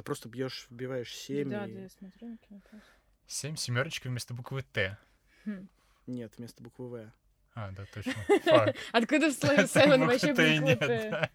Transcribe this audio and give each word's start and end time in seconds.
Ты 0.00 0.04
просто 0.04 0.30
бьешь, 0.30 0.66
вбиваешь 0.70 1.14
7 1.14 1.50
Да, 1.50 1.66
и... 1.66 1.74
да, 1.74 1.80
я 1.82 1.88
смотрю 1.90 2.28
на 2.28 2.38
кинопоиск. 2.38 2.86
Семь 3.26 3.54
семерочка 3.54 4.08
вместо 4.08 4.32
буквы 4.32 4.62
Т. 4.62 4.96
Хм. 5.44 5.68
Нет, 6.06 6.32
вместо 6.38 6.62
буквы 6.62 6.88
В. 6.88 7.12
А, 7.54 7.70
да, 7.72 7.84
точно. 7.92 8.14
Фак. 8.44 8.76
Откуда 8.92 9.28
в 9.28 9.34
слове 9.34 9.66
Так 9.66 9.66
Seven 9.66 9.98
буквы 9.98 10.06
вообще 10.06 10.34
Т. 10.34 11.30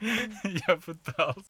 Я 0.00 0.76
пытался. 0.76 1.42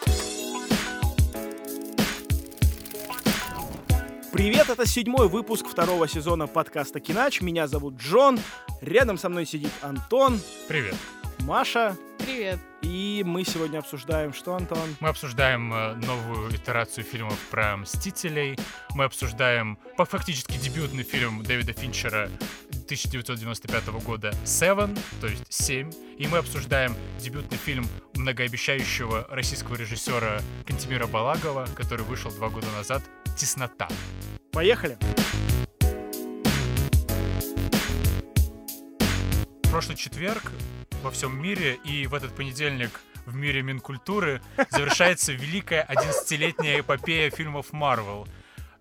Привет, 4.32 4.68
это 4.68 4.84
седьмой 4.84 5.29
выпуск 5.29 5.68
второго 5.68 6.09
сезона 6.09 6.48
подкаста 6.48 6.98
Кинач. 6.98 7.40
Меня 7.40 7.68
зовут 7.68 7.98
Джон. 7.98 8.40
Рядом 8.80 9.16
со 9.16 9.29
мной 9.29 9.46
сидит 9.46 9.70
Антон, 9.80 10.40
Привет. 10.66 10.96
Маша. 11.38 11.96
Привет. 12.33 12.61
И 12.80 13.23
мы 13.27 13.45
сегодня 13.45 13.77
обсуждаем, 13.77 14.32
что, 14.32 14.55
Антон? 14.55 14.96
Мы 15.01 15.11
обсуждаем 15.11 15.71
э, 15.71 15.93
новую 15.96 16.51
итерацию 16.57 17.05
фильмов 17.05 17.39
про 17.51 17.77
Мстителей. 17.77 18.59
Мы 18.95 19.04
обсуждаем 19.04 19.77
по- 19.99 20.07
фактически 20.07 20.57
дебютный 20.57 21.03
фильм 21.03 21.43
Дэвида 21.43 21.75
Финчера 21.75 22.31
1995 22.87 23.89
года 24.03 24.31
«Seven», 24.46 24.99
то 25.21 25.26
есть 25.26 25.45
«Семь». 25.50 25.90
И 26.17 26.26
мы 26.26 26.39
обсуждаем 26.39 26.96
дебютный 27.21 27.59
фильм 27.59 27.85
многообещающего 28.14 29.26
российского 29.29 29.76
режиссера 29.76 30.40
Кантемира 30.67 31.07
Балагова, 31.07 31.68
который 31.76 32.06
вышел 32.06 32.31
два 32.31 32.48
года 32.48 32.69
назад 32.75 33.03
«Теснота». 33.37 33.89
Поехали! 34.53 34.97
В 39.64 39.70
прошлый 39.70 39.98
четверг 39.98 40.51
во 41.02 41.11
всем 41.11 41.41
мире 41.41 41.78
и 41.84 42.06
в 42.06 42.14
этот 42.14 42.34
понедельник 42.34 43.00
в 43.27 43.34
мире 43.34 43.62
Минкультуры 43.62 44.41
завершается 44.70 45.33
великая 45.33 45.86
11-летняя 45.88 46.80
эпопея 46.80 47.30
фильмов 47.30 47.72
Marvel. 47.72 48.28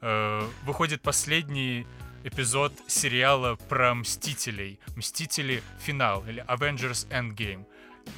Э, 0.02 0.48
Выходит 0.64 1.02
последний 1.02 1.88
эпизод 2.24 2.74
сериала 2.88 3.56
про 3.56 3.96
Мстителей. 3.96 4.80
Мстители 4.96 5.64
Финал 5.80 6.24
или 6.28 6.44
Avengers 6.46 7.08
Endgame. 7.10 7.66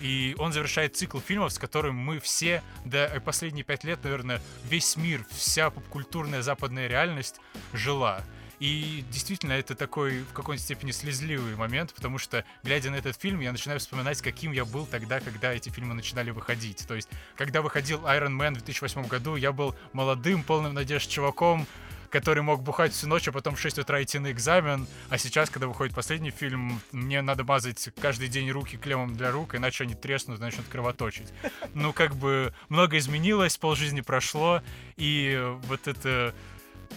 И 0.01 0.35
он 0.37 0.53
завершает 0.53 0.95
цикл 0.95 1.19
фильмов, 1.19 1.53
с 1.53 1.59
которым 1.59 1.95
мы 1.95 2.19
все, 2.19 2.61
да 2.85 3.09
последние 3.23 3.63
пять 3.63 3.83
лет, 3.83 4.03
наверное, 4.03 4.41
весь 4.65 4.97
мир, 4.97 5.25
вся 5.31 5.69
попкультурная 5.69 6.41
западная 6.41 6.87
реальность 6.87 7.39
жила. 7.73 8.21
И 8.63 9.03
действительно, 9.11 9.51
это 9.51 9.75
такой 9.75 10.21
в 10.21 10.31
какой-то 10.31 10.63
степени 10.63 10.91
слезливый 10.91 11.53
момент, 11.57 11.93
потому 11.93 12.17
что, 12.17 12.45
глядя 12.63 12.91
на 12.91 12.95
этот 12.95 13.19
фильм, 13.19 13.41
я 13.41 13.51
начинаю 13.51 13.77
вспоминать, 13.81 14.21
каким 14.21 14.53
я 14.53 14.63
был 14.63 14.85
тогда, 14.85 15.19
когда 15.19 15.51
эти 15.51 15.67
фильмы 15.67 15.93
начинали 15.93 16.31
выходить. 16.31 16.87
То 16.87 16.95
есть, 16.95 17.09
когда 17.35 17.61
выходил 17.61 17.99
Iron 18.05 18.37
Man 18.37 18.51
в 18.51 18.63
2008 18.63 19.05
году, 19.07 19.35
я 19.35 19.51
был 19.51 19.75
молодым, 19.91 20.43
полным 20.43 20.73
надежд 20.75 21.09
чуваком, 21.09 21.67
который 22.09 22.41
мог 22.41 22.61
бухать 22.61 22.93
всю 22.93 23.07
ночь, 23.07 23.27
а 23.27 23.33
потом 23.33 23.55
в 23.55 23.59
6 23.59 23.79
утра 23.79 24.01
идти 24.01 24.17
на 24.19 24.31
экзамен. 24.31 24.87
А 25.09 25.17
сейчас, 25.17 25.49
когда 25.49 25.67
выходит 25.67 25.93
последний 25.93 26.31
фильм, 26.31 26.79
мне 26.93 27.21
надо 27.21 27.43
мазать 27.43 27.89
каждый 27.99 28.29
день 28.29 28.49
руки 28.49 28.77
клеммом 28.77 29.13
для 29.17 29.31
рук, 29.31 29.55
иначе 29.55 29.83
они 29.83 29.93
треснут 29.93 30.39
и 30.39 30.41
начнут 30.41 30.67
кровоточить. 30.67 31.33
Ну, 31.73 31.91
как 31.91 32.15
бы, 32.15 32.53
много 32.69 32.97
изменилось, 32.97 33.57
полжизни 33.57 33.99
прошло, 33.99 34.61
и 34.95 35.53
вот 35.63 35.89
это 35.89 36.33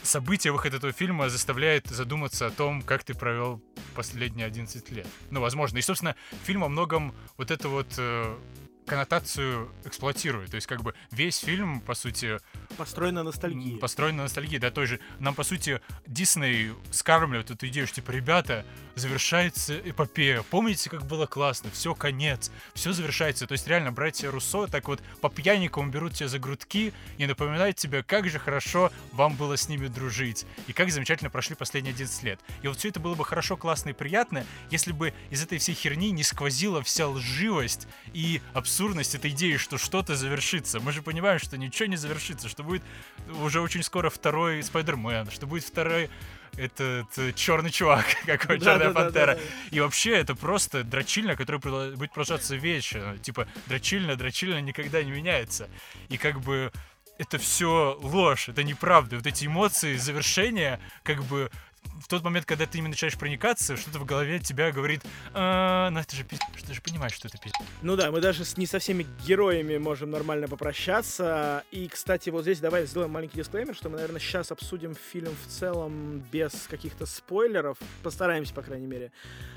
событие 0.02 0.52
выход 0.52 0.74
этого 0.74 0.92
фильма 0.92 1.28
заставляет 1.28 1.86
задуматься 1.88 2.46
о 2.46 2.50
том, 2.50 2.82
как 2.82 3.04
ты 3.04 3.14
провел 3.14 3.60
последние 3.94 4.46
11 4.46 4.90
лет. 4.90 5.06
Ну, 5.30 5.40
возможно. 5.40 5.78
И, 5.78 5.82
собственно, 5.82 6.14
фильм 6.44 6.64
о 6.64 6.68
многом 6.68 7.14
вот 7.36 7.50
эту 7.50 7.70
вот 7.70 7.94
э, 7.98 8.36
коннотацию 8.86 9.70
эксплуатирует. 9.84 10.50
То 10.50 10.56
есть, 10.56 10.66
как 10.66 10.82
бы, 10.82 10.94
весь 11.10 11.38
фильм, 11.38 11.80
по 11.80 11.94
сути, 11.94 12.38
Построена 12.76 13.22
ностальгия. 13.22 13.74
М, 13.74 13.78
Построен 13.78 14.16
на 14.16 14.24
ностальгии, 14.24 14.58
да, 14.58 14.70
той 14.70 14.86
же. 14.86 15.00
Нам, 15.18 15.34
по 15.34 15.42
сути, 15.44 15.80
Дисней 16.06 16.72
скармливает 16.90 17.50
эту 17.50 17.66
идею, 17.68 17.86
что, 17.86 17.96
типа, 17.96 18.10
ребята, 18.10 18.64
завершается 18.94 19.78
эпопея. 19.78 20.42
Помните, 20.50 20.88
как 20.90 21.06
было 21.06 21.26
классно? 21.26 21.70
Все, 21.72 21.94
конец. 21.94 22.50
Все 22.74 22.92
завершается. 22.92 23.46
То 23.46 23.52
есть, 23.52 23.66
реально, 23.66 23.92
братья 23.92 24.30
Руссо 24.30 24.66
так 24.66 24.88
вот 24.88 25.00
по 25.20 25.28
пьяникам 25.28 25.90
берут 25.90 26.14
тебя 26.14 26.28
за 26.28 26.38
грудки 26.38 26.92
и 27.18 27.26
напоминают 27.26 27.76
тебе, 27.76 28.02
как 28.02 28.28
же 28.28 28.38
хорошо 28.38 28.92
вам 29.12 29.36
было 29.36 29.56
с 29.56 29.68
ними 29.68 29.88
дружить. 29.88 30.46
И 30.66 30.72
как 30.72 30.90
замечательно 30.90 31.30
прошли 31.30 31.56
последние 31.56 31.92
11 31.92 32.22
лет. 32.22 32.40
И 32.62 32.68
вот 32.68 32.78
все 32.78 32.88
это 32.88 33.00
было 33.00 33.14
бы 33.14 33.24
хорошо, 33.24 33.56
классно 33.56 33.90
и 33.90 33.92
приятно, 33.92 34.44
если 34.70 34.92
бы 34.92 35.12
из 35.30 35.42
этой 35.42 35.58
всей 35.58 35.74
херни 35.74 36.10
не 36.10 36.22
сквозила 36.22 36.82
вся 36.82 37.08
лживость 37.08 37.88
и 38.12 38.40
абсурдность 38.52 38.75
этой 39.14 39.30
идеи, 39.30 39.56
что 39.56 39.78
что-то 39.78 40.16
завершится. 40.16 40.80
Мы 40.80 40.92
же 40.92 41.02
понимаем, 41.02 41.38
что 41.38 41.56
ничего 41.56 41.86
не 41.88 41.96
завершится, 41.96 42.48
что 42.48 42.62
будет 42.62 42.82
уже 43.42 43.60
очень 43.60 43.82
скоро 43.82 44.10
второй 44.10 44.62
Спайдермен, 44.62 45.30
что 45.30 45.46
будет 45.46 45.64
второй 45.64 46.10
этот 46.56 47.34
черный 47.34 47.70
чувак, 47.70 48.06
какой 48.26 48.58
Да, 48.58 48.64
черная 48.72 48.88
да, 48.88 48.94
пантера. 48.94 49.26
да, 49.26 49.34
да. 49.34 49.40
И 49.70 49.80
вообще 49.80 50.12
это 50.16 50.34
просто 50.34 50.84
дрочильня, 50.84 51.36
которая 51.36 51.60
будет 51.60 52.12
продолжаться 52.12 52.56
вечно. 52.56 53.18
Типа 53.18 53.46
дрочильня, 53.66 54.16
дрочильня 54.16 54.60
никогда 54.60 55.02
не 55.02 55.10
меняется. 55.10 55.68
И 56.08 56.16
как 56.16 56.40
бы 56.40 56.72
это 57.18 57.38
все 57.38 57.98
ложь, 58.00 58.48
это 58.48 58.62
неправда. 58.62 59.16
Вот 59.16 59.26
эти 59.26 59.46
эмоции, 59.46 59.96
завершения, 59.96 60.80
как 61.02 61.24
бы 61.24 61.50
в 62.06 62.08
тот 62.08 62.22
момент, 62.22 62.46
когда 62.46 62.66
ты 62.66 62.78
ими 62.78 62.86
начинаешь 62.86 63.18
проникаться, 63.18 63.76
что-то 63.76 63.98
в 63.98 64.04
голове 64.04 64.38
тебя 64.38 64.70
говорит, 64.70 65.02
«А, 65.34 65.90
ну 65.90 65.98
это 65.98 66.14
же 66.14 66.22
пиздец, 66.22 66.46
ты 66.64 66.72
же 66.72 66.80
понимаешь, 66.80 67.12
что 67.12 67.26
это 67.26 67.36
пиздец. 67.36 67.60
Ну 67.82 67.96
да, 67.96 68.12
мы 68.12 68.20
даже 68.20 68.44
с, 68.44 68.56
не 68.56 68.66
со 68.66 68.78
всеми 68.78 69.06
героями 69.26 69.76
можем 69.76 70.12
нормально 70.12 70.46
попрощаться. 70.46 71.64
И, 71.72 71.88
кстати, 71.88 72.30
вот 72.30 72.42
здесь 72.42 72.60
давай 72.60 72.86
сделаем 72.86 73.10
маленький 73.10 73.38
дисклеймер, 73.38 73.74
что 73.74 73.88
мы, 73.88 73.96
наверное, 73.96 74.20
сейчас 74.20 74.52
обсудим 74.52 74.94
фильм 74.94 75.34
в 75.44 75.50
целом 75.50 76.20
без 76.30 76.68
каких-то 76.70 77.06
спойлеров. 77.06 77.76
Постараемся, 78.04 78.54
по 78.54 78.62
крайней 78.62 78.86
мере. 78.86 79.10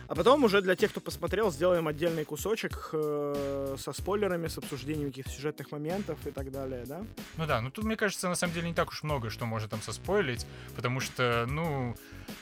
А 0.07 0.15
потом 0.15 0.43
уже 0.43 0.63
для 0.63 0.75
тех, 0.75 0.89
кто 0.89 1.01
посмотрел, 1.01 1.51
сделаем 1.51 1.87
отдельный 1.87 2.25
кусочек 2.25 2.89
э, 2.93 3.75
со 3.77 3.93
спойлерами, 3.93 4.47
с 4.47 4.57
обсуждением 4.57 5.09
каких-то 5.09 5.29
сюжетных 5.29 5.71
моментов 5.71 6.17
и 6.25 6.31
так 6.31 6.51
далее, 6.51 6.83
да? 6.87 7.03
Ну 7.37 7.45
да, 7.45 7.61
ну 7.61 7.69
тут, 7.69 7.85
мне 7.85 7.95
кажется, 7.95 8.27
на 8.27 8.33
самом 8.33 8.55
деле 8.55 8.69
не 8.69 8.73
так 8.73 8.89
уж 8.89 9.03
много, 9.03 9.29
что 9.29 9.45
можно 9.45 9.69
там 9.69 9.83
соспойлить, 9.83 10.47
потому 10.75 10.99
что, 10.99 11.45
ну, 11.47 11.95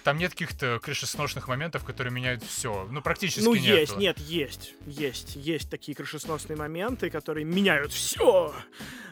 там 0.08 0.18
нет 0.20 0.32
каких-то 0.32 0.80
крышесносных 0.82 1.50
моментов, 1.50 1.84
которые 1.84 2.14
меняют 2.14 2.42
все. 2.42 2.88
Ну, 2.90 3.02
практически 3.02 3.44
ну, 3.44 3.56
нету. 3.56 3.68
есть, 3.68 3.98
нет, 3.98 4.18
есть, 4.20 4.74
есть, 4.86 5.36
есть 5.36 5.70
такие 5.70 5.96
крышесносные 5.98 6.56
моменты, 6.56 7.10
которые 7.10 7.44
меняют 7.44 7.92
все. 7.92 8.56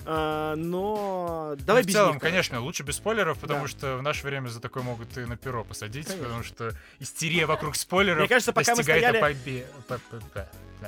но 0.06 1.56
давай 1.60 1.82
Ну, 1.82 1.84
в 1.84 1.88
без 1.88 1.94
целом, 1.96 2.14
них, 2.14 2.22
конечно, 2.22 2.62
лучше 2.62 2.84
без 2.84 2.96
спойлеров, 2.96 3.38
потому 3.40 3.64
Да. 3.64 3.68
что 3.68 3.98
в 3.98 4.04
наше 4.04 4.26
время 4.26 4.48
за 4.48 4.62
такое 4.62 4.84
могут 4.84 5.18
и 5.18 5.26
на 5.26 5.36
перо 5.36 5.66
посадить, 5.66 6.06
Конечно. 6.06 6.24
потому 6.28 6.44
что 6.46 6.72
истерия 7.00 7.46
вокруг 7.46 7.76
спойлеров 7.76 8.20
Мне 8.20 8.30
кажется, 8.30 8.54
пока 8.54 8.74
мы 8.76 8.84
стояли- 8.84 9.20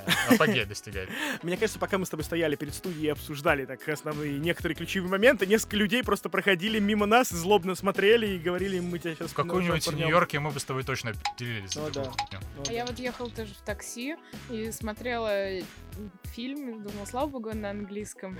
да, 0.05 0.35
апогея 0.35 0.65
достигает. 0.65 1.09
Мне 1.43 1.57
кажется, 1.57 1.79
пока 1.79 1.97
мы 1.97 2.05
с 2.05 2.09
тобой 2.09 2.23
стояли 2.23 2.55
перед 2.55 2.73
студией 2.73 3.07
и 3.07 3.09
обсуждали 3.09 3.65
так 3.65 3.87
основные 3.87 4.37
некоторые 4.39 4.75
ключевые 4.75 5.09
моменты, 5.09 5.45
несколько 5.45 5.77
людей 5.77 6.03
просто 6.03 6.29
проходили 6.29 6.79
мимо 6.79 7.05
нас, 7.05 7.29
злобно 7.29 7.75
смотрели 7.75 8.27
и 8.27 8.37
говорили, 8.37 8.79
мы 8.79 8.99
тебя 8.99 9.15
сейчас 9.15 9.31
В 9.31 9.35
каком-нибудь 9.35 9.91
Нью-Йорке 9.91 10.39
мы 10.39 10.51
бы 10.51 10.59
с 10.59 10.63
тобой 10.65 10.83
точно 10.83 11.13
делились. 11.37 11.75
Ну 11.75 11.89
да. 11.91 12.11
А 12.67 12.71
я 12.71 12.85
вот 12.85 12.99
ехала 12.99 13.29
тоже 13.29 13.53
в 13.53 13.65
такси 13.65 14.15
и 14.49 14.71
смотрела 14.71 15.61
фильм, 16.35 16.83
думала, 16.83 17.05
слава 17.05 17.27
богу, 17.27 17.53
на 17.53 17.71
английском. 17.71 18.37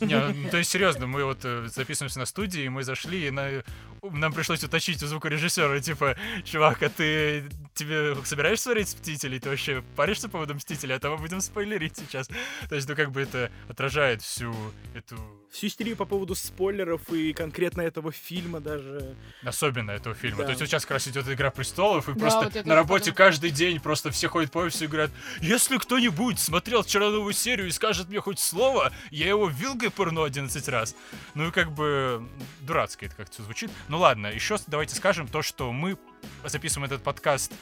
Не, 0.00 0.14
ну, 0.14 0.50
то 0.50 0.56
есть, 0.58 0.70
серьезно, 0.70 1.06
мы 1.06 1.24
вот 1.24 1.40
э, 1.44 1.66
записываемся 1.66 2.18
на 2.20 2.26
студии, 2.26 2.68
мы 2.68 2.84
зашли, 2.84 3.26
и 3.26 3.30
на- 3.30 3.64
нам 4.02 4.32
пришлось 4.32 4.62
уточнить 4.62 5.02
у 5.02 5.06
звукорежиссера, 5.06 5.80
типа, 5.80 6.16
чувак, 6.44 6.82
а 6.82 6.88
ты 6.88 7.48
тебе 7.74 8.14
собираешься 8.24 8.64
смотреть 8.64 8.94
«Мстителей»? 8.94 9.38
Ты 9.38 9.48
вообще 9.48 9.82
паришься 9.96 10.28
по 10.28 10.32
поводу 10.32 10.54
«Мстителей»? 10.54 10.91
А 10.94 10.98
то 10.98 11.10
мы 11.10 11.18
будем 11.18 11.40
спойлерить 11.40 11.96
сейчас. 11.96 12.28
То 12.68 12.74
есть, 12.74 12.88
ну, 12.88 12.96
как 12.96 13.10
бы 13.10 13.22
это 13.22 13.50
отражает 13.68 14.22
всю 14.22 14.54
эту... 14.94 15.16
Всю 15.50 15.66
истерию 15.66 15.96
по 15.96 16.06
поводу 16.06 16.34
спойлеров 16.34 17.12
и 17.12 17.34
конкретно 17.34 17.82
этого 17.82 18.10
фильма 18.10 18.60
даже. 18.60 19.14
Особенно 19.44 19.90
этого 19.90 20.14
фильма. 20.14 20.38
Да. 20.38 20.44
То 20.44 20.50
есть 20.50 20.60
вот 20.62 20.68
сейчас 20.68 20.82
как 20.84 20.92
раз 20.92 21.08
идет 21.08 21.28
«Игра 21.28 21.50
престолов», 21.50 22.08
и 22.08 22.14
Да, 22.14 22.20
просто 22.20 22.50
вот 22.58 22.66
на 22.66 22.74
работе 22.74 23.10
подумала. 23.10 23.30
каждый 23.30 23.50
день 23.50 23.78
просто 23.78 24.10
все 24.10 24.28
ходят 24.28 24.50
по 24.50 24.58
офису 24.60 24.84
и 24.84 24.86
говорят, 24.86 25.10
если 25.40 25.76
кто-нибудь 25.76 26.38
смотрел 26.38 26.82
вчера 26.82 27.10
новую 27.10 27.34
серию 27.34 27.66
и 27.68 27.70
скажет 27.70 28.08
мне 28.08 28.20
хоть 28.20 28.38
слово, 28.38 28.92
я 29.10 29.28
его 29.28 29.48
вилкой 29.48 29.90
пырну 29.90 30.22
11 30.22 30.68
раз. 30.68 30.96
Ну 31.34 31.48
и 31.48 31.50
как 31.50 31.72
бы 31.72 32.26
дурацко 32.60 33.04
это 33.04 33.14
как-то 33.16 33.34
все 33.34 33.42
звучит. 33.42 33.70
Ну 33.88 33.98
ладно, 33.98 34.28
еще 34.28 34.56
давайте 34.66 34.94
скажем 34.94 35.28
то, 35.28 35.42
что 35.42 35.70
мы 35.70 35.98
записываем 36.44 36.86
этот 36.90 37.02
подкаст 37.02 37.52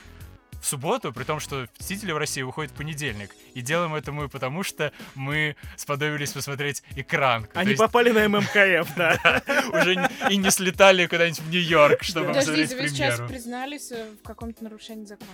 в 0.60 0.66
субботу, 0.66 1.12
при 1.12 1.24
том, 1.24 1.40
что 1.40 1.66
«Мстители» 1.78 2.12
в 2.12 2.18
России 2.18 2.42
выходит 2.42 2.72
в 2.72 2.74
понедельник. 2.74 3.34
И 3.54 3.62
делаем 3.62 3.94
это 3.94 4.12
мы 4.12 4.28
потому, 4.28 4.62
что 4.62 4.92
мы 5.14 5.56
сподобились 5.76 6.32
посмотреть 6.32 6.82
экран. 6.96 7.46
Они 7.54 7.70
есть 7.70 7.80
попали 7.80 8.10
на 8.10 8.28
ММКФ, 8.28 8.94
да. 8.96 9.42
уже 9.72 10.08
и 10.30 10.36
не 10.36 10.50
слетали 10.50 11.06
куда-нибудь 11.06 11.40
в 11.40 11.50
Нью-Йорк, 11.50 12.02
чтобы 12.02 12.28
посмотреть 12.32 12.70
Подождите, 12.70 12.82
вы 12.82 12.88
сейчас 12.88 13.16
премьеру. 13.16 13.28
признались 13.28 13.92
э, 13.92 14.10
в 14.22 14.26
каком-то 14.26 14.62
нарушении 14.64 15.04
закона. 15.04 15.30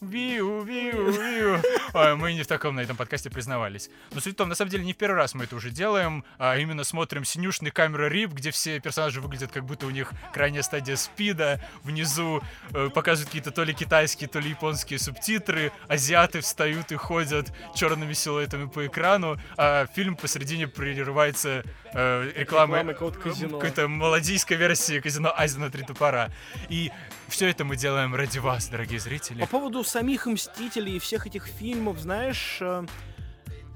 Виу, 0.00 0.62
виу, 0.62 1.10
виу. 1.10 1.58
Ой, 1.92 2.16
мы 2.16 2.32
не 2.32 2.42
в 2.42 2.46
таком 2.46 2.74
на 2.74 2.80
этом 2.80 2.96
подкасте 2.96 3.28
признавались. 3.28 3.90
Но 4.14 4.20
суть 4.20 4.32
в 4.32 4.36
том, 4.36 4.48
на 4.48 4.54
самом 4.54 4.70
деле, 4.70 4.82
не 4.82 4.94
в 4.94 4.96
первый 4.96 5.16
раз 5.16 5.34
мы 5.34 5.44
это 5.44 5.54
уже 5.54 5.68
делаем, 5.68 6.24
а 6.38 6.56
именно 6.56 6.84
смотрим 6.84 7.22
синюшный 7.26 7.70
камера 7.70 8.08
рип, 8.08 8.32
где 8.32 8.50
все 8.50 8.80
персонажи 8.80 9.20
выглядят 9.20 9.52
как 9.52 9.66
будто 9.66 9.86
у 9.86 9.90
них 9.90 10.12
крайняя 10.32 10.62
стадия 10.62 10.96
спида. 10.96 11.60
Внизу 11.84 12.40
э, 12.70 12.88
показывают 12.88 13.28
какие-то 13.28 13.50
то 13.50 13.62
ли 13.62 13.74
китайские, 13.74 14.30
то 14.30 14.38
ли 14.38 14.48
японские 14.48 14.98
субтитры. 14.98 15.70
Азиаты 15.86 16.40
встают 16.40 16.92
и 16.92 16.96
ходят 16.96 17.52
черными 17.74 18.14
силуэтами 18.14 18.68
по 18.68 18.86
экрану, 18.86 19.36
а 19.58 19.84
фильм 19.94 20.16
посередине 20.16 20.66
прерывается 20.66 21.62
э, 21.94 22.32
рекламой 22.36 22.80
Рекламой 22.80 22.94
какого-то 22.94 23.18
казино. 23.18 23.58
какой-то 23.58 23.88
молодийской 23.88 24.56
версии 24.56 25.00
казино 25.00 25.32
Азия 25.36 25.58
на 25.58 25.70
три 25.70 25.84
топора. 25.84 26.30
И 26.68 26.90
все 27.28 27.48
это 27.48 27.64
мы 27.64 27.76
делаем 27.76 28.14
ради 28.14 28.38
вас, 28.38 28.68
дорогие 28.68 29.00
зрители. 29.00 29.40
По 29.40 29.46
поводу 29.46 29.84
самих 29.84 30.26
Мстителей 30.26 30.96
и 30.96 30.98
всех 30.98 31.26
этих 31.26 31.46
фильмов, 31.46 31.98
знаешь, 31.98 32.58
э, 32.60 32.84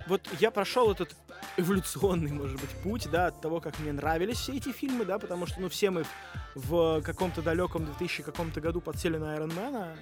вот 0.07 0.29
я 0.41 0.51
прошел 0.51 0.93
этот 0.93 1.17
эволюционный, 1.57 2.33
может 2.33 2.61
быть, 2.61 2.71
путь, 2.83 3.09
да, 3.11 3.29
от 3.29 3.41
того, 3.41 3.61
как 3.61 3.79
мне 3.79 3.93
нравились 3.93 4.39
все 4.39 4.57
эти 4.57 4.73
фильмы, 4.73 5.05
да, 5.05 5.19
потому 5.19 5.47
что, 5.47 5.61
ну, 5.61 5.69
все 5.69 5.91
мы 5.91 6.05
в 6.55 7.03
каком-то 7.03 7.43
далеком 7.43 7.85
2000 7.85 8.23
каком-то 8.23 8.61
году 8.61 8.81
подсели 8.81 9.17
на 9.17 9.37
Да. 9.37 9.95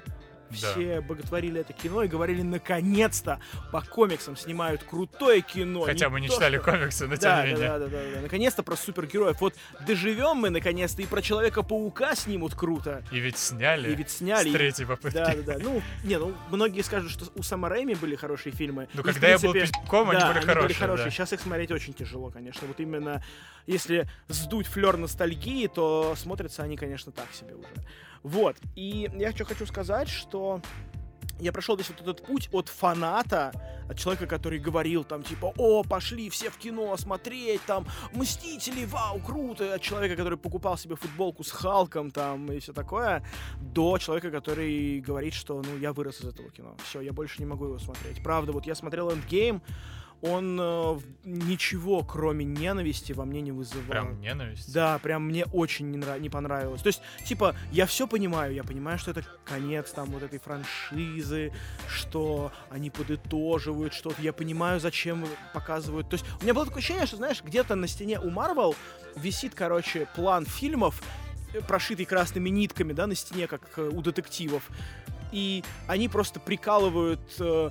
Все 0.52 1.00
боготворили 1.00 1.60
это 1.60 1.72
кино 1.72 2.02
и 2.02 2.08
говорили, 2.08 2.42
наконец-то 2.42 3.40
по 3.70 3.80
комиксам 3.80 4.36
снимают 4.36 4.82
крутое 4.82 5.40
кино. 5.40 5.82
Хотя 5.82 6.08
мы 6.08 6.20
не 6.20 6.28
читали 6.28 6.58
комиксы, 6.58 7.06
но 7.06 7.16
тем 7.16 7.30
Да, 7.30 7.46
не 7.46 7.52
да, 7.52 7.56
менее. 7.56 7.68
да, 7.68 7.78
да, 7.78 7.86
да, 7.86 8.02
да. 8.14 8.20
Наконец-то 8.22 8.62
про 8.62 8.76
супергероев. 8.76 9.40
Вот 9.40 9.54
доживем 9.86 10.36
мы 10.36 10.50
наконец-то 10.50 11.02
и 11.02 11.06
про 11.06 11.22
Человека-паука 11.22 12.14
снимут 12.14 12.54
круто. 12.54 13.04
И 13.10 13.20
ведь 13.20 13.38
сняли. 13.38 13.90
И 13.90 13.94
ведь 13.94 14.10
сняли. 14.10 14.50
С 14.50 14.52
третьей 14.52 14.84
попытки. 14.84 15.14
Да, 15.14 15.34
да, 15.34 15.54
да. 15.54 15.58
Ну, 15.60 15.82
не, 16.04 16.18
ну, 16.18 16.34
многие 16.50 16.82
скажут, 16.82 17.10
что 17.10 17.26
у 17.34 17.42
Сэма 17.42 17.68
Рэйми 17.68 17.94
были 17.94 18.16
хорошие 18.16 18.52
фильмы. 18.52 18.88
Ну, 18.94 19.02
когда 19.02 19.28
я 19.28 19.38
был 19.38 19.52
пиздюком, 19.52 20.10
они 20.10 20.20
были 20.32 20.72
хорошие. 20.72 21.10
Сейчас 21.10 21.32
их 21.32 21.40
смотреть 21.40 21.70
очень 21.70 21.94
тяжело, 21.94 22.30
конечно. 22.30 22.66
Вот 22.66 22.80
именно 22.80 23.22
если 23.66 24.08
сдуть 24.28 24.66
флер 24.66 24.96
ностальгии, 24.96 25.66
то 25.68 26.14
смотрятся 26.16 26.62
они, 26.62 26.76
конечно, 26.76 27.12
так 27.12 27.32
себе 27.32 27.54
уже. 27.54 27.68
Вот. 28.22 28.56
И 28.76 29.10
я 29.14 29.32
что 29.32 29.44
хочу 29.44 29.66
сказать, 29.66 30.08
что 30.08 30.60
я 31.42 31.52
прошел 31.52 31.76
весь 31.76 31.88
вот 31.88 32.00
этот 32.00 32.24
путь 32.24 32.48
от 32.52 32.68
фаната, 32.68 33.52
от 33.88 33.98
человека, 33.98 34.26
который 34.26 34.60
говорил 34.60 35.02
там 35.02 35.22
типа, 35.22 35.52
о, 35.56 35.82
пошли 35.82 36.30
все 36.30 36.50
в 36.50 36.56
кино 36.56 36.96
смотреть, 36.96 37.62
там, 37.66 37.86
Мстители, 38.12 38.84
вау, 38.84 39.18
круто, 39.18 39.74
от 39.74 39.82
человека, 39.82 40.14
который 40.16 40.38
покупал 40.38 40.78
себе 40.78 40.94
футболку 40.94 41.42
с 41.42 41.50
Халком 41.50 42.10
там 42.10 42.50
и 42.52 42.60
все 42.60 42.72
такое, 42.72 43.24
до 43.60 43.98
человека, 43.98 44.30
который 44.30 45.00
говорит, 45.00 45.34
что, 45.34 45.62
ну, 45.62 45.78
я 45.78 45.92
вырос 45.92 46.20
из 46.20 46.28
этого 46.28 46.50
кино, 46.50 46.76
все, 46.84 47.00
я 47.00 47.12
больше 47.12 47.40
не 47.40 47.46
могу 47.46 47.64
его 47.64 47.78
смотреть. 47.78 48.22
Правда, 48.22 48.52
вот 48.52 48.66
я 48.66 48.74
смотрел 48.74 49.10
Endgame, 49.10 49.60
он 50.22 50.56
э, 50.60 50.98
ничего, 51.24 52.04
кроме 52.04 52.44
ненависти, 52.44 53.12
во 53.12 53.24
мне 53.24 53.40
не 53.40 53.50
вызывал. 53.50 53.88
Прям 53.88 54.20
ненависть. 54.20 54.72
Да, 54.72 54.98
прям 54.98 55.24
мне 55.26 55.44
очень 55.46 55.90
не, 55.90 55.98
нрав- 55.98 56.20
не 56.20 56.30
понравилось. 56.30 56.80
То 56.80 56.86
есть, 56.86 57.02
типа, 57.26 57.56
я 57.72 57.86
все 57.86 58.06
понимаю, 58.06 58.54
я 58.54 58.62
понимаю, 58.62 58.98
что 58.98 59.10
это 59.10 59.24
конец 59.44 59.90
там 59.90 60.06
вот 60.10 60.22
этой 60.22 60.38
франшизы, 60.38 61.52
что 61.88 62.52
они 62.70 62.88
подытоживают 62.90 63.94
что-то, 63.94 64.22
я 64.22 64.32
понимаю, 64.32 64.78
зачем 64.78 65.26
показывают. 65.52 66.08
То 66.08 66.14
есть, 66.14 66.24
у 66.40 66.44
меня 66.44 66.54
было 66.54 66.64
такое 66.66 66.78
ощущение, 66.78 67.06
что, 67.06 67.16
знаешь, 67.16 67.42
где-то 67.42 67.74
на 67.74 67.88
стене 67.88 68.20
у 68.20 68.30
Марвел 68.30 68.76
висит, 69.16 69.54
короче, 69.56 70.06
план 70.14 70.46
фильмов, 70.46 71.02
э, 71.52 71.60
прошитый 71.62 72.06
красными 72.06 72.48
нитками, 72.48 72.92
да, 72.92 73.08
на 73.08 73.16
стене, 73.16 73.48
как 73.48 73.62
э, 73.76 73.90
у 73.92 74.00
детективов. 74.00 74.70
И 75.32 75.64
они 75.88 76.08
просто 76.08 76.40
прикалывают 76.40 77.20
э, 77.40 77.70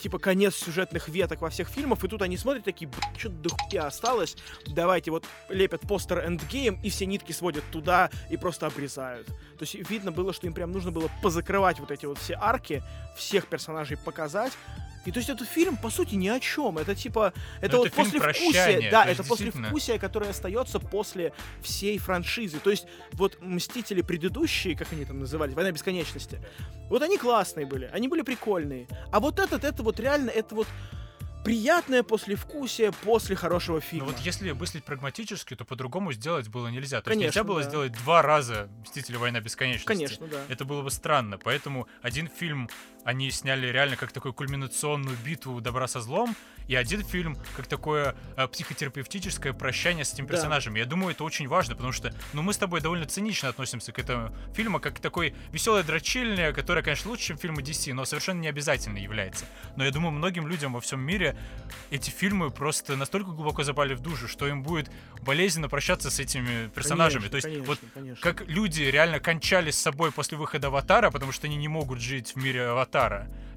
типа 0.00 0.18
конец 0.18 0.54
сюжетных 0.54 1.08
веток 1.08 1.40
во 1.40 1.50
всех 1.50 1.68
фильмах, 1.68 2.02
и 2.04 2.08
тут 2.08 2.22
они 2.22 2.36
смотрят 2.36 2.64
такие, 2.64 2.90
что-то 3.16 3.34
до 3.36 3.48
хуя 3.50 3.86
осталось, 3.86 4.36
давайте 4.66 5.10
вот 5.10 5.24
лепят 5.48 5.82
постер 5.82 6.18
Endgame, 6.18 6.78
и 6.82 6.90
все 6.90 7.06
нитки 7.06 7.32
сводят 7.32 7.64
туда 7.70 8.10
и 8.30 8.36
просто 8.36 8.66
обрезают. 8.66 9.26
То 9.26 9.62
есть 9.62 9.74
видно 9.90 10.12
было, 10.12 10.32
что 10.32 10.46
им 10.46 10.54
прям 10.54 10.72
нужно 10.72 10.90
было 10.90 11.10
позакрывать 11.22 11.80
вот 11.80 11.90
эти 11.90 12.06
вот 12.06 12.18
все 12.18 12.36
арки, 12.40 12.82
всех 13.16 13.46
персонажей 13.46 13.96
показать, 13.96 14.52
и 15.06 15.12
то 15.12 15.18
есть 15.18 15.28
этот 15.28 15.48
фильм, 15.48 15.76
по 15.76 15.90
сути, 15.90 16.14
ни 16.14 16.28
о 16.28 16.40
чем. 16.40 16.78
Это 16.78 16.94
типа, 16.94 17.32
это 17.60 17.72
Ну, 17.72 17.78
вот 17.78 17.86
это 17.88 17.96
после 17.96 18.20
вкусия, 18.20 18.90
да, 18.90 19.02
то 19.02 19.08
есть 19.08 19.20
это 19.20 19.28
после 19.28 19.50
вкусия, 19.50 19.98
которое 19.98 20.30
остается 20.30 20.78
после 20.78 21.32
всей 21.62 21.98
франшизы. 21.98 22.58
То 22.58 22.70
есть 22.70 22.86
вот 23.12 23.38
Мстители 23.40 24.02
предыдущие, 24.02 24.76
как 24.76 24.92
они 24.92 25.04
там 25.04 25.20
назывались, 25.20 25.54
Война 25.54 25.72
бесконечности, 25.72 26.40
вот 26.88 27.02
они 27.02 27.18
классные 27.18 27.66
были, 27.66 27.90
они 27.92 28.08
были 28.08 28.22
прикольные. 28.22 28.86
А 29.12 29.20
вот 29.20 29.38
этот, 29.38 29.64
это 29.64 29.82
вот 29.82 30.00
реально, 30.00 30.30
это 30.30 30.54
вот 30.54 30.66
приятное 31.44 32.02
послевкусие 32.02 32.90
после 32.90 33.36
хорошего 33.36 33.76
Ну 33.76 33.80
фильма. 33.82 34.06
вот 34.06 34.18
если 34.20 34.52
мыслить 34.52 34.84
прагматически, 34.84 35.54
то 35.54 35.64
по-другому 35.64 36.12
сделать 36.12 36.48
было 36.48 36.68
нельзя. 36.68 37.02
То 37.02 37.10
есть 37.10 37.20
Конечно, 37.20 37.40
нельзя 37.40 37.44
было 37.44 37.62
да. 37.62 37.68
сделать 37.68 37.92
два 37.92 38.22
раза 38.22 38.68
«Мстители. 38.82 39.16
Война 39.16 39.40
бесконечности». 39.40 39.86
Конечно, 39.86 40.26
да. 40.26 40.38
Это 40.48 40.64
было 40.64 40.82
бы 40.82 40.90
странно. 40.90 41.38
Поэтому 41.38 41.86
один 42.02 42.28
фильм 42.28 42.70
они 43.04 43.30
сняли 43.30 43.66
реально 43.68 43.96
как 43.96 44.12
такую 44.12 44.32
кульминационную 44.32 45.16
битву 45.24 45.60
добра 45.60 45.86
со 45.86 46.00
злом, 46.00 46.34
и 46.66 46.74
один 46.74 47.04
фильм 47.04 47.36
как 47.56 47.66
такое 47.66 48.16
э, 48.36 48.46
психотерапевтическое 48.48 49.52
прощание 49.52 50.04
с 50.04 50.14
этим 50.14 50.26
Да. 50.26 50.32
персонажем. 50.32 50.74
Я 50.76 50.86
думаю, 50.86 51.10
это 51.10 51.22
очень 51.24 51.46
важно, 51.46 51.74
потому 51.74 51.92
что, 51.92 52.14
ну, 52.32 52.40
мы 52.40 52.54
с 52.54 52.56
тобой 52.56 52.80
довольно 52.80 53.04
цинично 53.04 53.50
относимся 53.50 53.92
к 53.92 53.98
этому 53.98 54.34
фильму, 54.54 54.80
как 54.80 54.96
к 54.96 54.98
такой 55.00 55.34
веселой 55.52 55.82
дрочильня, 55.82 56.52
которая, 56.54 56.82
конечно, 56.82 57.10
лучше, 57.10 57.26
чем 57.26 57.38
фильмы 57.38 57.60
DC, 57.60 57.92
но 57.92 58.06
совершенно 58.06 58.40
не 58.40 58.48
обязательно 58.48 58.96
является. 58.96 59.44
Но 59.76 59.84
я 59.84 59.90
думаю, 59.90 60.12
многим 60.12 60.48
людям 60.48 60.72
во 60.72 60.80
всем 60.80 61.00
мире 61.00 61.36
эти 61.90 62.08
фильмы 62.08 62.50
просто 62.50 62.96
настолько 62.96 63.30
глубоко 63.32 63.62
запали 63.62 63.92
в 63.92 64.00
душу, 64.00 64.26
что 64.26 64.48
им 64.48 64.62
будет 64.62 64.90
болезненно 65.20 65.68
прощаться 65.68 66.10
с 66.10 66.18
этими 66.18 66.68
персонажами. 66.68 67.28
Конечно, 67.28 67.30
То 67.30 67.36
есть, 67.36 67.46
конечно, 67.46 67.66
вот 67.66 67.78
конечно. 67.92 68.22
как 68.22 68.48
люди 68.48 68.82
реально 68.84 69.20
кончали 69.20 69.70
с 69.70 69.78
собой 69.78 70.12
после 70.12 70.38
выхода 70.38 70.68
Аватара, 70.68 71.10
потому 71.10 71.32
что 71.32 71.46
они 71.46 71.56
не 71.56 71.68
могут 71.68 72.00
жить 72.00 72.32
в 72.34 72.36
мире 72.36 72.68
Аватара. 72.68 72.93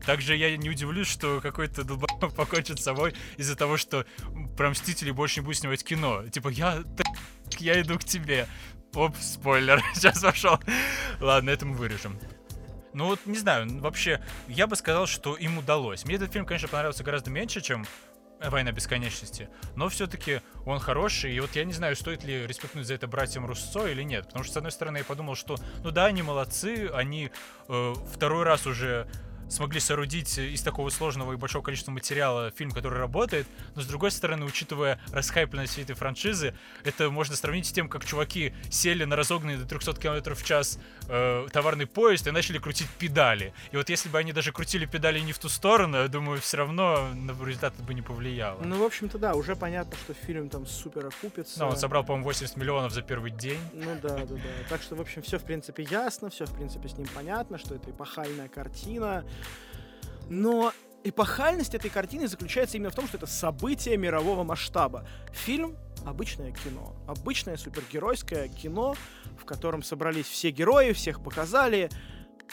Также 0.05 0.35
я 0.35 0.55
не 0.55 0.69
удивлюсь, 0.69 1.07
что 1.07 1.41
какой-то 1.41 1.83
долбоёб 1.83 2.33
покончит 2.33 2.79
с 2.79 2.83
собой 2.83 3.13
из-за 3.35 3.55
того, 3.55 3.77
что 3.77 4.05
про 4.55 4.69
Мстителей 4.69 5.11
больше 5.11 5.41
не 5.41 5.45
будет 5.45 5.57
снимать 5.57 5.83
кино. 5.83 6.27
Типа, 6.27 6.49
я, 6.49 6.83
я 7.59 7.81
иду 7.81 7.99
к 7.99 8.03
тебе. 8.03 8.47
Оп, 8.93 9.15
спойлер, 9.19 9.83
сейчас 9.93 10.21
пошел. 10.21 10.59
Ладно, 11.19 11.49
это 11.49 11.65
мы 11.65 11.75
вырежем. 11.75 12.17
Ну 12.93 13.05
вот, 13.05 13.19
не 13.25 13.37
знаю, 13.37 13.79
вообще, 13.79 14.21
я 14.47 14.65
бы 14.65 14.75
сказал, 14.75 15.07
что 15.07 15.35
им 15.35 15.57
удалось. 15.57 16.05
Мне 16.05 16.15
этот 16.15 16.31
фильм, 16.31 16.45
конечно, 16.45 16.67
понравился 16.67 17.03
гораздо 17.03 17.29
меньше, 17.29 17.61
чем 17.61 17.85
Война 18.39 18.71
бесконечности, 18.71 19.49
но 19.75 19.89
все-таки 19.89 20.41
он 20.63 20.79
хороший, 20.79 21.33
и 21.33 21.39
вот 21.39 21.55
я 21.55 21.63
не 21.63 21.73
знаю, 21.73 21.95
стоит 21.95 22.23
ли 22.23 22.45
респектнуть 22.45 22.85
за 22.85 22.93
это 22.93 23.07
братьям 23.07 23.47
Руссо 23.47 23.87
или 23.87 24.03
нет, 24.03 24.27
потому 24.27 24.43
что, 24.43 24.53
с 24.53 24.57
одной 24.57 24.71
стороны, 24.71 24.99
я 24.99 25.03
подумал, 25.03 25.33
что, 25.33 25.57
ну 25.83 25.89
да, 25.89 26.05
они 26.05 26.21
молодцы, 26.21 26.87
они 26.93 27.31
э, 27.67 27.93
второй 28.13 28.43
раз 28.43 28.67
уже 28.67 29.07
смогли 29.49 29.79
соорудить 29.79 30.37
из 30.37 30.61
такого 30.61 30.89
сложного 30.89 31.33
и 31.33 31.35
большого 31.35 31.63
количества 31.63 31.91
материала 31.91 32.51
фильм, 32.51 32.71
который 32.71 32.99
работает, 32.99 33.47
но 33.75 33.81
с 33.81 33.85
другой 33.85 34.11
стороны, 34.11 34.45
учитывая 34.45 34.99
расхайпленность 35.11 35.73
всей 35.73 35.83
этой 35.83 35.95
франшизы, 35.95 36.55
это 36.83 37.09
можно 37.09 37.35
сравнить 37.35 37.65
с 37.65 37.71
тем, 37.71 37.89
как 37.89 38.05
чуваки 38.05 38.53
сели 38.69 39.03
на 39.03 39.15
разогнанный 39.15 39.57
до 39.57 39.65
300 39.65 39.95
км 39.95 40.35
в 40.35 40.43
час 40.43 40.79
э, 41.07 41.47
товарный 41.51 41.85
поезд 41.85 42.27
и 42.27 42.31
начали 42.31 42.57
крутить 42.57 42.89
педали. 42.99 43.53
И 43.71 43.77
вот 43.77 43.89
если 43.89 44.09
бы 44.09 44.17
они 44.17 44.33
даже 44.33 44.51
крутили 44.51 44.85
педали 44.85 45.19
не 45.19 45.33
в 45.33 45.39
ту 45.39 45.49
сторону, 45.49 45.97
я 45.97 46.07
думаю, 46.07 46.41
все 46.41 46.57
равно 46.57 47.09
на 47.13 47.31
результат 47.45 47.73
это 47.75 47.83
бы 47.83 47.93
не 47.93 48.01
повлияло. 48.01 48.61
Ну, 48.63 48.77
в 48.77 48.83
общем-то, 48.83 49.17
да, 49.17 49.33
уже 49.35 49.55
понятно, 49.55 49.95
что 49.97 50.13
фильм 50.13 50.49
там 50.49 50.65
супер 50.65 51.07
окупится. 51.07 51.59
Ну, 51.59 51.67
он 51.69 51.77
собрал, 51.77 52.03
по-моему, 52.03 52.25
80 52.25 52.57
миллионов 52.57 52.91
за 52.91 53.01
первый 53.01 53.31
день. 53.31 53.59
Ну 53.73 53.97
да, 54.01 54.09
да, 54.09 54.25
да. 54.25 54.39
Так 54.69 54.81
что, 54.81 54.95
в 54.95 55.01
общем, 55.01 55.21
все 55.21 55.37
в 55.37 55.43
принципе 55.43 55.83
ясно, 55.83 56.29
все 56.29 56.45
в 56.45 56.53
принципе 56.53 56.89
с 56.89 56.97
ним 56.97 57.07
понятно, 57.13 57.57
что 57.57 57.75
это 57.75 57.89
эпохальная 57.89 58.47
картина. 58.47 59.25
Но 60.29 60.73
эпохальность 61.03 61.73
этой 61.75 61.89
картины 61.89 62.27
заключается 62.27 62.77
именно 62.77 62.91
в 62.91 62.95
том, 62.95 63.07
что 63.07 63.17
это 63.17 63.27
событие 63.27 63.97
мирового 63.97 64.43
масштаба. 64.43 65.07
Фильм 65.31 65.77
обычное 66.05 66.51
кино. 66.51 66.95
Обычное 67.07 67.57
супергеройское 67.57 68.47
кино, 68.47 68.95
в 69.39 69.45
котором 69.45 69.83
собрались 69.83 70.25
все 70.25 70.51
герои, 70.51 70.93
всех 70.93 71.23
показали, 71.23 71.89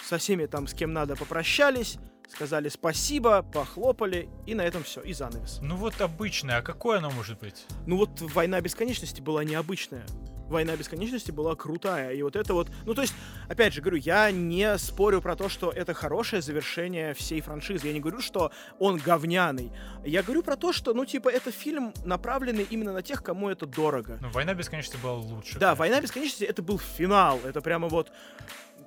со 0.03 0.19
всеми 0.19 0.47
там, 0.47 0.67
с 0.67 0.75
кем 0.75 0.93
надо, 0.93 1.17
попрощались, 1.17 1.99
сказали 2.29 2.69
спасибо, 2.69 3.43
похлопали, 3.43 4.29
и 4.47 4.55
на 4.55 4.63
этом 4.63 4.83
все, 4.83 5.01
и 5.01 5.13
занавес. 5.13 5.59
Ну 5.63 5.77
вот 5.77 6.01
обычное, 6.01 6.59
а 6.59 6.63
какое 6.63 6.99
оно 6.99 7.11
может 7.11 7.39
быть? 7.39 7.67
Ну 7.87 7.97
вот 7.97 8.21
«Война 8.21 8.61
бесконечности» 8.61 9.21
была 9.21 9.45
необычная. 9.45 10.05
«Война 10.49 10.77
бесконечности» 10.77 11.31
была 11.31 11.55
крутая. 11.55 12.13
И 12.13 12.23
вот 12.23 12.37
это 12.37 12.55
вот... 12.55 12.69
Ну, 12.85 12.95
то 12.95 13.03
есть, 13.03 13.15
опять 13.49 13.73
же, 13.73 13.81
говорю, 13.81 13.99
я 13.99 14.31
не 14.31 14.77
спорю 14.79 15.21
про 15.21 15.37
то, 15.37 15.49
что 15.49 15.71
это 15.71 15.95
хорошее 15.95 16.43
завершение 16.43 17.15
всей 17.15 17.41
франшизы. 17.41 17.87
Я 17.87 17.93
не 17.93 18.01
говорю, 18.01 18.21
что 18.21 18.53
он 18.79 18.99
говняный. 18.99 19.73
Я 20.05 20.23
говорю 20.23 20.43
про 20.43 20.57
то, 20.57 20.73
что, 20.73 20.95
ну, 20.95 21.05
типа, 21.05 21.29
это 21.29 21.51
фильм, 21.51 21.93
направленный 22.05 22.67
именно 22.69 22.93
на 22.93 23.03
тех, 23.03 23.23
кому 23.23 23.49
это 23.49 23.67
дорого. 23.67 24.19
Ну, 24.21 24.29
Война 24.31 24.55
бесконечности 24.55 25.01
была 25.03 25.15
лучше. 25.15 25.59
Да, 25.59 25.75
«Война 25.75 26.01
бесконечности»— 26.01 26.45
это 26.45 26.63
был 26.63 26.79
финал. 26.79 27.41
Это 27.45 27.61
прямо 27.61 27.89
вот 27.89 28.13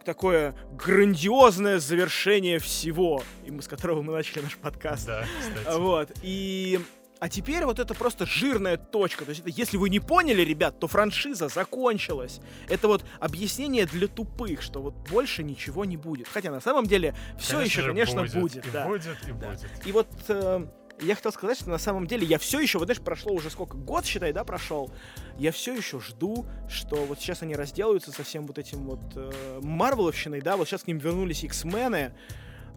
такое 0.06 0.56
грандиозное 0.72 1.80
завершение 1.80 2.60
всего, 2.60 3.22
и 3.46 3.52
мы, 3.52 3.62
с 3.62 3.68
которого 3.68 4.02
мы 4.02 4.14
начали 4.14 4.42
наш 4.42 4.56
подкаст. 4.56 5.06
Да, 5.06 5.26
кстати. 5.40 5.78
Вот. 5.78 6.12
И 6.24 6.80
а 7.20 7.30
теперь 7.30 7.66
вот 7.66 7.80
это 7.80 7.94
просто 7.94 8.26
жирная 8.26 8.78
точка. 8.78 9.26
То 9.26 9.30
есть, 9.30 9.42
это, 9.42 9.50
если 9.50 9.78
вы 9.78 9.90
не 9.90 10.00
поняли, 10.00 10.42
ребят, 10.42 10.80
то 10.80 10.88
франшиза 10.88 11.48
закончилась. 11.48 12.40
Это 12.70 12.88
вот 12.88 13.04
объяснение 13.20 13.86
для 13.86 14.08
тупых, 14.08 14.62
что 14.62 14.82
вот 14.82 14.94
больше 15.10 15.44
ничего 15.44 15.86
не 15.86 15.98
будет. 15.98 16.28
Хотя 16.28 16.52
на 16.52 16.62
самом 16.62 16.86
деле 16.86 17.16
все 17.40 17.60
еще, 17.60 17.82
же 17.82 17.90
конечно, 17.90 18.22
будет. 18.22 18.34
будет. 18.40 18.66
И 18.66 18.70
да. 18.72 18.88
будет, 18.88 19.18
и 19.28 19.32
Да. 19.32 19.50
будет. 19.50 19.88
И 19.88 19.92
вот 19.92 20.08
э, 20.28 20.68
я 21.02 21.16
хотел 21.16 21.32
сказать, 21.32 21.58
что 21.58 21.70
на 21.70 21.78
самом 21.78 22.08
деле 22.08 22.26
я 22.26 22.38
все 22.38 22.60
еще, 22.60 22.78
вот 22.80 22.86
знаешь, 22.86 23.02
прошло 23.02 23.34
уже 23.34 23.50
сколько, 23.50 23.78
год, 23.78 24.06
считай, 24.06 24.32
да, 24.34 24.44
прошел. 24.44 24.92
Я 25.38 25.52
все 25.52 25.76
еще 25.76 26.00
жду, 26.00 26.46
что 26.70 26.96
вот 26.98 27.20
сейчас 27.20 27.42
они 27.42 27.56
разделаются 27.56 28.12
со 28.12 28.24
всем 28.24 28.46
вот 28.48 28.58
этим 28.58 28.86
вот 28.86 29.02
э, 29.16 29.60
Марвеловщиной, 29.62 30.42
да, 30.42 30.58
вот 30.58 30.68
сейчас 30.68 30.84
к 30.84 30.88
ним 30.88 30.98
вернулись 30.98 31.44
X-мены, 31.44 32.14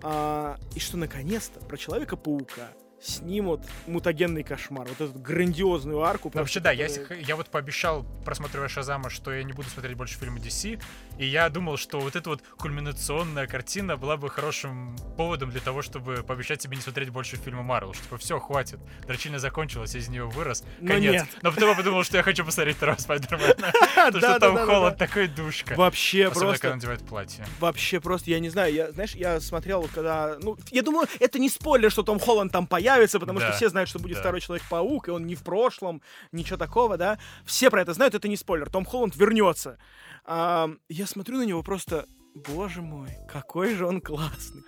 а, 0.02 0.58
и 0.74 0.80
что 0.80 0.96
наконец-то 0.96 1.60
про 1.60 1.76
Человека-паука 1.76 2.70
снимут 3.00 3.62
мутагенный 3.86 4.42
кошмар, 4.42 4.86
вот 4.88 5.00
эту 5.00 5.18
грандиозную 5.18 6.02
арку. 6.02 6.30
Ну, 6.34 6.40
Вообще, 6.40 6.60
да, 6.60 6.70
я, 6.72 6.88
которая- 6.88 7.22
с- 7.22 7.28
я 7.28 7.36
вот 7.36 7.48
пообещал, 7.48 8.04
просматривая 8.24 8.68
Шазама, 8.68 9.10
что 9.10 9.32
я 9.32 9.42
не 9.42 9.52
буду 9.52 9.68
смотреть 9.70 9.96
больше 9.96 10.18
фильмы 10.18 10.38
DC, 10.38 10.80
и 11.18 11.26
я 11.26 11.48
думал, 11.48 11.76
что 11.76 11.98
вот 12.00 12.16
эта 12.16 12.28
вот 12.30 12.42
кульминационная 12.58 13.46
картина 13.46 13.96
была 13.96 14.16
бы 14.16 14.28
хорошим 14.28 14.96
поводом 15.16 15.50
для 15.50 15.60
того, 15.60 15.82
чтобы 15.82 16.22
пообещать 16.22 16.60
себе 16.62 16.76
не 16.76 16.82
смотреть 16.82 17.10
больше 17.10 17.36
фильмы 17.36 17.62
Марвел, 17.62 17.94
что 17.94 18.02
типа 18.04 18.18
все, 18.18 18.38
хватит, 18.38 18.78
дрочильня 19.06 19.38
закончилась, 19.38 19.94
я 19.94 20.00
из 20.00 20.08
нее 20.08 20.26
вырос, 20.26 20.64
Но 20.80 20.88
конец. 20.92 21.12
нет. 21.12 21.26
Но 21.42 21.52
потом 21.52 21.70
я 21.70 21.74
подумал, 21.76 22.04
что 22.04 22.16
я 22.18 22.22
хочу 22.22 22.44
посмотреть 22.44 22.76
второго 22.76 22.98
Спайдермена, 22.98 23.54
потому 23.94 24.18
что 24.18 24.38
там 24.38 24.56
холод 24.66 24.96
такой 24.98 25.26
душка. 25.28 25.74
Вообще 25.74 26.30
просто... 26.30 26.58
когда 26.60 26.74
надевает 26.76 27.00
платье. 27.06 27.46
Вообще 27.60 28.00
просто, 28.00 28.30
я 28.30 28.40
не 28.40 28.50
знаю, 28.50 28.72
я, 28.74 28.92
знаешь, 28.92 29.14
я 29.14 29.40
смотрел, 29.40 29.88
когда, 29.94 30.36
ну, 30.42 30.56
я 30.70 30.82
думаю, 30.82 31.08
это 31.18 31.38
не 31.38 31.48
спойлер, 31.48 31.90
что 31.90 32.02
Том 32.02 32.18
Холланд 32.18 32.52
там 32.52 32.66
появится, 32.66 32.89
потому 33.20 33.38
Да, 33.40 33.48
что 33.48 33.56
все 33.56 33.68
знают, 33.68 33.88
что 33.88 33.98
будет 33.98 34.14
да. 34.14 34.20
второй 34.20 34.40
Человек-паук, 34.40 35.08
и 35.08 35.10
он 35.10 35.26
не 35.26 35.34
в 35.34 35.42
прошлом, 35.42 36.02
ничего 36.32 36.56
такого, 36.56 36.96
да. 36.96 37.18
Все 37.44 37.70
про 37.70 37.82
это 37.82 37.92
знают, 37.94 38.14
это 38.14 38.28
не 38.28 38.36
спойлер, 38.36 38.70
Том 38.70 38.84
Холланд 38.84 39.16
вернется. 39.16 39.78
А, 40.24 40.70
я 40.88 41.06
смотрю 41.06 41.38
на 41.38 41.42
него 41.42 41.62
просто, 41.62 42.06
боже 42.34 42.82
мой, 42.82 43.10
какой 43.28 43.74
же 43.74 43.86
он 43.86 44.00
классный. 44.00 44.62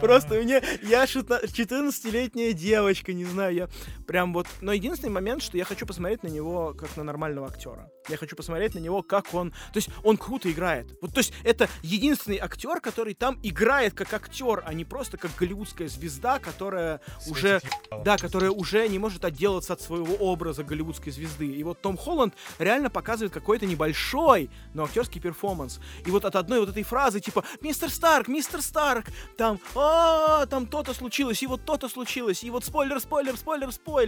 Просто 0.00 0.34
у 0.38 0.42
меня, 0.42 0.60
я 0.82 1.04
14-летняя 1.04 2.52
девочка, 2.52 3.12
не 3.12 3.24
знаю, 3.24 3.54
я 3.54 3.68
прям 4.10 4.32
вот... 4.32 4.48
Но 4.60 4.72
единственный 4.72 5.10
момент, 5.10 5.40
что 5.40 5.56
я 5.56 5.64
хочу 5.64 5.86
посмотреть 5.86 6.24
на 6.24 6.26
него 6.26 6.74
как 6.74 6.96
на 6.96 7.04
нормального 7.04 7.46
актера. 7.46 7.92
Я 8.08 8.16
хочу 8.16 8.34
посмотреть 8.34 8.74
на 8.74 8.80
него, 8.80 9.04
как 9.04 9.32
он... 9.32 9.52
То 9.52 9.76
есть 9.76 9.88
он 10.02 10.16
круто 10.16 10.50
играет. 10.50 10.98
Вот, 11.00 11.14
то 11.14 11.18
есть 11.18 11.32
это 11.44 11.68
единственный 11.82 12.38
актер, 12.38 12.80
который 12.80 13.14
там 13.14 13.38
играет 13.44 13.94
как 13.94 14.12
актер, 14.12 14.64
а 14.66 14.74
не 14.74 14.84
просто 14.84 15.16
как 15.16 15.30
голливудская 15.38 15.86
звезда, 15.86 16.40
которая 16.40 17.00
уже... 17.28 17.60
Светит 17.60 17.86
ебало. 17.86 18.04
Да, 18.04 18.16
которая 18.16 18.50
уже 18.50 18.88
не 18.88 18.98
может 18.98 19.24
отделаться 19.24 19.74
от 19.74 19.80
своего 19.80 20.16
образа 20.16 20.64
голливудской 20.64 21.12
звезды. 21.12 21.46
И 21.46 21.62
вот 21.62 21.80
Том 21.80 21.96
Холланд 21.96 22.34
реально 22.58 22.90
показывает 22.90 23.32
какой-то 23.32 23.64
небольшой, 23.64 24.50
но 24.74 24.86
актерский 24.86 25.20
перформанс. 25.20 25.78
И 26.04 26.10
вот 26.10 26.24
от 26.24 26.34
одной 26.34 26.58
вот 26.58 26.68
этой 26.68 26.82
фразы, 26.82 27.20
типа, 27.20 27.44
мистер 27.60 27.88
Старк, 27.90 28.26
мистер 28.26 28.60
Старк, 28.60 29.04
там, 29.36 29.60
а, 29.76 30.46
там 30.46 30.66
то-то 30.66 30.94
случилось, 30.94 31.44
и 31.44 31.46
вот 31.46 31.64
то-то 31.64 31.88
случилось, 31.88 32.42
и 32.42 32.50
вот 32.50 32.64
спойлер, 32.64 32.98
спойлер, 32.98 33.36
спойлер, 33.36 33.70
спойлер. 33.70 33.99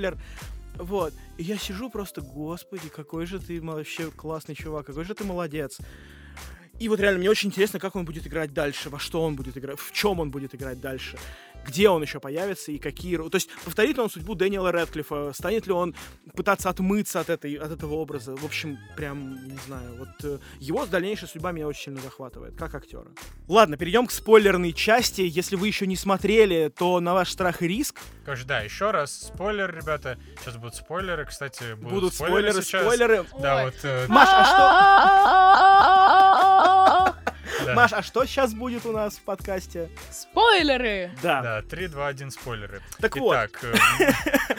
Вот. 0.77 1.13
И 1.39 1.43
я 1.43 1.59
сижу 1.59 1.91
просто, 1.91 2.21
господи, 2.21 2.89
какой 2.89 3.27
же 3.27 3.39
ты 3.39 3.61
вообще 3.61 4.11
классный 4.11 4.55
чувак, 4.55 4.87
какой 4.87 5.05
же 5.05 5.15
ты 5.15 5.25
молодец. 5.25 5.79
И 6.79 6.89
вот 6.89 6.99
реально 6.99 7.21
мне 7.21 7.31
очень 7.31 7.51
интересно, 7.51 7.79
как 7.79 7.95
он 7.95 8.05
будет 8.05 8.27
играть 8.27 8.53
дальше, 8.53 8.91
во 8.91 8.99
что 8.99 9.23
он 9.23 9.37
будет 9.37 9.57
играть, 9.57 9.79
в 9.79 9.93
чем 9.93 10.19
он 10.21 10.31
будет 10.31 10.55
играть 10.55 10.81
дальше, 10.81 11.19
где 11.67 11.89
он 11.89 12.03
еще 12.03 12.21
появится 12.21 12.73
и 12.73 12.79
какие... 12.79 13.17
То 13.17 13.31
есть 13.35 13.49
повторит 13.65 13.97
ли 13.97 14.03
он 14.03 14.11
судьбу 14.11 14.35
Дэниела 14.35 14.73
Рэдклиффа, 14.73 15.33
станет 15.35 15.67
ли 15.67 15.73
он 15.73 15.95
пытаться 16.35 16.69
отмыться 16.71 17.21
от, 17.21 17.31
этой, 17.31 17.55
от 17.55 17.71
этого 17.71 17.95
образа. 17.95 18.37
В 18.37 18.45
общем, 18.45 18.79
прям, 18.97 19.49
не 19.49 19.59
знаю, 19.67 19.97
вот 19.99 20.09
э, 20.25 20.39
его 20.59 20.87
дальнейшая 20.87 21.29
судьба 21.29 21.53
меня 21.53 21.67
очень 21.67 21.85
сильно 21.85 22.01
захватывает, 22.01 22.57
как 22.57 22.75
актера. 22.75 23.09
Ладно, 23.49 23.77
перейдем 23.77 24.07
к 24.07 24.13
спойлерной 24.13 24.73
части. 24.73 25.23
Если 25.23 25.57
вы 25.57 25.67
еще 25.69 25.87
не 25.87 25.97
смотрели, 25.97 26.69
то 26.69 27.01
на 27.01 27.15
ваш 27.15 27.31
страх 27.31 27.63
и 27.63 27.69
риск 27.69 28.01
Короче, 28.25 28.45
да, 28.45 28.61
еще 28.61 28.91
раз, 28.93 29.29
спойлер, 29.35 29.75
ребята. 29.75 30.19
Сейчас 30.41 30.57
будут 30.57 30.77
спойлеры, 30.77 31.25
кстати, 31.25 31.75
будут, 31.75 31.93
будут 31.93 32.15
спойлеры, 32.15 32.63
сейчас. 32.63 32.83
спойлеры. 32.83 33.25
Да, 33.41 33.57
Ой. 33.57 33.65
вот 33.65 33.75
э, 33.83 34.07
Маш, 34.09 34.29
а 34.31 34.45
что? 37.11 37.17
да. 37.65 37.75
Маш, 37.75 37.93
а 37.93 38.03
что 38.03 38.25
сейчас 38.25 38.55
будет 38.55 38.85
у 38.87 38.93
нас 38.93 39.15
в 39.17 39.23
подкасте? 39.23 39.89
Спойлеры! 40.11 41.11
Да. 41.23 41.43
Да, 41.43 41.63
3, 41.63 41.89
2, 41.89 42.07
1 42.07 42.31
спойлеры. 42.31 42.83
Так 43.01 43.17
вот. 43.17 43.35
Итак, 43.35 43.59
э, 43.63 43.75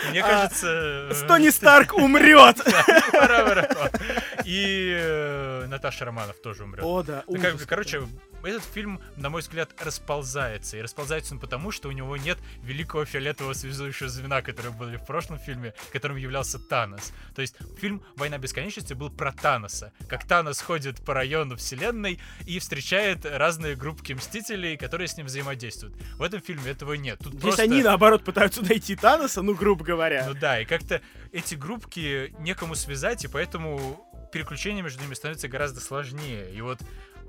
мне 0.10 0.22
А, 0.22 0.28
кажется... 0.28 0.68
э, 1.12 1.28
Тони 1.28 1.50
Старк 1.50 1.94
умрет! 1.94 2.58
И 4.46 4.96
э, 4.98 5.66
Наташа 5.68 6.06
Романов 6.06 6.42
тоже 6.42 6.64
умрет. 6.64 6.84
О, 6.84 7.04
да. 7.04 7.24
Ну, 7.28 7.42
как 7.42 7.66
короче, 7.66 8.08
этот 8.44 8.64
фильм, 8.64 9.02
на 9.16 9.30
мой 9.30 9.42
взгляд, 9.42 9.72
расползается. 9.80 10.78
И 10.78 10.82
расползается 10.82 11.34
он 11.34 11.40
потому, 11.40 11.72
что 11.72 11.90
у 11.90 11.92
него 11.92 12.18
нет 12.18 12.38
великого 12.62 13.06
фиолетового 13.06 13.54
связующего 13.54 14.10
звена, 14.10 14.42
который 14.42 14.72
был 14.72 14.88
в 14.90 15.06
прошлом 15.06 15.40
фильме, 15.40 15.74
которым 15.92 16.18
являлся 16.18 16.60
Танос. 16.60 17.14
То 17.36 17.42
есть 17.42 17.56
фильм 17.80 18.04
«Война 18.16 18.38
бесконечности» 18.38 18.94
был 18.94 19.10
про 19.10 19.32
Таноса. 19.32 19.94
Как 20.08 20.28
Танос 20.28 20.62
ходит 20.62 21.04
по 21.04 21.14
району 21.14 21.56
вселенной 21.56 22.20
и 22.46 22.60
встречает 22.60 23.26
разные 23.26 23.76
группки 23.76 24.14
Мстителей, 24.14 24.78
которые 24.78 25.08
с 25.08 25.18
ним 25.18 25.28
взаимодействуют. 25.28 25.96
В 26.18 26.22
этом 26.22 26.42
фильме 26.42 26.72
этого 26.72 26.94
нет. 26.94 27.20
Тут 27.20 27.34
Здесь 27.34 27.42
просто... 27.42 27.64
они, 27.64 27.82
наоборот, 27.82 28.24
пытаются 28.24 28.62
найти 28.62 28.96
Таноса, 28.96 29.42
ну, 29.42 29.54
грубо 29.54 29.84
говоря. 29.86 30.26
Ну 30.28 30.34
да, 30.34 30.60
и 30.60 30.66
как-то 30.66 31.02
эти 31.32 31.56
группки 31.56 32.34
некому 32.40 32.76
связать, 32.76 33.24
и 33.26 33.28
поэтому 33.28 34.06
переключение 34.34 34.84
между 34.84 35.02
ними 35.02 35.14
становится 35.14 35.48
гораздо 35.48 35.80
сложнее. 35.80 36.52
И 36.54 36.60
вот 36.62 36.80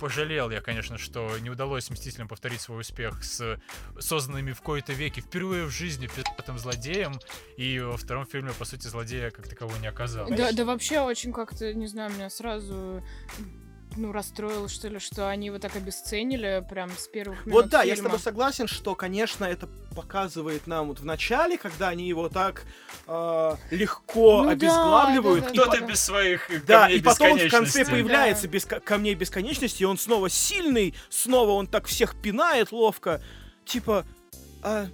пожалел 0.01 0.51
я, 0.51 0.61
конечно, 0.61 0.99
что 0.99 1.39
не 1.39 1.51
удалось 1.51 1.89
Мстителям 1.91 2.27
повторить 2.27 2.61
свой 2.61 2.81
успех 2.81 3.23
с 3.23 3.61
созданными 4.01 4.53
в 4.53 4.61
кои-то 4.61 4.93
веке 4.93 5.21
впервые 5.21 5.67
в 5.67 5.71
жизни 5.71 6.09
пи***тым 6.09 6.59
злодеем, 6.59 7.21
и 7.57 7.79
во 7.79 7.97
втором 7.97 8.27
фильме, 8.27 8.53
по 8.59 8.65
сути, 8.65 8.89
злодея 8.89 9.31
как 9.31 9.47
такового 9.49 9.77
не 9.79 9.87
оказалось. 9.87 10.37
Да, 10.37 10.51
да 10.53 10.65
вообще 10.65 11.01
очень 11.01 11.33
как-то, 11.33 11.73
не 11.73 11.87
знаю, 11.87 12.13
меня 12.13 12.31
сразу 12.31 13.05
ну, 13.97 14.13
расстроило, 14.13 14.69
что 14.69 14.89
ли, 14.89 14.99
что 14.99 15.29
они 15.29 15.47
его 15.47 15.59
так 15.59 15.77
обесценили 15.77 16.65
прям 16.69 16.91
с 16.97 17.09
первых 17.09 17.47
минут 17.47 17.63
Вот 17.63 17.71
да, 17.71 17.83
я 17.83 17.95
с 17.95 17.97
фильма. 17.97 18.11
тобой 18.11 18.21
согласен, 18.23 18.67
что, 18.67 18.95
конечно, 18.95 19.45
это 19.45 19.69
показывает 19.95 20.67
нам 20.67 20.89
вот 20.89 21.01
в 21.01 21.05
начале, 21.05 21.57
когда 21.57 21.89
они 21.89 22.09
его 22.09 22.29
так 22.29 22.65
э, 23.07 23.57
легко 23.71 24.39
Ну 24.43 24.45
да, 24.47 24.51
обезглавливают, 24.53 25.45
да, 25.45 25.51
да, 25.51 25.55
по- 25.65 25.69
Кто-то 25.71 25.85
без 25.85 26.01
своих 26.01 26.51
э, 26.51 26.61
Да, 26.67 26.81
камней 26.83 26.99
и 26.99 27.03
потом 27.03 27.39
в 27.39 27.51
конце 27.51 27.85
появляется 27.85 28.49
без 28.49 28.65
ка- 28.65 28.81
камней 28.81 29.15
бесконечности, 29.15 29.83
и 29.83 29.87
он 29.87 29.99
снова 29.99 30.29
сильный, 30.29 30.95
снова 31.11 31.51
он 31.53 31.67
так 31.67 31.87
всех 31.87 32.21
пинает 32.21 32.73
ловко. 32.73 33.23
Типа, 33.65 34.05
а, 34.63 34.87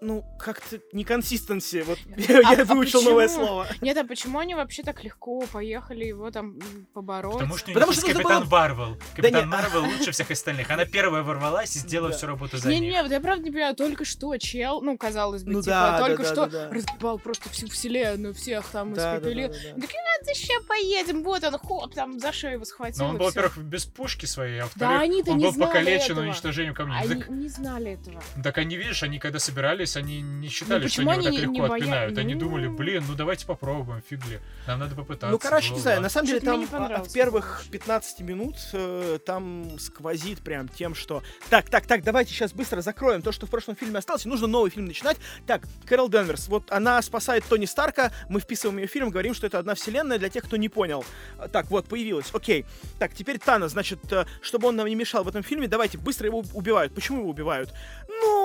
ну, 0.00 0.24
как-то 0.38 0.78
неконсистенси. 0.92 1.82
Вот 1.86 1.98
я, 2.16 2.38
А- 2.44 2.54
я 2.54 2.62
а 2.62 2.64
выучил 2.64 3.02
новое 3.02 3.28
слово. 3.28 3.66
Нет, 3.80 3.96
а 3.96 4.04
почему 4.04 4.38
они 4.38 4.54
вообще 4.54 4.82
так 4.82 5.02
легко 5.04 5.40
поехали 5.52 6.04
его 6.04 6.30
там 6.30 6.58
побороть? 6.92 7.34
Потому 7.34 7.56
что, 7.56 7.72
Потому 7.72 7.92
Капитан 7.92 8.42
было- 8.42 8.50
Марвел. 8.50 8.98
Капитан 9.14 9.40
не- 9.44 9.46
Марвел 9.46 9.84
лучше 9.84 10.10
всех 10.12 10.30
остальных. 10.30 10.70
Она 10.70 10.84
первая 10.84 11.22
ворвалась 11.22 11.74
и 11.76 11.78
сделала 11.78 12.10
Да. 12.10 12.16
всю 12.16 12.26
работу 12.26 12.58
за 12.58 12.68
них. 12.68 12.80
Не-не, 12.80 13.02
вот 13.02 13.10
я 13.10 13.20
правда 13.20 13.44
не 13.44 13.50
понимаю, 13.50 13.74
только 13.74 14.04
что 14.04 14.36
чел, 14.36 14.82
ну, 14.82 14.96
казалось 14.98 15.44
бы, 15.44 15.52
Ну 15.52 15.60
типа, 15.62 15.70
да, 15.70 15.98
да, 15.98 16.06
только 16.06 16.22
да, 16.24 16.28
что 16.32 16.46
да, 16.46 16.68
да. 16.68 16.74
разъебал 16.74 17.18
просто 17.18 17.48
всю 17.50 17.68
вселенную, 17.68 18.34
всех 18.34 18.66
там 18.68 18.92
Да, 18.94 19.02
да, 19.02 19.10
да, 19.12 19.18
испепелил. 19.18 19.48
да, 19.48 19.54
да. 19.54 19.60
Ну, 19.76 19.80
такие, 19.82 19.98
а, 20.00 20.24
зачем 20.24 20.64
поедем? 20.64 21.22
Вот 21.22 21.42
он, 21.44 21.58
хоп, 21.58 21.94
там 21.94 22.18
за 22.20 22.32
шею 22.32 22.54
его 22.54 22.64
схватил. 22.64 23.04
Но 23.04 23.10
он 23.10 23.18
был, 23.18 23.26
во-первых, 23.26 23.58
без 23.58 23.84
пушки 23.86 24.26
своей, 24.26 24.58
а 24.60 24.62
Да 24.62 24.64
во-вторых, 24.66 25.00
они-то 25.02 25.30
он 25.32 25.38
не 25.38 25.44
был 25.50 25.66
покалечен 25.66 26.12
этого. 26.12 26.20
уничтожением 26.24 26.74
камней. 26.74 26.98
Они 27.00 27.14
Так, 27.14 27.28
не 27.30 27.48
знали 27.48 27.92
этого. 27.92 28.22
так 28.42 28.58
они, 28.58 28.76
видишь, 28.76 29.02
они 29.02 29.18
когда 29.18 29.38
собирались, 29.38 29.85
они 29.94 30.22
не 30.22 30.48
считали, 30.48 30.86
что 30.88 31.02
почему 31.02 31.10
они 31.10 31.26
его 31.26 31.36
так 31.36 31.46
не 31.46 31.52
легко 31.58 31.68
боя- 31.68 31.78
отпинают. 31.78 32.18
Они 32.18 32.34
Ну. 32.34 32.40
думали, 32.40 32.66
блин, 32.68 33.04
ну 33.06 33.14
давайте 33.14 33.44
попробуем, 33.46 34.02
фигли. 34.08 34.40
Нам 34.66 34.80
надо 34.80 34.94
попытаться. 34.94 35.28
Ну, 35.28 35.38
короче, 35.38 35.74
не 35.74 35.80
знаю, 35.80 36.00
на 36.00 36.08
самом 36.08 36.26
деле 36.28 36.40
там 36.40 36.66
от 36.72 37.12
первых 37.12 37.56
конечно. 37.58 37.72
15 37.72 38.20
минут 38.20 38.56
э, 38.72 39.18
там 39.26 39.78
сквозит 39.78 40.40
прям 40.40 40.68
тем, 40.68 40.94
что 40.94 41.22
так, 41.50 41.68
так, 41.68 41.86
так, 41.86 42.02
давайте 42.02 42.32
сейчас 42.32 42.52
быстро 42.54 42.80
закроем 42.80 43.20
то, 43.22 43.32
что 43.32 43.46
в 43.46 43.50
прошлом 43.50 43.76
фильме 43.76 43.98
осталось, 43.98 44.24
и 44.24 44.28
нужно 44.28 44.46
новый 44.46 44.70
фильм 44.70 44.86
начинать. 44.86 45.18
Так, 45.46 45.62
Кэрол 45.84 46.08
Денверс, 46.08 46.48
вот 46.48 46.72
она 46.72 47.00
спасает 47.02 47.44
Тони 47.44 47.66
Старка, 47.66 48.12
мы 48.30 48.40
вписываем 48.40 48.78
ее 48.78 48.86
в 48.88 48.90
фильм, 48.90 49.10
говорим, 49.10 49.34
что 49.34 49.46
это 49.46 49.58
одна 49.58 49.74
вселенная 49.74 50.18
для 50.18 50.30
тех, 50.30 50.44
кто 50.44 50.56
не 50.56 50.68
понял. 50.70 51.04
А, 51.38 51.48
Так, 51.48 51.70
вот, 51.70 51.86
появилась, 51.88 52.30
окей. 52.32 52.64
Так, 52.98 53.12
теперь 53.14 53.38
Тана, 53.38 53.68
значит, 53.68 54.00
э, 54.12 54.24
чтобы 54.40 54.68
он 54.68 54.76
нам 54.76 54.86
не 54.86 54.94
мешал 54.94 55.24
в 55.24 55.28
этом 55.28 55.42
фильме, 55.42 55.68
давайте 55.68 55.98
быстро 55.98 56.26
его 56.26 56.42
убивают. 56.54 56.94
Почему 56.94 57.18
его 57.20 57.30
убивают? 57.30 57.72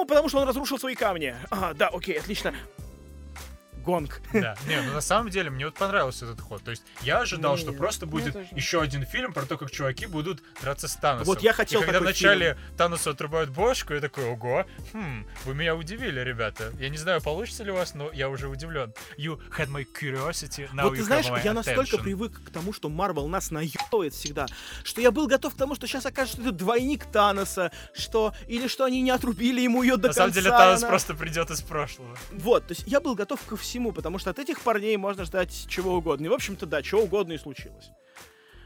Потому 0.06 0.30
что 0.30 0.40
он 0.40 0.48
разрушил 0.48 0.80
свои 0.80 0.96
камни. 0.96 1.36
А, 1.50 1.74
да, 1.74 1.88
окей, 1.88 2.20
отлично. 2.20 2.54
Гонг. 3.82 4.22
Да, 4.34 4.56
не, 4.68 4.82
ну 4.82 4.94
на 4.94 5.02
самом 5.02 5.30
деле 5.30 5.50
мне 5.50 5.66
вот 5.66 5.76
понравился 5.76 6.26
этот 6.26 6.42
ход. 6.42 6.64
То 6.64 6.72
есть 6.72 6.84
я 7.02 7.20
ожидал, 7.20 7.58
что 7.58 7.74
просто 7.74 8.06
будет 8.06 8.34
тоже. 8.34 8.48
еще 8.52 8.82
один 8.82 9.06
фильм 9.06 9.34
про 9.34 9.46
то, 9.46 9.58
как 9.58 9.72
чуваки 9.72 10.06
будут 10.06 10.42
драться 10.62 10.88
с 10.88 10.96
Таносом. 10.96 11.26
Вот 11.28 11.42
я 11.42 11.54
хотел 11.54 11.82
И 11.82 11.86
когда 11.86 12.00
вначале 12.00 12.58
Таносу 12.78 13.10
отрубают 13.10 13.50
бошку, 13.50 13.94
я 13.94 14.00
такой, 14.02 14.26
ого, 14.26 14.66
хм, 14.94 15.26
вы 15.46 15.54
меня 15.56 15.76
удивили, 15.76 16.20
ребята. 16.22 16.72
Я 16.80 16.90
не 16.90 16.98
знаю, 16.98 17.22
получится 17.22 17.64
ли 17.64 17.72
у 17.72 17.76
вас, 17.76 17.94
но 17.94 18.12
я 18.12 18.30
уже 18.30 18.48
удивлен. 18.48 18.94
You 19.18 19.40
had 19.58 19.70
my 19.70 19.86
curiosity, 19.86 20.70
now 20.74 20.84
вот 20.84 20.94
you 20.94 20.98
ты 20.98 21.04
знаешь, 21.04 21.26
have 21.28 21.40
my 21.40 21.44
я 21.44 21.54
настолько 21.54 21.98
привык 21.98 22.44
к 22.44 22.50
тому, 22.52 22.74
что 22.74 22.90
Марвел 22.90 23.28
нас 23.28 23.52
наебывает 23.52 24.14
всегда, 24.14 24.46
что 24.84 25.02
я 25.02 25.12
был 25.12 25.28
готов 25.28 25.54
к 25.56 25.58
тому, 25.58 25.76
что 25.76 25.88
сейчас 25.88 26.06
окажется, 26.06 26.42
что 26.42 26.50
это 26.50 26.58
двойник 26.58 27.06
Таноса, 27.06 27.72
что 27.94 28.34
или 28.48 28.68
что 28.68 28.84
они 28.86 29.02
не 29.02 29.12
отрубили 29.12 29.62
ему 29.62 29.84
ее 29.84 29.98
до 29.98 30.08
На 30.10 30.14
конца. 30.14 30.22
самом 30.22 30.34
деле 30.34 30.50
Танос 30.50 30.80
она- 30.82 30.90
просто 30.90 31.14
придет 31.14 31.50
из 31.52 31.62
прошлого. 31.62 32.18
Вот, 32.32 32.68
то 32.68 32.74
есть 32.74 32.84
я 32.88 33.00
был 33.00 33.16
готов 33.16 33.42
ко 33.46 33.56
всему, 33.58 33.71
потому 33.94 34.18
что 34.20 34.30
от 34.30 34.40
этих 34.40 34.62
парней 34.62 34.98
можно 34.98 35.26
ждать 35.26 35.66
чего 35.68 35.96
угодно. 35.96 36.26
И, 36.26 36.30
в 36.30 36.34
общем-то, 36.34 36.66
да, 36.66 36.82
чего 36.82 37.02
угодно 37.02 37.34
и 37.34 37.38
случилось. 37.38 37.92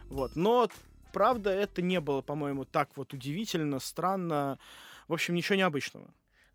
Вот, 0.06 0.36
но, 0.36 0.70
правда, 1.14 1.52
это 1.52 1.82
не 1.82 2.00
было, 2.00 2.22
по-моему, 2.22 2.66
так 2.66 2.90
вот 2.96 3.14
удивительно, 3.14 3.80
странно. 3.80 4.60
В 5.08 5.14
общем, 5.14 5.36
ничего 5.36 5.56
необычного. 5.56 6.08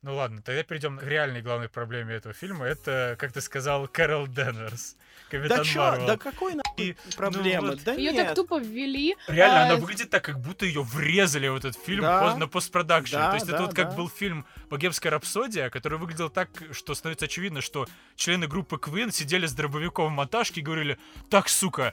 Ну 0.02 0.14
ладно, 0.16 0.40
тогда 0.40 0.62
перейдем 0.62 0.96
к 0.96 1.02
реальной 1.02 1.42
главной 1.42 1.68
проблеме 1.68 2.14
этого 2.14 2.32
фильма. 2.32 2.64
Это, 2.64 3.16
как 3.18 3.32
ты 3.32 3.42
сказал, 3.42 3.86
Кэрол 3.86 4.28
Денверс. 4.28 4.96
Капитан 5.30 5.58
да 5.58 5.64
чё, 5.64 5.78
Марвел. 5.80 6.06
да 6.06 6.16
какой 6.16 6.54
нахуй 6.54 6.72
И, 6.78 6.96
ну, 7.04 7.12
проблемы? 7.16 7.68
вот 7.68 7.84
да 7.84 7.92
Ее 7.92 8.12
нет. 8.12 8.26
так 8.28 8.34
тупо 8.34 8.58
ввели. 8.58 9.14
Реально, 9.28 9.60
а, 9.60 9.64
она 9.66 9.76
выглядит 9.76 10.08
так, 10.08 10.24
как 10.24 10.40
будто 10.40 10.64
ее 10.64 10.82
врезали 10.82 11.48
в 11.48 11.54
этот 11.56 11.76
фильм 11.76 12.00
Да. 12.00 12.20
поз- 12.22 12.36
на 12.38 12.48
постпродакшн. 12.48 13.14
Да, 13.16 13.28
То 13.28 13.34
есть 13.34 13.46
это 13.46 13.58
да, 13.58 13.62
вот 13.66 13.74
как 13.74 13.90
да. 13.90 13.96
был 13.96 14.08
фильм 14.08 14.46
«Богемская 14.70 15.12
рапсодия», 15.12 15.68
который 15.68 15.98
выглядел 15.98 16.30
так, 16.30 16.48
что 16.72 16.94
становится 16.94 17.26
очевидно, 17.26 17.60
что 17.60 17.86
члены 18.16 18.46
группы 18.48 18.76
Queen 18.76 19.12
сидели 19.12 19.44
с 19.46 19.52
дробовиком 19.52 20.06
в 20.06 20.10
монтажке 20.16 20.60
и 20.62 20.64
говорили 20.64 20.98
«Так, 21.28 21.50
сука, 21.50 21.92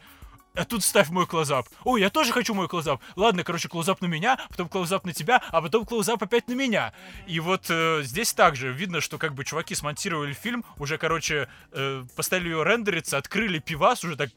а 0.56 0.66
тут 0.66 0.84
ставь 0.84 1.10
мой 1.10 1.28
клозап. 1.28 1.68
Ой, 1.84 2.02
я 2.02 2.10
тоже 2.10 2.32
хочу 2.32 2.54
мой 2.54 2.68
клозап. 2.68 3.02
Ладно, 3.16 3.44
короче, 3.44 3.70
клозап 3.70 4.02
на 4.02 4.08
меня, 4.08 4.40
потом 4.50 4.70
клозап 4.70 5.06
на 5.06 5.14
тебя, 5.14 5.42
а 5.50 5.62
потом 5.62 5.86
клозап 5.86 6.22
опять 6.24 6.48
на 6.48 6.54
меня. 6.54 6.94
И 7.28 7.40
вот 7.40 7.66
э, 7.70 8.02
здесь 8.04 8.34
также 8.34 8.72
видно, 8.72 9.02
что 9.02 9.18
как 9.18 9.34
бы 9.34 9.46
чуваки 9.46 9.76
смонтировали 9.76 10.34
фильм, 10.34 10.66
уже, 10.78 10.98
короче, 10.98 11.48
э, 11.72 12.04
поставили 12.16 12.50
ее 12.50 12.64
рендериться, 12.64 13.18
открыли 13.18 13.60
пивас, 13.60 14.04
уже 14.04 14.16
так 14.16 14.30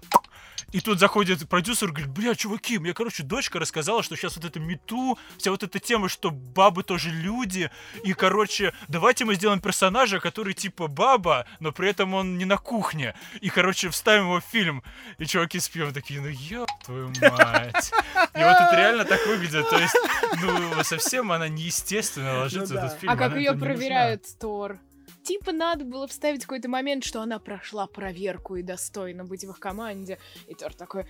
и 0.72 0.80
тут 0.80 0.98
заходит 0.98 1.48
продюсер 1.48 1.88
и 1.88 1.92
говорит, 1.92 2.10
бля, 2.10 2.34
чуваки, 2.34 2.78
мне, 2.78 2.94
короче, 2.94 3.22
дочка 3.22 3.58
рассказала, 3.58 4.02
что 4.02 4.16
сейчас 4.16 4.36
вот 4.36 4.44
это 4.44 4.60
мету, 4.60 5.18
вся 5.38 5.50
вот 5.50 5.62
эта 5.62 5.78
тема, 5.78 6.08
что 6.08 6.30
бабы 6.30 6.82
тоже 6.82 7.10
люди, 7.10 7.70
и, 8.04 8.12
короче, 8.12 8.72
давайте 8.88 9.24
мы 9.24 9.34
сделаем 9.34 9.60
персонажа, 9.60 10.20
который 10.20 10.54
типа 10.54 10.86
баба, 10.86 11.46
но 11.58 11.72
при 11.72 11.90
этом 11.90 12.14
он 12.14 12.38
не 12.38 12.44
на 12.44 12.56
кухне, 12.56 13.14
и, 13.40 13.48
короче, 13.48 13.88
вставим 13.90 14.24
его 14.24 14.40
в 14.40 14.44
фильм. 14.44 14.82
И 15.18 15.26
чуваки 15.26 15.58
с 15.58 15.68
пивом 15.68 15.92
такие, 15.92 16.20
ну 16.20 16.28
ёб 16.28 16.68
твою 16.84 17.08
мать. 17.20 17.92
И 18.34 18.38
вот 18.38 18.56
это 18.56 18.76
реально 18.76 19.04
так 19.04 19.26
выглядит, 19.26 19.68
то 19.68 19.78
есть, 19.78 19.96
ну, 20.42 20.82
совсем 20.84 21.32
она 21.32 21.48
неестественно 21.48 22.38
ложится 22.38 22.74
Ну 22.74 22.80
в 22.80 22.82
да. 22.82 22.86
этот 22.86 23.00
фильм. 23.00 23.12
А 23.12 23.16
как 23.16 23.36
ее 23.36 23.54
проверяют 23.54 24.24
Тор? 24.38 24.78
Типа 25.22 25.52
надо 25.52 25.84
было 25.84 26.06
вставить 26.08 26.42
какой-то 26.42 26.68
момент, 26.68 27.04
что 27.04 27.20
она 27.20 27.38
прошла 27.38 27.86
проверку 27.86 28.56
и 28.56 28.62
достойна 28.62 29.24
быть 29.24 29.44
в 29.44 29.50
их 29.50 29.58
команде. 29.58 30.18
И 30.48 30.54
Тор 30.54 30.72
такой, 30.74 31.06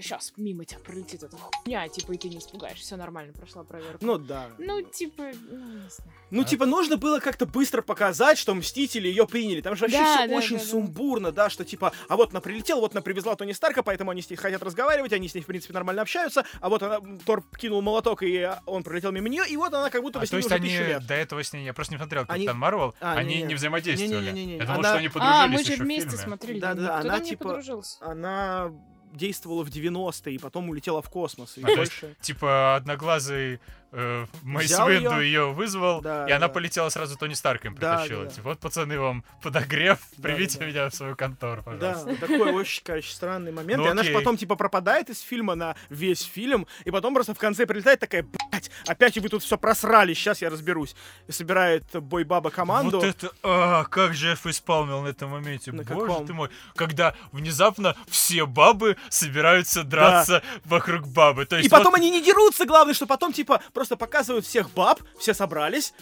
сейчас 0.00 0.32
мимо 0.36 0.64
тебя 0.64 0.80
пролетит 0.80 1.22
эта 1.22 1.36
хуйня, 1.36 1.88
типа, 1.88 2.12
и 2.12 2.18
ты 2.18 2.28
не 2.28 2.38
испугаешься, 2.38 2.84
все 2.84 2.96
нормально, 2.96 3.32
прошла 3.32 3.64
проверку. 3.64 3.98
Ну 4.04 4.18
да. 4.18 4.50
Ну, 4.58 4.82
типа, 4.82 5.24
ну, 5.50 5.58
не 5.58 5.88
знаю. 5.90 6.12
Ну, 6.30 6.42
А? 6.42 6.44
типа, 6.44 6.66
нужно 6.66 6.96
было 6.96 7.20
как-то 7.20 7.46
быстро 7.46 7.82
показать, 7.82 8.38
что 8.38 8.54
Мстители 8.54 9.08
ее 9.08 9.26
приняли. 9.26 9.60
Там 9.60 9.74
же 9.76 9.82
вообще 9.82 9.98
Да, 9.98 10.16
все 10.18 10.28
да, 10.28 10.36
очень 10.36 10.56
да, 10.58 10.62
да. 10.62 10.68
сумбурно, 10.70 11.32
да, 11.32 11.50
что 11.50 11.64
типа, 11.64 11.92
а 12.08 12.16
вот 12.16 12.30
она 12.30 12.40
прилетела, 12.40 12.80
вот 12.80 12.92
она 12.92 13.00
привезла 13.02 13.34
Тони 13.34 13.52
Старка, 13.52 13.82
поэтому 13.82 14.10
они 14.10 14.22
с 14.22 14.30
ней 14.30 14.36
хотят 14.36 14.62
разговаривать, 14.62 15.12
они 15.12 15.28
с 15.28 15.34
ней, 15.34 15.40
в 15.42 15.46
принципе, 15.46 15.72
нормально 15.74 16.02
общаются, 16.02 16.44
а 16.60 16.68
вот 16.68 16.82
она, 16.82 17.00
Тор 17.24 17.42
кинул 17.58 17.80
молоток, 17.82 18.22
и 18.22 18.36
а, 18.42 18.62
он 18.66 18.82
пролетел 18.82 19.10
мимо 19.12 19.28
нее, 19.28 19.44
и 19.48 19.56
вот 19.56 19.72
она 19.74 19.90
как 19.90 20.02
будто 20.02 20.18
бы 20.18 20.22
А 20.24 20.26
с 20.26 20.30
то 20.30 20.36
ним 20.36 20.38
есть 20.44 20.48
уже 20.48 20.54
они 20.54 20.88
лет. 20.88 21.06
до 21.06 21.14
этого 21.14 21.42
с 21.42 21.52
ней, 21.52 21.64
я 21.64 21.72
просто 21.72 21.94
не 21.94 21.98
смотрел 21.98 22.24
Они- 22.28 22.44
Капитан 22.44 22.58
Марвел, 22.58 22.94
А, 23.00 23.14
они 23.14 23.36
не-не. 23.36 23.47
Не 23.48 23.54
взаимодействовали. 23.54 24.26
Не-не-не-не. 24.26 24.56
Я 24.58 24.64
думал, 24.66 24.78
Она- 24.80 24.88
что 24.90 24.98
они 24.98 25.06
А, 25.08 25.10
подружились 25.10 25.68
мы 25.70 25.76
же 25.76 25.82
вместе 25.82 26.10
фильме. 26.10 26.24
смотрели. 26.24 26.60
Да-да, 26.60 26.82
Никто 26.82 26.94
она, 26.96 27.18
не 27.18 27.30
типа, 27.30 27.44
подружился. 27.44 27.96
Она 28.00 28.72
действовала 29.12 29.64
в 29.64 29.68
90-е, 29.70 30.34
и 30.34 30.38
потом 30.38 30.68
улетела 30.68 31.00
в 31.02 31.08
космос, 31.10 31.56
и 31.56 31.62
А, 31.62 31.66
то 31.66 31.80
есть 31.80 32.00
больше... 32.00 32.16
Типа 32.20 32.76
одноглазый 32.76 33.60
э, 33.92 34.26
Мейс 34.42 34.70
Винду 34.78 35.20
ее 35.20 35.52
вызвал, 35.52 36.00
Да, 36.00 36.26
и 36.28 36.32
она 36.32 36.48
да. 36.48 36.52
полетела 36.52 36.88
сразу 36.88 37.16
Тони 37.16 37.34
Старком 37.34 37.74
Да, 37.74 37.96
притащила. 37.98 38.22
да, 38.24 38.28
да. 38.28 38.34
Типа, 38.34 38.48
вот, 38.50 38.58
пацаны, 38.60 38.98
вам 39.00 39.24
подогрев, 39.42 39.98
Да, 40.16 40.28
да, 40.30 40.36
да. 40.58 40.66
меня 40.66 40.90
в 40.90 40.94
свою 40.94 41.16
контору, 41.16 41.62
Да, 41.64 41.94
пожалуйста. 41.94 42.16
такой 42.26 42.52
очень, 42.52 42.82
короче, 42.84 43.10
странный 43.12 43.52
момент. 43.52 43.78
Ну, 43.80 43.86
и 43.86 43.90
она 43.90 44.02
же 44.02 44.12
потом, 44.12 44.36
типа, 44.36 44.56
пропадает 44.56 45.10
из 45.10 45.20
фильма 45.20 45.54
на 45.54 45.74
весь 45.88 46.22
фильм, 46.22 46.66
и 46.84 46.90
потом 46.90 47.14
просто 47.14 47.34
в 47.34 47.38
конце 47.38 47.66
прилетает 47.66 48.00
такая, 48.00 48.22
блядь, 48.24 48.70
опять 48.86 49.16
вы 49.18 49.28
тут 49.28 49.42
все 49.42 49.56
просрали, 49.58 50.14
сейчас 50.14 50.42
я 50.42 50.50
разберусь. 50.50 50.94
И 51.26 51.32
собирает 51.32 51.84
Бой-Баба 51.92 52.50
команду. 52.50 52.98
Вот 53.00 53.06
это, 53.06 53.30
а, 53.42 53.84
как 53.84 54.14
же 54.14 54.28
я 54.28 54.36
фейспалмил 54.36 55.02
на 55.02 55.08
этом 55.08 55.30
моменте, 55.30 55.72
На 55.72 55.82
боже 55.82 56.06
каком? 56.06 56.26
ты 56.26 56.32
мой. 56.34 56.50
Когда 56.76 57.14
внезапно 57.32 57.96
все 58.08 58.46
бабы 58.46 58.96
собираются 59.08 59.82
драться 59.84 60.42
вокруг 60.64 61.06
бабы. 61.08 61.46
То 61.46 61.56
есть 61.56 61.66
И 61.66 61.70
потом 61.70 61.92
вот- 61.92 61.96
они 62.00 62.10
не 62.10 62.22
дерутся, 62.22 62.64
главное, 62.66 62.94
что 62.94 63.06
потом, 63.06 63.32
типа, 63.32 63.60
просто 63.78 63.96
показывают 63.96 64.44
всех 64.44 64.70
баб, 64.70 65.00
все 65.20 65.32
собрались, 65.32 65.94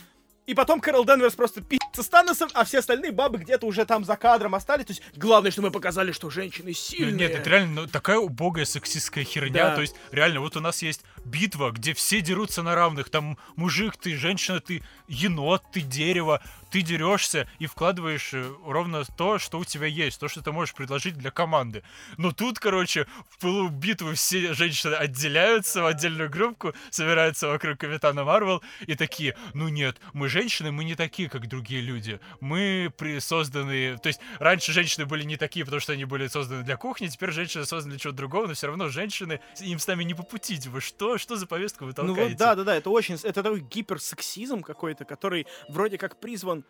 и 0.47 0.55
потом 0.55 0.81
Кэрол 0.81 1.05
Денверс 1.05 1.35
просто 1.35 1.61
пи***ца 1.61 1.86
с 2.03 2.09
Таносом, 2.09 2.51
а 2.55 2.65
все 2.65 2.79
остальные 2.79 3.13
бабы 3.13 3.39
где-то 3.39 3.67
уже 3.67 3.85
там 3.85 4.05
за 4.05 4.17
кадром 4.17 4.55
остались. 4.55 4.87
То 4.87 4.93
есть, 4.93 5.03
главное, 5.15 5.51
что 5.51 5.63
мы 5.63 5.71
показали, 5.71 6.13
что 6.13 6.31
женщины 6.31 6.69
Ну, 6.69 6.75
сильные. 6.75 7.29
Нет, 7.29 7.33
это 7.33 7.51
реально 7.51 7.83
ну, 7.83 7.87
такая 7.87 8.19
убогая 8.19 8.65
сексистская 8.65 9.25
херня. 9.25 9.71
Да. 9.71 9.75
То 9.75 9.81
есть, 9.83 9.97
реально, 10.13 10.41
вот 10.41 10.57
у 10.57 10.61
нас 10.61 10.83
есть 10.83 11.03
битва, 11.25 11.71
где 11.71 11.95
все 11.95 12.21
дерутся 12.21 12.63
на 12.63 12.75
равных. 12.75 13.11
Там 13.11 13.39
мужик, 13.57 13.97
ты, 13.97 14.17
женщина, 14.17 14.61
ты, 14.61 14.83
енот, 15.09 15.63
ты, 15.73 15.81
дерево. 15.81 16.43
Ты 16.71 16.83
дерешься 16.83 17.49
и 17.61 17.67
вкладываешь 17.67 18.35
э, 18.35 18.53
ровно 18.67 19.05
то, 19.05 19.39
что 19.39 19.59
у 19.59 19.65
тебя 19.65 19.87
есть, 19.87 20.19
то, 20.19 20.29
что 20.29 20.43
ты 20.43 20.51
можешь 20.51 20.75
предложить 20.75 21.17
для 21.17 21.31
команды. 21.31 21.85
Но 22.17 22.33
тут, 22.33 22.59
короче, 22.59 23.07
в 23.31 23.39
пылу 23.39 23.69
битвы 23.69 24.15
все 24.15 24.53
женщины 24.53 24.95
отделяются 24.95 25.83
в 25.83 25.87
отдельную 25.87 26.29
группку, 26.29 26.75
собираются 26.91 27.49
вокруг 27.49 27.79
Капитана 27.79 28.25
Марвел 28.25 28.63
и 28.81 28.95
такие, 28.95 29.37
ну 29.55 29.69
нет, 29.69 29.99
мы 30.13 30.29
женщины, 30.29 30.73
мы 30.73 30.85
не 30.85 30.97
такие, 30.97 31.29
как 31.29 31.49
другие 31.49 31.83
люди. 31.87 32.21
Мы 32.41 32.93
созданы... 33.21 33.99
То 33.99 34.09
есть 34.09 34.21
раньше 34.39 34.73
женщины 34.73 35.07
были 35.07 35.23
не 35.25 35.37
такие, 35.37 35.65
потому 35.65 35.81
что 35.81 35.93
они 35.93 36.05
были 36.05 36.27
созданы 36.27 36.63
для 36.63 36.77
кухни, 36.77 37.07
теперь 37.07 37.31
женщины 37.31 37.65
созданы 37.65 37.93
для 37.93 38.01
чего-то 38.01 38.19
другого, 38.19 38.47
но 38.47 38.55
все 38.55 38.67
равно 38.67 38.89
женщины, 38.89 39.41
им 39.61 39.79
с 39.79 39.87
нами 39.87 40.05
не 40.05 40.15
по 40.15 40.23
пути. 40.23 40.59
Типа, 40.59 40.81
что? 40.81 41.19
Что 41.19 41.37
за 41.37 41.47
повестку 41.47 41.85
вы 41.85 41.91
Ну 41.91 41.95
толкаете? 41.95 42.31
вот 42.31 42.39
да, 42.39 42.55
да, 42.55 42.65
да, 42.65 42.77
это 42.77 42.91
очень, 42.91 43.15
это 43.15 43.43
такой 43.43 43.61
гиперсексизм 43.61 44.63
какой-то, 44.63 45.05
который 45.05 45.47
вроде 45.69 45.99
как 45.99 46.21
призван 46.21 46.65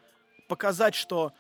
показать, 0.49 0.95
что 0.95 1.33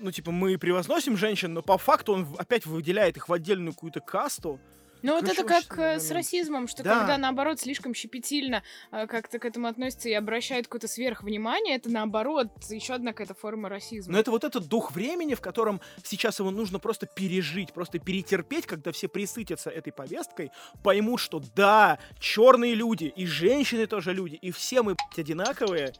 ну, 0.00 0.10
типа, 0.10 0.32
мы 0.32 0.58
превозносим 0.58 1.16
женщин, 1.16 1.54
но 1.54 1.62
по 1.62 1.78
факту 1.78 2.14
он 2.14 2.26
опять 2.38 2.66
выделяет 2.66 3.16
их 3.16 3.28
в 3.28 3.32
отдельную 3.32 3.72
какую-то 3.72 4.00
касту. 4.00 4.60
Ну 5.04 5.12
вот 5.16 5.28
это 5.28 5.44
как 5.44 5.72
очень 5.72 5.82
э, 5.82 6.00
с 6.00 6.10
расизмом, 6.10 6.66
что 6.66 6.82
Да. 6.82 7.00
когда 7.00 7.18
наоборот 7.18 7.60
слишком 7.60 7.92
щепетильно 7.94 8.62
э, 8.90 9.06
как-то 9.06 9.38
к 9.38 9.44
этому 9.44 9.66
относятся 9.68 10.08
и 10.08 10.14
обращают 10.14 10.66
какое-то 10.66 10.88
сверхвнимание, 10.88 11.76
это 11.76 11.90
наоборот 11.90 12.48
еще 12.70 12.94
одна 12.94 13.12
какая-то 13.12 13.34
форма 13.34 13.68
расизма. 13.68 14.14
Но 14.14 14.18
это 14.18 14.30
вот 14.30 14.44
этот 14.44 14.66
дух 14.66 14.92
времени, 14.92 15.34
в 15.34 15.42
котором 15.42 15.82
сейчас 16.02 16.38
его 16.38 16.50
нужно 16.50 16.78
просто 16.78 17.04
пережить, 17.06 17.74
просто 17.74 17.98
перетерпеть, 17.98 18.64
когда 18.64 18.92
все 18.92 19.08
присытятся 19.08 19.68
этой 19.68 19.92
повесткой, 19.92 20.50
поймут, 20.82 21.20
что 21.20 21.42
да, 21.54 21.98
черные 22.18 22.74
люди, 22.74 23.04
и 23.04 23.26
женщины 23.26 23.86
тоже 23.86 24.14
люди, 24.14 24.36
и 24.36 24.52
все 24.52 24.82
мы, 24.82 24.94
блядь, 24.94 25.18
одинаковые. 25.18 25.92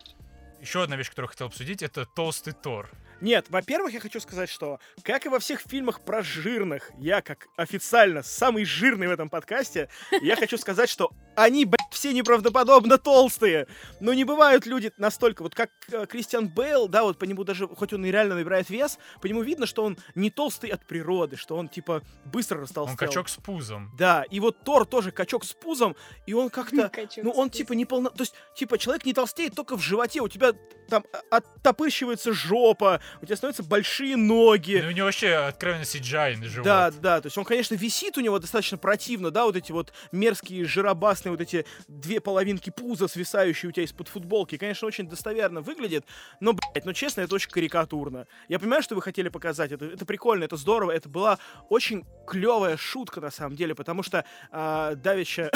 Еще 0.62 0.82
одна 0.82 0.96
вещь, 0.96 1.10
которую 1.10 1.28
хотел 1.28 1.48
обсудить, 1.48 1.82
это 1.82 2.06
толстый 2.06 2.54
Тор. 2.54 2.90
Нет, 3.20 3.46
во-первых, 3.48 3.92
я 3.92 4.00
хочу 4.00 4.20
сказать, 4.20 4.50
что, 4.50 4.78
как 5.02 5.26
и 5.26 5.28
во 5.28 5.38
всех 5.38 5.60
фильмах 5.60 6.00
про 6.00 6.22
жирных, 6.22 6.90
я, 6.98 7.22
как 7.22 7.46
официально 7.56 8.22
самый 8.22 8.64
жирный 8.64 9.08
в 9.08 9.10
этом 9.10 9.28
подкасте, 9.28 9.88
я 10.22 10.36
хочу 10.36 10.58
сказать, 10.58 10.88
что 10.88 11.10
они, 11.36 11.64
блядь, 11.64 11.80
все 11.90 12.12
неправдоподобно 12.12 12.98
толстые. 12.98 13.66
Но 14.00 14.12
не 14.14 14.24
бывают 14.24 14.66
люди 14.66 14.92
настолько, 14.96 15.42
вот 15.42 15.54
как 15.54 15.70
э, 15.90 16.06
Кристиан 16.06 16.48
Бейл, 16.48 16.88
да, 16.88 17.04
вот 17.04 17.18
по 17.18 17.24
нему 17.24 17.44
даже, 17.44 17.66
хоть 17.66 17.92
он 17.92 18.04
и 18.04 18.10
реально 18.10 18.34
набирает 18.34 18.70
вес, 18.70 18.98
по 19.20 19.26
нему 19.26 19.42
видно, 19.42 19.66
что 19.66 19.84
он 19.84 19.98
не 20.14 20.30
толстый 20.30 20.70
от 20.70 20.86
природы, 20.86 21.36
что 21.36 21.56
он, 21.56 21.68
типа, 21.68 22.02
быстро 22.24 22.60
растолстел. 22.60 22.92
Он 22.92 22.96
качок 22.96 23.28
с 23.28 23.36
пузом. 23.36 23.90
Да, 23.98 24.24
и 24.30 24.40
вот 24.40 24.62
Тор 24.64 24.86
тоже 24.86 25.10
качок 25.10 25.44
с 25.44 25.52
пузом, 25.52 25.96
и 26.26 26.34
он 26.34 26.50
как-то... 26.50 26.90
Ну, 27.16 27.30
он 27.30 27.50
типа 27.50 27.72
не 27.72 27.84
полно... 27.84 28.10
То 28.10 28.22
есть, 28.22 28.34
типа, 28.54 28.78
человек 28.78 29.04
не 29.04 29.12
толстеет 29.12 29.54
только 29.54 29.76
в 29.76 29.80
животе. 29.80 30.20
У 30.20 30.28
тебя 30.28 30.52
там 30.88 31.04
а- 31.12 31.36
оттопырщивается 31.36 32.32
жопа, 32.32 33.00
у 33.20 33.26
тебя 33.26 33.36
становятся 33.36 33.62
большие 33.62 34.16
ноги. 34.16 34.80
Ну, 34.82 34.88
у 34.88 34.92
него 34.92 35.06
вообще 35.06 35.34
откровенно 35.34 35.82
CGI 35.82 36.36
на 36.36 36.46
живот. 36.46 36.64
Да, 36.64 36.90
да, 36.90 37.20
то 37.20 37.26
есть 37.26 37.38
он, 37.38 37.44
конечно, 37.44 37.74
висит 37.74 38.16
у 38.18 38.20
него 38.20 38.38
достаточно 38.38 38.78
противно, 38.78 39.30
да, 39.30 39.44
вот 39.44 39.56
эти 39.56 39.72
вот 39.72 39.92
мерзкие 40.12 40.64
жиробасные 40.64 41.32
вот 41.32 41.40
эти 41.40 41.66
две 41.88 42.20
половинки 42.20 42.70
пуза, 42.70 43.08
свисающие 43.08 43.68
у 43.68 43.72
тебя 43.72 43.84
из-под 43.84 44.08
футболки. 44.08 44.56
Конечно, 44.56 44.86
очень 44.86 45.08
достоверно 45.08 45.60
выглядит, 45.60 46.04
но, 46.40 46.52
блядь, 46.52 46.84
ну 46.84 46.92
честно, 46.92 47.22
это 47.22 47.34
очень 47.34 47.50
карикатурно. 47.50 48.26
Я 48.48 48.58
понимаю, 48.58 48.82
что 48.82 48.94
вы 48.94 49.02
хотели 49.02 49.28
показать, 49.28 49.72
это, 49.72 49.86
это 49.86 50.04
прикольно, 50.06 50.44
это 50.44 50.56
здорово, 50.56 50.90
это 50.90 51.08
была 51.08 51.38
очень 51.68 52.04
клевая 52.26 52.76
шутка, 52.76 53.20
на 53.20 53.30
самом 53.30 53.56
деле, 53.56 53.74
потому 53.74 54.02
что 54.02 54.24
э, 54.50 54.94
Давича... 54.96 55.50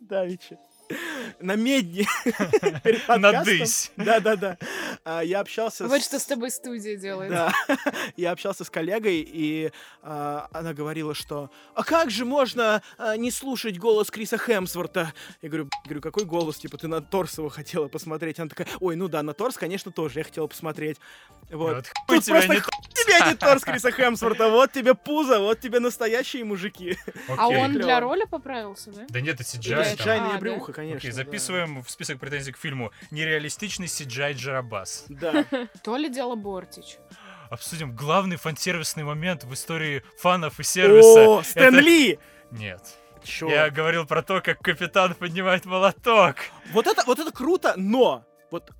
Давича 0.00 0.58
на 1.40 1.56
медне. 1.56 2.06
Надысь. 3.08 3.90
Да-да-да. 3.96 4.58
А, 5.04 5.22
я 5.22 5.40
общался 5.40 5.86
Вот 5.86 6.02
что 6.02 6.18
с 6.18 6.26
тобой 6.26 6.50
студия 6.50 6.96
делает. 6.96 7.30
Да. 7.30 7.52
Я 8.16 8.32
общался 8.32 8.64
с 8.64 8.70
коллегой, 8.70 9.26
и 9.26 9.70
а, 10.02 10.48
она 10.52 10.72
говорила, 10.72 11.14
что 11.14 11.50
«А 11.74 11.84
как 11.84 12.10
же 12.10 12.24
можно 12.24 12.82
а, 12.98 13.16
не 13.16 13.30
слушать 13.30 13.78
голос 13.78 14.10
Криса 14.10 14.38
Хемсворта?» 14.38 15.12
Я 15.42 15.48
говорю, 15.48 15.68
говорю, 15.84 16.00
какой 16.00 16.24
голос? 16.24 16.58
Типа, 16.58 16.78
ты 16.78 16.88
на 16.88 17.00
торс 17.00 17.38
его 17.38 17.48
хотела 17.48 17.88
посмотреть? 17.88 18.38
Она 18.38 18.48
такая, 18.48 18.68
ой, 18.80 18.96
ну 18.96 19.08
да, 19.08 19.22
на 19.22 19.34
торс, 19.34 19.56
конечно, 19.56 19.92
тоже 19.92 20.20
я 20.20 20.24
хотела 20.24 20.46
посмотреть. 20.46 20.98
Вот. 21.50 21.86
Тут 22.06 22.24
тебя 22.24 22.42
просто 22.42 22.70
тебе 22.94 23.30
не 23.30 23.34
торс 23.34 23.62
Криса 23.62 23.90
Хемсворта, 23.90 24.48
вот 24.48 24.72
тебе 24.72 24.94
пузо, 24.94 25.40
вот 25.40 25.60
тебе 25.60 25.80
настоящие 25.80 26.44
мужики. 26.44 26.96
А 27.36 27.48
он 27.48 27.72
для 27.72 28.00
роли 28.00 28.24
поправился, 28.24 28.90
да? 28.90 29.06
Да 29.08 29.20
нет, 29.20 29.40
это 29.40 29.58
Или 29.58 29.76
CGI. 29.76 29.82
это- 29.94 30.04
там. 30.04 30.40
Конечно. 30.74 30.98
Окей, 30.98 31.10
да. 31.10 31.16
записываем 31.16 31.82
в 31.82 31.90
список 31.90 32.18
претензий 32.18 32.52
к 32.52 32.58
фильму 32.58 32.90
нереалистичный 33.10 33.86
CGI 33.86 34.34
Джарабас. 34.34 35.04
Да. 35.08 35.44
То 35.82 35.96
ли 35.96 36.08
дело 36.08 36.34
Бортич. 36.34 36.98
Обсудим 37.50 37.94
главный 37.94 38.36
фан-сервисный 38.36 39.04
момент 39.04 39.44
в 39.44 39.52
истории 39.54 40.02
фанов 40.18 40.58
и 40.60 40.62
сервиса. 40.62 41.28
О, 41.28 41.42
Стэн 41.42 41.74
Это- 41.74 41.84
Ли! 41.84 42.18
Нет. 42.50 42.82
Чё? 43.22 43.48
Я 43.48 43.70
говорил 43.70 44.06
про 44.06 44.22
то, 44.22 44.40
как 44.42 44.60
капитан 44.60 45.14
поднимает 45.14 45.64
молоток. 45.64 46.36
Вот 46.72 46.86
это, 46.86 47.04
вот 47.06 47.18
это 47.18 47.32
круто, 47.32 47.72
но 47.76 48.24
вот 48.50 48.70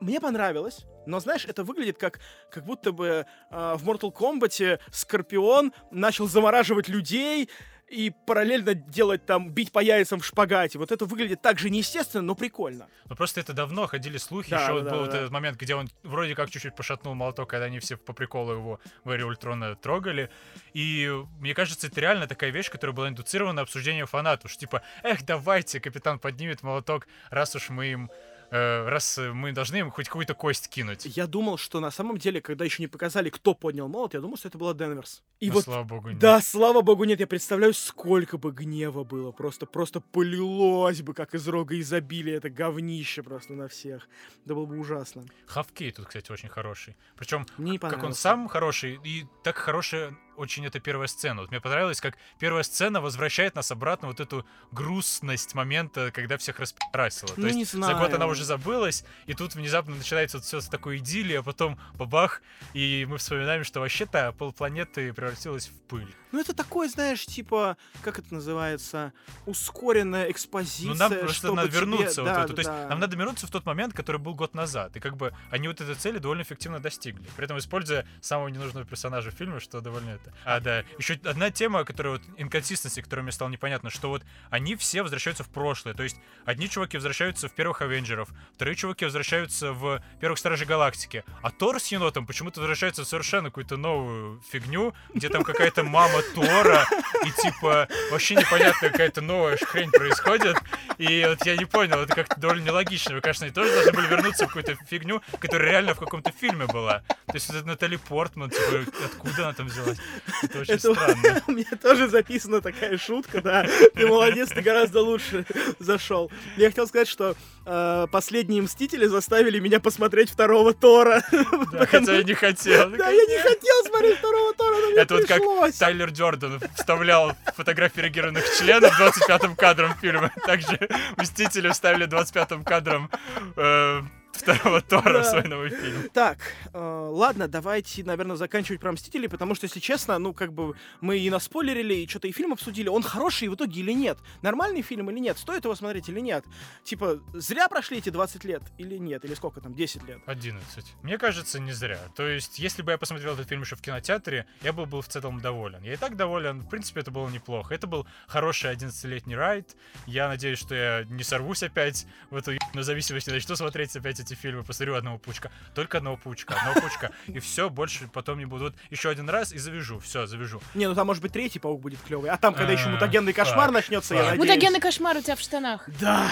мне 0.00 0.20
понравилось. 0.20 0.84
Но 1.06 1.20
знаешь, 1.20 1.46
это 1.46 1.62
выглядит 1.64 1.98
как, 1.98 2.20
как 2.50 2.64
будто 2.64 2.92
бы 2.92 3.26
а, 3.50 3.76
в 3.76 3.88
Mortal 3.88 4.12
Kombat 4.12 4.80
Скорпион 4.92 5.72
начал 5.90 6.26
замораживать 6.28 6.88
людей 6.88 7.48
и 7.88 8.10
параллельно 8.10 8.74
делать 8.74 9.26
там, 9.26 9.50
бить 9.50 9.70
по 9.70 9.78
яйцам 9.78 10.20
в 10.20 10.26
шпагате. 10.26 10.78
Вот 10.78 10.90
это 10.90 11.04
выглядит 11.04 11.40
так 11.40 11.58
же 11.58 11.70
неестественно, 11.70 12.22
но 12.22 12.34
прикольно. 12.34 12.88
Ну 13.08 13.14
просто 13.14 13.40
это 13.40 13.52
давно 13.52 13.86
ходили 13.86 14.18
слухи. 14.18 14.50
Да, 14.50 14.62
Еще 14.62 14.66
да, 14.66 14.72
вот 14.74 14.82
был 14.84 14.90
да, 14.90 14.96
вот 14.98 15.14
этот 15.14 15.30
момент, 15.30 15.56
где 15.58 15.74
он 15.74 15.88
вроде 16.02 16.34
как 16.34 16.50
чуть-чуть 16.50 16.74
пошатнул 16.74 17.14
молоток, 17.14 17.48
когда 17.48 17.66
они 17.66 17.78
все 17.78 17.96
по 17.96 18.12
приколу 18.12 18.52
его 18.52 18.80
в 19.04 19.10
Эре 19.10 19.24
Ультрона 19.24 19.76
трогали. 19.76 20.30
И 20.74 21.10
мне 21.40 21.54
кажется, 21.54 21.86
это 21.86 22.00
реально 22.00 22.26
такая 22.26 22.50
вещь, 22.50 22.70
которая 22.70 22.94
была 22.94 23.08
индуцирована 23.08 23.62
обсуждением 23.62 24.06
фанатов. 24.06 24.50
Что 24.50 24.60
типа, 24.60 24.82
эх, 25.02 25.24
давайте, 25.24 25.80
капитан 25.80 26.18
поднимет 26.18 26.62
молоток, 26.62 27.06
раз 27.30 27.54
уж 27.54 27.68
мы 27.68 27.86
им 27.86 28.10
раз 28.50 29.18
э, 29.18 29.32
мы 29.32 29.52
должны 29.52 29.76
им 29.76 29.90
хоть 29.90 30.06
какую-то 30.06 30.34
кость 30.34 30.68
кинуть. 30.68 31.04
Я 31.16 31.26
думал, 31.26 31.58
что 31.58 31.80
на 31.80 31.90
самом 31.90 32.18
деле, 32.18 32.40
когда 32.40 32.64
еще 32.64 32.82
не 32.82 32.86
показали, 32.86 33.30
кто 33.30 33.54
поднял 33.54 33.88
молот, 33.88 34.14
я 34.14 34.20
думал, 34.20 34.36
что 34.36 34.48
это 34.48 34.58
была 34.58 34.74
Денверс. 34.74 35.22
И 35.40 35.48
Но, 35.48 35.54
вот 35.54 35.64
слава 35.64 35.84
богу, 35.84 36.10
нет. 36.10 36.18
Да, 36.18 36.40
слава 36.40 36.80
богу, 36.82 37.04
нет, 37.04 37.20
я 37.20 37.26
представляю, 37.26 37.74
сколько 37.74 38.38
бы 38.38 38.52
гнева 38.52 39.04
было. 39.04 39.32
Просто, 39.32 39.66
просто 39.66 40.00
полилось 40.00 41.02
бы, 41.02 41.14
как 41.14 41.34
из 41.34 41.46
рога 41.48 41.78
изобилия, 41.78 42.36
это 42.36 42.50
говнище 42.50 43.22
просто 43.22 43.52
на 43.52 43.68
всех. 43.68 44.08
Да 44.44 44.54
было 44.54 44.66
бы 44.66 44.78
ужасно. 44.78 45.24
Хавкей 45.46 45.90
тут, 45.92 46.06
кстати, 46.06 46.30
очень 46.32 46.48
хороший. 46.48 46.96
Причем, 47.16 47.46
Мне 47.58 47.72
не 47.72 47.78
как 47.78 48.02
он 48.02 48.14
сам 48.14 48.48
хороший, 48.48 48.98
и 49.04 49.26
так 49.42 49.56
хорошая 49.56 50.16
очень 50.36 50.66
эта 50.66 50.80
первая 50.80 51.08
сцена. 51.08 51.40
Вот 51.42 51.50
мне 51.50 51.60
понравилось, 51.60 52.00
как 52.00 52.16
первая 52.38 52.62
сцена 52.62 53.00
возвращает 53.00 53.54
нас 53.54 53.70
обратно 53.70 54.08
вот 54.08 54.20
эту 54.20 54.46
грустность 54.72 55.54
момента, 55.54 56.10
когда 56.12 56.36
всех 56.38 56.60
распарасило. 56.60 57.30
Ну, 57.36 57.42
То 57.42 57.46
есть 57.48 57.56
не 57.58 57.64
за 57.64 57.94
год 57.94 58.08
она 58.08 58.16
знаю. 58.16 58.30
уже 58.30 58.44
забылась, 58.44 59.04
и 59.26 59.34
тут 59.34 59.54
внезапно 59.54 59.94
начинается 59.94 60.38
вот 60.38 60.44
все 60.44 60.60
с 60.60 60.68
такой 60.68 60.98
идиллии, 60.98 61.36
а 61.36 61.42
потом 61.42 61.78
бабах, 61.94 62.42
и 62.74 63.06
мы 63.08 63.18
вспоминаем, 63.18 63.64
что 63.64 63.80
вообще-то 63.80 64.32
полпланеты 64.32 65.12
превратилась 65.12 65.68
в 65.68 65.80
пыль. 65.88 66.14
Ну, 66.32 66.40
это 66.40 66.54
такое, 66.54 66.88
знаешь, 66.88 67.24
типа, 67.24 67.76
как 68.02 68.18
это 68.18 68.34
называется, 68.34 69.12
ускоренная 69.46 70.30
экспозиция. 70.30 70.88
Ну, 70.88 70.94
нам 70.94 71.12
просто 71.14 71.52
надо 71.52 71.68
тебе- 71.68 71.78
вернуться. 71.80 72.22
вот 72.22 72.28
да, 72.32 72.44
эту. 72.44 72.48
да, 72.48 72.54
То 72.54 72.60
есть 72.60 72.70
да. 72.70 72.88
нам 72.88 73.00
надо 73.00 73.16
вернуться 73.16 73.46
в 73.46 73.50
тот 73.50 73.64
момент, 73.64 73.94
который 73.94 74.18
был 74.20 74.34
год 74.34 74.54
назад. 74.54 74.96
И 74.96 75.00
как 75.00 75.16
бы 75.16 75.32
они 75.50 75.68
вот 75.68 75.80
этой 75.80 75.94
цели 75.94 76.18
довольно 76.18 76.42
эффективно 76.42 76.78
достигли. 76.80 77.26
При 77.36 77.44
этом 77.44 77.56
используя 77.58 78.06
самого 78.20 78.48
ненужного 78.48 78.84
персонажа 78.84 79.30
в 79.30 79.34
фильме, 79.34 79.60
что 79.60 79.80
довольно 79.80 80.10
это. 80.26 80.36
А, 80.44 80.60
да. 80.60 80.84
Еще 80.98 81.14
одна 81.24 81.50
тема, 81.50 81.84
которая 81.84 82.14
вот 82.14 82.22
инконсистенции, 82.36 83.00
которая 83.00 83.22
мне 83.22 83.32
стала 83.32 83.48
непонятна, 83.48 83.90
что 83.90 84.08
вот 84.08 84.22
они 84.50 84.76
все 84.76 85.02
возвращаются 85.02 85.44
в 85.44 85.48
прошлое. 85.48 85.94
То 85.94 86.02
есть 86.02 86.16
одни 86.44 86.68
чуваки 86.68 86.96
возвращаются 86.96 87.48
в 87.48 87.52
первых 87.52 87.82
Авенджеров, 87.82 88.28
вторые 88.54 88.76
чуваки 88.76 89.04
возвращаются 89.04 89.72
в 89.72 90.02
первых 90.20 90.38
Стражей 90.38 90.66
Галактики, 90.66 91.24
а 91.42 91.50
Тор 91.50 91.80
с 91.80 91.88
енотом 91.88 92.26
почему-то 92.26 92.60
возвращается 92.60 93.04
в 93.04 93.08
совершенно 93.08 93.50
какую-то 93.50 93.76
новую 93.76 94.42
фигню, 94.50 94.94
где 95.14 95.28
там 95.28 95.42
какая-то 95.42 95.82
мама 95.84 96.22
Тора, 96.34 96.86
и 97.24 97.30
типа 97.42 97.88
вообще 98.10 98.34
непонятная 98.34 98.90
какая-то 98.90 99.20
новая 99.20 99.56
хрень 99.56 99.90
происходит. 99.90 100.56
И 100.98 101.24
вот 101.28 101.44
я 101.44 101.56
не 101.56 101.64
понял, 101.64 101.98
это 102.00 102.14
как-то 102.14 102.40
довольно 102.40 102.64
нелогично. 102.64 103.14
Вы, 103.14 103.20
конечно, 103.20 103.44
они 103.44 103.54
тоже 103.54 103.72
должны 103.72 103.92
были 103.92 104.06
вернуться 104.06 104.44
в 104.44 104.48
какую-то 104.48 104.76
фигню, 104.88 105.22
которая 105.38 105.70
реально 105.70 105.94
в 105.94 105.98
каком-то 105.98 106.32
фильме 106.32 106.66
была. 106.66 107.00
То 107.26 107.34
есть 107.34 107.48
вот 107.48 107.56
это 107.56 107.66
Натали 107.66 107.96
Портман, 107.96 108.50
типа, 108.50 108.90
откуда 109.04 109.44
она 109.44 109.52
там 109.52 109.66
взялась? 109.66 109.98
Это 110.42 110.60
очень 110.60 110.74
Это- 110.74 110.94
странно. 110.94 111.42
У 111.46 111.52
меня 111.52 111.70
тоже 111.80 112.08
записана 112.08 112.60
такая 112.60 112.98
шутка, 112.98 113.40
да. 113.42 113.66
Ты 113.94 114.06
молодец, 114.06 114.50
ты 114.50 114.60
гораздо 114.60 115.00
лучше 115.02 115.44
зашел. 115.78 116.30
Я 116.56 116.68
хотел 116.68 116.86
сказать, 116.86 117.08
что 117.08 117.34
э, 117.64 118.06
последние 118.10 118.62
Мстители 118.62 119.06
заставили 119.06 119.58
меня 119.58 119.80
посмотреть 119.80 120.30
второго 120.30 120.72
Тора. 120.74 121.22
Да, 121.72 121.86
хотя 121.86 122.12
я 122.16 122.22
не 122.22 122.34
хотел. 122.34 122.90
Да, 122.90 123.08
я 123.10 123.24
не 123.26 123.38
хотел 123.38 123.84
смотреть 123.86 124.18
второго 124.18 124.54
Тора, 124.54 124.76
но 124.76 124.86
мне 124.90 125.00
Это 125.00 125.14
вот 125.16 125.26
как. 125.26 125.40
Тайлер 125.78 126.10
Дёрден 126.10 126.60
вставлял 126.74 127.32
фотографии 127.54 128.00
эрегированных 128.00 128.44
членов 128.58 128.98
25-м 129.00 129.56
кадром 129.56 129.94
фильма. 130.00 130.32
Также 130.46 130.88
Мстители 131.16 131.68
вставили 131.70 132.06
25-м 132.06 132.64
кадром 132.64 133.10
э, 133.56 134.00
второго 134.36 134.80
Тора 134.88 135.22
в 135.22 135.26
свой 135.26 135.44
новый 135.44 135.70
фильм. 135.70 136.08
Так, 136.12 136.38
э, 136.72 137.08
ладно, 137.12 137.48
давайте, 137.48 138.04
наверное, 138.04 138.36
заканчивать 138.36 138.80
про 138.80 138.92
Мстителей, 138.92 139.28
потому 139.28 139.54
что, 139.54 139.64
если 139.66 139.80
честно, 139.80 140.18
ну, 140.18 140.34
как 140.34 140.52
бы, 140.52 140.74
мы 141.00 141.18
и 141.18 141.30
наспойлерили, 141.30 141.94
и 141.94 142.08
что-то 142.08 142.28
и 142.28 142.32
фильм 142.32 142.52
обсудили. 142.52 142.88
Он 142.88 143.02
хороший 143.02 143.48
в 143.48 143.54
итоге 143.54 143.80
или 143.80 143.92
нет? 143.92 144.18
Нормальный 144.42 144.82
фильм 144.82 145.10
или 145.10 145.18
нет? 145.18 145.38
Стоит 145.38 145.64
его 145.64 145.74
смотреть 145.74 146.08
или 146.08 146.20
нет? 146.20 146.44
Типа, 146.84 147.20
зря 147.34 147.68
прошли 147.68 147.98
эти 147.98 148.10
20 148.10 148.44
лет 148.44 148.62
или 148.78 148.96
нет? 148.96 149.24
Или 149.24 149.34
сколько 149.34 149.60
там, 149.60 149.74
10 149.74 150.04
лет? 150.04 150.20
11. 150.26 150.94
Мне 151.02 151.18
кажется, 151.18 151.58
не 151.58 151.72
зря. 151.72 152.00
То 152.14 152.26
есть, 152.26 152.58
если 152.58 152.82
бы 152.82 152.92
я 152.92 152.98
посмотрел 152.98 153.34
этот 153.34 153.48
фильм 153.48 153.62
еще 153.62 153.76
в 153.76 153.80
кинотеатре, 153.80 154.46
я 154.62 154.72
бы 154.72 154.86
был 154.86 155.00
в 155.00 155.08
целом 155.08 155.40
доволен. 155.40 155.82
Я 155.82 155.94
и 155.94 155.96
так 155.96 156.16
доволен. 156.16 156.60
В 156.60 156.68
принципе, 156.68 157.00
это 157.00 157.10
было 157.10 157.28
неплохо. 157.28 157.74
Это 157.74 157.86
был 157.86 158.06
хороший 158.26 158.72
11-летний 158.72 159.36
райд. 159.36 159.76
Я 160.06 160.28
надеюсь, 160.28 160.58
что 160.58 160.74
я 160.74 161.04
не 161.04 161.22
сорвусь 161.22 161.62
опять 161.62 162.06
в 162.30 162.36
эту 162.36 162.52
ебаную 162.52 162.84
зависимость 162.84 163.28
и 163.28 163.30
начну 163.30 163.56
смотреть 163.56 163.96
опять 163.96 164.20
эти 164.20 164.25
фильмы. 164.34 164.62
Посмотрю 164.62 164.94
одного 164.94 165.18
паучка. 165.18 165.50
Только 165.74 165.98
одного 165.98 166.16
паучка, 166.16 166.54
одного 166.54 166.80
паучка. 166.80 167.10
И 167.26 167.38
все, 167.38 167.70
больше 167.70 168.08
потом 168.12 168.38
не 168.38 168.46
буду. 168.46 168.64
Вот 168.64 168.74
еще 168.90 169.10
один 169.10 169.28
раз 169.28 169.52
и 169.52 169.58
завяжу. 169.58 169.98
Все, 170.00 170.26
завяжу. 170.26 170.60
Не, 170.74 170.88
ну 170.88 170.94
там, 170.94 171.06
может 171.06 171.22
быть, 171.22 171.32
третий 171.32 171.58
паук 171.58 171.80
будет 171.80 172.00
клевый. 172.00 172.30
А 172.30 172.36
там, 172.36 172.54
когда 172.54 172.72
еще 172.72 172.86
А, 172.86 172.90
мутагенный 172.90 173.32
кошмар 173.32 173.70
начнется, 173.70 174.14
я 174.14 174.22
надеюсь. 174.22 174.38
Мутагенный 174.38 174.80
кошмар 174.80 175.16
у 175.16 175.20
тебя 175.20 175.36
в 175.36 175.40
штанах. 175.40 175.88
Да. 176.00 176.30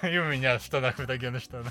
И 0.02 0.18
у 0.18 0.24
меня 0.24 0.58
в 0.58 0.64
штанах 0.64 0.98
мутагены 0.98 1.40
штаны. 1.40 1.70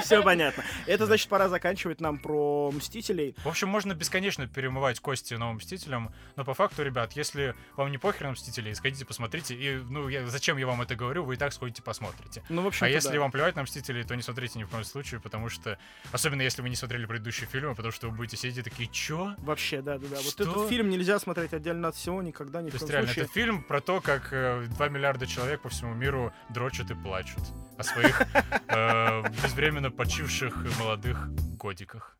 все 0.00 0.22
понятно. 0.22 0.64
Это 0.86 1.06
значит, 1.06 1.28
пора 1.28 1.48
заканчивать 1.48 2.00
нам 2.00 2.18
про 2.18 2.70
Мстителей. 2.72 3.34
В 3.44 3.48
общем, 3.48 3.68
можно 3.68 3.94
бесконечно 3.94 4.46
перемывать 4.46 5.00
кости 5.00 5.34
новым 5.34 5.56
Мстителям, 5.56 6.12
но 6.36 6.44
по 6.44 6.54
факту, 6.54 6.82
ребят, 6.82 7.12
если 7.12 7.54
вам 7.76 7.90
не 7.90 7.98
похер 7.98 8.24
на 8.24 8.32
Мстителей, 8.32 8.74
сходите, 8.74 9.04
посмотрите. 9.04 9.54
И, 9.54 9.76
ну, 9.76 10.08
я, 10.08 10.26
зачем 10.26 10.56
я 10.56 10.66
вам 10.66 10.82
это 10.82 10.94
говорю, 10.94 11.24
вы 11.24 11.34
и 11.34 11.36
так 11.36 11.52
сходите, 11.52 11.82
посмотрите. 11.82 12.42
Ну, 12.48 12.62
в 12.62 12.66
общем 12.66 12.86
А 12.86 12.88
если 12.88 13.16
вам 13.18 13.30
плевать 13.30 13.56
на 13.56 13.62
Мстителей, 13.62 14.04
то 14.04 14.14
не 14.14 14.22
смотрите 14.26 14.58
ни 14.58 14.64
в 14.64 14.68
коем 14.68 14.84
случае, 14.84 15.20
потому 15.20 15.48
что... 15.48 15.78
Особенно 16.12 16.42
если 16.42 16.62
вы 16.62 16.68
не 16.68 16.76
смотрели 16.76 17.06
предыдущие 17.06 17.48
фильмы, 17.48 17.74
потому 17.74 17.92
что 17.92 18.08
вы 18.08 18.16
будете 18.16 18.36
сидеть 18.36 18.58
и 18.58 18.62
такие, 18.62 18.88
чё? 18.88 19.34
Вообще, 19.38 19.82
да, 19.82 19.98
да, 19.98 20.06
да. 20.08 20.16
Вот 20.16 20.40
этот 20.40 20.68
фильм 20.68 20.90
нельзя 20.90 21.18
смотреть 21.18 21.52
отдельно 21.52 21.88
от 21.88 21.94
всего 21.94 22.22
никогда, 22.22 22.62
ни 22.62 22.68
в 22.68 22.72
То 22.72 22.76
есть 22.76 22.90
реально, 22.90 23.08
случае. 23.08 23.24
это 23.24 23.32
фильм 23.32 23.62
про 23.62 23.80
то, 23.80 24.00
как 24.00 24.32
э, 24.32 24.66
2 24.68 24.88
миллиарда 24.88 25.26
человек 25.26 25.62
по 25.62 25.68
всему 25.68 25.94
миру 25.94 26.32
дрочат 26.50 26.90
и 26.90 26.94
плачут 26.94 27.42
о 27.78 27.82
своих 27.82 28.20
э, 28.68 29.22
безвременно 29.42 29.90
почивших 29.90 30.56
молодых 30.78 31.28
годиках. 31.56 32.16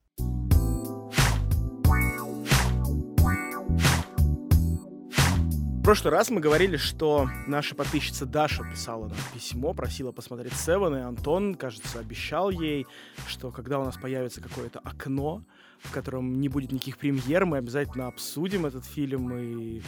Прошлый 5.86 6.12
раз 6.12 6.30
мы 6.30 6.40
говорили, 6.40 6.76
что 6.76 7.30
наша 7.46 7.76
подписчица 7.76 8.26
Даша 8.26 8.64
писала 8.64 9.06
нам 9.06 9.16
письмо, 9.32 9.72
просила 9.72 10.10
посмотреть 10.10 10.54
Севен, 10.54 10.96
и 10.96 11.00
Антон, 11.00 11.54
кажется, 11.54 12.00
обещал 12.00 12.50
ей, 12.50 12.88
что 13.28 13.52
когда 13.52 13.78
у 13.78 13.84
нас 13.84 13.96
появится 13.96 14.40
какое-то 14.40 14.80
окно, 14.80 15.44
в 15.78 15.92
котором 15.92 16.40
не 16.40 16.48
будет 16.48 16.72
никаких 16.72 16.98
премьер, 16.98 17.46
мы 17.46 17.58
обязательно 17.58 18.08
обсудим 18.08 18.66
этот 18.66 18.84
фильм 18.84 19.32
и, 19.32 19.80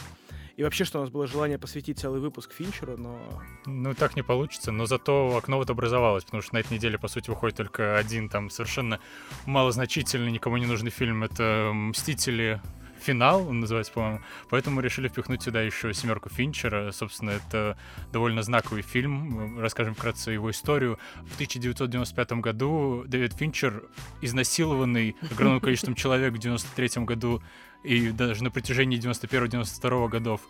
И 0.55 0.63
вообще, 0.63 0.85
что 0.85 0.99
у 0.99 1.01
нас 1.01 1.09
было 1.09 1.27
желание 1.27 1.57
посвятить 1.57 1.99
целый 1.99 2.21
выпуск 2.21 2.53
Финчеру, 2.53 2.95
но... 2.95 3.19
Ну, 3.65 3.93
так 3.93 4.15
не 4.15 4.23
получится, 4.23 4.71
но 4.71 4.85
зато 4.85 5.35
окно 5.35 5.57
вот 5.57 5.69
образовалось, 5.69 6.23
потому 6.23 6.41
что 6.41 6.53
на 6.53 6.59
этой 6.59 6.75
неделе, 6.75 6.97
по 6.97 7.09
сути, 7.09 7.29
выходит 7.29 7.57
только 7.57 7.97
один 7.97 8.29
там 8.29 8.49
совершенно 8.49 9.01
малозначительный, 9.45 10.31
никому 10.31 10.55
не 10.55 10.65
нужный 10.65 10.91
фильм. 10.91 11.25
Это 11.25 11.71
«Мстители 11.73 12.61
финал, 12.99 13.47
он 13.47 13.59
называется, 13.61 13.93
по-моему. 13.93 14.21
Поэтому 14.49 14.81
решили 14.81 15.07
впихнуть 15.07 15.43
сюда 15.43 15.61
еще 15.61 15.93
семерку 15.93 16.29
Финчера. 16.29 16.91
Собственно, 16.91 17.31
это 17.31 17.77
довольно 18.11 18.41
знаковый 18.43 18.81
фильм. 18.81 19.59
Расскажем 19.59 19.95
вкратце 19.95 20.31
его 20.31 20.51
историю. 20.51 20.99
В 21.17 21.33
1995 21.35 22.31
году 22.33 23.03
Дэвид 23.07 23.33
Финчер, 23.33 23.83
изнасилованный 24.21 25.15
огромным 25.31 25.61
количеством 25.61 25.95
человек 25.95 26.33
в 26.33 26.37
1993 26.37 27.05
году 27.05 27.41
и 27.83 28.11
даже 28.11 28.43
на 28.43 28.51
протяжении 28.51 28.99
91-92 28.99 30.09
годов 30.09 30.41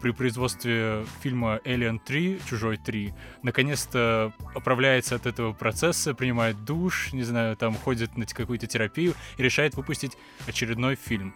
при 0.00 0.12
производстве 0.12 1.04
фильма 1.22 1.60
Alien 1.64 2.00
3, 2.04 2.40
Чужой 2.48 2.76
3, 2.76 3.12
наконец-то 3.42 4.32
оправляется 4.54 5.14
от 5.16 5.26
этого 5.26 5.52
процесса, 5.52 6.14
принимает 6.14 6.64
душ, 6.64 7.12
не 7.12 7.22
знаю, 7.22 7.56
там 7.56 7.74
ходит 7.74 8.16
на 8.16 8.26
какую-то 8.26 8.66
терапию 8.66 9.14
и 9.36 9.42
решает 9.42 9.74
выпустить 9.74 10.16
очередной 10.46 10.96
фильм 10.96 11.34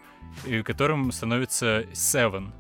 которым 0.65 1.13
становится 1.13 1.83
Seven. 1.93 2.53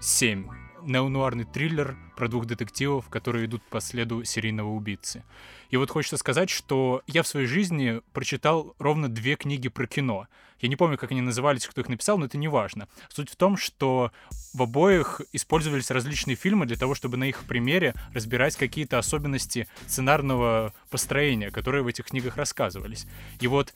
Семь. 0.00 0.48
Неонуарный 0.82 1.44
триллер 1.44 1.96
про 2.14 2.28
двух 2.28 2.44
детективов, 2.44 3.08
которые 3.08 3.46
идут 3.46 3.62
по 3.62 3.80
следу 3.80 4.22
серийного 4.24 4.68
убийцы. 4.68 5.24
И 5.70 5.78
вот 5.78 5.90
хочется 5.90 6.18
сказать, 6.18 6.50
что 6.50 7.02
я 7.06 7.22
в 7.22 7.26
своей 7.26 7.46
жизни 7.46 8.02
прочитал 8.12 8.74
ровно 8.78 9.08
две 9.08 9.36
книги 9.36 9.68
про 9.68 9.86
кино. 9.86 10.26
Я 10.64 10.68
не 10.68 10.76
помню, 10.76 10.96
как 10.96 11.10
они 11.10 11.20
назывались, 11.20 11.66
кто 11.66 11.82
их 11.82 11.90
написал, 11.90 12.16
но 12.16 12.24
это 12.24 12.38
не 12.38 12.48
важно. 12.48 12.88
Суть 13.10 13.28
в 13.28 13.36
том, 13.36 13.58
что 13.58 14.12
в 14.54 14.62
обоих 14.62 15.20
использовались 15.30 15.90
различные 15.90 16.36
фильмы 16.36 16.64
для 16.64 16.78
того, 16.78 16.94
чтобы 16.94 17.18
на 17.18 17.24
их 17.24 17.44
примере 17.44 17.92
разбирать 18.14 18.56
какие-то 18.56 18.98
особенности 18.98 19.68
сценарного 19.86 20.72
построения, 20.88 21.50
которые 21.50 21.82
в 21.82 21.86
этих 21.86 22.06
книгах 22.06 22.38
рассказывались. 22.38 23.06
И 23.40 23.46
вот 23.46 23.74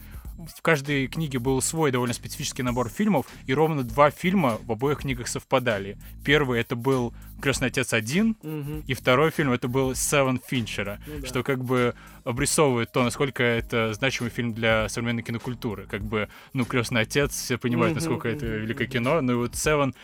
в 0.57 0.63
каждой 0.63 1.09
книге 1.09 1.39
был 1.39 1.61
свой 1.61 1.91
довольно 1.91 2.15
специфический 2.15 2.63
набор 2.63 2.89
фильмов, 2.89 3.27
и 3.45 3.53
ровно 3.53 3.83
два 3.83 4.11
фильма 4.11 4.59
в 4.63 4.73
обоих 4.73 5.01
книгах 5.01 5.29
совпадали. 5.29 5.99
Первый 6.25 6.59
это 6.59 6.75
был 6.75 7.13
Крестный 7.41 7.69
отец 7.69 7.93
один, 7.93 8.37
угу. 8.43 8.83
и 8.87 8.95
второй 8.95 9.31
фильм 9.31 9.53
это 9.53 9.69
был 9.69 9.95
Севен 9.95 10.41
Финчера, 10.45 11.01
ну, 11.07 11.21
да. 11.21 11.27
что 11.27 11.43
как 11.43 11.65
бы 11.65 11.95
обрисовывает 12.25 12.93
то, 12.93 13.03
насколько 13.05 13.43
это 13.43 13.93
значимый 13.93 14.31
фильм 14.31 14.53
для 14.53 14.89
современной 14.89 15.23
кинокультуры. 15.23 15.87
Как 15.87 16.03
бы, 16.03 16.29
ну, 16.53 16.65
Крестный 16.65 17.03
отец, 17.03 17.33
все 17.33 17.59
понимают, 17.59 17.93
угу, 17.93 18.01
насколько 18.01 18.27
угу, 18.27 18.37
это 18.37 18.47
великое 18.47 18.87
кино, 18.87 19.21
ну 19.21 19.33
и 19.33 19.37
вот 19.37 19.55
Севен, 19.55 19.95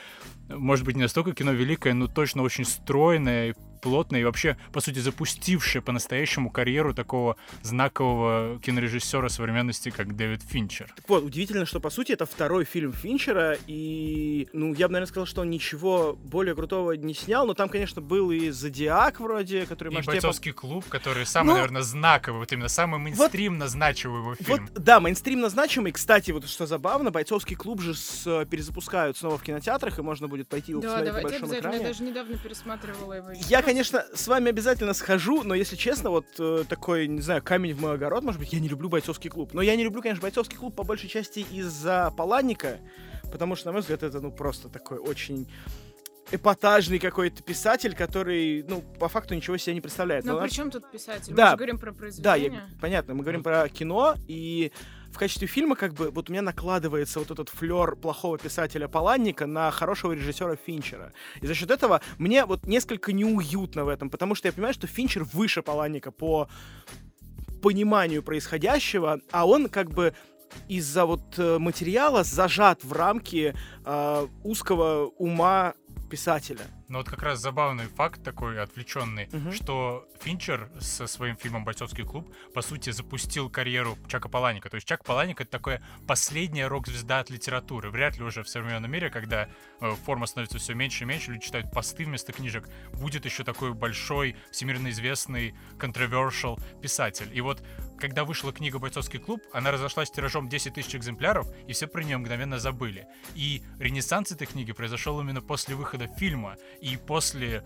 может 0.49 0.85
быть, 0.85 0.97
не 0.97 1.03
настолько 1.03 1.33
кино 1.33 1.53
великое, 1.53 1.95
но 1.95 2.07
точно 2.07 2.43
очень 2.43 2.65
стройное, 2.65 3.55
плотно 3.85 4.17
и 4.17 4.25
вообще, 4.25 4.57
по 4.73 4.81
сути, 4.81 4.99
запустившая 4.99 5.83
по-настоящему 5.83 6.49
карьеру 6.49 6.95
такого 6.95 7.37
знакового 7.61 8.59
кинорежиссера 8.61 9.29
современности, 9.29 9.91
как 9.91 10.17
Дэвид 10.17 10.43
Финчер. 10.43 10.91
Так 10.97 11.07
вот, 11.07 11.23
удивительно, 11.23 11.67
что, 11.67 11.81
по 11.81 11.91
сути, 11.91 12.13
это 12.13 12.25
второй 12.25 12.65
фильм 12.65 12.95
Финчера, 12.95 13.59
и, 13.67 14.49
ну, 14.55 14.73
я 14.73 14.89
бы, 14.89 14.93
наверное, 14.95 15.11
сказал, 15.11 15.27
что 15.27 15.43
он 15.43 15.51
ничего 15.51 16.15
более 16.15 16.55
крутого 16.55 16.93
не 16.93 17.13
снял, 17.13 17.47
но 17.47 17.53
там, 17.53 17.69
конечно, 17.69 18.01
был 18.01 18.31
и 18.31 18.49
«Зодиак» 18.49 19.21
вроде, 19.21 19.67
который... 19.67 19.93
И 19.93 20.03
«Бойцовский 20.03 20.55
по... 20.55 20.61
клуб», 20.61 20.87
который 20.89 21.27
самый, 21.27 21.49
но... 21.49 21.55
наверное, 21.57 21.83
знаковый, 21.83 22.41
вот 22.41 22.51
именно 22.53 22.69
самый 22.69 22.99
мейнстримно 22.99 23.67
вот... 23.67 23.71
значимый 23.71 24.21
его 24.21 24.35
фильм. 24.35 24.67
Вот, 24.67 24.83
да, 24.83 24.99
мейнстримно 24.99 25.51
значимый. 25.51 25.93
Кстати, 25.93 26.31
вот 26.31 26.49
что 26.49 26.65
забавно, 26.65 27.11
«Бойцовский 27.11 27.55
клуб» 27.55 27.83
же 27.83 27.95
с, 27.95 28.27
э, 28.27 28.47
перезапускают 28.47 29.19
снова 29.19 29.37
в 29.37 29.43
кинотеатрах, 29.43 29.99
и 29.99 30.03
можно 30.03 30.27
будет 30.27 30.49
пойти 30.49 30.73
его 30.73 30.81
да, 30.81 31.01
посмотреть 31.01 31.15
на 31.15 31.23
большом 31.23 31.59
экране. 31.59 31.77
Я 31.77 31.89
даже 31.89 32.03
недавно 32.03 32.39
пересматривала 32.39 33.13
его. 33.13 33.29
Я, 33.47 33.61
конечно, 33.61 33.74
с 33.83 34.29
вами 34.29 34.51
обязательно 34.51 34.95
схожу, 34.95 35.43
но 35.43 35.55
если 35.55 35.77
честно, 35.77 36.11
вот 36.11 36.27
э, 36.39 36.65
такой, 36.69 37.09
не 37.09 37.21
знаю, 37.21 37.43
камень 37.43 37.75
в 37.75 37.81
мой 37.81 37.95
огород, 37.95 38.23
может 38.23 38.41
быть, 38.41 38.53
я 38.53 38.61
не 38.61 38.69
люблю 38.69 38.89
бойцовский 38.89 39.31
клуб. 39.31 39.55
Но 39.55 39.63
я 39.63 39.75
не 39.75 39.85
люблю, 39.85 40.03
конечно, 40.03 40.23
бойцовский 40.23 40.57
клуб 40.57 40.75
по 40.75 40.85
большей 40.85 41.09
части 41.09 41.47
из-за 41.51 42.13
Паланника, 42.17 42.79
потому 43.33 43.57
что, 43.57 43.67
на 43.67 43.73
мой 43.73 43.81
взгляд, 43.81 44.03
это, 44.03 44.21
ну, 44.21 44.31
просто 44.31 44.69
такой 44.69 44.99
очень 44.99 45.49
эпатажный 46.31 46.99
какой-то 46.99 47.43
писатель, 47.43 47.95
который, 47.95 48.63
ну, 48.69 48.83
по 48.99 49.09
факту 49.09 49.35
ничего 49.35 49.57
себе 49.57 49.75
не 49.75 49.81
представляет. 49.81 50.25
Но, 50.25 50.35
но 50.35 50.43
при 50.43 50.51
чем 50.51 50.71
тут 50.71 50.91
писатель? 50.91 51.35
Да, 51.35 51.45
мы 51.45 51.51
же 51.51 51.57
говорим 51.57 51.79
про 51.79 51.93
произведение. 51.93 52.51
Да, 52.51 52.57
я, 52.57 52.81
понятно, 52.81 53.15
мы 53.15 53.23
говорим 53.23 53.43
про 53.43 53.69
кино, 53.69 54.15
и 54.27 54.73
в 55.15 55.19
качестве 55.19 55.47
фильма 55.47 55.77
как 55.77 55.95
бы 55.95 56.11
вот 56.11 56.29
у 56.29 56.33
меня 56.33 56.43
накладывается 56.43 57.21
вот 57.21 57.31
этот 57.31 57.49
флер 57.49 57.95
плохого 57.95 58.37
писателя 58.37 58.89
Паланника 58.89 59.47
на 59.47 59.71
хорошего 59.71 60.13
режиссера 60.13 60.57
Финчера. 60.57 61.13
И 61.41 61.47
за 61.47 61.55
счет 61.55 61.71
этого 61.71 62.01
мне 62.19 62.45
вот 62.45 62.67
несколько 62.67 63.13
неуютно 63.13 63.85
в 63.85 63.89
этом, 63.89 64.11
потому 64.11 64.35
что 64.35 64.49
я 64.49 64.53
понимаю, 64.53 64.75
что 64.75 64.89
Финчер 64.89 65.23
выше 65.23 65.63
Паланника 65.63 66.11
по 66.11 66.49
пониманию 67.63 68.25
происходящего, 68.25 69.21
а 69.31 69.47
он 69.47 69.69
как 69.69 69.91
бы 69.91 70.15
из-за 70.69 71.07
вот 71.07 71.39
э, 71.39 71.59
материала 71.59 72.25
зажат 72.25 72.83
в 72.83 72.93
рамки 72.93 73.55
э, 73.85 74.27
узкого 74.43 75.13
ума 75.19 75.75
писателя. 76.11 76.67
Но 76.89 76.99
вот 76.99 77.09
как 77.09 77.23
раз 77.23 77.41
забавный 77.41 77.87
факт 77.87 78.23
такой 78.23 78.61
отвлеченный, 78.61 79.29
угу. 79.33 79.53
что 79.53 80.09
Финчер 80.21 80.71
со 80.81 81.07
своим 81.07 81.37
фильмом 81.37 81.65
«Бойцовский 81.65 82.05
клуб» 82.05 82.33
по 82.53 82.63
сути 82.63 82.91
запустил 82.91 83.51
карьеру 83.51 83.99
Чака 84.09 84.29
Паланика. 84.29 84.69
То 84.71 84.77
есть 84.77 84.87
Чак 84.87 85.05
Паланик— 85.05 85.41
это 85.41 85.51
такая 85.51 85.83
последняя 86.07 86.67
рок-звезда 86.67 87.21
от 87.21 87.31
литературы. 87.31 87.91
Вряд 87.91 88.19
ли 88.19 88.25
уже 88.25 88.43
в 88.43 88.49
современном 88.49 88.91
мире, 88.91 89.11
когда 89.11 89.49
э, 89.81 89.95
форма 90.05 90.27
становится 90.27 90.59
все 90.59 90.75
меньше 90.75 91.05
и 91.05 91.07
меньше, 91.07 91.33
люди 91.33 91.47
читают 91.47 91.71
посты 91.73 92.05
вместо 92.05 92.33
книжек, 92.33 92.69
будет 92.93 93.25
еще 93.25 93.45
такой 93.45 93.73
большой, 93.73 94.37
всемирно 94.51 94.91
известный, 94.91 95.55
controversial 95.79 96.61
писатель. 96.81 97.31
И 97.33 97.41
вот 97.41 97.63
когда 97.99 98.25
вышла 98.25 98.53
книга 98.53 98.79
«Бойцовский 98.79 99.19
клуб», 99.19 99.41
она 99.53 99.71
разошлась 99.71 100.11
тиражом 100.11 100.49
10 100.49 100.75
тысяч 100.75 100.95
экземпляров, 100.95 101.47
и 101.67 101.73
все 101.73 101.87
про 101.87 102.03
нее 102.03 102.19
мгновенно 102.19 102.59
забыли. 102.59 103.07
И 103.35 103.63
ренессанс 103.79 104.33
этой 104.33 104.47
книги 104.47 104.73
произошел 104.73 105.21
именно 105.21 105.41
после 105.41 105.75
выхода 105.75 106.07
фильма. 106.07 106.57
И 106.85 106.99
после 106.99 107.65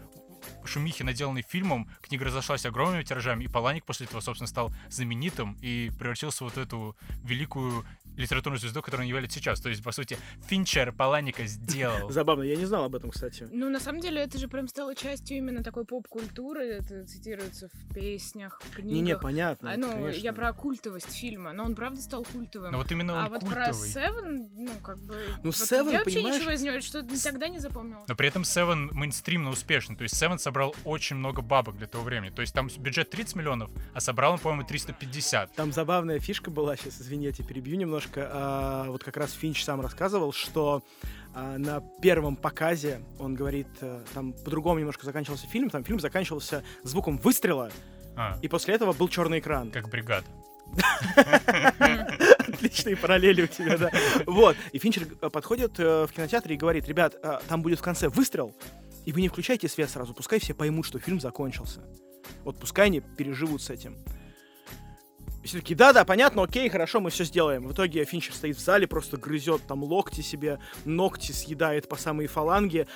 шумихи, 0.65 1.03
наделанной 1.03 1.43
фильмом, 1.43 1.91
книга 2.01 2.27
разошлась 2.27 2.65
огромными 2.65 3.03
тиражами, 3.03 3.45
и 3.45 3.49
Паланик 3.49 3.85
после 3.85 4.07
этого, 4.07 4.21
собственно, 4.21 4.47
стал 4.47 4.73
знаменитым 4.91 5.59
и 5.61 5.91
превратился 5.99 6.45
в 6.45 6.49
вот 6.49 6.57
эту 6.57 6.97
великую 7.25 7.85
литературную 8.19 8.61
звезду, 8.61 8.83
которую 8.83 9.07
он 9.07 9.09
является 9.09 9.39
сейчас. 9.39 9.61
То 9.61 9.69
есть, 9.69 9.83
по 9.83 9.93
сути, 9.93 10.19
Финчер 10.47 10.93
Паланика 10.93 11.47
сделал. 11.47 12.11
Забавно, 12.11 12.43
я 12.43 12.57
не 12.57 12.67
знал 12.67 12.85
об 12.85 12.95
этом, 12.95 13.11
кстати. 13.11 13.49
Ну, 13.51 13.71
на 13.71 13.81
самом 13.81 14.01
деле, 14.01 14.23
это 14.23 14.39
же 14.39 14.49
прям 14.49 14.69
стало 14.69 14.95
частью 14.95 15.39
именно 15.39 15.63
такой 15.63 15.85
поп-культуры. 15.85 16.67
Это 16.67 17.07
цитируется 17.07 17.69
в 17.69 17.95
песнях, 17.95 18.61
в 18.63 18.75
книгах. 18.75 18.93
Не-не, 18.93 19.19
понятно. 19.19 19.73
А, 19.73 19.77
ну, 19.77 19.91
конечно. 19.91 20.21
я 20.21 20.33
про 20.33 20.53
культовость 20.53 21.13
фильма, 21.13 21.53
но 21.53 21.65
он 21.65 21.75
правда 21.75 22.01
стал 22.01 22.25
культовым. 22.25 22.73
Но 22.73 22.79
вот 22.79 22.91
именно 22.91 23.15
он 23.15 23.25
А 23.25 23.29
вот 23.29 23.41
культовый. 23.41 23.65
про 23.65 23.73
Севен, 23.73 24.51
ну, 24.55 24.73
как 24.83 24.99
бы... 24.99 25.17
Ну, 25.43 25.53
Севен, 25.53 25.85
вот, 25.85 25.93
Я 25.93 25.99
вообще 25.99 26.17
понимаешь... 26.17 26.41
ничего 26.41 26.51
из 26.53 26.63
него 26.63 26.81
что 26.81 27.03
никогда 27.03 27.49
не 27.49 27.59
запомнил. 27.59 27.99
Но 28.07 28.15
при 28.15 28.29
этом 28.29 28.45
Севен 28.45 28.91
мейнстримно 28.93 29.51
успешный. 29.51 29.97
То 29.97 30.03
есть 30.03 30.17
Севен 30.17 30.39
собрал 30.39 30.75
очень 30.85 31.17
много 31.17 31.43
бабок 31.43 31.77
для 31.77 31.87
того 31.87 32.05
времени. 32.05 32.31
То 32.31 32.43
есть 32.43 32.55
там 32.55 32.69
бюджет 32.79 33.11
30 33.11 33.37
миллионов, 33.37 33.71
а 33.95 34.01
собрал 34.01 34.33
он, 34.33 34.39
по-моему, 34.39 34.67
350. 34.67 35.55
Там 35.55 35.73
забавная 35.73 36.19
фишка 36.19 36.51
была, 36.51 36.77
сейчас, 36.77 37.01
извините, 37.01 37.43
перебью 37.43 37.77
немножко. 37.77 38.08
А, 38.17 38.87
вот 38.89 39.05
как 39.05 39.17
раз 39.17 39.33
Финч 39.33 39.65
сам 39.65 39.81
рассказывал, 39.81 40.33
что 40.33 40.83
а, 41.35 41.59
на 41.59 41.81
первом 42.03 42.37
показе 42.37 43.01
он 43.19 43.35
говорит, 43.35 43.69
а, 43.81 44.03
там 44.15 44.33
по-другому 44.33 44.79
немножко 44.79 45.05
заканчивался 45.05 45.47
фильм, 45.47 45.71
там 45.71 45.85
фильм 45.85 46.01
заканчивался 46.01 46.63
звуком 46.83 47.19
выстрела, 47.19 47.71
а. 48.17 48.39
и 48.43 48.49
после 48.49 48.75
этого 48.75 48.93
был 48.93 49.09
черный 49.09 49.39
экран. 49.41 49.71
Как 49.71 49.89
бригада. 49.89 50.27
Отличные 52.49 52.97
параллели 52.97 53.43
у 53.43 53.47
тебя, 53.47 53.79
да. 53.79 53.91
Вот. 54.27 54.57
И 54.73 54.79
Финчер 54.79 55.07
э, 55.21 55.31
подходит 55.31 55.79
э, 55.79 56.07
в 56.07 56.13
кинотеатре 56.13 56.55
и 56.55 56.59
говорит, 56.59 56.89
ребят, 56.89 57.17
э, 57.23 57.39
там 57.49 57.63
будет 57.63 57.79
в 57.79 57.83
конце 57.83 58.09
выстрел, 58.09 58.55
и 59.05 59.13
вы 59.13 59.21
не 59.21 59.29
включайте 59.29 59.69
свет 59.69 59.91
сразу, 59.91 60.15
пускай 60.15 60.39
все 60.39 60.55
поймут, 60.55 60.87
что 60.87 60.99
фильм 60.99 61.21
закончился. 61.21 61.83
Вот 62.45 62.59
пускай 62.59 62.87
они 62.87 63.01
переживут 63.01 63.63
с 63.63 63.71
этим. 63.71 63.97
Все 65.49 65.61
таки 65.61 65.75
да-да, 65.75 66.05
понятно, 66.05 66.43
окей, 66.43 66.69
хорошо, 66.69 67.01
мы 67.01 67.09
все 67.09 67.25
сделаем. 67.25 67.67
В 67.67 67.73
итоге 67.73 68.05
Финчер 68.05 68.35
стоит 68.35 68.59
в 68.59 68.61
зале, 68.61 68.87
просто 68.87 69.17
грызет 69.17 69.63
там 69.67 69.83
локти 69.83 70.21
себе, 70.21 70.59
ногти 70.85 71.33
съедает 71.33 71.89
по 71.89 71.97
самые 71.97 72.29
фаланги. 72.29 72.87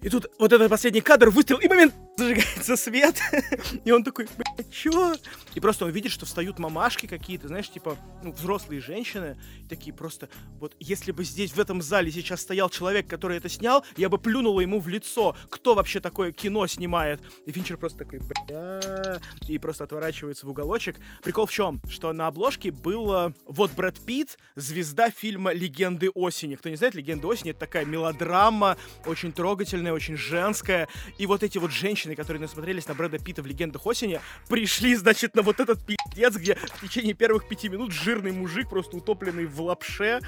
И 0.00 0.08
тут 0.08 0.26
вот 0.38 0.52
этот 0.52 0.70
последний 0.70 1.00
кадр, 1.00 1.30
выстрел, 1.30 1.58
и 1.58 1.66
момент 1.66 1.92
зажигается 2.16 2.76
свет. 2.76 3.16
И 3.84 3.90
он 3.90 4.04
такой, 4.04 4.28
чё? 4.62 5.16
И 5.54 5.60
просто 5.60 5.84
он 5.86 5.90
видит, 5.90 6.12
что 6.12 6.26
встают 6.26 6.58
мамашки 6.58 7.06
какие-то, 7.06 7.48
знаешь, 7.48 7.68
типа, 7.70 7.96
ну, 8.22 8.32
взрослые 8.32 8.80
женщины, 8.80 9.36
такие 9.68 9.94
просто, 9.94 10.28
вот, 10.60 10.74
если 10.78 11.10
бы 11.12 11.24
здесь, 11.24 11.52
в 11.52 11.58
этом 11.58 11.82
зале 11.82 12.12
сейчас 12.12 12.42
стоял 12.42 12.70
человек, 12.70 13.08
который 13.08 13.38
это 13.38 13.48
снял, 13.48 13.84
я 13.96 14.08
бы 14.08 14.18
плюнула 14.18 14.60
ему 14.60 14.80
в 14.80 14.88
лицо. 14.88 15.36
Кто 15.48 15.74
вообще 15.74 16.00
такое 16.00 16.32
кино 16.32 16.66
снимает? 16.66 17.20
И 17.46 17.52
Финчер 17.52 17.76
просто 17.76 17.98
такой, 17.98 18.20
бля, 18.20 19.20
и 19.48 19.58
просто 19.58 19.84
отворачивается 19.84 20.46
в 20.46 20.50
уголочек. 20.50 20.96
Прикол 21.22 21.46
в 21.46 21.52
чем? 21.52 21.80
Что 21.88 22.12
на 22.12 22.26
обложке 22.26 22.70
было 22.70 23.34
вот 23.46 23.72
Брэд 23.72 24.04
Питт, 24.04 24.38
звезда 24.54 25.10
фильма 25.10 25.52
«Легенды 25.52 26.10
осени». 26.10 26.54
Кто 26.54 26.68
не 26.68 26.76
знает, 26.76 26.94
«Легенды 26.94 27.26
осени»— 27.26 27.50
это 27.52 27.60
такая 27.60 27.84
мелодрама, 27.84 28.76
очень 29.06 29.32
трогательная, 29.32 29.92
очень 29.92 30.16
женская. 30.16 30.88
И 31.18 31.26
вот 31.26 31.42
эти 31.42 31.58
вот 31.58 31.72
женщины, 31.72 32.14
которые 32.14 32.40
насмотрелись 32.40 32.86
на 32.86 32.94
Брэда 32.94 33.18
Питта 33.18 33.42
в 33.42 33.46
«Легендах 33.46 33.86
осени», 33.86 34.20
пришли, 34.48 34.94
значит, 34.94 35.34
на 35.34 35.42
вот 35.42 35.60
этот 35.60 35.84
пиздец, 35.84 36.36
где 36.36 36.54
в 36.54 36.80
течение 36.80 37.14
первых 37.14 37.48
пяти 37.48 37.68
минут 37.68 37.92
жирный 37.92 38.32
мужик, 38.32 38.68
просто 38.68 38.96
утопленный 38.96 39.46
в 39.46 39.60
лапше. 39.60 40.20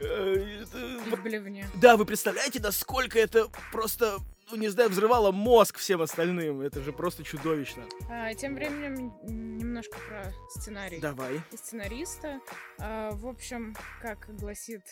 э, 0.00 0.34
И 0.36 1.10
в 1.14 1.22
блевне. 1.22 1.66
Да, 1.74 1.96
вы 1.96 2.04
представляете, 2.04 2.60
насколько 2.60 3.18
это 3.18 3.48
просто, 3.70 4.18
ну, 4.50 4.56
не 4.56 4.68
знаю, 4.68 4.90
взрывало 4.90 5.32
мозг 5.32 5.78
всем 5.78 6.02
остальным. 6.02 6.60
Это 6.60 6.82
же 6.82 6.92
просто 6.92 7.24
чудовищно. 7.24 7.84
А, 8.10 8.32
тем 8.34 8.54
временем 8.54 9.12
немножко 9.22 9.96
про 10.08 10.32
сценарий. 10.50 10.98
Давай. 11.00 11.40
И 11.52 11.56
сценариста. 11.56 12.40
А, 12.78 13.10
в 13.12 13.26
общем, 13.26 13.74
как 14.00 14.34
гласит 14.36 14.82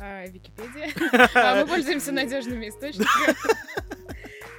а, 0.00 0.26
Википедия, 0.26 0.90
а, 1.34 1.60
мы 1.60 1.66
пользуемся 1.66 2.12
надежными 2.12 2.68
источниками. 2.68 3.36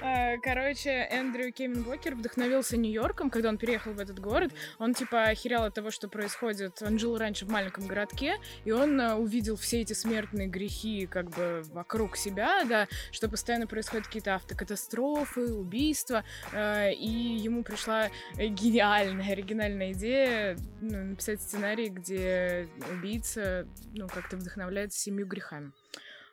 А, 0.04 0.36
Короче, 0.38 0.90
Эндрю 0.90 1.52
Кевин 1.52 1.82
Бокер 1.82 2.14
вдохновился 2.14 2.76
Нью-Йорком, 2.76 3.30
когда 3.30 3.48
он 3.48 3.58
переехал 3.58 3.92
в 3.92 4.00
этот 4.00 4.18
город. 4.18 4.52
Он, 4.78 4.94
типа, 4.94 5.24
охерял 5.24 5.64
от 5.64 5.74
того, 5.74 5.90
что 5.90 6.08
происходит. 6.08 6.82
Он 6.82 6.98
жил 6.98 7.16
раньше 7.16 7.46
в 7.46 7.50
маленьком 7.50 7.86
городке, 7.86 8.36
и 8.64 8.72
он 8.72 9.00
а, 9.00 9.16
увидел 9.16 9.56
все 9.56 9.80
эти 9.82 9.92
смертные 9.92 10.48
грехи, 10.48 11.06
как 11.06 11.30
бы, 11.30 11.62
вокруг 11.72 12.16
себя, 12.16 12.64
да, 12.64 12.88
что 13.12 13.28
постоянно 13.28 13.66
происходят 13.66 14.06
какие-то 14.06 14.34
автокатастрофы, 14.34 15.52
убийства, 15.54 16.24
а, 16.52 16.90
и 16.90 17.08
ему 17.08 17.62
пришла 17.62 18.08
э, 18.36 18.46
гениальная, 18.48 19.32
оригинальная 19.32 19.92
идея 19.92 20.56
ну, 20.80 21.04
написать 21.04 21.40
сценарий, 21.40 21.88
где 21.88 22.68
убийца, 22.92 23.68
ну, 23.94 24.08
как-то 24.08 24.36
вдохновляется 24.36 24.98
семью 24.98 25.26
грехами. 25.32 25.72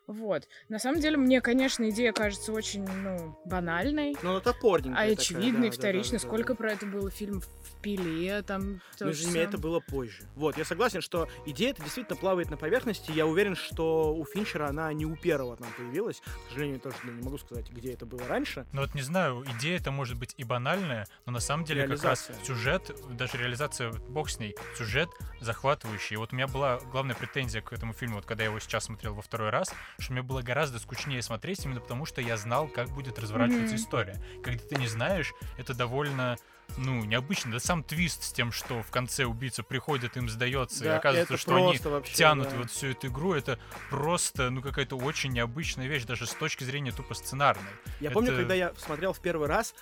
Вот. 0.10 0.48
На 0.70 0.80
самом 0.80 1.02
деле, 1.02 1.18
мне, 1.18 1.40
конечно, 1.40 1.88
идея 1.92 2.14
кажется 2.14 2.52
очень, 2.52 2.84
ну, 2.84 3.40
банальной. 3.46 4.16
Ну, 4.24 4.32
она 4.32 4.40
топорненькая 4.40 4.94
А 4.94 5.02
такая, 5.02 5.14
очевидно 5.14 5.66
и 5.66 5.70
да, 5.70 5.76
да, 5.76 5.78
вторично. 5.78 6.18
да, 6.18 6.24
да, 6.24 6.28
Сколько 6.28 6.54
да. 6.54 6.56
про 6.56 6.72
это 6.72 6.86
было 6.88 7.12
фильмов 7.12 7.46
в 7.46 7.82
Пиле, 7.82 8.42
там... 8.42 8.82
то 8.98 9.06
Между 9.06 9.22
же 9.22 9.30
ними 9.30 9.40
это 9.44 9.60
было 9.60 9.80
позже. 9.80 10.24
Вот, 10.36 10.58
я 10.58 10.66
согласен, 10.66 11.02
что 11.02 11.30
идея 11.46 11.70
это 11.70 11.84
действительно 11.84 12.18
плавает 12.18 12.50
на 12.50 12.58
поверхности. 12.58 13.12
Я 13.12 13.28
уверен, 13.28 13.56
что 13.56 14.16
у 14.16 14.26
Финчера 14.26 14.68
она 14.68 14.92
не 14.94 15.06
у 15.06 15.16
первого 15.16 15.58
нам 15.60 15.70
появилась. 15.78 16.22
К 16.22 16.50
сожалению, 16.50 16.80
тоже 16.80 16.96
ну, 17.04 17.12
не 17.12 17.22
могу 17.22 17.38
сказать, 17.38 17.70
где 17.70 17.94
это 17.94 18.08
было 18.08 18.28
раньше. 18.28 18.66
Ну 18.74 18.82
вот 18.82 18.96
не 18.96 19.04
знаю, 19.04 19.46
идея 19.60 19.78
это 19.78 19.92
может 19.92 20.18
быть 20.18 20.34
и 20.38 20.44
банальная, 20.44 21.06
но 21.28 21.34
на 21.34 21.40
самом 21.40 21.66
деле 21.66 21.88
как 21.88 22.04
раз 22.04 22.30
Реализация. 22.30 22.46
сюжет, 22.46 22.92
даже 23.12 23.38
реализация, 23.38 23.92
бог 23.92 24.32
с 24.32 24.40
ней, 24.40 24.56
сюжет 24.76 25.10
захватывающий. 25.40 26.16
И 26.16 26.18
вот 26.18 26.34
у 26.34 26.36
меня 26.36 26.48
была 26.48 26.80
главная 26.92 27.16
претензия 27.16 27.62
к 27.62 27.72
этому 27.74 27.94
фильму, 27.94 28.16
вот 28.16 28.26
когда 28.26 28.44
я 28.44 28.50
его 28.50 28.60
сейчас 28.60 28.86
смотрел 28.86 29.14
во 29.14 29.22
второй 29.22 29.52
раз, 29.52 29.72
что 30.00 30.14
мне 30.14 30.22
было 30.22 30.42
гораздо 30.42 30.80
скучнее 30.80 31.22
смотреть 31.22 31.66
именно 31.66 31.82
потому, 31.82 32.06
что 32.06 32.22
я 32.22 32.38
знал, 32.38 32.68
как 32.68 32.90
будет 32.90 33.20
разворачиваться 33.20 33.76
Мгм. 33.76 33.84
история. 33.84 34.22
Когда 34.44 34.64
ты 34.64 34.76
не 34.76 34.88
знаешь, 34.88 35.34
это 35.58 35.74
довольно 35.74 36.38
ну, 36.78 37.04
необычно. 37.04 37.52
Да 37.54 37.60
сам 37.60 37.84
твист 37.84 38.22
с 38.22 38.32
тем, 38.32 38.52
что 38.52 38.84
в 38.84 38.92
конце 38.92 39.26
убийца 39.26 39.64
приходит, 39.64 40.18
им 40.18 40.30
сдается, 40.30 40.84
и 40.84 40.88
Да, 40.88 40.98
оказывается, 40.98 41.34
это 41.34 41.42
что 41.42 41.56
они 41.56 41.80
вообще, 41.84 42.14
тянут 42.14 42.50
да. 42.52 42.58
вот 42.58 42.70
всю 42.70 42.88
эту 42.90 43.08
игру, 43.08 43.34
это 43.34 43.58
просто, 43.90 44.52
ну, 44.52 44.62
какая-то 44.62 44.96
очень 44.96 45.32
необычная 45.32 45.88
вещь, 45.88 46.04
даже 46.04 46.28
с 46.28 46.34
точки 46.36 46.64
зрения 46.64 46.92
тупо 46.92 47.16
сценарной. 47.16 47.72
Я 48.00 48.12
помню, 48.12 48.30
Это- 48.30 48.42
когда 48.42 48.54
я 48.54 48.72
смотрел 48.78 49.14
в 49.14 49.20
первый 49.20 49.48
раз, 49.48 49.74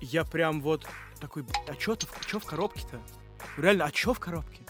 я 0.00 0.24
прям 0.24 0.62
вот 0.62 0.86
такой, 1.20 1.42
«Б***ь, 1.42 1.54
а 1.68 1.74
чё, 1.74 1.94
ты, 1.96 2.06
в- 2.06 2.24
чё 2.26 2.40
в 2.40 2.46
коробке-то? 2.46 2.98
Реально, 3.58 3.84
а 3.84 3.90
чё 3.90 4.14
в 4.14 4.18
коробке? 4.18 4.62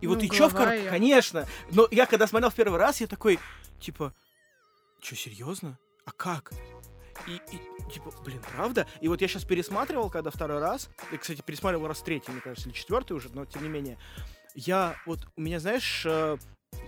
И 0.00 0.08
вот 0.08 0.18
Ну, 0.18 0.24
и 0.24 0.28
чё 0.30 0.48
в 0.48 0.52
коробке? 0.54 0.80
её. 0.80 0.90
Конечно. 0.90 1.46
Но 1.70 1.86
я 1.92 2.06
когда 2.06 2.26
смотрел 2.26 2.50
в 2.50 2.54
первый 2.56 2.80
раз, 2.80 3.00
я 3.00 3.06
такой, 3.06 3.38
типа, 3.80 4.14
чё, 5.00 5.16
серьезно? 5.16 5.78
А 6.04 6.12
как? 6.12 6.52
И, 7.26 7.32
и, 7.32 7.90
типа, 7.90 8.12
блин, 8.24 8.40
правда? 8.52 8.86
И 9.00 9.08
вот 9.08 9.20
я 9.20 9.28
сейчас 9.28 9.44
пересматривал, 9.44 10.10
когда 10.10 10.30
второй 10.30 10.60
раз, 10.60 10.88
и, 11.12 11.16
кстати, 11.16 11.42
пересматривал 11.42 11.88
раз 11.88 12.00
третий, 12.02 12.30
мне 12.30 12.40
кажется, 12.40 12.68
или 12.68 12.76
четвертый 12.76 13.12
уже, 13.12 13.28
но 13.30 13.44
тем 13.44 13.62
не 13.62 13.68
менее, 13.68 13.98
я 14.54 14.96
вот, 15.04 15.26
у 15.36 15.40
меня, 15.40 15.60
знаешь, 15.60 16.04
э, 16.06 16.38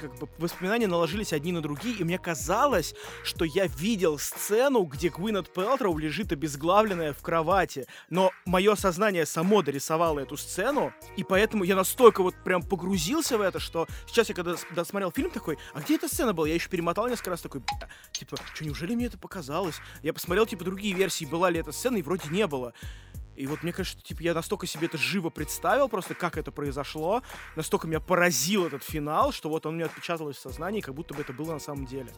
как 0.00 0.18
бы 0.18 0.28
воспоминания 0.38 0.86
наложились 0.86 1.32
одни 1.32 1.52
на 1.52 1.60
другие, 1.60 1.96
и 1.96 2.04
мне 2.04 2.18
казалось, 2.18 2.94
что 3.22 3.44
я 3.44 3.66
видел 3.66 4.18
сцену, 4.18 4.84
где 4.84 5.10
Гвинет 5.10 5.52
Пелтроу 5.52 5.98
лежит 5.98 6.32
обезглавленная 6.32 7.12
в 7.12 7.20
кровати, 7.20 7.86
но 8.08 8.30
мое 8.46 8.74
сознание 8.76 9.26
само 9.26 9.60
дорисовало 9.62 10.20
эту 10.20 10.38
сцену, 10.38 10.92
и 11.16 11.24
поэтому 11.24 11.64
я 11.64 11.76
настолько 11.76 12.22
вот 12.22 12.34
прям 12.44 12.62
погрузился 12.62 13.36
в 13.36 13.42
это, 13.42 13.60
что 13.60 13.86
сейчас 14.06 14.30
я 14.30 14.34
когда 14.34 14.54
досмотрел 14.74 15.12
фильм 15.12 15.30
такой, 15.30 15.58
а 15.74 15.80
где 15.80 15.96
эта 15.96 16.08
сцена 16.08 16.32
была? 16.32 16.48
Я 16.48 16.54
еще 16.54 16.70
перемотал 16.70 17.06
несколько 17.08 17.30
раз 17.30 17.42
такой, 17.42 17.60
«Бля, 17.60 17.88
типа, 18.12 18.38
что, 18.54 18.64
неужели 18.64 18.94
мне 18.94 19.06
это 19.06 19.18
показалось? 19.18 19.76
Я 20.02 20.14
посмотрел, 20.14 20.46
типа, 20.46 20.64
другие 20.64 20.94
версии, 20.94 21.26
была 21.26 21.50
ли 21.50 21.60
эта 21.60 21.72
сцена, 21.72 21.98
и 21.98 22.02
вроде 22.02 22.28
не 22.30 22.46
было. 22.46 22.72
И 23.40 23.46
вот 23.46 23.62
мне 23.62 23.72
кажется, 23.72 24.04
типа, 24.04 24.20
я 24.22 24.34
настолько 24.34 24.66
себе 24.66 24.86
это 24.86 24.98
живо 24.98 25.30
представил, 25.30 25.88
просто 25.88 26.14
как 26.14 26.36
это 26.36 26.52
произошло, 26.52 27.22
настолько 27.56 27.88
меня 27.88 27.98
поразил 27.98 28.66
этот 28.66 28.82
финал, 28.82 29.32
что 29.32 29.48
вот 29.48 29.64
он 29.64 29.76
мне 29.76 29.86
отпечаталось 29.86 30.36
в 30.36 30.40
сознании, 30.40 30.82
как 30.82 30.94
будто 30.94 31.14
бы 31.14 31.22
это 31.22 31.32
было 31.32 31.54
на 31.54 31.58
самом 31.58 31.86
деле. 31.86 32.12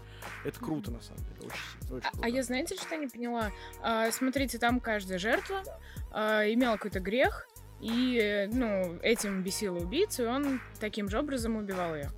Это 0.44 0.58
круто, 0.58 0.90
на 0.90 1.00
самом 1.00 1.22
деле, 1.24 1.36
очень, 1.46 1.94
очень 1.94 2.06
А, 2.08 2.10
круто. 2.10 2.18
а 2.24 2.28
я, 2.28 2.42
знаете, 2.42 2.74
что 2.74 2.96
не 2.96 3.06
поняла? 3.06 3.52
А, 3.80 4.10
смотрите, 4.10 4.58
там 4.58 4.80
каждая 4.80 5.20
жертва 5.20 5.62
а, 6.10 6.42
имела 6.52 6.72
какой-то 6.72 6.98
грех, 6.98 7.46
и, 7.82 8.18
э, 8.18 8.46
ну, 8.46 8.98
этим 9.02 9.42
бесила 9.42 9.78
убийцу, 9.78 10.22
и 10.22 10.26
он 10.26 10.60
таким 10.80 11.10
же 11.10 11.18
образом 11.18 11.56
убивал 11.56 11.94
ее. 11.94 12.10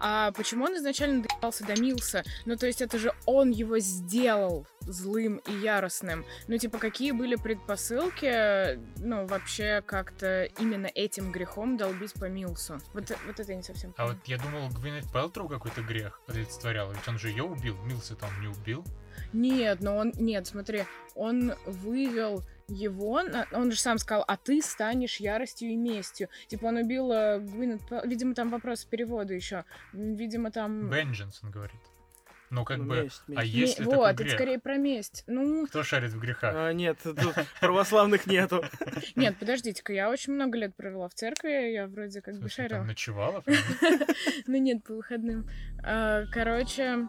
А 0.00 0.30
почему 0.32 0.64
он 0.64 0.76
изначально 0.76 1.24
доебался 1.24 1.66
до 1.66 1.80
Милса? 1.80 2.22
Ну, 2.46 2.56
то 2.56 2.66
есть 2.66 2.80
это 2.80 2.98
же 2.98 3.12
он 3.26 3.50
его 3.50 3.80
сделал 3.80 4.64
злым 4.82 5.38
и 5.38 5.52
яростным. 5.52 6.24
Ну, 6.46 6.56
типа, 6.56 6.78
какие 6.78 7.10
были 7.10 7.34
предпосылки, 7.34 8.78
ну, 8.98 9.26
вообще 9.26 9.82
как-то 9.84 10.44
именно 10.60 10.86
этим 10.86 11.32
грехом 11.32 11.76
долбить 11.76 12.14
по 12.14 12.26
Милсу? 12.26 12.78
Вот, 12.94 13.10
э- 13.10 13.18
вот 13.26 13.40
это 13.40 13.50
я 13.50 13.56
не 13.56 13.64
совсем 13.64 13.92
А 13.96 14.06
вот 14.06 14.16
я 14.26 14.38
думал, 14.38 14.68
Гвинет 14.68 15.10
Пелтроу 15.12 15.48
какой-то 15.48 15.82
грех 15.82 16.20
олицетворял, 16.28 16.92
ведь 16.92 17.06
он 17.08 17.18
же 17.18 17.30
ее 17.30 17.42
убил, 17.42 17.76
Милса 17.84 18.14
там 18.14 18.30
не 18.40 18.46
убил. 18.46 18.84
Нет, 19.32 19.80
но 19.80 19.96
он... 19.96 20.12
Нет, 20.16 20.46
смотри, 20.46 20.84
он 21.16 21.54
вывел 21.66 22.44
его... 22.68 23.20
Он 23.52 23.72
же 23.72 23.78
сам 23.78 23.98
сказал, 23.98 24.24
а 24.28 24.36
ты 24.36 24.60
станешь 24.62 25.16
яростью 25.16 25.70
и 25.70 25.76
местью. 25.76 26.28
Типа 26.48 26.66
он 26.66 26.76
убил 26.76 27.10
э, 27.12 27.40
Гвинет 27.40 27.80
Видимо, 28.04 28.34
там 28.34 28.50
вопрос 28.50 28.84
перевода 28.84 29.34
еще. 29.34 29.64
Видимо, 29.92 30.50
там... 30.50 30.90
Vengeance, 30.92 31.36
он 31.42 31.50
говорит. 31.50 31.80
Ну, 32.50 32.64
как 32.64 32.78
Ну, 32.78 32.84
бы, 32.84 33.02
месть, 33.02 33.22
а 33.28 33.30
месть. 33.42 33.54
Не- 33.54 33.60
если 33.60 33.84
вот, 33.84 33.90
такой 33.92 34.10
это 34.12 34.22
грех? 34.22 34.34
скорее 34.34 34.58
про 34.58 34.76
месть. 34.78 35.24
Ну, 35.26 35.66
Кто 35.66 35.82
шарит 35.82 36.12
в 36.12 36.18
грехах? 36.18 36.54
А, 36.56 36.72
нет, 36.72 36.96
тут 37.02 37.18
православных 37.60 38.26
нету. 38.26 38.64
нет, 39.16 39.36
подождите-ка, 39.38 39.92
я 39.92 40.08
очень 40.08 40.32
много 40.32 40.56
лет 40.56 40.74
провела 40.74 41.08
в 41.10 41.14
церкви, 41.14 41.72
я 41.72 41.86
вроде 41.86 42.22
как 42.22 42.36
бы 42.38 42.48
шарила. 42.48 42.84
ночевала? 42.84 43.44
Ну 44.46 44.56
нет, 44.56 44.82
по 44.82 44.94
выходным. 44.94 45.46
А, 45.84 46.24
Короче, 46.32 47.08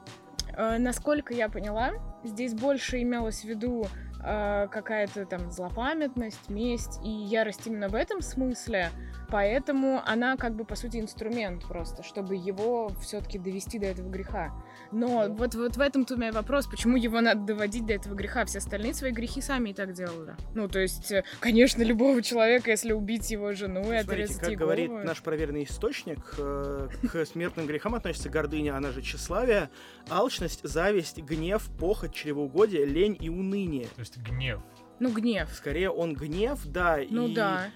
а, 0.58 0.78
насколько 0.78 1.34
я 1.34 1.48
поняла, 1.48 1.94
здесь 2.24 2.54
больше 2.54 3.02
имелось 3.02 3.42
в 3.42 3.46
виду 3.46 3.88
а, 4.22 4.68
какая-то 4.68 5.26
там 5.26 5.50
злопамятность, 5.52 6.50
месть 6.50 7.00
и 7.04 7.10
ярость 7.10 7.68
именно 7.68 7.88
в 7.88 7.96
этом 7.96 8.22
смысле. 8.22 8.90
Поэтому 9.30 10.02
она 10.06 10.38
как 10.38 10.56
бы 10.56 10.66
по 10.66 10.76
сути 10.76 10.98
инструмент 10.98 11.64
просто, 11.68 12.04
чтобы 12.04 12.36
его 12.36 12.90
все-таки 13.02 13.38
довести 13.38 13.78
до 13.78 13.86
этого 13.86 14.10
греха. 14.10 14.52
Но 14.92 15.28
вот, 15.30 15.54
вот 15.54 15.78
в 15.78 15.82
этом-то 15.82 16.16
у 16.16 16.18
меня 16.18 16.32
вопрос, 16.32 16.66
почему 16.66 16.98
его 16.98 17.22
надо 17.22 17.42
доводить 17.42 17.86
до 17.86 17.94
этого 17.94 18.16
греха? 18.16 18.44
Все 18.46 18.58
остальные 18.58 18.96
свои 18.96 19.12
грехи 19.12 19.40
сами 19.40 19.70
и 19.70 19.74
так 19.74 19.94
делали. 19.94 20.36
Ну, 20.56 20.68
то 20.68 20.80
есть, 20.80 21.12
э, 21.12 21.24
конечно, 21.40 21.84
любого 21.84 22.24
человека, 22.24 22.72
если 22.72 22.92
убить 22.92 23.30
его 23.30 23.54
жену 23.54 23.82
и 23.82 23.84
Смотрите, 23.84 24.12
отрезать 24.12 24.40
как 24.40 24.50
ей 24.50 24.56
говорит 24.56 24.90
голову- 24.90 25.06
наш 25.06 25.22
проверенный 25.22 25.64
источник, 25.64 26.36
э, 26.40 26.90
к 27.12 27.26
смертным 27.26 27.68
грехам 27.68 27.94
относится 27.94 28.30
гордыня, 28.30 28.76
она 28.76 28.92
же 28.92 29.04
тщеславие, 29.04 29.70
алчность, 30.10 30.62
зависть, 30.64 31.20
гнев, 31.20 31.70
похоть, 31.80 32.09
чревоугодие, 32.14 32.86
лень 32.86 33.18
и 33.20 33.30
уныние. 33.30 33.88
То 33.88 34.00
есть 34.00 34.18
гнев. 34.18 34.62
Ну, 35.00 35.12
гнев. 35.12 35.50
Скорее 35.54 35.90
он 35.90 36.14
гнев, 36.14 36.60
да. 36.66 37.00
Ну 37.10 37.28
и, 37.28 37.34
да. 37.34 37.70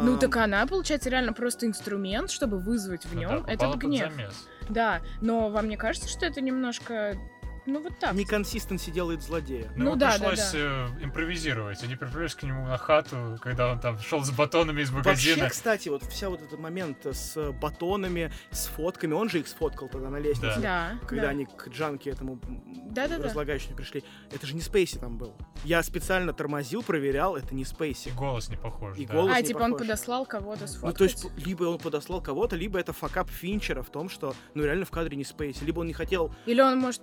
Ну 0.00 0.14
а, 0.14 0.18
так 0.18 0.34
она, 0.36 0.66
получается, 0.66 1.10
реально 1.10 1.34
просто 1.34 1.66
инструмент, 1.66 2.30
чтобы 2.30 2.58
вызвать 2.58 3.04
в 3.04 3.14
Ну 3.14 3.20
нем 3.20 3.28
да, 3.30 3.36
попала 3.38 3.52
этот 3.52 3.72
под 3.72 3.80
гнев. 3.80 4.10
замес. 4.12 4.48
Да, 4.70 5.02
но 5.20 5.50
вам 5.50 5.68
не 5.68 5.76
кажется, 5.76 6.08
что 6.08 6.24
это 6.24 6.40
немножко 6.40 7.18
Ну 7.66 7.80
вот 7.80 7.98
так. 7.98 8.14
Неконсистенси 8.14 8.90
делает 8.90 9.22
злодея. 9.22 9.70
Ну, 9.76 9.84
Ну 9.84 9.90
ему 9.90 9.96
да, 9.96 10.18
да, 10.18 10.28
пришлось 10.30 10.52
да. 10.52 10.58
э, 10.58 11.04
импровизировать. 11.04 11.82
Они 11.84 11.94
приплелись 11.96 12.34
к 12.34 12.42
нему 12.42 12.66
на 12.66 12.76
хату, 12.76 13.38
когда 13.40 13.70
он 13.70 13.78
там 13.80 13.98
шел 14.00 14.22
с 14.24 14.30
батонами 14.30 14.80
из 14.82 14.90
магазина. 14.90 15.36
Вообще, 15.42 15.50
кстати, 15.50 15.88
вот 15.88 16.02
вся 16.04 16.28
вот 16.28 16.42
этот 16.42 16.58
момент 16.58 17.06
с 17.06 17.52
батонами, 17.52 18.32
с 18.50 18.66
фотками, 18.66 19.12
он 19.14 19.28
же 19.30 19.38
их 19.40 19.48
сфоткал 19.48 19.88
тогда 19.88 20.10
на 20.10 20.16
лестнице. 20.18 20.60
Да, 20.60 20.98
Когда 21.06 21.24
да. 21.24 21.28
они 21.30 21.46
к 21.46 21.68
Джанке 21.68 22.10
этому 22.10 22.40
м, 22.44 22.92
Да-да-да. 22.92 23.24
разлагающему 23.24 23.76
пришли. 23.76 24.02
Это 24.32 24.46
же 24.46 24.54
не 24.54 24.60
Спейси 24.60 24.98
там 24.98 25.16
был. 25.16 25.34
Я 25.64 25.82
специально 25.82 26.32
тормозил, 26.32 26.82
проверял, 26.82 27.36
это 27.36 27.54
не 27.54 27.62
И 27.62 27.64
Спейси. 27.64 28.10
голос 28.16 28.48
не 28.48 28.56
похож. 28.56 28.96
И 28.98 29.06
да. 29.06 29.14
голос- 29.14 29.32
А, 29.36 29.40
не 29.40 29.46
типа 29.46 29.58
он 29.58 29.72
похож. 29.72 29.86
подослал 29.86 30.26
кого-то 30.26 30.62
Ну, 30.62 30.66
сфоткать. 30.66 30.98
то 30.98 31.04
есть, 31.04 31.26
либо 31.46 31.64
он 31.64 31.78
подослал 31.78 32.20
кого-то, 32.20 32.56
либо 32.56 32.78
это 32.80 32.92
факап 32.92 33.28
Финчера 33.30 33.82
в 33.82 33.90
том, 33.90 34.08
что, 34.08 34.34
ну, 34.54 34.64
реально 34.64 34.84
в 34.84 34.90
кадре 34.90 35.16
не 35.16 35.24
Спейси. 35.24 35.62
Либо 35.64 35.80
он 35.80 35.86
не 35.86 35.92
хотел 35.92 36.34
Или 36.46 36.60
он, 36.60 36.78
может, 36.78 37.02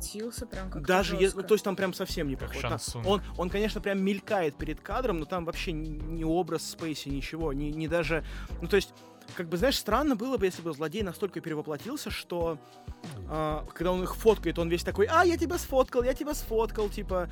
перевоплотился 0.00 0.46
прям 0.46 0.70
как 0.70 0.86
Даже 0.86 1.16
если, 1.16 1.36
ну, 1.38 1.42
то 1.42 1.54
есть 1.54 1.64
там 1.64 1.76
прям 1.76 1.94
совсем 1.94 2.28
не 2.28 2.36
похож. 2.36 2.64
Сунг. 2.80 3.06
он, 3.06 3.22
он, 3.36 3.50
конечно, 3.50 3.80
прям 3.80 4.02
мелькает 4.02 4.54
перед 4.56 4.80
кадром, 4.80 5.18
но 5.18 5.24
там 5.24 5.44
вообще 5.44 5.72
ни, 5.72 5.88
ни 5.88 6.24
образ 6.24 6.68
Спейси, 6.70 7.08
ничего, 7.08 7.52
ни, 7.52 7.64
ни 7.66 7.86
даже... 7.86 8.24
Ну, 8.60 8.68
то 8.68 8.76
есть, 8.76 8.92
как 9.36 9.48
бы, 9.48 9.56
знаешь, 9.56 9.78
странно 9.78 10.16
было 10.16 10.36
бы, 10.36 10.46
если 10.46 10.62
бы 10.62 10.72
злодей 10.72 11.02
настолько 11.02 11.40
перевоплотился, 11.40 12.10
что 12.10 12.58
а, 13.28 13.64
когда 13.74 13.92
он 13.92 14.02
их 14.02 14.14
фоткает, 14.16 14.58
он 14.58 14.68
весь 14.68 14.82
такой, 14.84 15.06
а, 15.06 15.24
я 15.24 15.36
тебя 15.36 15.58
сфоткал, 15.58 16.02
я 16.02 16.14
тебя 16.14 16.34
сфоткал, 16.34 16.88
типа... 16.88 17.28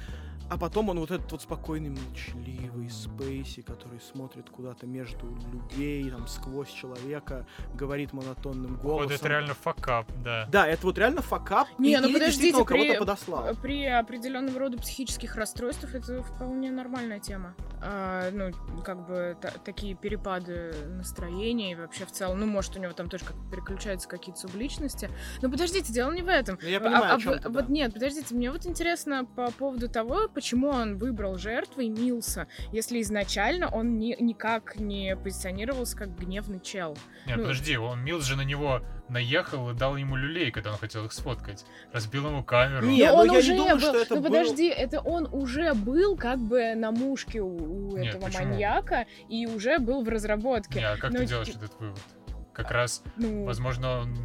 А 0.50 0.56
потом 0.56 0.88
он 0.88 0.98
вот 0.98 1.10
этот 1.10 1.30
вот 1.30 1.42
спокойный, 1.42 1.90
молчаливый 1.90 2.88
Спейси, 2.88 3.60
который 3.60 4.00
смотрит 4.00 4.48
куда-то 4.48 4.86
между 4.86 5.26
людей, 5.52 6.08
там, 6.10 6.26
сквозь 6.26 6.70
человека, 6.70 7.46
говорит 7.74 8.14
монотонным 8.14 8.76
голосом. 8.76 9.08
Вот 9.08 9.12
это 9.12 9.28
реально 9.28 9.52
факап, 9.52 10.10
да. 10.24 10.48
Да, 10.50 10.66
это 10.66 10.86
вот 10.86 10.96
реально 10.96 11.20
факап. 11.20 11.68
Не, 11.76 11.92
и- 11.92 11.96
ну 11.98 12.10
подождите, 12.10 12.64
при- 12.64 12.96
подослал. 12.98 13.54
При 13.60 13.84
определенного 13.84 14.58
рода 14.58 14.78
психических 14.78 15.36
расстройствах 15.36 15.94
это 15.94 16.22
вполне 16.22 16.70
нормальная 16.70 17.20
тема. 17.20 17.54
А, 17.82 18.30
ну, 18.30 18.50
как 18.82 19.06
бы 19.06 19.36
та- 19.42 19.52
такие 19.62 19.94
перепады 19.96 20.72
настроения 20.88 21.72
и 21.72 21.74
вообще 21.88 22.04
в 22.04 22.12
целом, 22.12 22.38
ну, 22.38 22.46
может, 22.46 22.76
у 22.76 22.80
него 22.80 22.92
там 22.92 23.08
тоже 23.08 23.24
как 23.24 23.34
переключаются 23.50 24.08
какие-то 24.08 24.40
субличности. 24.40 25.10
Но 25.42 25.50
подождите, 25.50 25.92
дело 25.92 26.12
не 26.12 26.22
в 26.22 26.28
этом. 26.28 26.58
Ну, 26.60 26.68
я 26.68 26.76
А- 26.76 26.80
понимаю, 26.80 27.04
а 27.12 27.14
о 27.14 27.18
чём 27.18 27.32
вы- 27.32 27.38
ты, 27.40 27.48
Вот 27.48 27.66
да. 27.66 27.72
нет, 27.72 27.94
подождите, 27.94 28.34
мне 28.34 28.50
вот 28.50 28.66
интересно 28.66 29.24
по 29.24 29.50
поводу 29.50 29.88
того, 29.88 30.28
почему 30.28 30.68
он 30.68 30.98
выбрал 30.98 31.36
жертвой 31.38 31.88
Милса, 31.88 32.46
если 32.72 33.00
изначально 33.00 33.68
он 33.68 33.98
ни- 33.98 34.16
никак 34.20 34.76
не 34.78 35.16
позиционировался 35.16 35.96
как 35.96 36.14
гневный 36.18 36.60
чел. 36.60 36.96
Нет, 37.26 37.36
Ну. 37.38 37.42
подожди, 37.44 37.76
он 37.78 38.04
Милс 38.04 38.24
же 38.24 38.36
на 38.36 38.42
него 38.42 38.82
наехал 39.08 39.70
и 39.70 39.74
дал 39.74 39.96
ему 39.96 40.16
люлей, 40.16 40.50
когда 40.50 40.70
он 40.72 40.78
хотел 40.78 41.04
их 41.04 41.12
сфоткать. 41.12 41.64
Разбил 41.92 42.26
ему 42.28 42.42
камеру. 42.44 42.86
Не, 42.86 43.06
Но 43.06 43.12
ну 43.12 43.18
он 43.20 43.26
я 43.26 43.32
не 43.32 43.38
уже 43.38 43.56
думаю, 43.56 43.74
был. 43.76 43.80
что 43.80 43.96
это 43.98 44.14
ну 44.14 44.20
был- 44.20 44.28
подожди, 44.28 44.68
это 44.68 45.00
он 45.00 45.28
уже 45.32 45.74
был 45.74 46.16
как 46.16 46.38
бы 46.38 46.74
на 46.74 46.90
мушке 46.92 47.40
у, 47.40 47.92
у 47.92 47.96
Нет, 47.96 48.14
этого 48.16 48.26
почему? 48.26 48.44
маньяка 48.48 49.06
и 49.28 49.46
уже 49.46 49.78
был 49.78 50.02
в 50.02 50.08
разработке. 50.08 50.78
Не, 50.80 50.86
а 50.86 50.96
как 50.96 51.10
Ну, 51.12 51.18
ты 51.18 51.26
делаешь 51.26 51.48
этот 51.48 51.72
вывод? 51.80 52.00
Как 52.52 52.70
раз, 52.70 53.02
Ну, 53.16 53.44
возможно, 53.44 54.00
он 54.00 54.16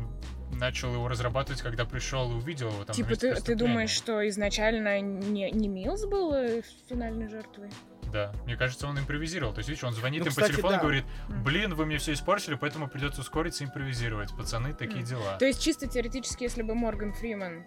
начал 0.58 0.94
его 0.94 1.08
разрабатывать, 1.08 1.62
когда 1.62 1.86
пришел 1.86 2.32
и 2.32 2.36
увидел 2.36 2.70
его 2.70 2.84
там. 2.84 2.96
типа 2.96 3.16
ты, 3.16 3.34
ты 3.36 3.56
думаешь, 3.56 3.90
что 3.92 4.28
изначально 4.30 5.02
не, 5.02 5.50
не 5.52 5.68
Милс 5.68 6.06
был 6.06 6.34
э, 6.34 6.62
финальной 6.90 7.28
жертвой? 7.28 7.70
Да. 8.12 8.32
Мне 8.46 8.56
кажется, 8.56 8.88
он 8.88 8.98
импровизировал. 9.00 9.54
То 9.54 9.60
есть, 9.60 9.70
видишь, 9.70 9.84
он 9.84 9.94
звонит 9.94 10.20
Ну, 10.22 10.26
им 10.26 10.30
кстати, 10.32 10.48
по 10.48 10.54
телефону 10.54 10.74
да. 10.74 10.80
и 10.80 10.82
говорит, 10.82 11.06
блин, 11.44 11.74
вы 11.76 11.86
мне 11.86 11.98
все 11.98 12.14
испортили, 12.14 12.56
поэтому 12.56 12.88
придется 12.88 13.22
ускориться 13.22 13.64
и 13.64 13.68
импровизировать. 13.68 14.36
Пацаны, 14.36 14.74
такие 14.74 15.00
М. 15.02 15.06
дела. 15.06 15.38
То 15.38 15.46
есть 15.46 15.62
чисто 15.62 15.88
теоретически, 15.88 16.44
если 16.44 16.62
бы 16.62 16.76
Морган 16.76 17.14
Фриман 17.14 17.66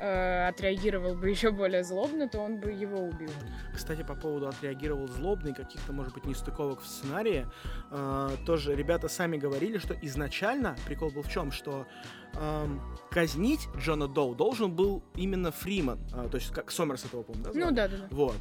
э, 0.00 0.48
отреагировал 0.48 1.14
бы 1.14 1.30
еще 1.36 1.52
более 1.52 1.84
злобно, 1.84 2.28
то 2.28 2.40
он 2.40 2.58
бы 2.58 2.72
его 2.72 2.98
убил. 2.98 3.30
Кстати, 3.74 4.02
по 4.02 4.14
поводу 4.16 4.48
отреагировал 4.48 5.06
злобно 5.06 5.48
и 5.48 5.52
каких-то, 5.52 5.92
может 5.92 6.14
быть, 6.14 6.24
нестыковок 6.24 6.80
в 6.80 6.86
сценарии, 6.86 7.46
э, 7.92 8.30
тоже 8.44 8.74
ребята 8.74 9.08
сами 9.08 9.36
говорили, 9.36 9.78
что 9.78 9.94
изначально 10.02 10.76
прикол 10.86 11.10
был 11.10 11.22
в 11.22 11.28
чем, 11.30 11.52
что 11.52 11.86
эм, 12.34 12.80
казнить 13.12 13.68
Джона 13.78 14.08
Доу 14.08 14.34
должен 14.34 14.74
был 14.74 15.04
именно 15.14 15.52
Фриман, 15.52 16.00
э, 16.12 16.28
то 16.28 16.38
есть 16.38 16.50
как 16.52 16.72
Сомерс 16.72 17.04
этого, 17.04 17.22
помню, 17.22 17.44
да? 17.44 17.50
Ну 17.54 17.70
да, 17.70 17.86
да, 17.86 17.96
да. 17.98 18.06
Вот. 18.10 18.36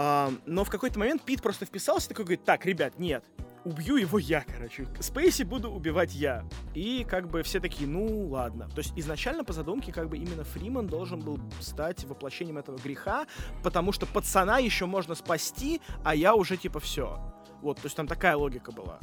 Ам, 0.00 0.40
но 0.46 0.62
в 0.62 0.70
какой-то 0.70 0.96
момент 0.96 1.22
Пит 1.24 1.42
просто 1.42 1.66
вписался, 1.66 2.08
такой 2.08 2.24
говорит, 2.24 2.44
так, 2.44 2.64
ребят, 2.64 3.00
нет, 3.00 3.24
убью 3.64 3.96
его 3.96 4.18
я, 4.20 4.44
короче. 4.46 4.86
Спейси 5.00 5.42
буду 5.42 5.72
убивать 5.72 6.14
я. 6.14 6.44
И 6.72 7.04
как 7.08 7.28
бы 7.28 7.42
все 7.42 7.58
такие, 7.58 7.88
ну 7.88 8.28
ладно. 8.28 8.68
То 8.68 8.78
есть 8.78 8.92
изначально 8.94 9.42
по 9.42 9.52
задумке 9.52 9.92
как 9.92 10.08
бы 10.08 10.16
именно 10.16 10.44
Фриман 10.44 10.86
должен 10.86 11.18
был 11.18 11.40
стать 11.60 12.04
воплощением 12.04 12.58
этого 12.58 12.78
греха, 12.78 13.26
потому 13.64 13.90
что 13.90 14.06
пацана 14.06 14.58
еще 14.58 14.86
можно 14.86 15.16
спасти, 15.16 15.80
а 16.04 16.14
я 16.14 16.36
уже 16.36 16.56
типа 16.56 16.78
все. 16.78 17.20
Вот, 17.60 17.78
то 17.78 17.86
есть 17.86 17.96
там 17.96 18.06
такая 18.06 18.36
логика 18.36 18.70
была. 18.70 19.00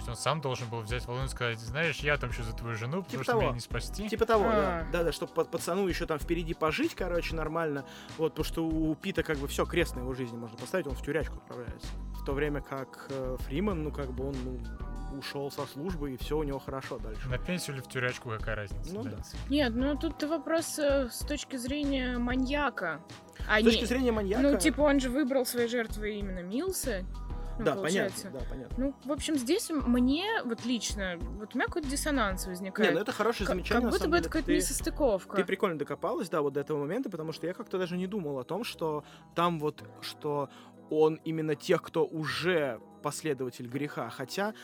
То 0.00 0.02
есть 0.02 0.08
он 0.08 0.16
сам 0.16 0.40
должен 0.40 0.66
был 0.68 0.80
взять 0.80 1.04
волну 1.06 1.24
и 1.24 1.28
сказать, 1.28 1.58
знаешь, 1.58 1.98
я 1.98 2.14
отомщу 2.14 2.42
за 2.42 2.54
твою 2.54 2.74
жену, 2.74 3.02
потому 3.02 3.10
Типа 3.10 3.22
что 3.24 3.32
того. 3.32 3.42
меня 3.42 3.52
не 3.52 3.60
спасти. 3.60 4.08
Типа 4.08 4.24
того, 4.24 4.44
А. 4.48 4.52
да. 4.52 4.86
Да-да, 4.92 5.12
чтобы 5.12 5.32
под 5.34 5.50
пацану 5.50 5.86
еще 5.86 6.06
там 6.06 6.18
впереди 6.18 6.54
пожить, 6.54 6.94
короче, 6.94 7.34
нормально. 7.36 7.84
Вот, 8.16 8.32
потому 8.32 8.44
что 8.44 8.66
у 8.66 8.94
Пита 8.94 9.22
как 9.22 9.36
бы 9.36 9.46
все 9.46 9.66
крест 9.66 9.96
на 9.96 10.00
его 10.00 10.14
жизни 10.14 10.38
можно 10.38 10.56
поставить, 10.56 10.86
он 10.86 10.94
в 10.94 11.02
тюрячку 11.02 11.36
отправляется. 11.36 11.88
В 12.18 12.24
то 12.24 12.32
время 12.32 12.62
как 12.62 13.08
э, 13.10 13.36
Фриман, 13.40 13.82
ну, 13.82 13.92
как 13.92 14.10
бы 14.12 14.28
он 14.28 14.36
ну, 14.42 15.18
ушел 15.18 15.50
со 15.50 15.66
службы, 15.66 16.12
и 16.12 16.16
все 16.16 16.38
у 16.38 16.44
него 16.44 16.58
хорошо 16.58 16.98
дальше. 16.98 17.28
На 17.28 17.36
пенсию 17.36 17.76
или 17.76 17.82
в 17.82 17.88
тюрячку, 17.88 18.30
какая 18.30 18.56
разница? 18.56 18.94
Ну 18.94 19.02
да. 19.02 19.10
да. 19.10 19.22
Нет, 19.50 19.74
ну 19.74 19.98
тут 19.98 20.22
вопрос 20.22 20.78
э, 20.78 21.10
с 21.10 21.18
точки 21.26 21.56
зрения 21.56 22.16
маньяка. 22.16 23.00
А 23.46 23.60
С 23.60 23.64
не- 23.64 23.70
точки 23.70 23.84
зрения 23.84 24.12
маньяка... 24.12 24.42
Ну, 24.42 24.58
типа, 24.58 24.80
он 24.80 24.98
же 24.98 25.10
выбрал 25.10 25.44
своей 25.44 25.68
жертвой 25.68 26.18
именно 26.18 26.42
Милса. 26.42 27.04
Ну, 27.58 27.64
да, 27.64 27.74
получается. 27.74 28.28
понятно, 28.28 28.40
да, 28.40 28.46
понятно. 28.48 28.76
Ну, 28.78 28.94
в 29.04 29.12
общем, 29.12 29.36
здесь 29.36 29.70
мне, 29.70 30.42
вот 30.44 30.64
лично, 30.64 31.16
вот 31.18 31.54
у 31.54 31.58
меня 31.58 31.66
какой-то 31.66 31.88
диссонанс 31.88 32.46
возникает. 32.46 32.90
Не, 32.90 32.94
ну 32.94 33.02
это 33.02 33.12
хорошее 33.12 33.46
замечание, 33.46 33.82
как 33.82 33.90
будто 33.90 34.08
бы 34.08 34.16
это 34.16 34.28
какая-то 34.28 34.46
Ты- 34.46 34.56
несостыковка. 34.56 35.36
Ты 35.36 35.44
прикольно 35.44 35.78
докопалась, 35.78 36.28
да, 36.28 36.40
вот 36.40 36.54
до 36.54 36.60
этого 36.60 36.78
момента, 36.78 37.10
потому 37.10 37.32
что 37.32 37.46
я 37.46 37.54
как-то 37.54 37.78
даже 37.78 37.96
не 37.96 38.06
думал 38.06 38.38
о 38.38 38.44
том, 38.44 38.64
что 38.64 39.04
там 39.34 39.58
вот, 39.58 39.84
что 40.00 40.48
он 40.90 41.20
именно 41.24 41.54
тех, 41.54 41.82
кто 41.82 42.04
уже 42.04 42.80
последователь 43.02 43.68
греха. 43.68 44.10
Хотя, 44.10 44.54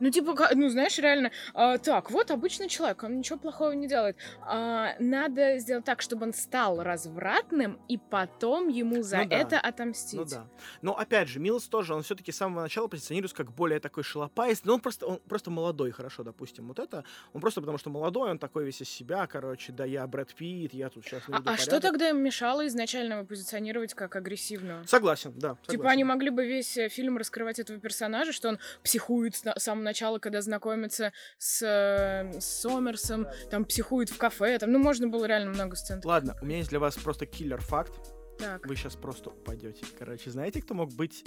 Ну, 0.00 0.10
типа, 0.10 0.34
ну, 0.54 0.68
знаешь, 0.68 0.98
реально, 0.98 1.30
а, 1.54 1.78
так, 1.78 2.10
вот 2.10 2.30
обычный 2.30 2.68
человек, 2.68 3.02
он 3.02 3.18
ничего 3.18 3.38
плохого 3.38 3.72
не 3.72 3.88
делает. 3.88 4.16
А, 4.42 4.94
надо 4.98 5.58
сделать 5.58 5.84
так, 5.84 6.02
чтобы 6.02 6.24
он 6.26 6.34
стал 6.34 6.82
развратным, 6.82 7.80
и 7.88 7.96
потом 7.98 8.68
ему 8.68 9.02
за 9.02 9.18
Ну 9.18 9.28
да. 9.28 9.36
это 9.36 9.60
отомстить. 9.60 10.18
ну 10.18 10.24
да. 10.26 10.46
Но 10.82 10.98
опять 10.98 11.28
же, 11.28 11.40
Милс 11.40 11.66
тоже, 11.68 11.94
он 11.94 12.02
все-таки 12.02 12.32
с 12.32 12.36
самого 12.36 12.62
начала 12.62 12.88
позиционируется 12.88 13.36
как 13.36 13.52
более 13.52 13.80
такой 13.80 14.02
шалопайст. 14.04 14.64
Но 14.66 14.74
он 14.74 14.80
просто, 14.80 15.06
он 15.06 15.18
просто 15.28 15.50
молодой, 15.50 15.90
хорошо, 15.92 16.22
допустим, 16.22 16.68
вот 16.68 16.78
это. 16.78 17.04
Он 17.32 17.40
просто 17.40 17.60
потому 17.60 17.78
что 17.78 17.90
молодой, 17.90 18.30
он 18.30 18.38
такой 18.38 18.64
весь 18.64 18.80
из 18.82 18.88
себя, 18.88 19.26
короче, 19.26 19.72
да 19.72 19.84
я 19.84 20.06
Брэд 20.06 20.34
Питт, 20.34 20.74
я 20.74 20.90
тут 20.90 21.04
сейчас 21.04 21.22
А, 21.28 21.40
а 21.44 21.56
что 21.56 21.80
тогда 21.80 22.10
им 22.10 22.18
мешало 22.22 22.66
изначально 22.66 23.14
его 23.14 23.24
позиционировать 23.24 23.94
как 23.94 24.16
агрессивного? 24.16 24.84
Согласен, 24.84 25.32
да. 25.36 25.54
Типа 25.54 25.72
согласен. 25.72 25.92
они 25.92 26.04
могли 26.04 26.30
бы 26.30 26.46
весь 26.46 26.76
э, 26.76 26.88
фильм 26.88 27.16
раскрывать 27.16 27.58
этого 27.58 27.78
персонажа, 27.80 28.32
что 28.32 28.48
он 28.48 28.58
психует 28.82 29.36
с 29.36 29.44
на- 29.44 29.58
самого 29.58 29.85
начала, 29.86 30.18
когда 30.18 30.42
знакомится 30.42 31.12
с, 31.38 31.62
э, 31.62 32.38
с 32.38 32.60
Сомерсом, 32.60 33.26
там 33.50 33.64
психует 33.64 34.10
в 34.10 34.18
кафе, 34.18 34.58
там, 34.58 34.72
ну 34.72 34.78
можно 34.78 35.08
было 35.08 35.24
реально 35.24 35.50
много 35.50 35.76
сцен. 35.76 36.00
Ладно, 36.04 36.36
у 36.42 36.44
меня 36.44 36.58
есть 36.58 36.70
для 36.70 36.78
вас 36.78 36.96
просто 36.96 37.24
киллер-факт. 37.24 37.92
Так. 38.38 38.66
Вы 38.66 38.76
сейчас 38.76 38.96
просто 38.96 39.30
упадете. 39.30 39.86
Короче, 39.98 40.30
знаете, 40.30 40.60
кто 40.60 40.74
мог 40.74 40.92
быть 40.92 41.24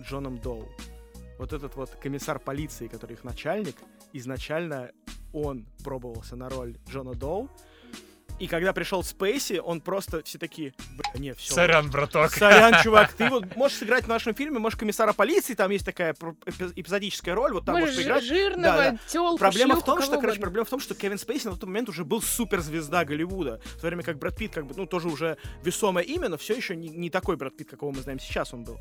Джоном 0.00 0.38
Доу? 0.38 0.68
Вот 1.38 1.52
этот 1.52 1.74
вот 1.74 1.90
комиссар 1.90 2.38
полиции, 2.38 2.86
который 2.86 3.14
их 3.14 3.24
начальник, 3.24 3.76
изначально 4.12 4.92
он 5.32 5.66
пробовался 5.84 6.36
на 6.36 6.48
роль 6.48 6.78
Джона 6.88 7.14
Доу. 7.14 7.50
И 8.38 8.46
когда 8.48 8.72
пришел 8.72 9.02
Спейси, 9.02 9.60
он 9.64 9.80
просто 9.80 10.22
все 10.22 10.38
такие, 10.38 10.74
не, 11.18 11.34
все. 11.34 11.54
Сорян, 11.54 11.90
браток. 11.90 12.30
Сорян, 12.32 12.82
чувак, 12.82 13.12
ты 13.12 13.28
вот 13.30 13.56
можешь 13.56 13.78
сыграть 13.78 14.04
в 14.04 14.08
нашем 14.08 14.34
фильме, 14.34 14.58
можешь 14.58 14.78
комиссара 14.78 15.12
полиции, 15.12 15.54
там 15.54 15.70
есть 15.70 15.84
такая 15.84 16.14
эпизодическая 16.74 17.34
роль, 17.34 17.52
вот 17.52 17.64
там 17.64 17.74
Можешь 17.74 17.94
можешь 17.96 18.04
поиграть. 18.04 18.24
жирного, 18.24 18.76
Да, 18.76 18.90
да. 18.92 18.98
тёлку, 19.08 19.38
Проблема 19.38 19.74
в 19.74 19.78
шлюху, 19.78 19.86
том, 19.86 19.96
кого 19.98 20.06
что, 20.12 20.20
короче, 20.20 20.40
проблема 20.40 20.64
в 20.66 20.70
том, 20.70 20.80
что 20.80 20.94
Кевин 20.94 21.18
Спейси 21.18 21.46
на 21.46 21.52
тот 21.54 21.64
момент 21.64 21.88
уже 21.88 22.04
был 22.04 22.22
суперзвезда 22.22 23.04
Голливуда, 23.04 23.60
в 23.76 23.80
то 23.80 23.86
время 23.86 24.02
как 24.02 24.18
Брэд 24.18 24.36
Питт, 24.36 24.54
как 24.54 24.66
бы, 24.66 24.74
ну, 24.76 24.86
тоже 24.86 25.08
уже 25.08 25.36
весомое 25.62 26.04
имя, 26.04 26.28
но 26.28 26.36
все 26.36 26.54
еще 26.54 26.76
не, 26.76 26.88
не 26.88 27.10
такой 27.10 27.36
Брэд 27.36 27.56
Питт, 27.56 27.70
какого 27.70 27.92
мы 27.92 28.00
знаем 28.00 28.18
сейчас 28.18 28.52
он 28.54 28.64
был. 28.64 28.78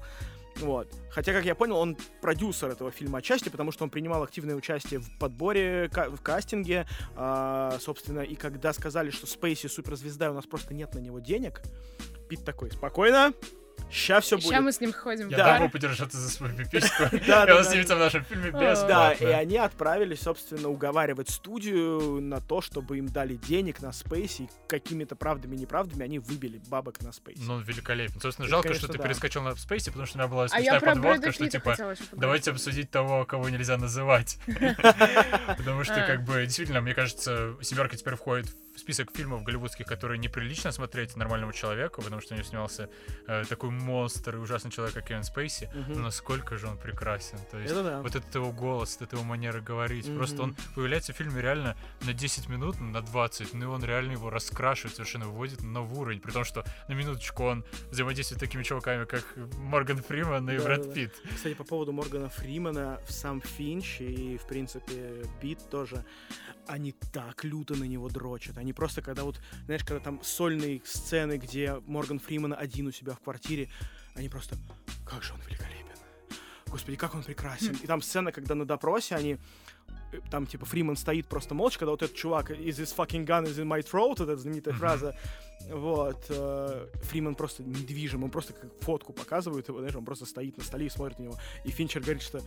Вот. 0.57 0.87
Хотя, 1.11 1.33
как 1.33 1.43
я 1.43 1.53
понял, 1.53 1.75
он 1.77 1.97
продюсер 2.21 2.69
этого 2.69 2.89
фильма 2.89 3.17
отчасти, 3.17 3.49
потому 3.49 3.73
что 3.73 3.83
он 3.83 3.89
принимал 3.89 4.23
активное 4.23 4.55
участие 4.55 5.01
в 5.01 5.17
подборе, 5.19 5.89
ка- 5.91 6.09
в 6.09 6.21
кастинге, 6.21 6.87
а, 7.17 7.77
собственно, 7.81 8.21
и 8.21 8.35
когда 8.35 8.71
сказали, 8.71 9.09
что 9.09 9.27
Спейси 9.27 9.67
суперзвезда, 9.67 10.27
и 10.27 10.29
у 10.29 10.33
нас 10.33 10.45
просто 10.45 10.73
нет 10.73 10.93
на 10.95 10.99
него 10.99 11.19
денег, 11.19 11.61
Питт 12.27 12.43
такой, 12.45 12.71
спокойно, 12.71 13.33
Сейчас 13.91 14.25
все 14.25 14.37
Сейчас 14.37 14.49
будет. 14.51 14.61
мы 14.61 14.71
с 14.71 14.81
ним 14.81 14.91
ходим 14.93 15.29
Я 15.29 15.37
Да. 15.37 15.57
могу 15.59 15.69
подержаться 15.69 16.17
за 16.17 16.29
свою 16.29 16.55
пипиську. 16.55 17.03
Да, 17.27 17.45
да, 17.45 17.57
он 17.57 17.63
снимется 17.63 17.95
в 17.95 17.99
нашем 17.99 18.23
фильме 18.25 18.47
бесплатно. 18.49 18.87
Да, 18.87 19.11
и 19.13 19.25
они 19.25 19.57
отправились, 19.57 20.21
собственно, 20.21 20.69
уговаривать 20.69 21.29
студию 21.29 22.19
на 22.19 22.41
то, 22.41 22.61
чтобы 22.61 22.97
им 22.97 23.07
дали 23.07 23.35
денег 23.35 23.81
на 23.81 23.89
Space, 23.89 24.43
и 24.45 24.49
какими-то 24.67 25.15
правдами 25.15 25.55
и 25.55 25.59
неправдами 25.59 26.03
они 26.03 26.19
выбили 26.19 26.59
бабок 26.67 27.01
на 27.03 27.09
Space. 27.09 27.37
Ну, 27.37 27.53
он 27.55 27.61
великолепен. 27.61 28.19
Собственно, 28.19 28.47
жалко, 28.47 28.73
что 28.73 28.87
ты 28.87 28.97
перескочил 28.97 29.43
на 29.43 29.55
Спейси, 29.55 29.89
потому 29.91 30.07
что 30.07 30.17
у 30.17 30.21
меня 30.21 30.27
была 30.29 30.45
А 30.45 30.49
смешная 30.49 30.79
подводка, 30.79 31.31
что 31.31 31.47
типа. 31.49 31.75
Давайте 32.13 32.51
обсудить 32.51 32.89
того, 32.89 33.23
кого 33.25 33.49
нельзя 33.49 33.77
называть. 33.77 34.39
Потому 35.57 35.83
что, 35.83 36.03
А. 36.03 36.07
как 36.07 36.23
бы, 36.23 36.43
действительно, 36.43 36.81
мне 36.81 36.93
кажется, 36.93 37.55
«Семерка» 37.61 37.95
теперь 37.97 38.15
входит 38.15 38.47
в 38.47 38.64
список 38.75 39.15
фильмов 39.15 39.43
голливудских, 39.43 39.85
которые 39.85 40.17
неприлично 40.17 40.71
смотреть 40.71 41.15
нормальному 41.15 41.53
человеку, 41.53 42.01
потому 42.01 42.21
что 42.21 42.33
у 42.33 42.37
него 42.37 42.47
снимался 42.47 42.89
э, 43.27 43.43
такой 43.47 43.69
монстр 43.69 44.35
и 44.35 44.39
ужасный 44.39 44.71
человек, 44.71 44.95
как 44.95 45.07
Кевин 45.07 45.23
Спейси. 45.23 45.69
Мгм. 45.73 45.93
Но 45.93 45.99
насколько 46.01 46.57
же 46.57 46.67
он 46.67 46.77
прекрасен. 46.77 47.37
То 47.51 47.57
есть, 47.57 47.71
Это 47.71 47.83
да. 47.83 48.01
вот 48.01 48.15
этот 48.15 48.33
его 48.35 48.51
голос, 48.51 48.97
вот 48.99 49.07
эта 49.07 49.15
его 49.15 49.25
манера 49.25 49.59
говорить. 49.59 50.13
Просто 50.15 50.41
он 50.43 50.55
появляется 50.75 51.13
в 51.13 51.15
фильме 51.15 51.41
реально 51.41 51.77
на 52.01 52.13
10 52.13 52.49
минут, 52.49 52.79
на 52.79 53.01
20, 53.01 53.53
но 53.53 53.71
он 53.71 53.83
реально 53.83 54.13
его 54.13 54.29
раскрашивает, 54.29 54.95
совершенно 54.95 55.25
выводит 55.25 55.61
на 55.61 55.69
новый 55.69 55.99
уровень. 55.99 56.21
При 56.21 56.31
том, 56.31 56.43
что 56.43 56.65
на 56.87 56.93
минуточку 56.93 57.43
он 57.43 57.65
взаимодействует 57.91 58.39
такими 58.39 58.63
чуваками, 58.63 59.05
как 59.05 59.23
Морган 59.57 60.01
Фриман 60.01 60.49
и 60.49 60.57
Брэд 60.57 60.81
Да-да-да. 60.81 60.93
Питт. 60.93 61.13
Кстати, 61.35 61.53
по 61.53 61.63
поводу 61.63 61.91
Моргана 61.91 62.29
Фримана, 62.29 62.99
сам 63.07 63.41
Финч 63.41 64.01
и, 64.01 64.37
в 64.37 64.47
принципе, 64.47 65.25
Пит 65.41 65.59
тоже, 65.69 66.03
они 66.67 66.93
так 67.11 67.43
люто 67.43 67.75
на 67.75 67.83
него 67.83 68.09
дрочат. 68.09 68.57
Они 68.57 68.73
просто, 68.73 69.01
когда 69.01 69.23
вот, 69.23 69.39
знаешь, 69.65 69.83
когда 69.83 69.99
там 69.99 70.21
сольные 70.23 70.81
сцены, 70.85 71.37
где 71.37 71.81
Морган 71.85 72.19
Фриман 72.19 72.53
один 72.57 72.87
у 72.87 72.91
себя 72.91 73.13
в 73.13 73.19
квартире, 73.19 73.69
они 74.15 74.29
просто, 74.29 74.57
как 75.05 75.23
же 75.23 75.33
он 75.33 75.39
великолепен. 75.41 75.85
Господи, 76.67 76.97
как 76.97 77.15
он 77.15 77.23
прекрасен. 77.23 77.75
И 77.81 77.87
там 77.87 78.01
сцена, 78.01 78.31
когда 78.31 78.55
на 78.55 78.65
допросе 78.65 79.15
они 79.15 79.37
э, 80.11 80.19
там, 80.29 80.45
типа, 80.45 80.65
Фриман 80.65 80.97
стоит 80.97 81.27
просто 81.27 81.53
молча, 81.53 81.79
когда 81.79 81.91
вот 81.91 82.01
этот 82.01 82.15
чувак 82.15 82.51
is 82.51 82.77
this 82.77 82.95
fucking 82.95 83.25
gun 83.25 83.45
is 83.45 83.57
in 83.57 83.67
my 83.67 83.81
throat, 83.81 84.15
вот 84.19 84.21
эта 84.21 84.37
знаменитая 84.37 84.73
фраза, 84.73 85.15
вот, 85.69 86.25
э, 86.29 86.87
Фриман 87.03 87.35
просто 87.35 87.63
недвижим, 87.63 88.23
он 88.23 88.31
просто 88.31 88.53
как 88.53 88.71
фотку 88.81 89.13
показывает 89.13 89.67
его, 89.67 89.79
знаешь, 89.79 89.95
он 89.95 90.05
просто 90.05 90.25
стоит 90.25 90.57
на 90.57 90.63
столе 90.63 90.87
и 90.87 90.89
смотрит 90.89 91.19
на 91.19 91.23
него. 91.23 91.37
И 91.63 91.71
Финчер 91.71 92.01
говорит, 92.01 92.23
что 92.23 92.41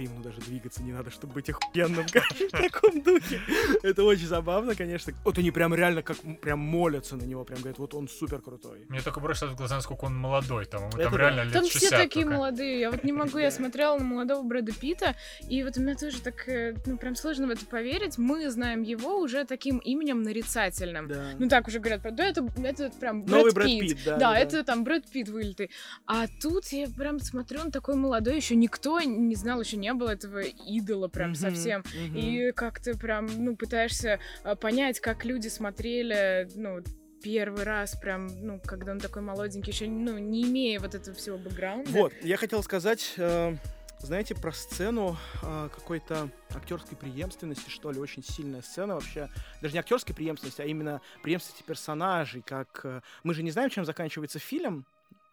Фриману 0.00 0.22
даже 0.22 0.40
двигаться 0.40 0.82
не 0.82 0.92
надо, 0.92 1.10
чтобы 1.10 1.34
быть 1.34 1.50
охуенным, 1.50 2.06
в 2.08 2.50
таком 2.50 3.02
духе. 3.02 3.38
Это 3.82 4.02
очень 4.04 4.26
забавно, 4.26 4.74
конечно. 4.74 5.12
Вот 5.24 5.36
они 5.36 5.50
прям 5.50 5.74
реально 5.74 6.02
как 6.02 6.16
прям 6.40 6.58
молятся 6.58 7.16
на 7.16 7.24
него, 7.24 7.44
прям 7.44 7.60
говорят, 7.60 7.78
вот 7.78 7.94
он 7.94 8.08
супер 8.08 8.40
крутой. 8.40 8.86
Мне 8.88 9.02
только 9.02 9.20
бросилось 9.20 9.52
в 9.52 9.56
глаза, 9.56 9.76
насколько 9.76 10.06
он 10.06 10.16
молодой. 10.16 10.64
Там, 10.64 10.82
ему 10.84 10.92
там 10.92 11.12
да. 11.12 11.18
реально 11.18 11.42
лет 11.42 11.52
Там 11.52 11.64
60 11.64 11.82
все 11.82 11.90
такие 11.90 12.24
молодые. 12.24 12.80
Я 12.80 12.90
вот 12.90 13.04
не 13.04 13.12
могу, 13.12 13.36
я 13.36 13.50
смотрела 13.50 13.98
на 13.98 14.04
молодого 14.04 14.42
Брэда 14.42 14.72
Питта, 14.72 15.16
и 15.46 15.62
вот 15.62 15.76
у 15.76 15.82
меня 15.82 15.94
тоже 15.96 16.22
так, 16.22 16.48
э, 16.48 16.76
ну, 16.86 16.96
прям 16.96 17.14
сложно 17.14 17.46
в 17.46 17.50
это 17.50 17.66
поверить. 17.66 18.16
Мы 18.16 18.50
знаем 18.50 18.80
его 18.80 19.18
уже 19.18 19.44
таким 19.44 19.78
именем 19.78 20.22
нарицательным. 20.22 21.08
Да. 21.08 21.32
Ну, 21.38 21.48
так 21.48 21.68
уже 21.68 21.78
говорят, 21.78 22.00
да, 22.02 22.24
это, 22.24 22.46
это 22.62 22.90
прям 22.98 23.22
Брэд 23.24 23.36
Новый 23.36 23.52
Брэд 23.52 23.66
Питт. 23.66 23.80
Питт, 23.80 23.98
да. 24.06 24.16
Да, 24.16 24.38
это 24.38 24.64
там 24.64 24.82
Брэд 24.82 25.10
Питт 25.10 25.28
вылитый. 25.28 25.70
А 26.06 26.26
тут 26.40 26.68
я 26.68 26.86
прям 26.88 27.18
смотрю, 27.18 27.60
он 27.60 27.70
такой 27.70 27.96
молодой, 27.96 28.36
еще 28.36 28.56
никто 28.56 28.98
не 29.00 29.34
знал, 29.34 29.60
еще 29.60 29.76
не 29.76 29.89
было 29.94 30.10
этого 30.10 30.40
идола 30.40 31.08
прям 31.08 31.30
Мгм, 31.30 31.36
совсем. 31.36 31.84
мгм. 31.94 32.16
И 32.16 32.52
как 32.52 32.80
ты 32.80 32.96
прям, 32.96 33.26
ну, 33.26 33.56
пытаешься 33.56 34.20
а, 34.42 34.54
понять, 34.54 35.00
как 35.00 35.24
люди 35.24 35.48
смотрели, 35.48 36.48
ну, 36.54 36.82
первый 37.22 37.64
раз, 37.64 37.96
прям, 37.96 38.28
ну, 38.44 38.60
когда 38.64 38.92
он 38.92 38.98
такой 38.98 39.22
молоденький, 39.22 39.72
еще, 39.72 39.86
ну, 39.86 40.18
не 40.18 40.44
имея 40.44 40.80
вот 40.80 40.94
этого 40.94 41.16
всего 41.16 41.36
бэкграунда. 41.38 41.90
Вот, 41.90 42.12
я 42.22 42.36
хотел 42.36 42.62
сказать, 42.62 43.14
э, 43.18 43.56
знаете, 44.00 44.34
про 44.34 44.52
сцену 44.52 45.16
э, 45.42 45.68
какой-то 45.74 46.30
актерской 46.50 46.96
преемственности, 46.96 47.68
что 47.68 47.90
ли, 47.90 48.00
очень 48.00 48.24
сильная 48.24 48.62
сцена 48.62 48.94
вообще. 48.94 49.28
Даже 49.60 49.74
не 49.74 49.80
актерской 49.80 50.14
преемственности, 50.14 50.62
а 50.62 50.64
именно 50.64 51.00
преемственности 51.22 51.62
персонажей, 51.62 52.42
как... 52.42 52.80
э, 52.84 53.00
мы 53.22 53.34
же 53.34 53.42
не 53.42 53.50
знаем, 53.50 53.70
чем 53.70 53.84
заканчивается 53.84 54.38
фильм, 54.38 54.86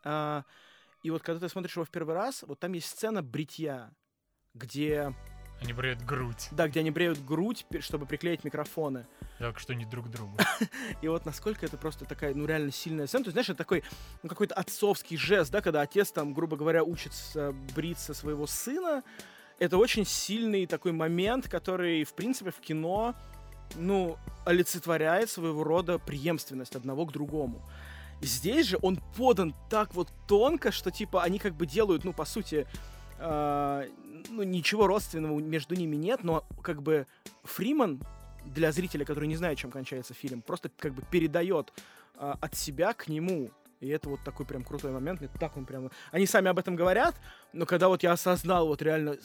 а, 0.03 0.43
и 1.03 1.09
вот 1.09 1.21
когда 1.21 1.39
ты 1.39 1.49
смотришь 1.49 1.75
его 1.75 1.85
в 1.85 1.89
первый 1.89 2.15
раз, 2.15 2.43
вот 2.47 2.59
там 2.59 2.73
есть 2.73 2.87
сцена 2.87 3.21
бритья, 3.21 3.91
где, 4.57 5.13
Они 5.61 5.73
бреют 5.73 6.01
грудь. 6.03 6.49
да, 6.51 6.67
где 6.67 6.81
они 6.81 6.91
бреют 6.91 7.23
грудь, 7.23 7.65
чтобы 7.79 8.05
приклеить 8.05 8.43
микрофоны. 8.43 9.05
Жалко, 9.39 9.59
что 9.59 9.73
не 9.75 9.85
друг 9.85 10.09
другу. 10.09 10.37
И 11.01 11.07
вот 11.07 11.25
насколько 11.25 11.65
это 11.65 11.77
просто 11.77 12.05
такая, 12.05 12.33
ну, 12.33 12.45
реально 12.45 12.71
сильная 12.71 13.07
сцена. 13.07 13.23
То 13.23 13.27
есть, 13.29 13.33
знаешь, 13.33 13.49
это 13.49 13.57
такой, 13.57 13.83
ну, 14.23 14.29
какой-то 14.29 14.55
отцовский 14.55 15.15
жест, 15.17 15.51
да, 15.51 15.61
когда 15.61 15.81
отец 15.81 16.11
там, 16.11 16.33
грубо 16.33 16.57
говоря, 16.57 16.83
учится 16.83 17.53
бриться 17.75 18.13
своего 18.13 18.47
сына. 18.47 19.03
Это 19.59 19.77
очень 19.77 20.05
сильный 20.05 20.65
такой 20.65 20.91
момент, 20.91 21.47
который, 21.47 22.03
в 22.03 22.13
принципе, 22.13 22.51
в 22.51 22.59
кино, 22.59 23.15
ну, 23.75 24.17
олицетворяет 24.45 25.29
своего 25.29 25.63
рода 25.63 25.99
преемственность 25.99 26.75
одного 26.75 27.05
к 27.05 27.11
другому. 27.11 27.61
Здесь 28.21 28.67
же 28.67 28.79
он 28.81 28.99
подан 29.15 29.53
так 29.69 29.93
вот 29.93 30.09
тонко, 30.27 30.71
что, 30.71 30.89
типа, 30.89 31.21
они 31.23 31.37
как 31.37 31.53
бы 31.55 31.67
делают, 31.67 32.03
ну, 32.03 32.13
по 32.13 32.25
сути, 32.25 32.65
э, 33.19 33.89
ну, 34.29 34.43
ничего 34.43 34.87
родственного 34.87 35.39
между 35.39 35.75
ними 35.75 35.95
нет, 35.95 36.23
но 36.23 36.45
как 36.61 36.81
бы 36.81 37.05
Фриман 37.43 38.01
для 38.45 38.71
зрителя, 38.71 39.05
который 39.05 39.27
не 39.27 39.35
знает, 39.35 39.57
чем 39.57 39.71
кончается 39.71 40.13
фильм, 40.13 40.41
просто 40.41 40.69
как 40.79 40.93
бы 40.93 41.03
передает 41.11 41.73
а, 42.15 42.37
от 42.41 42.55
себя 42.55 42.93
к 42.93 43.07
нему. 43.07 43.51
И 43.79 43.89
это 43.89 44.09
вот 44.09 44.21
такой 44.23 44.45
прям 44.45 44.63
крутой 44.63 44.91
момент. 44.91 45.21
Мне 45.21 45.29
так 45.39 45.55
он 45.55 45.65
прям... 45.65 45.91
Они 46.11 46.25
сами 46.25 46.49
об 46.49 46.57
этом 46.57 46.75
говорят, 46.75 47.15
но 47.57 47.65
когда 47.65 47.87
вот 47.87 48.03
я 48.03 48.11
осознал 48.11 48.67
вот 48.67 48.81
реально, 48.81 49.17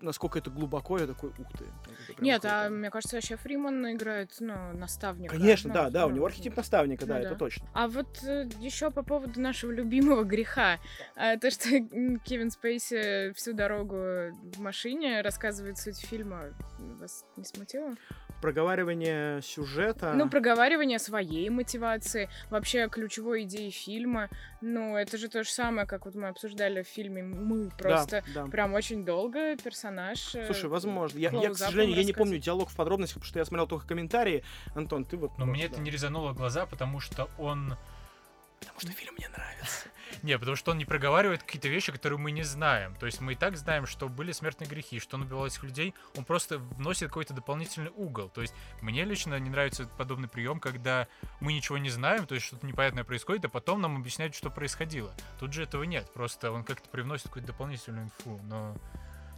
насколько 0.00 0.38
это 0.38 0.50
глубоко, 0.50 0.98
я 0.98 1.06
такой, 1.06 1.30
ух 1.30 1.52
ты. 1.58 1.64
это 2.08 2.22
Нет, 2.22 2.44
а 2.44 2.66
круто». 2.66 2.74
мне 2.74 2.90
кажется, 2.90 3.16
вообще 3.16 3.36
Фриман 3.36 3.92
играет, 3.92 4.30
ну, 4.40 4.72
наставника. 4.74 5.36
Конечно, 5.36 5.68
Ну, 5.68 5.74
да, 5.74 5.90
да, 5.90 6.06
у 6.06 6.10
ну, 6.10 6.16
него 6.16 6.26
архетип 6.26 6.56
наставника, 6.56 7.06
да, 7.06 7.14
ну 7.14 7.20
это 7.20 7.30
да. 7.30 7.36
точно. 7.36 7.66
А 7.74 7.88
вот 7.88 8.22
еще 8.60 8.90
по 8.90 9.02
поводу 9.02 9.40
нашего 9.40 9.72
любимого 9.72 10.24
греха. 10.24 10.78
А, 11.16 11.36
то, 11.36 11.50
что 11.50 11.68
Кевин 12.24 12.50
Спейси 12.50 13.32
всю 13.32 13.52
дорогу 13.52 13.96
в 13.96 14.58
машине 14.58 15.20
рассказывает 15.22 15.78
суть 15.78 16.00
фильма, 16.00 16.54
вас 16.78 17.24
не 17.36 17.44
смутило? 17.44 17.94
Проговаривание 18.40 19.40
сюжета... 19.42 20.12
Ну, 20.14 20.28
проговаривание 20.28 20.98
своей 20.98 21.48
мотивации, 21.48 22.28
вообще 22.50 22.88
ключевой 22.88 23.44
идеи 23.44 23.70
фильма. 23.70 24.28
Ну, 24.66 24.96
это 24.96 25.18
же 25.18 25.28
то 25.28 25.44
же 25.44 25.50
самое, 25.50 25.86
как 25.86 26.06
вот 26.06 26.14
мы 26.14 26.28
обсуждали 26.28 26.82
в 26.82 26.88
фильме 26.88 27.22
«Мы». 27.22 27.66
Да, 27.66 27.70
Просто 27.76 28.24
да. 28.34 28.46
прям 28.46 28.72
очень 28.72 29.04
долго 29.04 29.58
персонаж... 29.58 30.34
э, 30.34 30.46
Слушай, 30.46 30.70
возможно. 30.70 31.18
Я, 31.18 31.30
я, 31.32 31.50
к 31.50 31.56
сожалению, 31.58 31.96
я 31.96 32.02
не 32.02 32.14
помню 32.14 32.38
диалог 32.38 32.70
в 32.70 32.74
подробностях, 32.74 33.16
потому 33.16 33.28
что 33.28 33.38
я 33.40 33.44
смотрел 33.44 33.66
только 33.66 33.86
комментарии. 33.86 34.42
Антон, 34.74 35.04
ты 35.04 35.18
вот... 35.18 35.36
Но 35.36 35.44
мне 35.44 35.68
да. 35.68 35.74
это 35.74 35.82
не 35.82 35.90
резануло 35.90 36.32
глаза, 36.32 36.64
потому 36.64 36.98
что 36.98 37.28
он... 37.36 37.76
Потому 38.66 38.80
что 38.80 38.92
фильм 38.92 39.14
мне 39.14 39.28
нравится. 39.28 39.88
Не, 40.22 40.38
потому 40.38 40.56
что 40.56 40.70
он 40.70 40.78
не 40.78 40.84
проговаривает 40.84 41.42
какие-то 41.42 41.68
вещи, 41.68 41.92
которые 41.92 42.18
мы 42.18 42.30
не 42.30 42.42
знаем. 42.42 42.94
То 42.96 43.06
есть 43.06 43.20
мы 43.20 43.32
и 43.32 43.36
так 43.36 43.56
знаем, 43.56 43.86
что 43.86 44.08
были 44.08 44.32
смертные 44.32 44.68
грехи, 44.68 44.98
что 44.98 45.16
он 45.16 45.22
убивал 45.22 45.46
этих 45.46 45.62
людей. 45.62 45.94
Он 46.16 46.24
просто 46.24 46.58
вносит 46.58 47.08
какой-то 47.08 47.34
дополнительный 47.34 47.90
угол. 47.94 48.28
То 48.28 48.40
есть 48.40 48.54
мне 48.80 49.04
лично 49.04 49.38
не 49.38 49.50
нравится 49.50 49.86
подобный 49.98 50.28
прием, 50.28 50.60
когда 50.60 51.08
мы 51.40 51.52
ничего 51.52 51.78
не 51.78 51.90
знаем, 51.90 52.26
то 52.26 52.34
есть 52.34 52.46
что-то 52.46 52.66
непонятное 52.66 53.04
происходит, 53.04 53.44
а 53.44 53.48
потом 53.48 53.80
нам 53.80 53.96
объясняют, 53.96 54.34
что 54.34 54.50
происходило. 54.50 55.12
Тут 55.38 55.52
же 55.52 55.62
этого 55.62 55.82
нет. 55.82 56.10
Просто 56.14 56.50
он 56.50 56.64
как-то 56.64 56.88
привносит 56.88 57.26
какую-то 57.26 57.48
дополнительную 57.48 58.06
инфу. 58.06 58.40
Но 58.44 58.76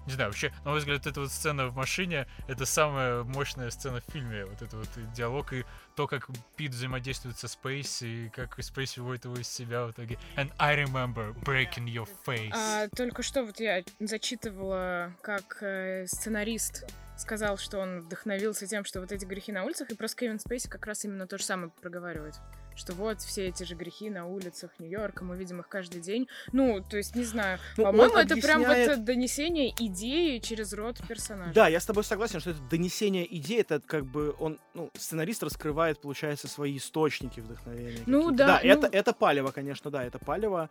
не 0.06 0.12
знаю, 0.12 0.30
вообще, 0.30 0.52
на 0.64 0.70
мой 0.70 0.78
взгляд, 0.80 1.06
эта 1.06 1.20
вот 1.20 1.30
сцена 1.30 1.68
в 1.68 1.76
машине 1.76 2.26
это 2.48 2.64
самая 2.66 3.24
мощная 3.24 3.70
сцена 3.70 4.00
в 4.00 4.12
фильме. 4.12 4.44
Вот 4.44 4.62
этот 4.62 4.74
вот 4.74 4.88
диалог 5.12 5.52
и 5.52 5.64
то, 5.94 6.06
как 6.06 6.28
Пит 6.56 6.72
взаимодействует 6.72 7.38
со 7.38 7.48
Спейс, 7.48 8.02
и 8.02 8.30
как 8.34 8.62
Спейс 8.62 8.96
выводит 8.96 9.24
его 9.24 9.36
из 9.36 9.48
себя 9.48 9.86
в 9.86 9.92
итоге. 9.92 10.18
And 10.36 10.52
I 10.58 10.76
remember 10.76 11.34
breaking 11.42 11.86
your 11.86 12.08
face. 12.26 12.52
А, 12.52 12.88
только 12.88 13.22
что 13.22 13.44
вот 13.44 13.60
я 13.60 13.82
зачитывала, 14.00 15.12
как 15.22 15.58
э, 15.62 16.06
сценарист 16.06 16.84
сказал, 17.16 17.56
что 17.56 17.78
он 17.78 18.02
вдохновился 18.02 18.66
тем, 18.66 18.84
что 18.84 19.00
вот 19.00 19.10
эти 19.12 19.24
грехи 19.24 19.52
на 19.52 19.64
улицах, 19.64 19.90
и 19.90 19.94
просто 19.94 20.18
Кевин 20.18 20.38
Спейси 20.38 20.68
как 20.68 20.86
раз 20.86 21.04
именно 21.04 21.26
то 21.26 21.38
же 21.38 21.44
самое 21.44 21.70
проговаривает. 21.80 22.34
Что 22.76 22.92
вот 22.92 23.20
все 23.20 23.48
эти 23.48 23.64
же 23.64 23.74
грехи 23.74 24.10
на 24.10 24.26
улицах 24.26 24.70
Нью-Йорка, 24.78 25.24
мы 25.24 25.36
видим 25.36 25.60
их 25.60 25.68
каждый 25.68 26.00
день. 26.00 26.28
Ну, 26.52 26.84
то 26.88 26.96
есть, 26.96 27.16
не 27.16 27.24
знаю. 27.24 27.58
Ну, 27.76 27.84
По-моему, 27.84 28.16
это 28.16 28.36
прям 28.36 28.62
вот 28.62 29.04
донесение 29.04 29.70
идеи 29.78 30.38
через 30.38 30.72
рот 30.72 30.98
персонажа. 31.08 31.52
Да, 31.54 31.68
я 31.68 31.80
с 31.80 31.86
тобой 31.86 32.04
согласен, 32.04 32.40
что 32.40 32.50
это 32.50 32.60
донесение 32.70 33.26
идеи, 33.38 33.60
это 33.60 33.80
как 33.80 34.04
бы 34.04 34.34
он, 34.38 34.58
ну, 34.74 34.90
сценарист 34.94 35.42
раскрывает, 35.42 36.00
получается, 36.00 36.48
свои 36.48 36.76
источники 36.76 37.40
вдохновения. 37.40 38.02
Ну 38.06 38.24
какие-то. 38.24 38.36
да, 38.36 38.46
Да, 38.46 38.60
ну- 38.62 38.70
это, 38.70 38.86
это 38.86 39.12
палево, 39.12 39.50
конечно, 39.50 39.90
да, 39.90 40.04
это 40.04 40.18
палево. 40.18 40.68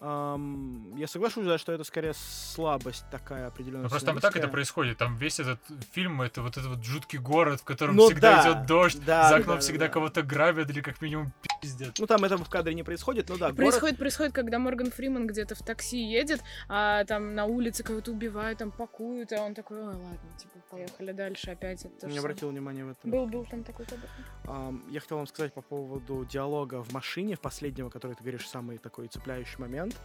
Ам, 0.00 0.94
я 0.96 1.08
соглашусь, 1.08 1.44
да, 1.44 1.58
что 1.58 1.72
это 1.72 1.82
скорее 1.84 2.14
слабость 2.14 3.04
такая 3.10 3.48
определенная. 3.48 3.84
Ну 3.84 3.88
просто 3.88 4.06
там 4.06 4.18
и 4.18 4.20
так 4.20 4.36
это 4.36 4.48
происходит. 4.48 4.98
Там 4.98 5.16
весь 5.16 5.40
этот 5.40 5.58
фильм 5.92 6.22
это 6.22 6.42
вот 6.42 6.56
этот 6.56 6.66
вот 6.66 6.84
жуткий 6.84 7.18
город, 7.18 7.60
в 7.60 7.64
котором 7.64 7.96
Ну 7.96 8.06
всегда 8.06 8.42
да, 8.42 8.52
идет 8.52 8.66
дождь, 8.66 9.04
да, 9.04 9.28
за 9.28 9.36
окном 9.36 9.56
да, 9.56 9.60
всегда 9.60 9.86
да. 9.86 9.92
кого-то 9.92 10.22
грабят 10.22 10.70
или 10.70 10.80
как 10.80 11.00
минимум. 11.02 11.32
Пиздец. 11.60 11.94
Ну, 11.98 12.06
там 12.06 12.24
этого 12.24 12.44
в 12.44 12.48
кадре 12.48 12.74
не 12.74 12.82
происходит, 12.82 13.28
ну 13.28 13.36
да, 13.36 13.46
город... 13.46 13.56
Происходит, 13.56 13.98
происходит, 13.98 14.32
когда 14.32 14.58
Морган 14.58 14.90
Фриман 14.90 15.26
где-то 15.26 15.54
в 15.54 15.62
такси 15.62 15.98
едет, 15.98 16.42
а 16.68 17.04
там 17.04 17.34
на 17.34 17.44
улице 17.46 17.82
кого-то 17.82 18.12
убивают, 18.12 18.58
там 18.58 18.70
пакуют, 18.70 19.32
а 19.32 19.42
он 19.42 19.54
такой, 19.54 19.78
ой, 19.78 19.86
ладно, 19.94 20.18
типа, 20.38 20.58
поехали 20.70 21.12
дальше 21.12 21.50
опять. 21.50 21.84
Это 21.84 22.00
то 22.00 22.06
Не 22.08 22.18
обратил 22.18 22.50
внимания 22.50 22.84
в 22.84 22.90
это. 22.90 23.02
самое. 23.02 23.20
Был, 23.20 23.28
был 23.30 23.44
там 23.44 23.64
такой 23.64 23.86
кадр. 23.86 24.08
Ам, 24.46 24.84
Я 24.90 25.00
хотел 25.00 25.18
вам 25.18 25.26
сказать 25.26 25.52
по 25.52 25.62
поводу 25.62 26.24
диалога 26.24 26.82
в 26.82 26.92
машине, 26.92 27.36
в 27.36 27.40
последнего, 27.40 27.90
который 27.90 28.14
ты 28.14 28.22
говоришь, 28.22 28.48
самый 28.48 28.78
такой 28.78 29.08
цепляющий 29.08 29.58
момент. 29.58 29.96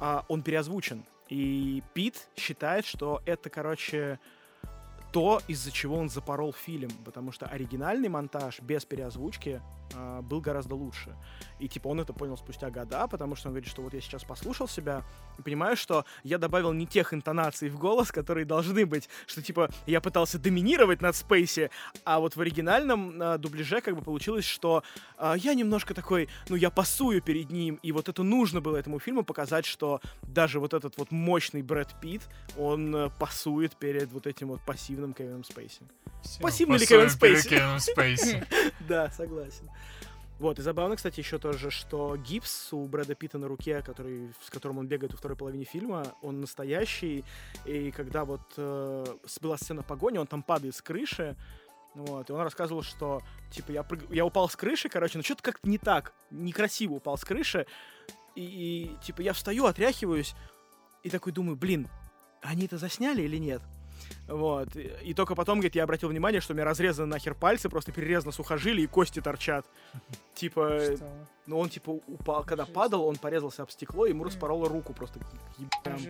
А, 0.00 0.24
Он 0.28 0.42
переозвучен. 0.42 1.04
И 1.28 1.82
Пит 1.94 2.28
считает, 2.36 2.84
что 2.84 3.22
это, 3.24 3.48
короче, 3.48 4.18
то, 5.12 5.40
из-за 5.48 5.70
чего 5.70 5.96
он 5.96 6.10
запорол 6.10 6.52
фильм. 6.52 6.90
Потому 7.04 7.32
что 7.32 7.46
оригинальный 7.46 8.08
монтаж 8.08 8.60
без 8.60 8.84
переозвучки 8.84 9.62
а, 9.94 10.22
был 10.22 10.40
гораздо 10.40 10.74
лучше. 10.74 11.16
И 11.58 11.68
типа 11.68 11.88
он 11.88 12.00
это 12.00 12.12
понял 12.12 12.36
спустя 12.36 12.70
года, 12.70 13.06
потому 13.06 13.36
что 13.36 13.48
он 13.48 13.54
говорит, 13.54 13.70
что 13.70 13.82
вот 13.82 13.94
я 13.94 14.00
сейчас 14.00 14.24
послушал 14.24 14.68
себя 14.68 15.02
и 15.38 15.42
понимаю, 15.42 15.76
что 15.76 16.04
я 16.22 16.38
добавил 16.38 16.72
не 16.72 16.86
тех 16.86 17.14
интонаций 17.14 17.68
в 17.68 17.78
голос, 17.78 18.10
которые 18.10 18.44
должны 18.44 18.86
быть, 18.86 19.08
что 19.26 19.42
типа 19.42 19.70
я 19.86 20.00
пытался 20.00 20.38
доминировать 20.38 21.00
над 21.00 21.16
Спейси, 21.16 21.70
а 22.04 22.18
вот 22.18 22.36
в 22.36 22.40
оригинальном 22.40 23.14
а, 23.20 23.38
дубляже 23.38 23.80
как 23.80 23.96
бы 23.96 24.02
получилось, 24.02 24.44
что 24.44 24.82
а, 25.16 25.34
я 25.34 25.54
немножко 25.54 25.94
такой, 25.94 26.28
ну 26.48 26.56
я 26.56 26.70
пасую 26.70 27.22
перед 27.22 27.50
ним, 27.50 27.78
и 27.82 27.92
вот 27.92 28.08
это 28.08 28.22
нужно 28.22 28.60
было 28.60 28.76
этому 28.76 28.98
фильму 28.98 29.24
показать, 29.24 29.66
что 29.66 30.00
даже 30.22 30.60
вот 30.60 30.74
этот 30.74 30.98
вот 30.98 31.10
мощный 31.10 31.62
Брэд 31.62 31.94
Питт, 32.00 32.22
он 32.56 32.94
э, 32.94 33.10
пасует 33.18 33.76
перед 33.76 34.12
вот 34.12 34.26
этим 34.26 34.48
вот 34.48 34.60
пассивным 34.62 35.12
Кевином 35.12 35.44
Спейси. 35.44 35.82
Пассивный 36.40 36.78
ли 36.78 36.86
Кевин 36.86 37.10
Спейси? 37.10 37.48
Кевином 37.48 37.80
Спейси. 37.80 38.44
Да, 38.88 39.10
согласен. 39.10 39.70
Вот, 40.40 40.58
и 40.58 40.62
забавно, 40.62 40.96
кстати, 40.96 41.20
еще 41.20 41.38
тоже, 41.38 41.70
что 41.70 42.16
гипс 42.16 42.72
у 42.72 42.86
Брэда 42.86 43.14
Питта 43.14 43.38
на 43.38 43.46
руке, 43.46 43.82
который, 43.82 44.32
с 44.44 44.50
которым 44.50 44.78
он 44.78 44.88
бегает 44.88 45.12
во 45.12 45.18
второй 45.18 45.36
половине 45.36 45.64
фильма, 45.64 46.04
он 46.22 46.40
настоящий, 46.40 47.24
и 47.64 47.92
когда 47.92 48.24
вот 48.24 48.40
э, 48.56 49.06
была 49.40 49.56
сцена 49.56 49.82
погони, 49.82 50.18
он 50.18 50.26
там 50.26 50.42
падает 50.42 50.74
с 50.74 50.82
крыши, 50.82 51.36
вот, 51.94 52.28
и 52.28 52.32
он 52.32 52.40
рассказывал, 52.40 52.82
что, 52.82 53.22
типа, 53.52 53.70
я, 53.70 53.82
прыг- 53.82 54.12
я 54.12 54.26
упал 54.26 54.48
с 54.48 54.56
крыши, 54.56 54.88
короче, 54.88 55.18
но 55.18 55.22
что-то 55.22 55.44
как-то 55.44 55.68
не 55.68 55.78
так, 55.78 56.12
некрасиво 56.30 56.94
упал 56.94 57.16
с 57.16 57.24
крыши, 57.24 57.66
и, 58.34 58.42
и, 58.42 59.04
типа, 59.04 59.20
я 59.20 59.34
встаю, 59.34 59.66
отряхиваюсь, 59.66 60.34
и 61.04 61.10
такой 61.10 61.32
думаю, 61.32 61.56
блин, 61.56 61.88
они 62.42 62.64
это 62.66 62.76
засняли 62.76 63.22
или 63.22 63.36
нет? 63.36 63.62
Вот. 64.28 64.74
И, 64.76 65.12
только 65.14 65.34
потом, 65.34 65.58
говорит, 65.58 65.74
я 65.74 65.84
обратил 65.84 66.08
внимание, 66.08 66.40
что 66.40 66.52
у 66.52 66.56
меня 66.56 66.64
разрезаны 66.64 67.06
нахер 67.08 67.34
пальцы, 67.34 67.68
просто 67.68 67.92
перерезано 67.92 68.32
сухожилие 68.32 68.84
и 68.84 68.86
кости 68.86 69.20
торчат. 69.20 69.66
Типа, 70.34 70.80
Что? 70.96 71.08
ну 71.46 71.58
он 71.60 71.68
типа 71.68 71.90
упал, 71.90 72.42
когда 72.42 72.64
Жесть. 72.64 72.74
падал, 72.74 73.06
он 73.06 73.14
порезался 73.16 73.62
об 73.62 73.70
стекло, 73.70 74.06
ему 74.06 74.20
Мгм. 74.20 74.26
распороло 74.30 74.68
руку 74.68 74.92
просто 74.92 75.20
ебам. 75.58 76.00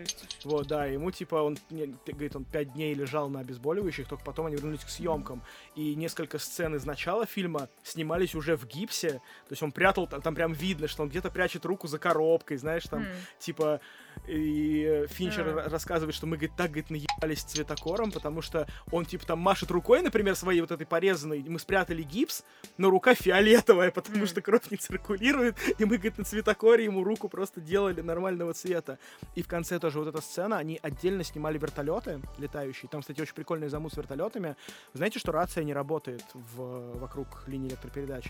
Вот, 0.44 0.66
да, 0.66 0.86
ему 0.86 1.10
типа 1.10 1.36
он, 1.42 1.58
говорит, 1.68 2.34
он 2.34 2.44
пять 2.44 2.72
дней 2.72 2.94
лежал 2.94 3.28
на 3.28 3.40
обезболивающих, 3.40 4.08
только 4.08 4.24
потом 4.24 4.46
они 4.46 4.56
вернулись 4.56 4.82
к 4.82 4.88
съемкам. 4.88 5.42
И 5.74 5.94
несколько 5.94 6.38
сцен 6.38 6.74
из 6.74 6.86
начала 6.86 7.26
фильма 7.26 7.68
снимались 7.82 8.34
уже 8.34 8.56
в 8.56 8.66
гипсе, 8.66 9.10
то 9.10 9.50
есть 9.50 9.62
он 9.62 9.72
прятал, 9.72 10.06
там, 10.06 10.22
там 10.22 10.34
прям 10.34 10.52
видно, 10.54 10.88
что 10.88 11.02
он 11.02 11.10
где-то 11.10 11.30
прячет 11.30 11.66
руку 11.66 11.86
за 11.86 11.98
коробкой, 11.98 12.56
знаешь, 12.56 12.84
там, 12.84 13.02
М. 13.02 13.08
типа, 13.38 13.80
и 14.26 15.06
Финчер 15.08 15.46
ра- 15.46 15.68
рассказывает, 15.68 16.14
что 16.14 16.26
мы, 16.26 16.36
говорит, 16.36 16.56
так, 16.56 16.70
говорит, 16.70 16.90
наебались 16.90 17.42
цветокором, 17.42 18.10
потому 18.10 18.42
что 18.42 18.66
он, 18.90 19.04
типа, 19.04 19.26
там 19.26 19.38
машет 19.38 19.70
рукой, 19.70 20.02
например, 20.02 20.34
своей 20.36 20.60
вот 20.60 20.70
этой 20.70 20.86
порезанной, 20.86 21.44
мы 21.46 21.58
спрятали 21.58 22.02
гипс, 22.02 22.42
но 22.78 22.90
рука 22.90 23.14
фиолетовая, 23.14 23.90
потому 23.90 24.18
Мгм. 24.18 24.26
что 24.26 24.42
кровь 24.42 24.70
не 24.70 24.76
циркулирует, 24.76 25.56
и 25.78 25.84
мы, 25.84 25.96
говорит, 25.96 26.18
на 26.18 26.24
цветокоре 26.24 26.84
ему 26.84 27.04
руку 27.04 27.28
просто 27.28 27.60
делали 27.60 28.00
нормального 28.00 28.54
цвета. 28.54 28.98
И 29.34 29.42
в 29.42 29.48
конце 29.48 29.78
тоже 29.78 29.98
вот 29.98 30.08
эта 30.08 30.20
сцена, 30.20 30.58
они 30.58 30.78
отдельно 30.82 31.24
снимали 31.24 31.58
вертолеты 31.58 32.20
летающие, 32.38 32.88
там, 32.88 33.00
кстати, 33.00 33.20
очень 33.20 33.34
прикольный 33.34 33.68
замут 33.68 33.92
с 33.92 33.96
вертолетами. 33.96 34.56
Знаете, 34.94 35.18
что 35.18 35.32
рация 35.32 35.64
не 35.64 35.72
работает 35.74 36.24
в, 36.34 36.98
вокруг 36.98 37.44
линии 37.46 37.68
электропередач? 37.68 38.26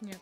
Нет. 0.00 0.20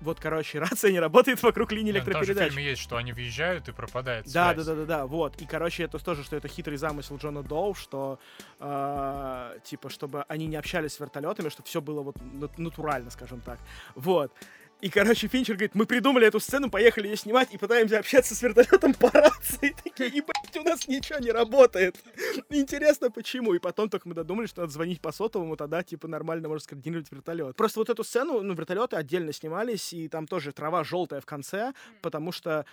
Вот, 0.00 0.18
короче, 0.20 0.58
рация 0.60 0.92
не 0.92 1.00
работает 1.00 1.42
вокруг 1.42 1.72
линии 1.72 1.92
Не, 1.92 1.98
ну 2.00 2.04
Там 2.04 2.06
же 2.06 2.10
в 2.12 2.16
электропередач. 2.22 2.48
фильме 2.52 2.70
есть, 2.70 2.82
что 2.82 2.96
они 2.96 3.12
въезжают 3.12 3.68
и 3.68 3.72
пропадает 3.72 4.24
Да, 4.32 4.52
связь. 4.54 4.66
да, 4.66 4.74
да, 4.74 4.80
да, 4.80 4.86
да, 4.86 5.06
вот. 5.06 5.40
И, 5.42 5.46
короче, 5.46 5.82
это 5.84 5.98
тоже, 5.98 6.24
что 6.24 6.36
это 6.36 6.48
хитрый 6.48 6.76
замысел 6.78 7.16
Джона 7.16 7.42
Доу, 7.42 7.74
что, 7.74 8.18
э, 8.60 9.58
типа, 9.64 9.90
чтобы 9.90 10.22
они 10.28 10.46
не 10.46 10.56
общались 10.56 10.94
с 10.94 11.00
вертолетами, 11.00 11.48
чтобы 11.48 11.66
все 11.68 11.80
было 11.80 12.02
вот 12.02 12.16
нат- 12.20 12.58
натурально, 12.58 13.10
скажем 13.10 13.40
так. 13.40 13.58
Вот. 13.94 14.32
И, 14.80 14.88
короче, 14.88 15.28
Финчер 15.28 15.56
говорит, 15.56 15.74
мы 15.74 15.84
придумали 15.84 16.26
эту 16.26 16.40
сцену, 16.40 16.70
поехали 16.70 17.08
ее 17.08 17.16
снимать 17.16 17.52
и 17.52 17.58
пытаемся 17.58 17.98
общаться 17.98 18.34
с 18.34 18.40
вертолетом 18.40 18.94
по 18.94 19.10
рации. 19.10 19.74
Такие, 19.84 20.08
ебать, 20.08 20.56
у 20.56 20.62
нас 20.62 20.88
ничего 20.88 21.18
не 21.18 21.30
работает. 21.30 21.96
Интересно, 22.48 23.10
почему. 23.10 23.52
И 23.54 23.58
потом 23.58 23.90
только 23.90 24.08
мы 24.08 24.14
додумали, 24.14 24.46
что 24.46 24.62
надо 24.62 24.72
звонить 24.72 25.02
по 25.02 25.12
сотовому, 25.12 25.56
тогда, 25.56 25.82
типа, 25.82 26.08
нормально 26.08 26.48
можно 26.48 26.64
скоординировать 26.64 27.12
вертолет. 27.12 27.56
Просто 27.56 27.80
вот 27.80 27.90
эту 27.90 28.04
сцену, 28.04 28.40
ну, 28.40 28.54
вертолеты 28.54 28.96
отдельно 28.96 29.32
снимались, 29.32 29.92
и 29.92 30.08
там 30.08 30.26
тоже 30.26 30.52
трава 30.52 30.82
желтая 30.82 31.20
в 31.20 31.26
конце, 31.26 31.74
потому 32.00 32.32
что 32.32 32.64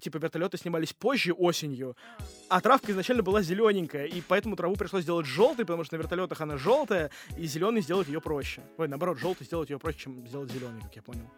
типа 0.00 0.18
вертолеты 0.18 0.56
снимались 0.56 0.92
позже 0.92 1.32
осенью, 1.32 1.96
а 2.48 2.60
травка 2.60 2.92
изначально 2.92 3.22
была 3.22 3.42
зелененькая, 3.42 4.06
и 4.06 4.20
поэтому 4.20 4.56
траву 4.56 4.76
пришлось 4.76 5.02
сделать 5.02 5.26
желтой, 5.26 5.64
потому 5.64 5.84
что 5.84 5.96
на 5.96 6.02
вертолетах 6.02 6.40
она 6.40 6.56
желтая, 6.56 7.10
и 7.36 7.46
зеленый 7.46 7.82
сделать 7.82 8.08
ее 8.08 8.20
проще. 8.20 8.62
Ой, 8.76 8.88
наоборот, 8.88 9.18
желтый 9.18 9.46
сделать 9.46 9.70
ее 9.70 9.78
проще, 9.78 9.98
чем 9.98 10.26
сделать 10.26 10.50
зеленый, 10.50 10.80
как 10.82 10.96
я 10.96 11.02
понял. 11.02 11.30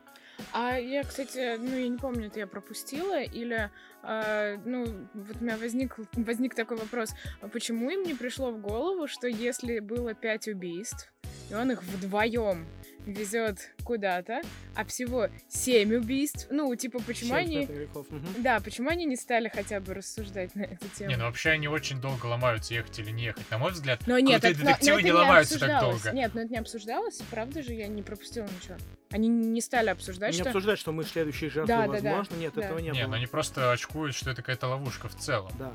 А 0.53 0.77
я, 0.77 1.05
кстати, 1.05 1.57
ну, 1.59 1.77
я 1.77 1.89
не 1.89 1.99
помню, 1.99 2.29
это 2.29 2.39
я 2.39 2.47
пропустила, 2.47 3.23
или, 3.23 3.71
а, 4.03 4.57
ну, 4.65 4.87
вот 5.15 5.37
у 5.41 5.45
меня 5.45 5.57
возник, 5.59 5.97
возник 6.15 6.55
такой 6.55 6.77
вопрос, 6.79 7.11
а 7.41 7.49
почему 7.49 7.91
им 7.91 8.03
не 8.05 8.15
пришло 8.15 8.51
в 8.51 8.61
голову, 8.61 9.07
что 9.07 9.27
если 9.27 9.81
было 9.81 10.15
пять 10.15 10.49
убийств, 10.49 11.13
и 11.51 11.55
он 11.55 11.71
их 11.73 11.83
вдвоем 11.83 12.67
везет 13.07 13.71
куда-то, 13.85 14.43
а 14.75 14.85
всего 14.85 15.29
семь 15.49 15.95
убийств, 15.95 16.47
ну, 16.51 16.75
типа, 16.77 17.01
почему 17.07 17.31
Семь 17.31 17.39
они... 17.39 17.69
мгм. 17.95 18.25
Да, 18.39 18.61
почему 18.61 18.89
они 18.91 19.05
не 19.05 19.17
стали 19.17 19.49
хотя 19.49 19.81
бы 19.81 19.95
рассуждать 19.95 20.55
на 20.55 20.63
эту 20.63 20.89
тему? 20.97 21.11
Не, 21.11 21.17
ну 21.17 21.25
вообще 21.25 21.51
они 21.51 21.69
очень 21.69 22.01
долго 22.01 22.27
ломаются, 22.27 22.75
ехать 22.75 22.99
или 22.99 23.11
не 23.11 23.25
ехать. 23.25 23.51
На 23.51 23.59
мой 23.59 23.73
взгляд, 23.73 24.01
Но 24.07 24.19
нет, 24.19 24.43
крутые 24.43 24.53
это, 24.53 24.59
но- 24.61 24.65
но 24.65 24.71
детективы 24.73 24.99
это 24.99 25.07
не 25.07 25.13
ломаются 25.13 25.59
так 25.59 25.81
долго. 25.81 26.13
Нет, 26.13 26.35
но 26.35 26.41
это 26.43 26.53
не 26.53 26.59
обсуждалось, 26.59 27.21
правда 27.31 27.63
же, 27.63 27.73
я 27.75 27.89
не 27.89 28.03
пропустила 28.03 28.45
ничего. 28.45 28.77
Они 29.13 29.27
не 29.27 29.61
стали 29.61 29.89
обсуждать, 29.91 30.33
Не 30.35 30.39
что... 30.41 30.51
обсуждать, 30.51 30.79
что 30.79 30.93
мы 30.93 31.03
следующие 31.03 31.51
жертвы, 31.51 31.67
Да, 31.75 31.89
да, 31.89 32.01
да, 32.01 32.11
возможно. 32.11 32.37
Нет, 32.37 32.53
да. 32.55 32.63
этого 32.63 32.79
не, 32.79 32.91
Не, 32.91 33.01
было. 33.03 33.09
ну 33.09 33.15
они 33.17 33.27
просто 33.27 33.73
очкуют, 33.73 34.15
что 34.15 34.31
это 34.31 34.37
какая-то 34.43 34.69
ловушка 34.69 35.09
в 35.09 35.17
целом. 35.17 35.51
Да. 35.59 35.73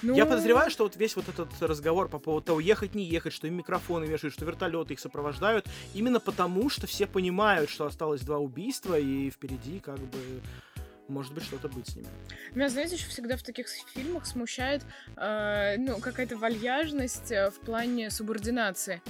Ну, 0.00 0.14
Я 0.14 0.24
подозреваю, 0.24 0.70
что 0.70 0.84
вот 0.84 0.96
весь 0.96 1.14
вот 1.14 1.28
этот 1.28 1.50
разговор 1.60 2.08
по 2.08 2.18
поводу 2.18 2.46
того, 2.46 2.60
ехать, 2.60 2.94
не 2.94 3.04
ехать, 3.04 3.34
что 3.34 3.46
им 3.46 3.56
микрофоны 3.56 4.06
вешают, 4.06 4.32
что 4.32 4.46
вертолеты 4.46 4.94
их 4.94 5.00
сопровождают, 5.00 5.66
именно 5.92 6.18
потому, 6.18 6.67
что 6.68 6.86
все 6.86 7.06
понимают, 7.06 7.70
что 7.70 7.86
осталось 7.86 8.22
два 8.22 8.38
убийства, 8.38 8.98
и 8.98 9.30
впереди 9.30 9.80
как 9.80 9.98
бы 9.98 10.42
может 11.08 11.32
быть 11.32 11.44
что-то 11.44 11.68
быть 11.68 11.88
с 11.88 11.96
ними. 11.96 12.08
Меня, 12.54 12.68
знаете, 12.68 12.96
еще 12.96 13.08
всегда 13.08 13.36
в 13.36 13.42
таких 13.42 13.66
фильмах 13.68 14.26
смущает, 14.26 14.84
э, 15.16 15.76
ну, 15.78 15.98
какая-то 15.98 16.36
вальяжность 16.36 17.32
э, 17.32 17.50
в 17.50 17.60
плане 17.60 18.10
субординации. 18.10 19.00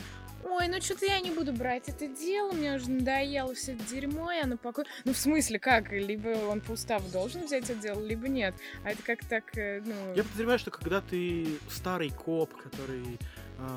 Ой, 0.45 0.69
ну 0.69 0.81
что-то 0.81 1.05
я 1.05 1.19
не 1.19 1.31
буду 1.31 1.53
брать 1.53 1.89
это 1.89 2.07
дело, 2.07 2.53
мне 2.53 2.75
уже 2.75 2.89
надоело 2.91 3.55
все 3.55 3.73
это 3.73 3.83
дерьмо, 3.85 4.31
я 4.31 4.47
на 4.47 4.57
покой. 4.57 4.85
Ну, 5.05 5.13
в 5.13 5.19
смысле, 5.19 5.59
как? 5.59 5.93
Либо 5.93 6.29
он 6.29 6.61
по 6.61 6.73
уставу 6.73 7.09
должен 7.09 7.45
взять 7.45 7.69
это 7.69 7.75
дело, 7.75 8.05
либо 8.05 8.29
нет. 8.29 8.55
А 8.85 8.91
это 8.91 9.03
как 9.03 9.25
так, 9.25 9.57
э, 9.59 9.83
ну... 9.85 10.15
Я 10.15 10.23
подозреваю, 10.23 10.59
что 10.59 10.71
когда 10.71 11.01
ты 11.01 11.59
старый 11.69 12.11
коп, 12.11 12.55
который 12.57 13.19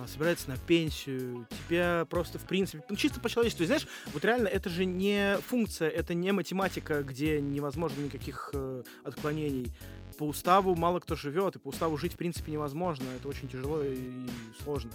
собирается 0.07 0.49
на 0.49 0.57
пенсию, 0.57 1.47
тебя 1.67 2.05
просто, 2.09 2.37
в 2.37 2.43
принципе, 2.43 2.83
ну, 2.89 2.95
чисто 2.95 3.19
по-человечески, 3.19 3.63
знаешь, 3.63 3.87
вот 4.13 4.23
реально 4.23 4.47
это 4.47 4.69
же 4.69 4.85
не 4.85 5.37
функция, 5.47 5.89
это 5.89 6.13
не 6.13 6.31
математика, 6.31 7.01
где 7.03 7.41
невозможно 7.41 8.01
никаких 8.01 8.51
э, 8.53 8.83
отклонений. 9.03 9.71
По 10.21 10.25
уставу 10.25 10.75
мало 10.75 10.99
кто 10.99 11.15
живет, 11.15 11.55
и 11.55 11.59
по 11.59 11.69
уставу 11.69 11.97
жить, 11.97 12.13
в 12.13 12.15
принципе, 12.15 12.51
невозможно. 12.51 13.05
Это 13.17 13.27
очень 13.27 13.47
тяжело 13.49 13.81
и, 13.81 13.97
сложно. 14.63 14.91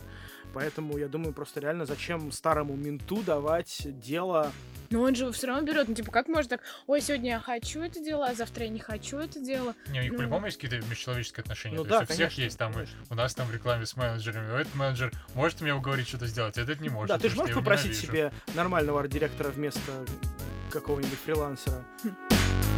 Поэтому 0.54 0.96
я 0.98 1.08
думаю, 1.08 1.32
просто 1.32 1.58
реально 1.58 1.84
зачем 1.84 2.30
старому 2.30 2.76
менту 2.76 3.24
давать 3.24 3.88
дело 3.98 4.52
Но 4.90 5.02
он 5.02 5.16
же 5.16 5.32
все 5.32 5.48
равно 5.48 5.66
берет, 5.66 5.88
ну, 5.88 5.96
типа, 5.96 6.12
как 6.12 6.28
можно 6.28 6.50
так, 6.50 6.60
ой, 6.86 7.00
сегодня 7.00 7.30
я 7.30 7.40
хочу 7.40 7.80
это 7.80 7.98
дело, 7.98 8.26
а 8.26 8.34
завтра 8.34 8.66
я 8.66 8.70
не 8.70 8.78
хочу 8.78 9.18
это 9.18 9.40
дело. 9.40 9.74
Не, 9.88 9.98
у 9.98 10.02
них 10.04 10.12
Ну. 10.12 10.18
по-любому 10.18 10.46
есть 10.46 10.60
какие-то 10.60 10.86
межчеловеческие 10.86 11.42
отношения. 11.42 11.74
Ну 11.76 11.82
То 11.82 11.90
да, 11.90 11.98
есть 12.02 12.10
у 12.12 12.14
всех 12.14 12.28
конечно, 12.28 12.42
есть 12.42 12.58
там, 12.58 12.72
конечно. 12.72 12.96
у 13.10 13.14
нас 13.16 13.34
там 13.34 13.48
в 13.48 13.52
рекламе 13.52 13.84
с 13.84 13.96
менеджерами. 13.96 14.60
Этот 14.60 14.76
менеджер 14.76 15.10
может 15.34 15.60
меня 15.60 15.74
уговорить 15.74 16.06
что-то 16.06 16.28
сделать, 16.28 16.56
а 16.56 16.60
этот 16.62 16.80
не 16.80 16.88
может. 16.88 17.08
Да, 17.08 17.18
ты 17.18 17.30
же 17.30 17.36
можешь 17.36 17.52
попросить 17.52 17.86
ненавижу. 17.86 18.06
себе 18.06 18.32
нормального 18.54 19.00
арт-директора 19.00 19.48
вместо 19.48 20.06
какого-нибудь 20.70 21.18
фрилансера. 21.18 21.84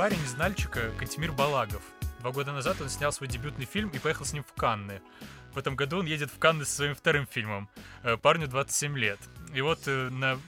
парень 0.00 0.24
из 0.24 0.34
Нальчика, 0.34 0.90
Кантемир 0.98 1.30
Балагов. 1.30 1.82
Два 2.20 2.32
года 2.32 2.52
назад 2.52 2.80
он 2.80 2.88
снял 2.88 3.12
свой 3.12 3.28
дебютный 3.28 3.66
фильм 3.66 3.90
и 3.90 3.98
поехал 3.98 4.24
с 4.24 4.32
ним 4.32 4.42
в 4.42 4.54
Канны. 4.54 5.02
В 5.52 5.58
этом 5.58 5.76
году 5.76 5.98
он 5.98 6.06
едет 6.06 6.30
в 6.30 6.38
Канны 6.38 6.64
со 6.64 6.76
своим 6.76 6.94
вторым 6.94 7.26
фильмом. 7.26 7.68
Э, 8.02 8.16
Парню 8.16 8.48
27 8.48 8.96
лет. 8.96 9.18
И 9.52 9.60
вот 9.60 9.80
э, 9.84 10.08
на 10.08 10.38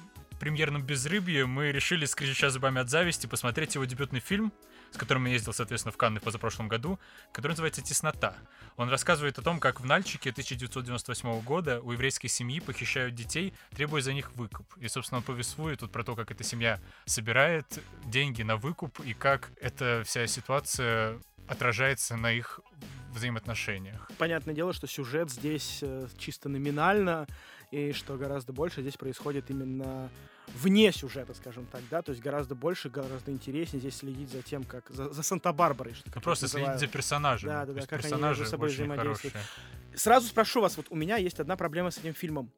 премьерном 0.41 0.83
«Безрыбье» 0.83 1.45
мы 1.45 1.71
решили, 1.71 2.07
скрежеща 2.07 2.49
зубами 2.49 2.81
от 2.81 2.89
зависти, 2.89 3.27
посмотреть 3.27 3.75
его 3.75 3.85
дебютный 3.85 4.21
фильм, 4.21 4.55
с 4.93 4.97
которым 4.97 5.25
я 5.27 5.33
ездил, 5.33 5.53
соответственно, 5.53 5.93
в 5.93 5.97
Канны 5.97 6.21
в 6.21 6.23
позапрошлом 6.23 6.69
году, 6.69 6.99
который 7.33 7.53
называется 7.53 7.83
«Теснота». 7.83 8.37
Он 8.77 8.89
рассказывает 8.89 9.39
о 9.39 9.43
том, 9.43 9.59
как 9.59 9.81
в 9.81 9.87
Нальчике 9.87 10.31
1998 10.31 11.41
года 11.41 11.81
у 11.81 11.93
еврейской 11.93 12.29
семьи 12.29 12.61
похищают 12.61 13.15
детей, 13.15 13.53
требуя 13.75 14.01
за 14.01 14.13
них 14.13 14.33
выкуп. 14.33 14.67
И, 14.77 14.89
собственно, 14.89 15.19
он 15.19 15.25
повествует 15.25 15.81
тут 15.81 15.91
про 15.91 16.05
то, 16.05 16.15
как 16.15 16.31
эта 16.31 16.45
семья 16.45 16.81
собирает 17.07 17.83
деньги 18.05 18.43
на 18.43 18.57
выкуп 18.57 19.01
и 19.01 19.15
как 19.15 19.51
эта 19.61 20.03
вся 20.05 20.27
ситуация 20.27 21.21
отражается 21.49 22.17
на 22.17 22.33
их 22.33 22.61
взаимоотношениях. 23.13 24.11
Понятное 24.19 24.55
дело, 24.55 24.73
что 24.73 24.87
сюжет 24.87 25.31
здесь 25.31 25.81
э, 25.83 26.09
чисто 26.19 26.49
номинально, 26.49 27.27
и 27.73 27.93
что 27.93 28.17
гораздо 28.17 28.53
больше 28.53 28.83
здесь 28.83 28.97
происходит 28.97 29.51
именно 29.51 30.11
вне 30.55 30.93
сюжета, 30.93 31.35
скажем 31.35 31.67
так, 31.67 31.81
да, 31.91 32.03
то 32.03 32.11
есть 32.11 32.23
гораздо 32.23 32.55
больше, 32.55 32.91
гораздо 32.91 33.33
интереснее 33.33 33.81
здесь 33.81 33.97
следить 33.97 34.31
за 34.31 34.43
тем, 34.43 34.63
как 34.65 34.91
за, 34.91 35.11
за 35.11 35.23
Санта-Барбарой, 35.23 35.95
что 35.95 36.11
Ну, 36.15 36.21
просто 36.21 36.49
следить 36.49 36.79
за 36.79 36.87
персонажами. 36.87 37.51
Да, 37.51 37.67
да, 37.67 37.73
да, 37.73 37.87
как 37.87 38.05
они 38.05 38.23
между 38.23 38.45
собой 38.45 38.69
взаимодействуют. 38.69 39.35
хорошие. 39.35 39.99
Сразу 39.99 40.29
спрошу 40.29 40.61
вас, 40.61 40.77
вот 40.77 40.87
у 40.91 40.95
меня 40.95 41.17
есть 41.17 41.41
одна 41.41 41.57
проблема 41.57 41.91
с 41.91 41.99
этим 41.99 42.13
фильмом. 42.13 42.51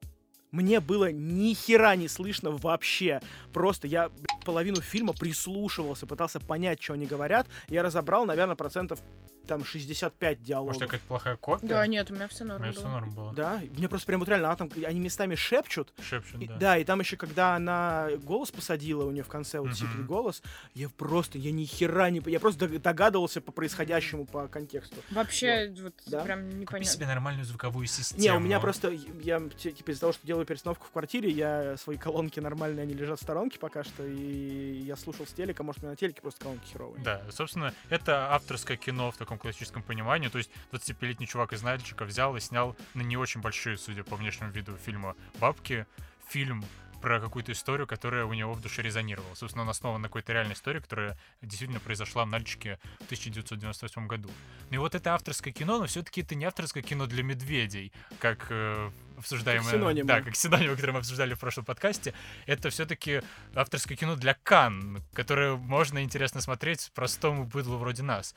Мне 0.50 0.78
было 0.78 1.10
ни 1.10 1.52
хера 1.52 1.96
не 1.96 2.06
слышно 2.06 2.50
вообще. 2.50 3.20
Просто 3.52 3.88
я 3.88 4.08
блядь, 4.08 4.44
половину 4.44 4.80
фильма 4.80 5.12
прислушивался, 5.12 6.06
пытался 6.06 6.38
понять, 6.38 6.80
что 6.80 6.92
они 6.94 7.06
говорят. 7.06 7.48
Я 7.68 7.82
разобрал, 7.82 8.24
наверное, 8.24 8.54
процентов 8.54 9.00
там 9.47 9.64
65 9.64 10.42
диалогов. 10.42 10.74
Может, 10.74 10.82
какая-то 10.82 11.07
плохая 11.07 11.36
копия? 11.36 11.66
Да, 11.66 11.86
нет, 11.86 12.11
у 12.11 12.14
меня 12.14 12.28
все 12.28 12.45
У 12.45 12.49
норм 12.49 12.62
меня 12.62 12.72
все 12.72 12.82
было. 12.82 12.88
норм 12.90 13.11
было. 13.14 13.32
Да, 13.34 13.61
мне 13.76 13.88
просто 13.88 14.07
прям 14.07 14.20
вот 14.20 14.28
реально, 14.28 14.49
она 14.49 14.57
там, 14.57 14.70
они 14.86 15.01
местами 15.01 15.34
шепчут. 15.34 15.92
Шепчут, 16.03 16.40
И- 16.40 16.47
да. 16.49 16.57
да. 16.57 16.78
и 16.78 16.84
там 16.84 17.01
еще, 17.01 17.16
когда 17.16 17.57
она 17.57 18.09
голос 18.22 18.51
посадила, 18.51 19.05
у 19.05 19.11
нее 19.11 19.22
в 19.22 19.28
конце 19.28 19.61
вот 19.61 19.74
сиплый 19.76 20.05
голос, 20.05 20.42
я 20.74 20.88
просто, 20.88 21.38
я 21.38 21.53
ни 21.53 21.64
хера 21.64 22.11
не... 22.11 22.22
Я 22.26 22.40
просто 22.40 22.66
дог- 22.68 22.80
догадывался 22.80 23.40
по 23.40 23.53
происходящему, 23.53 24.26
по 24.26 24.49
контексту. 24.49 24.97
Вообще, 25.11 25.72
вот, 25.80 25.95
Да. 26.07 26.22
прям 26.24 26.45
Купи 26.45 26.57
непонятно. 26.61 26.92
себе 26.92 27.07
нормальную 27.07 27.45
звуковую 27.45 27.86
систему. 27.86 28.22
Не, 28.22 28.32
у 28.32 28.40
меня 28.40 28.61
просто, 28.61 28.88
я, 29.22 29.40
типа, 29.49 29.90
из-за 29.90 30.01
того, 30.01 30.12
что 30.12 30.26
делаю 30.26 30.47
перестановку 30.47 30.86
в 30.86 30.90
квартире, 30.90 31.30
я 31.30 31.76
свои 31.76 31.97
колонки 31.97 32.40
нормальные, 32.40 32.82
они 32.84 32.95
лежат 32.95 33.18
в 33.18 33.22
сторонке 33.22 33.59
пока 33.59 33.84
что, 33.84 34.05
и 34.07 34.82
я 34.84 34.97
слушал 34.97 35.26
с 35.26 35.32
телека, 35.32 35.62
может, 35.62 35.80
у 35.82 35.84
меня 35.86 35.90
на 35.92 35.97
телеке 35.97 36.20
просто 36.20 36.40
колонки 36.45 36.66
херовые. 36.72 37.03
Да, 37.05 37.22
собственно, 37.30 37.74
это 37.88 38.32
авторское 38.34 38.76
кино 38.76 39.11
в 39.11 39.16
таком 39.16 39.34
классическом 39.39 39.82
понимании. 39.82 40.28
То 40.28 40.39
есть 40.39 40.51
25-летний 40.72 41.26
чувак 41.26 41.53
из 41.53 41.62
Нальчика 41.62 42.05
взял 42.05 42.37
и 42.37 42.41
снял 42.41 42.76
на 42.95 43.03
не 43.03 43.16
очень 43.16 43.41
большие, 43.41 43.76
судя 43.76 44.05
по 44.05 44.16
внешнему 44.16 44.51
виду 44.51 44.76
фильма, 44.76 45.16
бабки, 45.41 45.87
фильм 46.28 46.64
про 47.05 47.20
какую-то 47.20 47.53
историю, 47.53 47.87
которая 47.87 48.24
у 48.24 48.32
него 48.32 48.55
в 48.55 48.62
душе 48.62 48.80
резонировала. 48.80 49.35
Собственно, 49.35 49.64
он 49.64 49.68
основан 49.68 50.01
на 50.01 50.09
какой-то 50.09 50.32
реальной 50.32 50.55
истории, 50.55 50.80
которая 50.80 51.18
действительно 51.43 51.78
произошла 51.78 52.24
в 52.24 52.28
Нальчике 52.28 52.78
в 53.01 53.05
1998 53.05 54.07
году. 54.07 54.30
Ну 54.70 54.76
и 54.76 54.78
вот 54.78 54.95
это 54.95 55.12
авторское 55.12 55.53
кино, 55.53 55.78
но 55.78 55.85
все-таки 55.85 56.22
это 56.22 56.35
не 56.35 56.47
авторское 56.47 56.82
кино 56.82 57.07
для 57.07 57.22
медведей, 57.22 57.93
как 58.20 58.47
э, 58.49 58.91
обсуждаемое... 59.18 59.70
Как 59.70 59.80
синонимы. 59.80 60.09
Да, 60.09 60.22
как 60.22 60.35
синонимы, 60.35 60.76
которые 60.76 60.95
мы 60.95 61.01
обсуждали 61.01 61.35
в 61.35 61.41
прошлом 61.41 61.66
подкасте. 61.66 62.14
Это 62.47 62.70
все-таки 62.70 63.20
авторское 63.55 63.99
кино 63.99 64.16
для 64.16 64.32
Кан, 64.43 65.03
которое 65.12 65.57
можно 65.57 66.03
интересно 66.03 66.41
смотреть 66.41 66.91
простому 66.95 67.45
быдлу 67.45 67.76
вроде 67.76 68.03
нас. 68.03 68.35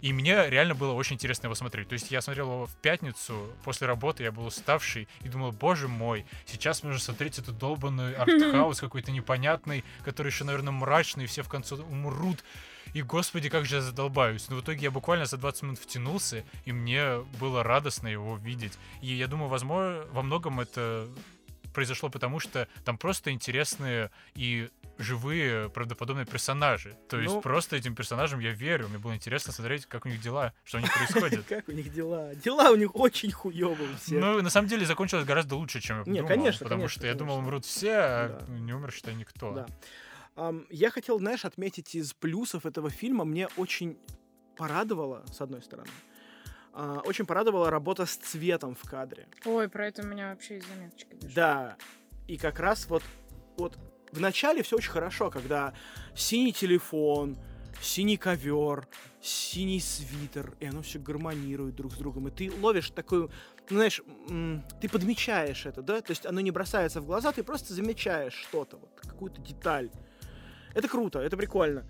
И 0.00 0.12
мне 0.12 0.48
реально 0.48 0.74
было 0.74 0.92
очень 0.92 1.14
интересно 1.14 1.46
его 1.46 1.54
смотреть. 1.54 1.88
То 1.88 1.94
есть 1.94 2.10
я 2.10 2.20
смотрел 2.20 2.46
его 2.46 2.66
в 2.66 2.74
пятницу, 2.76 3.52
после 3.64 3.86
работы 3.86 4.22
я 4.22 4.32
был 4.32 4.46
уставший 4.46 5.08
и 5.22 5.28
думал, 5.28 5.52
боже 5.52 5.88
мой, 5.88 6.24
сейчас 6.46 6.82
нужно 6.82 7.00
смотреть 7.00 7.38
этот 7.38 7.58
долбанный 7.58 8.14
артхаус 8.14 8.80
какой-то 8.80 9.10
непонятный, 9.10 9.84
который 10.04 10.28
еще, 10.28 10.44
наверное, 10.44 10.72
мрачный, 10.72 11.24
и 11.24 11.26
все 11.26 11.42
в 11.42 11.48
конце 11.48 11.74
умрут. 11.74 12.44
И, 12.94 13.02
господи, 13.02 13.48
как 13.48 13.66
же 13.66 13.76
я 13.76 13.82
задолбаюсь. 13.82 14.48
Но 14.48 14.56
в 14.56 14.60
итоге 14.62 14.84
я 14.84 14.90
буквально 14.90 15.26
за 15.26 15.36
20 15.36 15.62
минут 15.62 15.78
втянулся, 15.78 16.44
и 16.64 16.72
мне 16.72 17.18
было 17.38 17.62
радостно 17.62 18.08
его 18.08 18.36
видеть. 18.36 18.78
И 19.02 19.12
я 19.12 19.26
думаю, 19.26 19.48
возможно, 19.48 20.04
во 20.10 20.22
многом 20.22 20.60
это 20.60 21.06
произошло 21.74 22.08
потому, 22.08 22.40
что 22.40 22.66
там 22.84 22.96
просто 22.96 23.30
интересные 23.30 24.10
и 24.34 24.68
живые, 24.98 25.68
правдоподобные 25.70 26.26
персонажи. 26.26 26.96
То 27.08 27.20
есть 27.20 27.34
Ну- 27.34 27.40
просто 27.40 27.76
этим 27.76 27.94
персонажам 27.94 28.40
я 28.40 28.52
верю. 28.52 28.88
Мне 28.88 28.98
было 28.98 29.14
интересно 29.14 29.52
смотреть, 29.52 29.86
как 29.86 30.06
у 30.06 30.08
них 30.08 30.20
дела, 30.20 30.52
что 30.64 30.78
у 30.78 30.80
них 30.80 30.92
происходит. 30.92 31.44
Как 31.48 31.68
у 31.68 31.72
них 31.72 31.92
дела? 31.92 32.34
Дела 32.34 32.70
у 32.70 32.76
них 32.76 32.94
очень 32.96 33.30
хуёвые 33.32 33.96
все. 33.96 34.18
Ну, 34.18 34.42
на 34.42 34.50
самом 34.50 34.68
деле, 34.68 34.84
закончилось 34.86 35.24
гораздо 35.24 35.56
лучше, 35.56 35.80
чем 35.80 35.98
я 35.98 36.04
Не, 36.12 36.18
думал. 36.20 36.28
конечно, 36.28 36.64
Потому 36.64 36.88
что 36.88 37.06
я 37.06 37.14
думал, 37.14 37.38
умрут 37.38 37.64
все, 37.64 37.92
а 37.96 38.44
не 38.48 38.72
умер, 38.74 38.92
считай, 38.92 39.14
никто. 39.14 39.52
Да. 39.52 40.54
Я 40.70 40.90
хотел, 40.90 41.18
знаешь, 41.18 41.44
отметить 41.44 41.94
из 41.94 42.12
плюсов 42.12 42.64
этого 42.66 42.90
фильма. 42.90 43.24
Мне 43.24 43.48
очень 43.56 43.98
порадовало, 44.56 45.24
с 45.32 45.40
одной 45.40 45.62
стороны, 45.62 45.90
а, 46.72 47.00
очень 47.04 47.26
порадовала 47.26 47.70
работа 47.70 48.06
с 48.06 48.16
цветом 48.16 48.74
в 48.74 48.82
кадре. 48.88 49.26
Ой, 49.44 49.68
про 49.68 49.86
это 49.88 50.02
у 50.02 50.06
меня 50.06 50.30
вообще 50.30 50.56
есть 50.56 50.68
заметочки. 50.68 51.14
даже. 51.14 51.34
Да. 51.34 51.76
И 52.28 52.36
как 52.36 52.60
раз 52.60 52.86
вот, 52.88 53.02
вот 53.56 53.78
в 54.12 54.20
начале 54.20 54.62
все 54.62 54.76
очень 54.76 54.90
хорошо, 54.90 55.30
когда 55.30 55.74
синий 56.14 56.52
телефон, 56.52 57.36
синий 57.80 58.16
ковер, 58.16 58.86
синий 59.20 59.80
свитер, 59.80 60.54
и 60.60 60.66
оно 60.66 60.82
все 60.82 60.98
гармонирует 60.98 61.74
друг 61.74 61.92
с 61.92 61.96
другом. 61.96 62.28
И 62.28 62.30
ты 62.30 62.52
ловишь 62.60 62.90
такую, 62.90 63.30
ну, 63.70 63.76
знаешь, 63.76 64.00
ты 64.80 64.88
подмечаешь 64.88 65.66
это, 65.66 65.82
да? 65.82 66.00
То 66.00 66.10
есть 66.10 66.26
оно 66.26 66.40
не 66.40 66.50
бросается 66.50 67.00
в 67.00 67.06
глаза, 67.06 67.32
ты 67.32 67.42
просто 67.42 67.74
замечаешь 67.74 68.34
что-то, 68.34 68.76
вот, 68.78 69.00
какую-то 69.00 69.40
деталь. 69.40 69.90
Это 70.74 70.88
круто, 70.88 71.20
это 71.20 71.36
прикольно. 71.36 71.86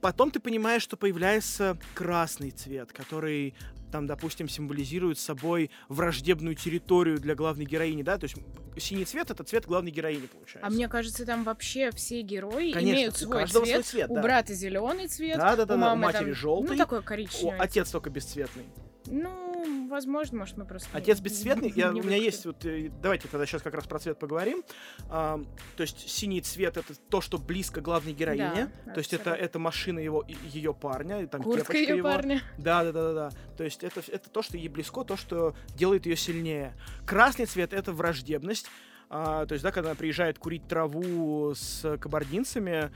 Потом 0.00 0.30
ты 0.30 0.40
понимаешь, 0.40 0.82
что 0.82 0.96
появляется 0.96 1.78
красный 1.94 2.50
цвет, 2.50 2.92
который 2.92 3.54
там, 3.92 4.06
допустим, 4.08 4.48
символизирует 4.48 5.18
собой 5.18 5.70
враждебную 5.88 6.56
территорию 6.56 7.18
для 7.20 7.36
главной 7.36 7.66
героини, 7.66 8.02
да, 8.02 8.18
то 8.18 8.24
есть 8.24 8.36
синий 8.78 9.04
цвет 9.04 9.30
это 9.30 9.44
цвет 9.44 9.66
главной 9.66 9.90
героини 9.92 10.26
получается. 10.26 10.66
А 10.66 10.70
мне 10.70 10.88
кажется, 10.88 11.24
там 11.24 11.44
вообще 11.44 11.90
все 11.92 12.22
герои 12.22 12.72
Конечно, 12.72 12.96
имеют 12.96 13.14
у 13.14 13.18
свой 13.18 13.46
цвет. 13.46 13.66
свой 13.66 13.82
цвет, 13.82 14.10
у 14.10 14.14
да. 14.14 14.22
брата 14.22 14.54
зеленый 14.54 15.06
цвет, 15.06 15.36
да, 15.36 15.54
да, 15.54 15.56
да, 15.56 15.62
у 15.62 15.66
да, 15.66 15.74
у 15.74 15.78
мамы 15.78 16.02
матери 16.06 16.24
там, 16.24 16.34
желтый, 16.34 16.70
Ну, 16.70 16.76
такой 16.76 17.02
коричневый. 17.02 17.58
отец 17.58 17.90
только 17.90 18.10
бесцветный. 18.10 18.64
Ну, 19.06 19.88
возможно, 19.88 20.38
может, 20.38 20.56
мы 20.56 20.64
просто... 20.64 20.88
Отец 20.92 21.20
бесцветный. 21.20 21.72
Я, 21.74 21.90
у 21.90 22.02
меня 22.02 22.16
есть 22.16 22.44
вот. 22.46 22.64
э, 22.64 22.90
Давайте 23.02 23.28
тогда 23.28 23.46
сейчас 23.46 23.62
как 23.62 23.74
раз 23.74 23.86
про 23.86 23.98
цвет 23.98 24.18
поговорим. 24.18 24.62
Ам, 25.10 25.46
то 25.76 25.82
есть 25.82 26.08
синий 26.08 26.40
цвет 26.40 26.76
это 26.76 26.94
то, 26.94 27.20
что 27.20 27.38
близко 27.38 27.80
главной 27.80 28.12
героине. 28.12 28.70
Да, 28.86 28.92
то 28.92 28.98
есть 28.98 29.12
это, 29.12 29.32
это 29.32 29.58
машина 29.58 29.98
его 29.98 30.24
ее 30.26 30.74
парня, 30.74 31.26
там 31.26 31.42
Куртка 31.42 31.76
ее 31.76 31.96
его. 31.96 32.08
парня. 32.08 32.42
Да, 32.58 32.84
да, 32.84 32.92
да, 32.92 33.02
да, 33.02 33.12
да. 33.12 33.30
То 33.56 33.64
есть 33.64 33.82
это, 33.82 34.02
это 34.06 34.30
то, 34.30 34.42
что 34.42 34.56
ей 34.56 34.68
близко, 34.68 35.04
то, 35.04 35.16
что 35.16 35.54
делает 35.76 36.06
ее 36.06 36.16
сильнее. 36.16 36.74
Красный 37.06 37.46
цвет 37.46 37.72
это 37.72 37.92
враждебность. 37.92 38.66
А, 39.14 39.44
то 39.44 39.52
есть, 39.52 39.62
да, 39.62 39.72
когда 39.72 39.90
она 39.90 39.96
приезжает 39.96 40.38
курить 40.38 40.66
траву 40.66 41.52
с 41.54 41.98
кабардинцами, 41.98 42.90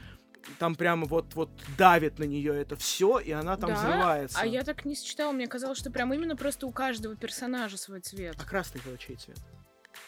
там 0.58 0.74
прямо 0.74 1.06
вот, 1.06 1.34
вот 1.34 1.50
давит 1.76 2.18
на 2.18 2.24
нее 2.24 2.54
это 2.54 2.76
все, 2.76 3.18
и 3.18 3.30
она 3.32 3.56
там 3.56 3.70
Да? 3.70 3.76
взрывается. 3.76 4.38
А 4.40 4.46
я 4.46 4.62
так 4.62 4.84
не 4.84 4.94
считала, 4.94 5.32
мне 5.32 5.46
казалось, 5.46 5.78
что 5.78 5.90
прям 5.90 6.12
именно 6.14 6.36
просто 6.36 6.66
у 6.66 6.72
каждого 6.72 7.16
персонажа 7.16 7.76
свой 7.76 8.00
цвет. 8.00 8.36
А 8.38 8.44
красный 8.44 8.80
это 8.84 8.96
чей 8.98 9.16
цвет? 9.16 9.38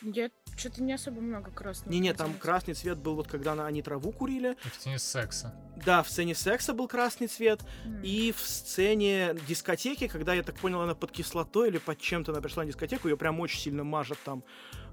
Я 0.02 0.30
что-то 0.56 0.82
не 0.82 0.92
особо 0.92 1.20
много 1.20 1.50
красного. 1.50 1.90
Не-не, 1.90 2.12
там 2.12 2.26
заметила. 2.28 2.42
красный 2.42 2.74
цвет 2.74 2.98
был 2.98 3.14
вот 3.14 3.26
когда 3.26 3.52
она, 3.52 3.66
они 3.66 3.82
траву 3.82 4.12
курили. 4.12 4.56
И 4.64 4.68
в 4.68 4.78
тени 4.78 4.96
секса. 4.98 5.54
Да, 5.84 6.02
в 6.02 6.10
сцене 6.10 6.34
секса 6.34 6.74
был 6.74 6.88
красный 6.88 7.26
цвет. 7.26 7.62
М. 7.84 8.02
И 8.02 8.32
в 8.32 8.40
сцене 8.40 9.34
дискотеки, 9.48 10.06
когда, 10.06 10.34
я 10.34 10.42
так 10.42 10.56
понял, 10.56 10.82
она 10.82 10.94
под 10.94 11.10
кислотой 11.10 11.68
или 11.68 11.78
под 11.78 11.98
чем-то 11.98 12.32
она 12.32 12.40
пришла 12.40 12.64
на 12.64 12.68
дискотеку, 12.68 13.08
ее 13.08 13.16
прям 13.16 13.40
очень 13.40 13.60
сильно 13.60 13.82
мажет 13.82 14.18
там. 14.24 14.44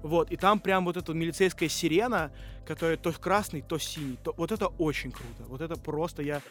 Вот, 0.06 0.30
и 0.30 0.36
там 0.36 0.60
прям 0.60 0.84
вот 0.84 0.96
эта 0.96 1.12
милицейская 1.12 1.68
сирена, 1.68 2.32
которая 2.66 2.96
то 2.96 3.12
красный, 3.12 3.62
то 3.62 3.78
синий. 3.78 4.16
То... 4.22 4.34
Вот 4.36 4.52
это 4.52 4.68
очень 4.68 5.10
круто. 5.10 5.44
Вот 5.48 5.60
это 5.60 5.76
просто 5.76 6.22
я... 6.22 6.42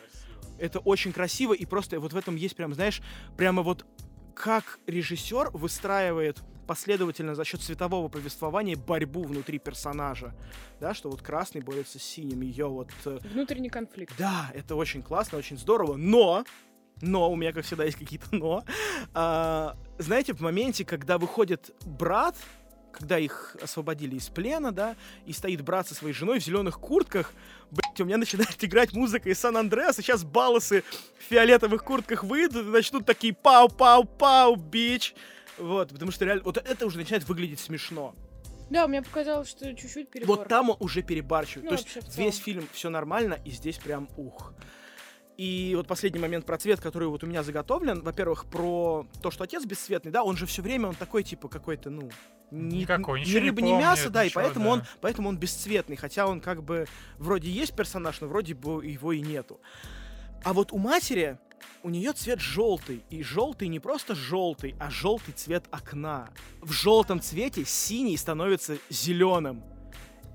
Это 0.59 0.79
очень 0.79 1.11
красиво, 1.11 1.53
и 1.53 1.65
просто 1.65 1.99
вот 1.99 2.13
в 2.13 2.17
этом 2.17 2.35
есть 2.35 2.55
прям, 2.55 2.73
знаешь, 2.73 3.01
прямо 3.37 3.61
вот 3.61 3.85
как 4.33 4.79
режиссер 4.87 5.51
выстраивает 5.51 6.43
последовательно 6.67 7.35
за 7.35 7.45
счет 7.45 7.61
цветового 7.61 8.09
повествования 8.09 8.75
борьбу 8.75 9.23
внутри 9.23 9.59
персонажа. 9.59 10.33
Да, 10.79 10.93
что 10.93 11.09
вот 11.09 11.21
красный 11.21 11.61
борется 11.61 11.99
с 11.99 12.03
синим, 12.03 12.41
ее 12.41 12.67
вот 12.67 12.89
э, 13.05 13.19
Внутренний 13.31 13.69
конфликт. 13.69 14.13
да, 14.17 14.51
это 14.53 14.75
очень 14.75 15.01
классно, 15.01 15.37
очень 15.37 15.57
здорово, 15.57 15.95
но, 15.95 16.43
но, 17.01 17.31
у 17.31 17.35
меня, 17.35 17.53
как 17.53 17.65
всегда, 17.65 17.85
есть 17.85 17.97
какие-то 17.97 18.27
но. 18.35 18.63
А, 19.13 19.77
знаете, 19.99 20.33
в 20.33 20.41
моменте, 20.41 20.83
когда 20.85 21.17
выходит 21.17 21.71
брат, 21.85 22.35
когда 22.97 23.19
их 23.19 23.55
освободили 23.61 24.15
из 24.15 24.29
плена, 24.29 24.71
да, 24.71 24.95
и 25.25 25.33
стоит 25.33 25.61
брат 25.61 25.87
со 25.87 25.95
своей 25.95 26.13
женой 26.13 26.39
в 26.39 26.43
зеленых 26.43 26.79
куртках, 26.79 27.33
блядь, 27.71 27.99
у 27.99 28.05
меня 28.05 28.17
начинает 28.17 28.55
играть 28.63 28.93
музыка 28.93 29.29
из 29.29 29.39
Сан-Андреаса, 29.39 30.01
сейчас 30.01 30.23
балласы 30.23 30.83
в 31.19 31.23
фиолетовых 31.23 31.83
куртках 31.83 32.23
выйдут 32.23 32.65
и 32.65 32.69
начнут 32.69 33.05
такие 33.05 33.33
пау-пау-пау, 33.33 34.55
бич. 34.55 35.13
Вот, 35.57 35.89
потому 35.89 36.11
что 36.11 36.25
реально, 36.25 36.43
вот 36.43 36.57
это 36.57 36.85
уже 36.85 36.97
начинает 36.97 37.27
выглядеть 37.27 37.59
смешно. 37.59 38.15
Да, 38.69 38.87
мне 38.87 39.01
показалось, 39.01 39.49
что 39.49 39.73
чуть-чуть 39.75 40.09
перебор. 40.09 40.37
Вот 40.37 40.47
там 40.47 40.71
он 40.71 40.77
уже 40.79 41.01
перебарщивает. 41.03 41.69
Ну, 41.69 41.77
То 41.77 41.83
есть 41.83 42.17
весь 42.17 42.37
фильм 42.37 42.67
все 42.73 42.89
нормально, 42.89 43.39
и 43.45 43.51
здесь 43.51 43.77
прям 43.77 44.09
ух. 44.17 44.53
И 45.37 45.73
вот 45.75 45.87
последний 45.87 46.19
момент 46.19 46.45
про 46.45 46.57
цвет, 46.57 46.79
который 46.79 47.07
вот 47.07 47.23
у 47.23 47.27
меня 47.27 47.43
заготовлен. 47.43 48.01
Во-первых, 48.01 48.45
про 48.45 49.05
то, 49.21 49.31
что 49.31 49.43
отец 49.43 49.65
бесцветный, 49.65 50.11
да, 50.11 50.23
он 50.23 50.37
же 50.37 50.45
все 50.45 50.61
время, 50.61 50.87
он 50.87 50.95
такой, 50.95 51.23
типа, 51.23 51.49
какой-то, 51.49 51.89
ну, 51.89 52.09
ни, 52.51 52.77
Никакой, 52.77 53.21
ни 53.21 53.25
ничего 53.25 53.59
не 53.61 53.73
ни 53.73 53.77
мясо, 53.77 54.09
да, 54.09 54.23
и 54.23 54.27
ничего, 54.27 54.41
поэтому 54.41 54.65
да. 54.65 54.71
он, 54.71 54.83
поэтому 55.01 55.29
он 55.29 55.37
бесцветный, 55.37 55.97
хотя 55.97 56.27
он 56.27 56.39
как 56.39 56.63
бы 56.63 56.85
вроде 57.17 57.49
есть 57.49 57.75
персонаж, 57.75 58.21
но 58.21 58.27
вроде 58.27 58.53
бы 58.53 58.85
его 58.85 59.11
и 59.11 59.19
нету. 59.19 59.59
А 60.43 60.53
вот 60.53 60.71
у 60.71 60.77
матери 60.77 61.37
у 61.83 61.89
нее 61.89 62.13
цвет 62.13 62.39
желтый, 62.39 63.03
и 63.09 63.23
желтый 63.23 63.67
не 63.67 63.79
просто 63.79 64.15
желтый, 64.15 64.75
а 64.79 64.89
желтый 64.89 65.33
цвет 65.33 65.65
окна. 65.71 66.29
В 66.61 66.71
желтом 66.71 67.19
цвете 67.19 67.65
синий 67.65 68.15
становится 68.15 68.77
зеленым. 68.89 69.63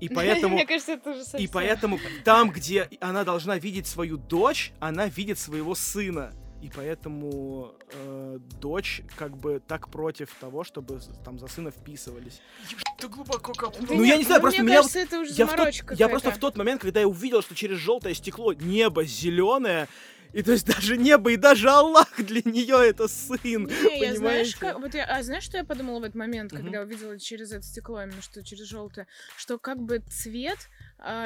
И 0.01 0.09
поэтому 0.13 0.55
Мне 0.55 0.65
кажется, 0.65 0.93
это 0.93 1.11
уже 1.11 1.23
и 1.37 1.47
поэтому 1.47 1.99
там, 2.25 2.49
где 2.49 2.89
она 2.99 3.23
должна 3.23 3.57
видеть 3.57 3.87
свою 3.87 4.17
дочь, 4.17 4.73
она 4.79 5.07
видит 5.07 5.39
своего 5.39 5.75
сына. 5.75 6.33
И 6.61 6.69
поэтому 6.75 7.73
э, 7.91 8.37
дочь 8.59 9.01
как 9.15 9.35
бы 9.35 9.59
так 9.67 9.89
против 9.89 10.29
того, 10.39 10.63
чтобы 10.63 10.99
там 11.25 11.39
за 11.39 11.47
сына 11.47 11.71
вписывались. 11.71 12.39
Ты 12.99 13.07
глубоко 13.07 13.53
копнул. 13.53 13.87
Да 13.87 13.95
Ну, 13.95 14.03
я 14.03 14.17
не 14.17 14.23
знаю, 14.23 14.41
просто 14.41 14.61
мне 14.61 14.69
меня 14.69 14.77
кажется, 14.77 14.99
это 14.99 15.19
уже 15.21 15.33
Я, 15.33 15.47
в 15.47 15.55
тот- 15.55 15.99
я 15.99 16.07
просто 16.07 16.29
в 16.29 16.37
тот 16.37 16.57
момент, 16.57 16.81
когда 16.81 16.99
я 16.99 17.07
увидел, 17.07 17.41
что 17.41 17.55
через 17.55 17.77
желтое 17.77 18.13
стекло 18.13 18.53
небо 18.53 19.03
зеленое, 19.03 19.87
и 20.33 20.43
то 20.43 20.51
есть 20.51 20.65
даже 20.65 20.97
небо 20.97 21.31
и 21.31 21.37
даже 21.37 21.69
Аллах 21.69 22.09
для 22.17 22.41
нее 22.43 22.89
это 22.89 23.07
сын. 23.07 23.65
Не, 23.67 23.99
я 24.01 24.15
знаешь, 24.15 24.55
как, 24.55 24.79
вот 24.79 24.93
я, 24.93 25.05
а 25.05 25.23
знаешь, 25.23 25.43
что 25.43 25.57
я 25.57 25.63
подумала 25.63 25.99
в 25.99 26.03
этот 26.03 26.15
момент, 26.15 26.51
когда 26.51 26.81
увидела 26.81 27.19
через 27.19 27.51
это 27.51 27.65
стекло, 27.65 28.01
именно 28.01 28.21
что 28.21 28.43
через 28.43 28.65
желтое, 28.67 29.07
что 29.37 29.57
как 29.57 29.79
бы 29.79 29.99
цвет 30.09 30.69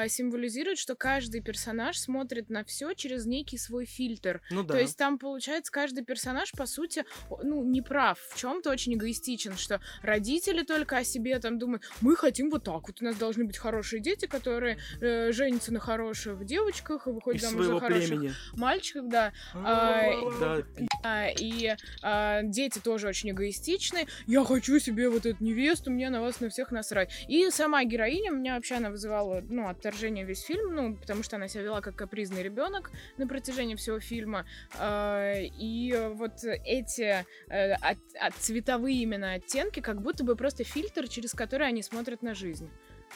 символизирует, 0.08 0.78
что 0.78 0.94
каждый 0.94 1.40
персонаж 1.40 1.98
смотрит 1.98 2.48
на 2.50 2.64
все 2.64 2.94
через 2.94 3.26
некий 3.26 3.58
свой 3.58 3.84
фильтр. 3.86 4.40
Ну 4.50 4.62
да. 4.62 4.74
То 4.74 4.80
есть 4.80 4.96
там, 4.96 5.18
получается, 5.18 5.70
каждый 5.72 6.04
персонаж, 6.04 6.52
по 6.52 6.66
сути, 6.66 7.04
ну, 7.42 7.62
не 7.64 7.82
прав, 7.82 8.18
в 8.30 8.38
чем-то 8.38 8.70
очень 8.70 8.94
эгоистичен, 8.94 9.56
что 9.56 9.80
родители 10.02 10.62
только 10.62 10.98
о 10.98 11.04
себе 11.04 11.38
там 11.38 11.58
думают, 11.58 11.82
мы 12.00 12.16
хотим 12.16 12.50
вот 12.50 12.64
так, 12.64 12.86
вот 12.88 13.00
у 13.00 13.04
нас 13.04 13.16
должны 13.16 13.44
быть 13.44 13.58
хорошие 13.58 14.00
дети, 14.00 14.26
которые 14.26 14.78
э, 15.00 15.32
женятся 15.32 15.72
на 15.72 15.80
хороших 15.80 16.44
девочках 16.44 17.06
и 17.06 17.10
выходят 17.10 17.42
Из 17.42 17.48
замуж 17.48 17.66
за 17.66 17.78
хороших 17.80 18.08
племени. 18.08 18.32
мальчиков, 18.54 19.08
да. 19.08 19.32
А, 19.54 20.10
Да. 20.40 20.62
а, 21.02 21.28
и 21.28 21.74
а, 22.02 22.42
дети 22.42 22.78
тоже 22.78 23.08
очень 23.08 23.30
эгоистичны. 23.30 24.06
Я 24.26 24.44
хочу 24.44 24.78
себе 24.78 25.08
вот 25.08 25.26
эту 25.26 25.42
невесту, 25.42 25.90
мне 25.90 26.10
на 26.10 26.20
вас 26.20 26.40
на 26.40 26.48
всех 26.48 26.70
насрать. 26.70 27.10
И 27.28 27.50
сама 27.50 27.84
героиня, 27.84 28.30
меня 28.30 28.54
вообще 28.54 28.76
она 28.76 28.90
вызывала, 28.90 29.42
ну, 29.48 29.65
отторжение 29.68 30.24
весь 30.24 30.42
фильм, 30.42 30.74
ну, 30.74 30.96
потому 30.96 31.22
что 31.22 31.36
она 31.36 31.48
себя 31.48 31.62
вела 31.62 31.80
как 31.80 31.96
капризный 31.96 32.42
ребенок 32.42 32.90
на 33.16 33.26
протяжении 33.26 33.74
всего 33.74 34.00
фильма. 34.00 34.46
А, 34.78 35.32
и 35.40 36.10
вот 36.14 36.42
эти 36.44 37.24
э, 37.48 37.72
от- 37.74 37.98
от- 38.20 38.34
цветовые 38.36 39.02
именно 39.02 39.32
оттенки, 39.34 39.80
как 39.80 40.00
будто 40.02 40.24
бы 40.24 40.36
просто 40.36 40.64
фильтр, 40.64 41.08
через 41.08 41.32
который 41.32 41.66
они 41.66 41.82
смотрят 41.82 42.22
на 42.22 42.34
жизнь. 42.34 42.68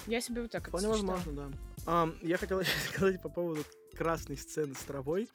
Я 0.06 0.20
себе 0.20 0.42
вот 0.42 0.50
так 0.50 0.62
это 0.68 0.70
Вполне 0.70 0.88
сочетала. 0.94 1.16
возможно, 1.16 1.50
да. 1.50 1.58
Ам, 1.86 2.14
я 2.22 2.36
хотел 2.36 2.62
сказать 2.92 3.20
по 3.22 3.28
поводу 3.28 3.62
красной 3.96 4.36
сцены 4.36 4.74
с 4.74 4.78
травой. 4.84 5.28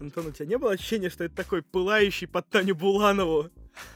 Антон, 0.00 0.26
у 0.26 0.30
тебя 0.32 0.46
не 0.46 0.58
было 0.58 0.72
ощущения, 0.72 1.08
что 1.10 1.24
это 1.24 1.34
такой 1.34 1.62
пылающий 1.62 2.28
под 2.28 2.48
Таню 2.48 2.74
Буланову? 2.76 3.50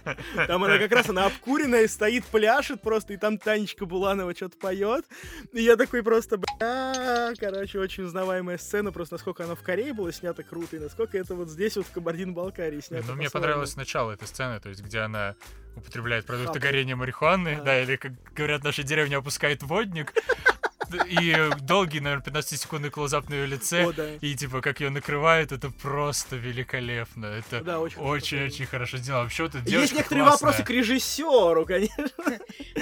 Там 0.46 0.64
она 0.64 0.78
как 0.78 0.92
раз, 0.92 1.08
она 1.08 1.26
обкуренная, 1.26 1.88
стоит, 1.88 2.24
пляшет 2.26 2.80
просто, 2.80 3.12
и 3.12 3.16
там 3.16 3.38
Танечка 3.38 3.86
Буланова 3.86 4.34
что-то 4.34 4.56
поет. 4.56 5.04
И 5.52 5.62
я 5.62 5.76
такой 5.76 6.02
просто, 6.02 6.38
бля, 6.38 7.32
короче, 7.38 7.78
очень 7.78 8.04
узнаваемая 8.04 8.58
сцена, 8.58 8.92
просто 8.92 9.14
насколько 9.14 9.44
она 9.44 9.54
в 9.54 9.62
Корее 9.62 9.92
была 9.92 10.12
снята 10.12 10.42
круто, 10.42 10.76
и 10.76 10.78
насколько 10.78 11.18
это 11.18 11.34
вот 11.34 11.48
здесь 11.48 11.76
вот 11.76 11.86
в 11.86 11.92
Кабардино-Балкарии 11.92 12.80
снято. 12.80 13.04
Ну, 13.08 13.14
мне 13.14 13.30
понравилось 13.30 13.76
начало 13.76 14.12
этой 14.12 14.28
сцены, 14.28 14.60
то 14.60 14.68
есть, 14.68 14.82
где 14.82 15.00
она 15.00 15.34
употребляет 15.76 16.24
продукты 16.24 16.58
горения 16.58 16.96
марихуаны, 16.96 17.60
да, 17.64 17.80
или, 17.82 17.96
как 17.96 18.12
говорят, 18.34 18.64
наша 18.64 18.82
деревня 18.82 19.18
опускает 19.18 19.62
водник, 19.62 20.12
и 21.08 21.50
долгий, 21.62 22.00
наверное, 22.00 22.24
15-секундный 22.24 22.90
клоузап 22.90 23.28
на 23.28 23.34
ее 23.34 23.46
лице, 23.46 23.84
О, 23.86 23.92
да. 23.92 24.14
и, 24.16 24.34
типа, 24.34 24.60
как 24.60 24.80
ее 24.80 24.90
накрывает, 24.90 25.52
это 25.52 25.70
просто 25.70 26.36
великолепно, 26.36 27.26
это 27.26 27.60
Да, 27.62 27.80
очень 27.80 27.96
хорошо 27.96 28.10
очень-очень 28.10 28.66
хорошо 28.66 28.96
сделано. 28.98 29.24
Вообще, 29.24 29.42
вот 29.44 29.54
эта 29.54 29.68
Есть 29.70 29.94
некоторые 29.94 30.24
классная. 30.24 30.46
вопросы 30.48 30.64
к 30.66 30.70
режиссеру, 30.70 31.66
конечно. 31.66 32.06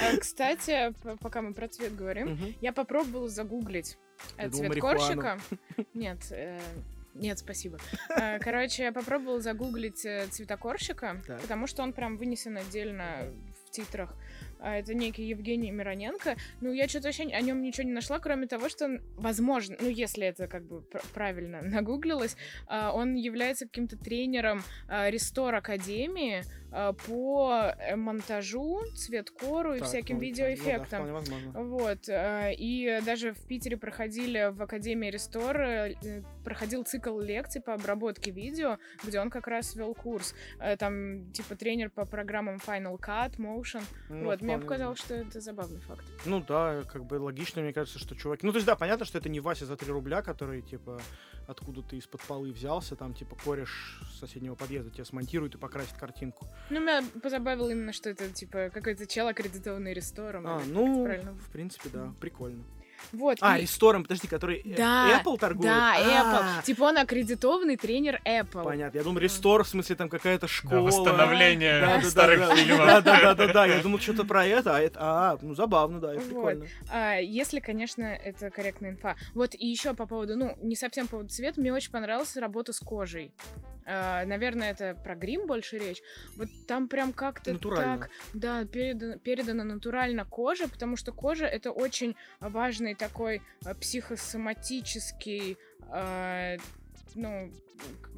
А, 0.00 0.16
Кстати, 0.18 0.92
пока 1.20 1.42
мы 1.42 1.54
про 1.54 1.68
цвет 1.68 1.94
говорим. 1.96 2.54
Я 2.60 2.72
попробовала 2.72 3.28
загуглить 3.28 3.96
э, 4.36 4.48
цвет 4.50 4.78
корщика. 4.80 5.38
Нет, 5.94 6.18
э, 6.30 6.60
нет, 7.14 7.38
спасибо. 7.38 7.78
Э, 8.08 8.38
Короче, 8.40 8.84
я 8.84 8.92
попробовала 8.92 9.40
загуглить 9.40 10.04
э, 10.04 10.26
цвета 10.30 10.56
корщика, 10.56 11.22
Так. 11.26 11.40
потому 11.42 11.66
что 11.66 11.82
он 11.82 11.92
прям 11.92 12.16
вынесен 12.16 12.56
отдельно 12.56 13.32
в 13.66 13.70
титрах. 13.70 14.14
А 14.60 14.76
Это 14.76 14.94
некий 14.94 15.24
Евгений 15.24 15.70
Мироненко. 15.70 16.36
Ну, 16.60 16.72
я 16.72 16.88
что-то 16.88 17.08
вообще 17.08 17.24
о 17.24 17.40
нем 17.40 17.62
ничего 17.62 17.86
не 17.86 17.92
нашла, 17.92 18.18
кроме 18.18 18.46
того, 18.46 18.68
что, 18.68 19.00
возможно, 19.16 19.76
ну, 19.80 19.88
если 19.88 20.26
это 20.26 20.46
как 20.46 20.64
бы 20.66 20.82
пр- 20.82 21.02
правильно 21.12 21.60
нагуглилось, 21.62 22.36
а, 22.66 22.92
он 22.92 23.14
является 23.14 23.66
каким-то 23.66 23.96
тренером 23.96 24.62
а, 24.88 25.10
Рестор 25.10 25.54
Академии 25.54 26.42
по 27.06 27.72
э, 27.78 27.96
монтажу, 27.96 28.82
цветкору 28.96 29.74
и 29.74 29.78
Так, 29.78 29.88
всяким 29.88 30.16
ну, 30.16 30.20
ну 30.20 30.20
да, 30.20 30.26
видеоэффектам. 30.26 30.86
вполне 30.86 31.12
возможно. 31.12 31.62
Вот, 31.62 32.08
э, 32.08 32.54
и 32.56 33.00
даже 33.06 33.32
в 33.32 33.46
Питере 33.46 33.76
проходили 33.76 34.50
в 34.52 34.60
Академии 34.62 35.10
Рестор, 35.10 35.60
э, 35.60 35.94
э, 36.02 36.22
проходил 36.44 36.84
цикл 36.84 37.18
лекций 37.20 37.60
по 37.62 37.74
обработке 37.74 38.30
видео, 38.30 38.78
где 39.04 39.20
он 39.20 39.30
как 39.30 39.46
раз 39.46 39.74
вел 39.76 39.94
курс. 39.94 40.34
Э, 40.58 40.76
Там, 40.76 41.30
типа, 41.32 41.54
тренер 41.56 41.90
по 41.90 42.04
программам 42.04 42.56
Final 42.56 42.98
Cut, 42.98 43.36
Motion. 43.38 43.82
Ну, 44.08 44.24
вот, 44.24 44.42
мне 44.42 44.58
показалось, 44.58 44.98
что 44.98 45.14
это 45.14 45.40
забавный 45.40 45.80
факт. 45.80 46.04
Ну 46.26 46.40
да, 46.40 46.82
как 46.92 47.04
бы 47.04 47.14
логично, 47.14 47.62
мне 47.62 47.72
кажется, 47.72 47.98
что 47.98 48.14
чувак... 48.16 48.42
Ну 48.42 48.50
то 48.50 48.56
есть 48.56 48.66
да, 48.66 48.74
понятно, 48.76 49.04
что 49.04 49.18
это 49.18 49.28
не 49.28 49.40
Вася 49.40 49.66
за 49.66 49.76
3 49.76 49.92
рубля, 49.92 50.22
который, 50.22 50.62
типа, 50.62 51.00
откуда 51.46 51.82
ты 51.82 51.96
из-под 51.98 52.20
полы 52.22 52.50
взялся, 52.52 52.96
там, 52.96 53.14
типа, 53.14 53.36
кореш 53.36 54.00
соседнего 54.18 54.54
подъезда 54.54 54.90
тебе 54.90 55.04
смонтирует 55.04 55.54
и 55.54 55.58
покрасит 55.58 55.96
картинку. 55.96 56.46
Ну, 56.70 56.80
меня 56.80 57.02
позабавило 57.22 57.70
именно, 57.70 57.92
что 57.92 58.10
это, 58.10 58.30
типа, 58.30 58.70
какой-то 58.72 59.06
чел, 59.06 59.28
аккредитованный 59.28 59.92
Рестором. 59.92 60.46
А, 60.46 60.62
ну, 60.66 61.04
в 61.04 61.50
принципе, 61.52 61.90
да, 61.92 62.12
прикольно. 62.20 62.64
Вот. 63.12 63.38
А, 63.40 63.58
и- 63.58 63.62
ресторан, 63.62 64.02
подожди, 64.02 64.26
который 64.28 64.58
э, 64.64 64.76
Да, 64.76 65.20
Apple 65.22 65.38
торгует? 65.38 65.66
Да, 65.66 65.94
А, 65.96 66.58
Apple. 66.60 66.64
Типа 66.64 66.84
он 66.84 66.98
аккредитованный 66.98 67.76
тренер 67.76 68.20
Apple. 68.24 68.62
Понятно. 68.64 68.98
Я 68.98 69.04
думал, 69.04 69.18
рестор, 69.18 69.64
в 69.64 69.68
смысле, 69.68 69.96
там 69.96 70.08
какая-то 70.08 70.42
Да, 70.42 70.48
школа. 70.48 70.80
восстановление 70.80 71.80
Да, 71.80 71.96
да, 72.00 72.02
старых 72.10 72.38
да, 72.40 72.48
да, 72.48 72.56
фильмов. 72.56 72.86
Да, 72.86 73.00
да, 73.00 73.20
да, 73.20 73.34
да, 73.34 73.52
да. 73.52 73.66
Я 73.66 73.82
думал, 73.82 73.98
что-то 73.98 74.24
про 74.24 74.44
это, 74.46 74.76
а 74.76 74.80
это. 74.80 74.98
А, 75.00 75.38
ну 75.42 75.54
забавно, 75.54 76.00
да, 76.00 76.12
это 76.12 76.20
Вот. 76.20 76.28
прикольно. 76.28 76.66
А, 76.90 77.16
если, 77.18 77.60
конечно, 77.60 78.02
это 78.04 78.50
корректная 78.50 78.90
инфа. 78.90 79.16
Вот 79.34 79.54
и 79.54 79.66
еще 79.66 79.94
по 79.94 80.06
поводу, 80.06 80.36
ну, 80.36 80.56
не 80.62 80.76
совсем 80.76 81.06
по 81.06 81.12
поводу 81.12 81.30
цвета, 81.30 81.60
мне 81.60 81.72
очень 81.72 81.90
понравилась 81.90 82.36
работа 82.36 82.72
с 82.72 82.80
кожей. 82.80 83.32
А, 83.86 84.24
наверное, 84.24 84.70
это 84.70 84.94
про 85.04 85.14
грим 85.14 85.46
больше 85.46 85.76
речь. 85.78 86.00
Вот 86.36 86.48
там 86.66 86.88
прям 86.88 87.12
как-то 87.12 87.52
Натурально. 87.52 87.98
так, 87.98 88.10
да, 88.32 88.64
передано, 88.64 89.18
передано 89.18 89.62
натурально 89.64 90.24
кожа, 90.24 90.68
потому 90.68 90.96
что 90.96 91.12
кожа 91.12 91.44
это 91.44 91.70
очень 91.70 92.16
важный 92.40 92.93
такой 92.94 93.42
а, 93.64 93.74
психосоматический, 93.74 95.56
а, 95.88 96.56
ну, 97.14 97.52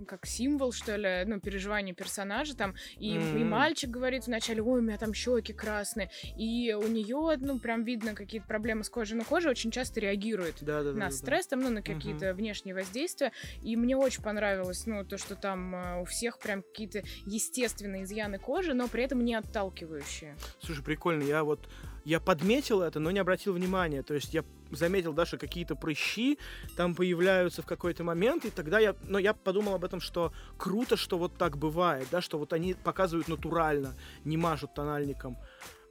как 0.06 0.26
символ, 0.26 0.72
что 0.72 0.96
ли, 0.96 1.24
ну, 1.26 1.40
переживания 1.40 1.94
персонажа 1.94 2.56
там. 2.56 2.74
И, 2.98 3.14
и 3.14 3.18
Мгм. 3.18 3.48
мальчик 3.48 3.90
говорит 3.90 4.26
вначале, 4.26 4.62
ой, 4.62 4.80
у 4.80 4.82
меня 4.82 4.96
там 4.96 5.12
щеки 5.12 5.52
красные. 5.52 6.10
И 6.36 6.72
у 6.74 6.86
нее, 6.86 7.36
ну, 7.40 7.58
прям 7.58 7.84
видно 7.84 8.14
какие-то 8.14 8.46
проблемы 8.46 8.84
с 8.84 8.90
кожей. 8.90 9.16
Но 9.16 9.24
кожа 9.24 9.50
очень 9.50 9.70
часто 9.70 10.00
реагирует 10.00 10.56
Да, 10.60 10.82
да, 10.82 10.92
на 10.92 10.98
да, 10.98 11.06
да. 11.06 11.10
стресс, 11.10 11.46
там, 11.46 11.60
ну, 11.60 11.70
на 11.70 11.82
какие-то 11.82 12.32
внешние 12.34 12.74
воздействия. 12.74 13.32
И 13.62 13.76
мне 13.76 13.96
очень 13.96 14.22
понравилось, 14.22 14.86
ну, 14.86 15.04
то, 15.04 15.18
что 15.18 15.36
там 15.36 15.74
э, 15.74 16.00
у 16.00 16.04
всех 16.04 16.38
прям 16.38 16.62
какие-то 16.62 17.02
естественные 17.26 18.04
изъяны 18.04 18.38
кожи, 18.38 18.72
но 18.74 18.88
при 18.88 19.04
этом 19.04 19.24
не 19.24 19.34
отталкивающие. 19.34 20.36
Слушай, 20.60 20.84
прикольно, 20.84 21.22
я 21.22 21.44
вот 21.44 21.68
я 22.06 22.20
подметил 22.20 22.82
это, 22.82 23.00
но 23.00 23.10
не 23.10 23.18
обратил 23.18 23.52
внимания. 23.52 24.02
То 24.04 24.14
есть 24.14 24.32
я 24.32 24.44
заметил 24.70 25.12
даже 25.12 25.38
какие-то 25.38 25.74
прыщи 25.74 26.38
там 26.76 26.94
появляются 26.94 27.62
в 27.62 27.66
какой-то 27.66 28.04
момент, 28.04 28.44
и 28.44 28.50
тогда 28.50 28.78
я, 28.78 28.94
но 29.02 29.18
я 29.18 29.34
подумал 29.34 29.74
об 29.74 29.84
этом, 29.84 30.00
что 30.00 30.32
круто, 30.56 30.96
что 30.96 31.18
вот 31.18 31.36
так 31.36 31.58
бывает, 31.58 32.06
да, 32.12 32.20
что 32.20 32.38
вот 32.38 32.52
они 32.52 32.74
показывают 32.74 33.26
натурально, 33.26 33.94
не 34.24 34.36
мажут 34.36 34.72
тональником. 34.72 35.36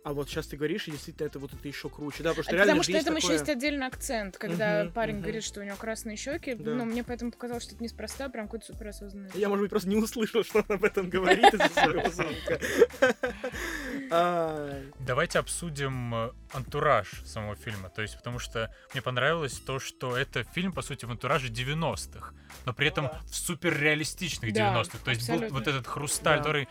А 0.06 0.14
вот 0.14 0.30
сейчас 0.30 0.46
ты 0.46 0.56
говоришь, 0.56 0.88
и 0.88 0.92
действительно 0.92 1.26
это 1.26 1.40
вот 1.40 1.52
это 1.52 1.68
еще 1.68 1.90
круче, 1.90 2.22
да, 2.22 2.30
потому 2.30 2.44
что 2.44 2.52
А 2.52 2.54
реально 2.58 2.74
Потому 2.74 2.84
что 2.84 2.92
есть 2.92 3.06
там 3.08 3.16
еще 3.16 3.22
такое- 3.24 3.38
есть 3.40 3.50
отдельный 3.50 3.88
акцент, 3.88 4.38
когда 4.38 4.84
Мгм, 4.84 4.94
парень 4.94 5.14
мгм. 5.16 5.24
говорит, 5.24 5.44
что 5.44 5.62
у 5.62 5.64
него 5.64 5.76
красные 5.78 6.16
щеки. 6.16 6.54
Да. 6.54 6.76
Но 6.76 6.86
мне 6.86 7.04
поэтому 7.04 7.32
показалось, 7.32 7.64
что 7.64 7.74
это 7.74 7.84
неспроста, 7.84 8.30
прям 8.30 8.46
какой-то 8.46 8.68
суперосознанный. 8.68 9.32
Я, 9.34 9.50
может 9.50 9.64
быть, 9.64 9.72
просто 9.72 9.90
не 9.90 9.96
услышал, 9.96 10.44
что 10.44 10.60
он 10.60 10.66
об 10.76 10.84
этом 10.84 11.10
говорит 11.10 11.52
из-за 11.52 11.70
своего 11.70 12.08
звука. 12.12 12.62
Ай. 14.12 14.94
Давайте 15.00 15.40
обсудим 15.40 16.14
э, 16.14 16.32
антураж 16.54 17.10
самого 17.26 17.56
фильма. 17.56 17.90
То 17.90 18.04
есть, 18.04 18.16
потому 18.16 18.38
что 18.38 18.72
мне 18.94 19.02
понравилось 19.02 19.54
то, 19.54 19.80
что 19.80 20.16
это 20.16 20.44
фильм, 20.44 20.72
по 20.72 20.84
сути, 20.84 21.06
в 21.06 21.10
антураже 21.12 21.48
90-х, 21.48 22.32
но 22.66 22.74
при 22.74 22.90
этом 22.90 23.06
да. 23.06 23.22
в 23.28 23.36
суперреалистичных 23.36 24.54
Да, 24.54 24.84
90-х. 24.84 25.00
То 25.04 25.10
есть 25.10 25.28
был 25.28 25.48
вот 25.50 25.68
этот 25.68 25.88
хрусталь, 25.88 26.38
который 26.40 26.68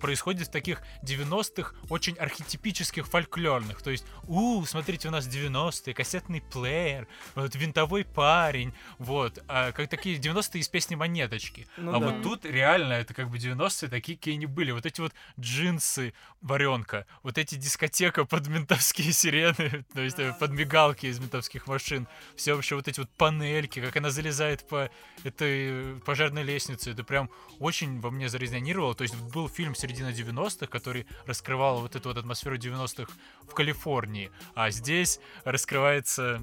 происходит 0.00 0.48
в 0.48 0.50
таких 0.50 0.82
90-х 1.02 1.74
очень 1.88 2.16
архетипических 2.16 3.06
фольклорных. 3.06 3.82
То 3.82 3.90
есть, 3.90 4.04
у, 4.26 4.64
смотрите, 4.64 5.08
у 5.08 5.10
нас 5.10 5.26
90-е, 5.26 5.94
кассетный 5.94 6.40
плеер, 6.40 7.08
вот 7.34 7.54
винтовой 7.54 8.04
парень, 8.04 8.72
вот, 8.98 9.42
а, 9.48 9.72
как 9.72 9.88
такие 9.88 10.18
90-е 10.18 10.60
из 10.60 10.68
песни 10.68 10.94
Монеточки. 10.94 11.66
Ну 11.76 11.94
а 11.94 12.00
да. 12.00 12.06
вот 12.06 12.22
тут 12.22 12.44
реально 12.44 12.94
это 12.94 13.14
как 13.14 13.30
бы 13.30 13.38
90-е 13.38 13.88
такие, 13.88 14.16
какие 14.16 14.34
они 14.34 14.46
были. 14.46 14.70
Вот 14.72 14.86
эти 14.86 15.00
вот 15.00 15.12
джинсы, 15.38 16.14
варенка, 16.40 17.06
вот 17.22 17.38
эти 17.38 17.54
дискотека 17.56 18.24
под 18.24 18.46
ментовские 18.48 19.12
сирены, 19.12 19.84
то 19.94 20.00
есть 20.00 20.18
э, 20.18 20.34
под 20.38 20.50
мигалки 20.52 21.06
из 21.06 21.18
ментовских 21.18 21.66
машин, 21.66 22.06
все 22.36 22.54
вообще 22.54 22.74
вот 22.74 22.88
эти 22.88 23.00
вот 23.00 23.10
панельки, 23.10 23.80
как 23.80 23.96
она 23.96 24.10
залезает 24.10 24.66
по 24.68 24.90
этой 25.24 25.96
э, 25.96 26.00
пожарной 26.04 26.42
лестнице, 26.42 26.90
это 26.90 27.04
прям 27.04 27.30
очень 27.58 28.00
во 28.00 28.10
мне 28.10 28.28
зарезонировало. 28.28 28.94
То 28.94 29.02
есть 29.02 29.16
был 29.16 29.48
фильм 29.48 29.74
середина 29.86 30.08
90-х, 30.08 30.66
который 30.66 31.06
раскрывал 31.26 31.80
вот 31.80 31.94
эту 31.94 32.08
вот 32.08 32.18
атмосферу 32.18 32.56
90-х 32.56 33.12
в 33.42 33.54
Калифорнии, 33.54 34.30
а 34.54 34.70
здесь 34.70 35.20
раскрывается 35.44 36.42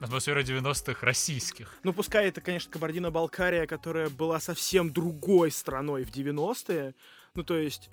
атмосфера 0.00 0.42
90-х 0.42 1.06
российских. 1.06 1.78
Ну, 1.84 1.92
пускай 1.92 2.28
это, 2.28 2.40
конечно, 2.40 2.70
Кабардино-Балкария, 2.70 3.66
которая 3.66 4.10
была 4.10 4.40
совсем 4.40 4.92
другой 4.92 5.50
страной 5.50 6.04
в 6.04 6.10
90-е. 6.10 6.94
Ну, 7.34 7.44
то 7.44 7.56
есть, 7.56 7.88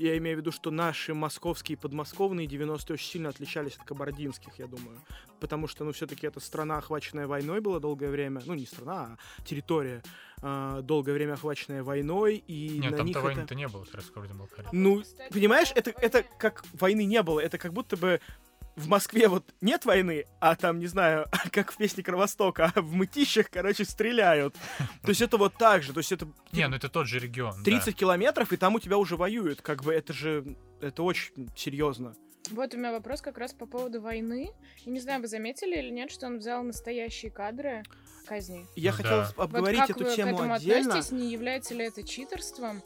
я 0.00 0.16
имею 0.18 0.36
в 0.36 0.40
виду, 0.40 0.50
что 0.52 0.70
наши 0.70 1.14
московские 1.14 1.76
и 1.76 1.80
подмосковные 1.80 2.46
90-е 2.46 2.94
очень 2.94 3.10
сильно 3.10 3.28
отличались 3.28 3.76
от 3.76 3.84
кабардинских, 3.84 4.58
я 4.58 4.66
думаю. 4.66 4.98
Потому 5.40 5.66
что, 5.66 5.84
ну, 5.84 5.92
все-таки 5.92 6.26
это 6.26 6.40
страна, 6.40 6.78
охваченная 6.78 7.26
войной 7.26 7.60
была 7.60 7.80
долгое 7.80 8.10
время. 8.10 8.42
Ну, 8.46 8.54
не 8.54 8.66
страна, 8.66 9.18
а 9.18 9.44
территория, 9.44 10.02
а, 10.42 10.80
долгое 10.82 11.12
время 11.12 11.34
охваченная 11.34 11.82
войной. 11.82 12.42
И 12.46 12.78
Нет, 12.78 12.90
там-то 12.90 13.04
них 13.04 13.16
это... 13.16 13.24
войны-то 13.24 13.54
не 13.54 13.68
было, 13.68 13.86
раз 13.92 14.06
Кабардино-Балкарии. 14.06 14.68
Ну, 14.72 15.02
понимаешь, 15.30 15.72
это, 15.74 15.90
это 15.90 16.24
как 16.38 16.64
войны 16.72 17.04
не 17.04 17.22
было. 17.22 17.40
Это 17.40 17.58
как 17.58 17.72
будто 17.72 17.96
бы 17.96 18.20
в 18.76 18.88
Москве 18.88 19.28
вот 19.28 19.44
нет 19.60 19.84
войны, 19.84 20.24
а 20.40 20.56
там, 20.56 20.78
не 20.78 20.86
знаю, 20.86 21.26
как 21.52 21.72
в 21.72 21.76
песне 21.76 22.02
Кровостока, 22.02 22.72
а 22.74 22.80
в 22.80 22.92
мытищах, 22.92 23.50
короче, 23.50 23.84
стреляют. 23.84 24.54
То 25.02 25.08
есть 25.08 25.20
это 25.20 25.36
вот 25.36 25.54
так 25.58 25.82
же. 25.82 25.92
То 25.92 25.98
есть 25.98 26.12
это 26.12 26.26
Не, 26.52 26.66
ну 26.68 26.76
это 26.76 26.88
тот 26.88 27.06
же 27.06 27.18
регион. 27.18 27.54
да. 27.58 27.62
30 27.64 27.94
километров, 27.96 28.52
и 28.52 28.56
там 28.56 28.74
у 28.74 28.80
тебя 28.80 28.96
уже 28.98 29.16
воюют. 29.16 29.60
Как 29.62 29.82
бы 29.82 29.92
это 29.92 30.12
же... 30.12 30.56
Это 30.80 31.02
очень 31.02 31.50
серьезно. 31.56 32.14
Вот 32.50 32.72
у 32.74 32.78
меня 32.78 32.90
вопрос 32.90 33.20
как 33.20 33.36
раз 33.36 33.52
по 33.52 33.66
поводу 33.66 34.00
войны. 34.00 34.50
Я 34.86 34.92
не 34.92 34.98
знаю, 35.00 35.20
вы 35.20 35.28
заметили 35.28 35.76
или 35.78 35.90
нет, 35.90 36.10
что 36.10 36.26
он 36.26 36.38
взял 36.38 36.62
настоящие 36.62 37.30
кадры 37.30 37.82
казни. 38.26 38.66
Я 38.76 38.92
Ну 38.92 38.96
хотел 38.96 39.10
да. 39.18 39.32
обговорить 39.36 39.78
вот 39.80 39.86
как 39.88 39.96
эту 39.96 40.04
вы 40.06 40.12
к 40.12 40.16
тему 40.16 40.34
этому 40.36 40.54
отдельно. 40.54 40.88
относитесь? 40.94 41.12
Не 41.12 41.30
является 41.30 41.74
ли 41.74 41.84
это 41.84 42.02
читерством? 42.02 42.82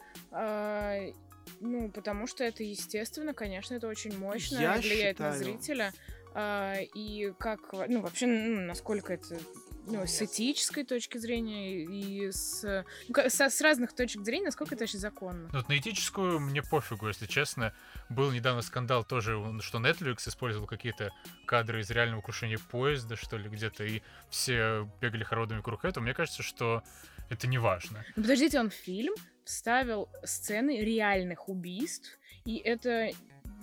Ну, 1.60 1.90
потому 1.90 2.26
что 2.26 2.44
это, 2.44 2.62
естественно, 2.62 3.34
конечно, 3.34 3.74
это 3.74 3.88
очень 3.88 4.16
мощно 4.18 4.58
Я 4.58 4.74
влияет 4.76 5.18
на 5.18 5.32
считаю- 5.32 5.44
зрителя. 5.44 5.92
А, 6.36 6.76
и 6.94 7.32
как, 7.38 7.72
ну, 7.88 8.00
вообще, 8.00 8.26
ну, 8.26 8.60
насколько 8.62 9.12
это 9.12 9.38
ну, 9.86 10.04
с 10.06 10.20
этической 10.22 10.82
точки 10.82 11.18
зрения 11.18 11.84
и 11.84 12.32
с, 12.32 12.84
ну, 13.08 13.14
со- 13.28 13.50
с 13.50 13.60
разных 13.60 13.94
точек 13.94 14.22
зрения, 14.24 14.46
насколько 14.46 14.74
это 14.74 14.82
вообще 14.84 14.98
законно. 14.98 15.48
Ну, 15.52 15.58
вот 15.58 15.68
на 15.68 15.78
этическую 15.78 16.40
мне 16.40 16.62
пофигу, 16.62 17.06
если 17.06 17.26
честно. 17.26 17.72
Был 18.08 18.32
недавно 18.32 18.62
скандал 18.62 19.04
тоже, 19.04 19.38
что 19.60 19.78
Netflix 19.78 20.26
использовал 20.28 20.66
какие-то 20.66 21.10
кадры 21.46 21.82
из 21.82 21.90
реального 21.90 22.22
крушения 22.22 22.58
поезда, 22.70 23.14
что 23.16 23.36
ли, 23.36 23.48
где-то, 23.48 23.84
и 23.84 24.00
все 24.30 24.90
бегали 25.00 25.22
хородами 25.22 25.58
вокруг 25.58 25.84
этого. 25.84 26.02
Мне 26.02 26.14
кажется, 26.14 26.42
что 26.42 26.82
это 27.30 27.46
не 27.46 27.58
важно. 27.58 28.04
Подождите, 28.16 28.58
он 28.58 28.70
фильм 28.70 29.14
вставил 29.44 30.08
сцены 30.24 30.80
реальных 30.80 31.48
убийств, 31.48 32.18
и 32.44 32.56
это, 32.56 33.10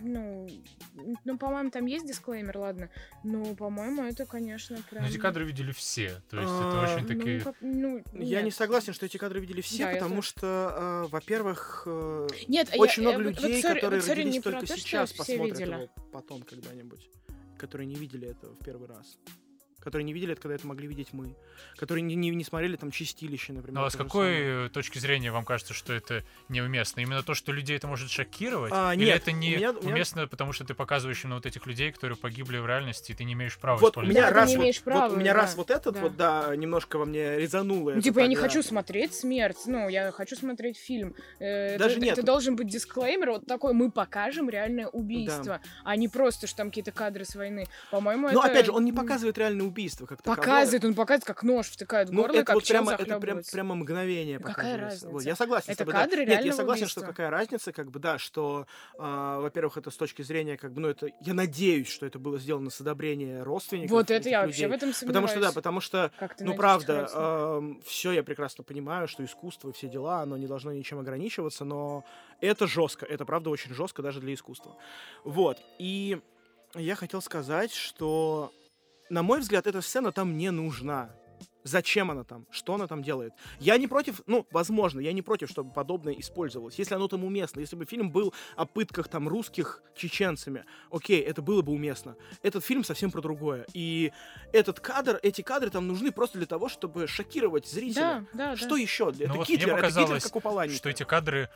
ну, 0.02 0.48
ну, 1.26 1.38
по-моему, 1.38 1.70
там 1.72 1.86
есть 1.86 2.08
дисклеймер, 2.08 2.58
ладно, 2.58 2.90
но, 3.24 3.54
по-моему, 3.56 4.04
это, 4.04 4.26
конечно, 4.26 4.78
прям... 4.90 5.04
Но 5.04 5.10
эти 5.10 5.18
кадры 5.18 5.46
видели 5.46 5.72
все. 5.72 6.22
То 6.30 6.38
есть 6.40 6.52
это 6.52 6.82
А, 6.82 6.84
очень 6.96 7.08
ну, 7.08 7.20
такие... 7.20 7.42
как- 7.42 7.56
ну, 7.62 8.04
Я 8.14 8.42
не 8.42 8.52
согласен, 8.52 8.94
что 8.94 9.06
эти 9.06 9.18
кадры 9.18 9.40
видели 9.40 9.62
все, 9.62 9.86
Да, 9.86 9.94
потому 9.94 10.16
тоже. 10.16 10.28
что, 10.28 11.04
э, 11.06 11.08
во-первых, 11.12 11.84
э, 11.86 12.28
Нет, 12.48 12.70
а 12.72 12.76
я- 12.76 12.82
очень 12.82 13.04
я- 13.04 13.10
много 13.10 13.24
вот- 13.26 13.36
вот 13.36 13.44
людей, 13.44 13.62
sorry- 13.64 13.76
которые 13.76 14.02
вот 14.02 14.10
родились 14.10 14.42
только 14.42 14.66
то, 14.66 14.78
сейчас, 14.78 15.14
посмотрят 15.14 15.60
видели. 15.60 15.72
его 15.74 15.88
потом 16.12 16.42
когда-нибудь, 16.44 17.10
которые 17.58 17.88
не 17.88 17.96
видели 17.96 18.28
этого 18.30 18.56
в 18.56 18.60
первый 18.66 18.88
раз. 18.88 19.18
Которые 19.84 20.04
не 20.06 20.14
видели 20.14 20.34
это, 20.34 20.42
когда 20.42 20.56
это 20.56 20.68
могли 20.68 20.88
видеть 20.88 21.10
мы. 21.12 21.36
Которые 21.78 22.04
не, 22.04 22.16
не, 22.16 22.30
не 22.30 22.44
смотрели 22.44 22.76
там 22.76 22.92
чистилище, 22.92 23.54
например. 23.54 23.80
Ну 23.80 23.86
а 23.86 23.90
с 23.90 23.96
какой 23.96 24.28
самое. 24.36 24.70
точки 24.70 25.00
зрения 25.00 25.32
вам 25.32 25.44
кажется, 25.44 25.74
что 25.74 25.92
это 25.92 26.24
неуместно? 26.50 27.02
Именно 27.02 27.24
то, 27.24 27.34
что 27.34 27.52
людей 27.52 27.78
это 27.78 27.88
может 27.88 28.12
шокировать? 28.12 28.72
А, 28.76 28.94
Или 28.94 29.06
нет, 29.06 29.22
это 29.24 29.32
не 29.32 29.56
меня- 29.56 29.72
у 29.72 29.82
меня- 29.82 29.90
уместно, 29.92 30.28
потому 30.28 30.54
что 30.54 30.66
ты 30.66 30.76
показываешь 30.76 31.24
именно 31.24 31.36
вот 31.38 31.46
этих 31.48 31.66
людей, 31.66 31.92
которые 31.92 32.16
погибли 32.18 32.58
в 32.60 32.68
реальности, 32.68 33.12
и 33.12 33.16
ты 33.16 33.24
не 33.24 33.34
имеешь 33.34 33.58
права 33.58 33.78
Вот 33.80 33.98
у 33.98 34.02
использовать? 34.02 34.16
меня 34.18 34.30
Да, 34.30 34.36
раз 34.40 34.50
не 34.50 34.58
вот, 34.58 34.62
имеешь 34.64 34.76
вот 34.78 34.84
права, 34.84 35.14
у 35.14 35.18
меня 35.18 35.34
да, 35.34 35.42
раз 35.42 35.56
вот 35.56 35.72
этот 35.72 35.94
да. 35.96 36.00
вот, 36.02 36.16
да, 36.16 36.56
немножко 36.56 36.98
во 36.98 37.06
мне 37.06 37.40
резануло. 37.40 37.94
Ну, 37.96 38.02
типа, 38.02 38.20
я 38.20 38.28
не 38.28 38.36
хочу 38.36 38.62
смотреть 38.62 39.16
смерть, 39.16 39.58
ну, 39.66 39.90
я 39.90 40.12
хочу 40.12 40.36
смотреть 40.36 40.78
фильм. 40.78 41.16
Э, 41.40 41.78
Даже 41.80 41.96
это, 41.96 42.06
нет. 42.06 42.18
это 42.20 42.26
должен 42.26 42.56
быть 42.56 42.68
дисклеймер, 42.68 43.32
вот 43.32 43.46
такой, 43.48 43.74
мы 43.74 43.90
покажем 43.90 44.48
реальное 44.48 44.88
убийство, 44.88 45.60
а 45.84 45.96
не 45.96 46.08
просто, 46.08 46.46
что 46.46 46.58
там 46.58 46.68
какие-то 46.70 46.92
кадры 46.92 47.26
с 47.26 47.34
войны. 47.36 47.66
По-моему, 47.90 48.30
Но 48.32 48.42
это... 48.44 48.52
опять 48.52 48.66
же, 48.68 48.72
он 48.74 48.86
не 48.86 48.94
показывает 48.94 49.38
реальное 49.40 49.66
убийство 49.66 49.71
как 50.08 50.22
таковое. 50.22 50.36
Показывает, 50.38 50.86
он 50.86 50.94
показывает, 50.94 51.26
как 51.26 51.44
нож 51.44 51.68
втыкает 51.68 52.10
в 52.10 52.14
Ну, 52.14 52.22
горло, 52.22 52.36
это 52.36 52.46
как 52.46 52.56
вот 52.56 52.68
прямо, 52.68 52.94
это 52.94 53.20
прям, 53.20 53.42
прямо 53.52 53.76
мгновение 53.76 54.40
Ну, 54.40 54.46
какая 54.46 54.78
разница? 54.78 55.10
Вот, 55.10 55.24
я 55.24 55.36
согласен 55.36 55.68
с 55.68 55.70
Это 55.70 55.78
тобой, 55.80 55.94
да. 55.94 56.00
кадры 56.02 56.26
Нет, 56.26 56.46
я 56.46 56.54
согласен, 56.54 56.88
что 56.88 57.02
убийства. 57.02 57.12
какая 57.14 57.30
разница, 57.30 57.72
как 57.72 57.92
бы, 57.92 58.00
да, 58.00 58.18
что, 58.18 58.68
а, 58.98 59.40
во-первых, 59.40 59.78
это 59.78 59.92
с 59.92 59.98
точки 59.98 60.22
зрения, 60.22 60.58
как 60.58 60.74
бы, 60.74 60.82
ну, 60.82 60.88
это, 60.90 61.08
я 61.22 61.34
надеюсь, 61.34 61.88
что 61.90 62.06
это 62.06 62.20
было 62.20 62.40
сделано 62.40 62.70
с 62.70 62.82
одобрения 62.82 63.44
родственников 63.44 63.92
Вот 63.92 64.12
это 64.12 64.30
я 64.30 64.46
людей. 64.46 64.48
вообще 64.48 64.68
в 64.68 64.72
этом 64.72 64.94
сомневаюсь. 64.94 65.08
Потому 65.08 65.28
что, 65.28 65.40
да, 65.40 65.52
потому 65.52 65.82
что, 65.82 66.12
ну, 66.40 66.56
правда, 66.56 67.08
хорошо. 67.08 67.76
все 67.86 68.12
я 68.12 68.24
прекрасно 68.24 68.64
понимаю, 68.64 69.08
что 69.08 69.24
искусство 69.24 69.70
и 69.70 69.74
все 69.74 69.88
дела, 69.88 70.22
оно 70.22 70.38
не 70.38 70.48
должно 70.48 70.72
ничем 70.72 71.00
ограничиваться, 71.00 71.66
но 71.66 72.04
это 72.40 72.68
жестко, 72.68 73.06
это, 73.06 73.26
правда, 73.26 73.50
очень 73.50 73.74
жестко 73.74 74.02
даже 74.02 74.20
для 74.20 74.34
искусства. 74.34 74.76
Вот, 75.24 75.58
и 75.80 76.20
я 76.76 76.96
хотел 76.96 77.22
сказать, 77.22 77.74
что, 77.74 78.52
на 79.12 79.24
мой 79.24 79.42
взгляд, 79.42 79.68
эта 79.68 79.82
сцена 79.82 80.12
там 80.12 80.38
не 80.38 80.52
нужна. 80.52 81.10
Зачем 81.64 82.10
она 82.10 82.24
там? 82.24 82.48
Что 82.50 82.74
она 82.74 82.88
там 82.88 83.04
делает? 83.04 83.34
Я 83.60 83.78
не 83.78 83.88
против, 83.88 84.22
ну, 84.26 84.48
возможно, 84.52 85.00
я 85.00 85.12
не 85.12 85.22
против, 85.22 85.50
чтобы 85.50 85.72
подобное 85.72 86.14
использовалось. 86.14 86.80
Если 86.80 86.96
оно 86.96 87.08
там 87.08 87.24
уместно, 87.24 87.60
если 87.60 87.76
бы 87.76 87.86
фильм 87.86 88.10
был 88.10 88.34
о 88.56 88.66
пытках 88.66 89.10
там 89.10 89.28
русских 89.28 89.84
чеченцами, 89.96 90.66
окей, 90.90 91.22
это 91.22 91.44
было 91.44 91.62
бы 91.62 91.72
уместно. 91.72 92.16
Этот 92.42 92.66
фильм 92.66 92.84
совсем 92.84 93.12
про 93.12 93.22
другое. 93.22 93.68
И 93.74 94.12
этот 94.54 94.80
кадр, 94.80 95.20
эти 95.22 95.42
кадры 95.42 95.70
там 95.70 95.88
нужны 95.88 96.12
просто 96.12 96.40
для 96.40 96.48
того, 96.48 96.68
чтобы 96.68 97.06
шокировать 97.06 97.68
зрителя. 97.68 98.26
Да, 98.34 98.52
да, 98.52 98.56
Что 98.56 98.70
да. 98.70 98.78
еще? 98.78 99.10
Это 99.10 99.28
Ну 99.28 99.36
вот 99.36 99.48
Гитлер, 99.48 99.76
это 99.76 99.88
Гитлер 100.00 100.22
как 100.22 100.36
у 100.36 100.40
Паланика. 100.40 100.78
что 100.78 100.90
эти 100.90 101.04
кадры 101.04 101.50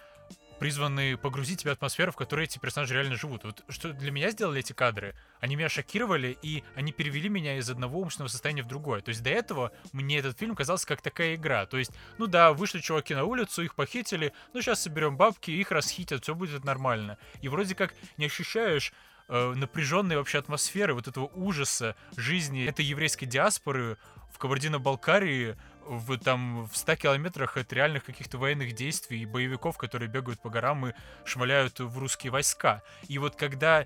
призваны 0.59 1.17
погрузить 1.17 1.61
тебя 1.61 1.71
в 1.71 1.75
атмосферу, 1.75 2.11
в 2.11 2.15
которой 2.15 2.45
эти 2.45 2.59
персонажи 2.59 2.93
реально 2.93 3.15
живут. 3.15 3.43
Вот 3.43 3.63
что 3.69 3.93
для 3.93 4.11
меня 4.11 4.29
сделали 4.31 4.59
эти 4.59 4.73
кадры, 4.73 5.15
они 5.39 5.55
меня 5.55 5.69
шокировали, 5.69 6.37
и 6.41 6.63
они 6.75 6.91
перевели 6.91 7.29
меня 7.29 7.57
из 7.57 7.69
одного 7.69 7.99
умственного 7.99 8.29
состояния 8.29 8.63
в 8.63 8.67
другое. 8.67 9.01
То 9.01 9.09
есть 9.09 9.23
до 9.23 9.29
этого 9.29 9.71
мне 9.91 10.19
этот 10.19 10.37
фильм 10.37 10.55
казался 10.55 10.87
как 10.87 11.01
такая 11.01 11.35
игра. 11.35 11.65
То 11.65 11.77
есть, 11.77 11.91
ну 12.17 12.27
да, 12.27 12.53
вышли 12.53 12.79
чуваки 12.79 13.13
на 13.13 13.25
улицу, 13.25 13.63
их 13.63 13.75
похитили, 13.75 14.33
ну 14.53 14.61
сейчас 14.61 14.81
соберем 14.81 15.17
бабки, 15.17 15.51
их 15.51 15.71
расхитят, 15.71 16.23
все 16.23 16.35
будет 16.35 16.63
нормально. 16.63 17.17
И 17.41 17.47
вроде 17.47 17.75
как 17.75 17.93
не 18.17 18.25
ощущаешь 18.25 18.93
э, 19.27 19.53
напряженной 19.55 20.17
вообще 20.17 20.39
атмосферы, 20.39 20.93
вот 20.93 21.07
этого 21.07 21.27
ужаса 21.35 21.95
жизни 22.15 22.65
этой 22.65 22.85
еврейской 22.85 23.25
диаспоры 23.25 23.97
в 24.33 24.37
Кабардино-Балкарии, 24.37 25.55
в, 25.85 26.17
там, 26.17 26.65
в 26.65 26.75
100 26.75 26.95
километрах 26.95 27.57
от 27.57 27.71
реальных 27.73 28.03
каких-то 28.03 28.37
военных 28.37 28.73
действий 28.73 29.21
и 29.21 29.25
боевиков, 29.25 29.77
которые 29.77 30.09
бегают 30.09 30.41
по 30.41 30.49
горам 30.49 30.87
и 30.87 30.93
шмаляют 31.23 31.79
в 31.79 31.97
русские 31.97 32.31
войска. 32.31 32.81
И 33.07 33.17
вот 33.17 33.35
когда 33.35 33.85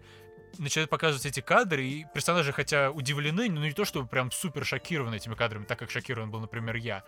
начинают 0.58 0.90
показывать 0.90 1.26
эти 1.26 1.42
кадры, 1.42 1.86
и 1.86 2.06
персонажи, 2.14 2.52
хотя 2.52 2.92
удивлены, 2.92 3.50
но 3.50 3.66
не 3.66 3.72
то, 3.72 3.86
чтобы 3.86 4.08
прям 4.08 4.32
супер 4.32 4.66
шокированы 4.66 5.16
этими 5.16 5.36
кадрами, 5.36 5.66
так 5.66 5.80
как 5.80 5.92
шокирован 5.92 6.32
был, 6.32 6.40
например, 6.40 6.76
я, 6.76 7.04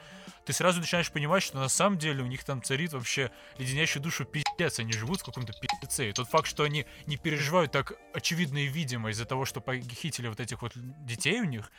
ты 0.46 0.54
сразу 0.54 0.80
начинаешь 0.80 1.12
понимать, 1.12 1.44
что 1.44 1.58
на 1.58 1.70
самом 1.70 1.98
деле 1.98 2.24
у 2.24 2.28
них 2.28 2.44
там 2.44 2.62
царит 2.62 2.94
вообще 2.94 3.32
леденящий 3.58 4.00
душу 4.00 4.26
пиздец, 4.26 4.80
они 4.80 4.94
живут 4.94 5.22
в 5.22 5.26
каком-то 5.26 5.54
пиздеце. 5.54 6.10
И 6.10 6.14
тот 6.14 6.30
факт, 6.30 6.48
что 6.48 6.64
они 6.64 6.86
не 7.06 7.18
переживают 7.18 7.72
так 7.72 7.94
очевидно 8.14 8.60
и 8.60 8.68
видимо 8.68 9.10
из-за 9.10 9.26
того, 9.26 9.46
что 9.46 9.62
похитили 9.62 10.28
вот 10.28 10.40
этих 10.40 10.62
вот 10.62 10.74
детей 10.76 11.42
у 11.42 11.46
них, 11.46 11.72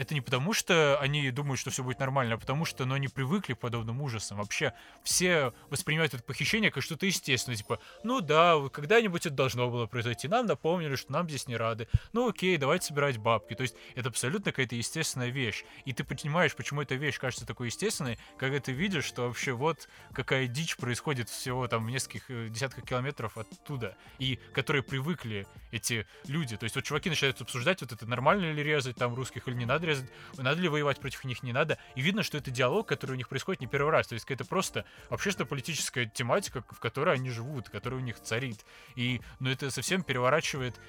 это 0.00 0.14
не 0.14 0.22
потому, 0.22 0.54
что 0.54 0.98
они 0.98 1.30
думают, 1.30 1.60
что 1.60 1.68
все 1.68 1.84
будет 1.84 1.98
нормально, 1.98 2.36
а 2.36 2.38
потому 2.38 2.64
что 2.64 2.86
ну, 2.86 2.94
они 2.94 3.08
привыкли 3.08 3.52
к 3.52 3.58
подобным 3.58 4.00
ужасам. 4.00 4.38
Вообще 4.38 4.72
все 5.02 5.52
воспринимают 5.68 6.14
это 6.14 6.22
похищение 6.22 6.70
как 6.70 6.82
что-то 6.82 7.04
естественное. 7.04 7.58
Типа, 7.58 7.80
ну 8.02 8.22
да, 8.22 8.56
когда-нибудь 8.72 9.26
это 9.26 9.34
должно 9.34 9.68
было 9.68 9.84
произойти. 9.84 10.26
Нам 10.26 10.46
напомнили, 10.46 10.96
что 10.96 11.12
нам 11.12 11.28
здесь 11.28 11.46
не 11.46 11.54
рады. 11.54 11.86
Ну 12.14 12.30
окей, 12.30 12.56
давайте 12.56 12.86
собирать 12.86 13.18
бабки. 13.18 13.52
То 13.52 13.60
есть 13.62 13.76
это 13.94 14.08
абсолютно 14.08 14.52
какая-то 14.52 14.74
естественная 14.74 15.28
вещь. 15.28 15.64
И 15.84 15.92
ты 15.92 16.02
понимаешь, 16.02 16.56
почему 16.56 16.80
эта 16.80 16.94
вещь 16.94 17.18
кажется 17.18 17.44
такой 17.44 17.66
естественной, 17.66 18.18
когда 18.38 18.58
ты 18.58 18.72
видишь, 18.72 19.04
что 19.04 19.28
вообще 19.28 19.52
вот 19.52 19.86
какая 20.14 20.46
дичь 20.46 20.78
происходит 20.78 21.28
всего 21.28 21.68
там 21.68 21.84
в 21.84 21.90
нескольких 21.90 22.30
э, 22.30 22.48
десятках 22.48 22.86
километров 22.86 23.36
оттуда. 23.36 23.98
И 24.18 24.38
которые 24.54 24.82
привыкли 24.82 25.46
эти 25.72 26.06
люди. 26.26 26.56
То 26.56 26.64
есть 26.64 26.74
вот 26.74 26.86
чуваки 26.86 27.10
начинают 27.10 27.38
обсуждать, 27.42 27.82
вот 27.82 27.92
это 27.92 28.06
нормально 28.06 28.50
ли 28.50 28.62
резать 28.62 28.96
там 28.96 29.14
русских 29.14 29.46
или 29.46 29.56
не 29.56 29.66
надо 29.66 29.89
резать, 29.90 30.10
надо 30.36 30.60
ли 30.60 30.68
воевать 30.68 30.98
против 30.98 31.24
них, 31.24 31.42
не 31.42 31.52
надо. 31.52 31.78
И 31.94 32.00
видно, 32.00 32.22
что 32.22 32.38
это 32.38 32.50
диалог, 32.50 32.88
который 32.88 33.12
у 33.12 33.16
них 33.16 33.28
происходит 33.28 33.60
не 33.60 33.66
первый 33.66 33.90
раз. 33.90 34.08
То 34.08 34.14
есть 34.14 34.30
это 34.30 34.44
просто 34.44 34.84
общественно-политическая 35.08 36.06
тематика, 36.06 36.62
в 36.68 36.78
которой 36.80 37.14
они 37.14 37.30
живут, 37.30 37.68
которая 37.68 38.00
у 38.00 38.02
них 38.02 38.20
царит. 38.20 38.64
И, 38.96 39.20
ну, 39.38 39.50
это 39.50 39.70
совсем 39.70 40.02
переворачивает 40.02 40.80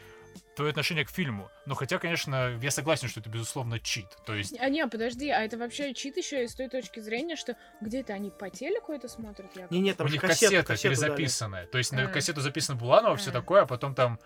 твое 0.56 0.72
отношение 0.72 1.06
к 1.06 1.10
фильму. 1.10 1.50
Но 1.66 1.76
хотя, 1.76 1.98
конечно, 1.98 2.58
я 2.62 2.72
согласен, 2.72 3.08
что 3.08 3.20
это, 3.20 3.30
безусловно, 3.30 3.80
чит. 3.80 4.08
То 4.26 4.34
есть... 4.34 4.58
А 4.60 4.70
не, 4.70 4.86
подожди, 4.88 5.30
а 5.30 5.42
это 5.44 5.58
вообще 5.58 5.94
чит 5.94 6.18
еще 6.18 6.44
и 6.44 6.48
с 6.48 6.56
той 6.56 6.70
точки 6.70 7.00
зрения, 7.00 7.36
что 7.36 7.56
где-то 7.82 8.14
они 8.14 8.32
по 8.32 8.50
телеку 8.50 8.92
это 8.92 9.08
смотрят? 9.08 9.52
Не, 9.70 9.80
нет, 9.80 9.98
там 9.98 10.08
у 10.08 10.10
них 10.10 10.22
кассета, 10.22 10.64
кассета 10.64 10.90
перезаписанная. 10.90 11.62
Дали. 11.62 11.72
То 11.72 11.78
есть 11.78 11.94
а. 11.94 11.96
на 11.96 12.08
кассету 12.08 12.42
записано 12.42 12.78
Буланова, 12.78 13.14
а. 13.14 13.18
все 13.18 13.32
такое, 13.32 13.62
а 13.62 13.66
потом 13.66 13.96
там 13.96 14.20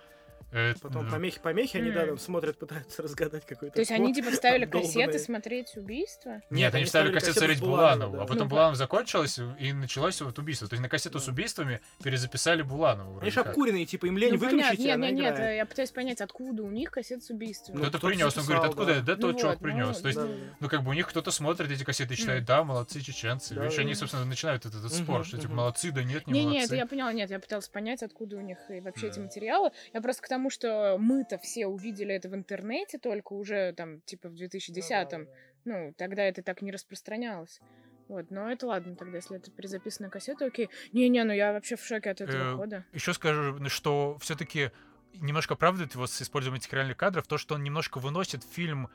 это, 0.51 0.79
Потом 0.79 1.09
помехи-помехи, 1.09 1.77
они, 1.77 1.91
да, 1.91 2.05
там 2.05 2.17
смотрят, 2.17 2.57
пытаются 2.57 3.01
разгадать 3.01 3.45
какой-то 3.45 3.73
То 3.73 3.81
есть 3.81 3.91
они, 3.91 4.13
типа, 4.13 4.31
вставили 4.31 4.65
кассеты 4.71 5.19
смотреть 5.19 5.75
убийство? 5.75 6.41
Нет, 6.49 6.73
они 6.73 6.85
вставили 6.85 7.11
кассету 7.11 7.39
смотреть 7.39 7.59
Буланову, 7.59 8.21
а 8.21 8.25
потом 8.25 8.47
Буланов 8.47 8.77
закончилось, 8.77 9.39
и 9.59 9.73
началось 9.73 10.21
вот 10.21 10.39
убийство. 10.39 10.67
То 10.69 10.75
есть 10.75 10.81
на 10.81 10.87
кассету 10.87 11.19
с 11.19 11.27
убийствами 11.27 11.81
перезаписали 12.01 12.61
Буланову. 12.61 13.19
Они 13.19 13.31
же 13.31 13.41
обкуренные, 13.41 13.85
типа, 13.85 14.05
им 14.05 14.17
лень 14.17 14.33
ну, 14.33 14.39
выключить, 14.39 14.79
Нет, 14.79 14.97
нет, 14.97 15.13
нет, 15.13 15.39
я 15.39 15.65
пытаюсь 15.65 15.91
понять, 15.91 16.21
откуда 16.21 16.63
у 16.63 16.69
них 16.69 16.89
кассеты 16.91 17.21
с 17.21 17.29
убийствами. 17.29 17.77
Ну, 17.77 17.85
это 17.85 17.99
принес, 17.99 18.37
он 18.37 18.45
говорит, 18.45 18.63
откуда? 18.63 19.01
Да, 19.01 19.15
тот 19.17 19.39
чувак 19.39 19.59
принес. 19.59 19.99
То 19.99 20.07
есть, 20.07 20.19
ну, 20.59 20.69
как 20.69 20.83
бы 20.83 20.91
у 20.91 20.93
них 20.93 21.07
кто-то 21.09 21.31
смотрит 21.31 21.69
эти 21.69 21.83
кассеты 21.83 22.13
и 22.13 22.17
читает, 22.17 22.45
да, 22.45 22.63
молодцы 22.63 23.01
чеченцы. 23.01 23.55
Видишь, 23.55 23.77
они, 23.77 23.93
собственно, 23.93 24.23
начинают 24.23 24.65
этот 24.65 24.91
спор, 24.93 25.25
что, 25.25 25.37
типа, 25.37 25.53
молодцы, 25.53 25.91
да 25.91 26.03
нет, 26.03 26.27
не 26.27 26.33
молодцы. 26.33 26.49
Не, 26.49 26.59
не, 26.59 26.63
это 26.63 26.75
я 26.75 26.85
поняла, 26.85 27.11
нет, 27.11 27.29
я 27.29 27.39
пыталась 27.39 27.67
понять, 27.67 28.03
откуда 28.03 28.37
у 28.37 28.41
них 28.41 28.57
вообще 28.69 29.07
эти 29.07 29.19
материалы. 29.19 29.71
Я 29.93 30.01
просто 30.01 30.21
к 30.21 30.29
тому, 30.35 30.49
что 30.49 30.97
мы 30.99 31.15
мы-то 31.15 31.37
все 31.37 31.67
увидели 31.67 32.13
это 32.13 32.29
в 32.29 32.35
интернете 32.35 32.97
только 32.97 33.33
уже 33.33 33.73
там, 33.73 34.01
типа, 34.01 34.29
в 34.29 34.33
2010-м. 34.33 35.27
Ну, 35.63 35.93
тогда 35.97 36.23
это 36.23 36.43
так 36.43 36.61
не 36.61 36.71
распространялось. 36.71 37.61
Вот, 38.07 38.29
но 38.29 38.51
это 38.51 38.67
ладно 38.67 38.95
тогда, 38.95 39.17
если 39.17 39.37
это 39.37 39.49
перезаписано 39.49 40.07
на 40.07 40.11
кассету, 40.11 40.45
окей. 40.45 40.69
Не-не, 40.93 41.23
ну 41.23 41.33
я 41.33 41.53
вообще 41.53 41.75
в 41.75 41.83
шоке 41.83 42.11
от 42.11 42.21
этого 42.21 42.53
э, 42.53 42.55
хода. 42.55 42.85
Еще 42.93 43.13
скажу, 43.13 43.57
что 43.69 44.17
все-таки 44.19 44.71
немножко 45.15 45.55
оправдывает 45.55 45.95
его 45.95 46.05
с 46.05 46.21
использованием 46.21 46.61
этих 46.61 46.71
реальных 46.73 46.97
кадров, 46.97 47.25
то, 47.25 47.37
что 47.37 47.55
он 47.55 47.63
немножко 47.63 47.99
выносит 47.99 48.43
фильм 48.43 48.89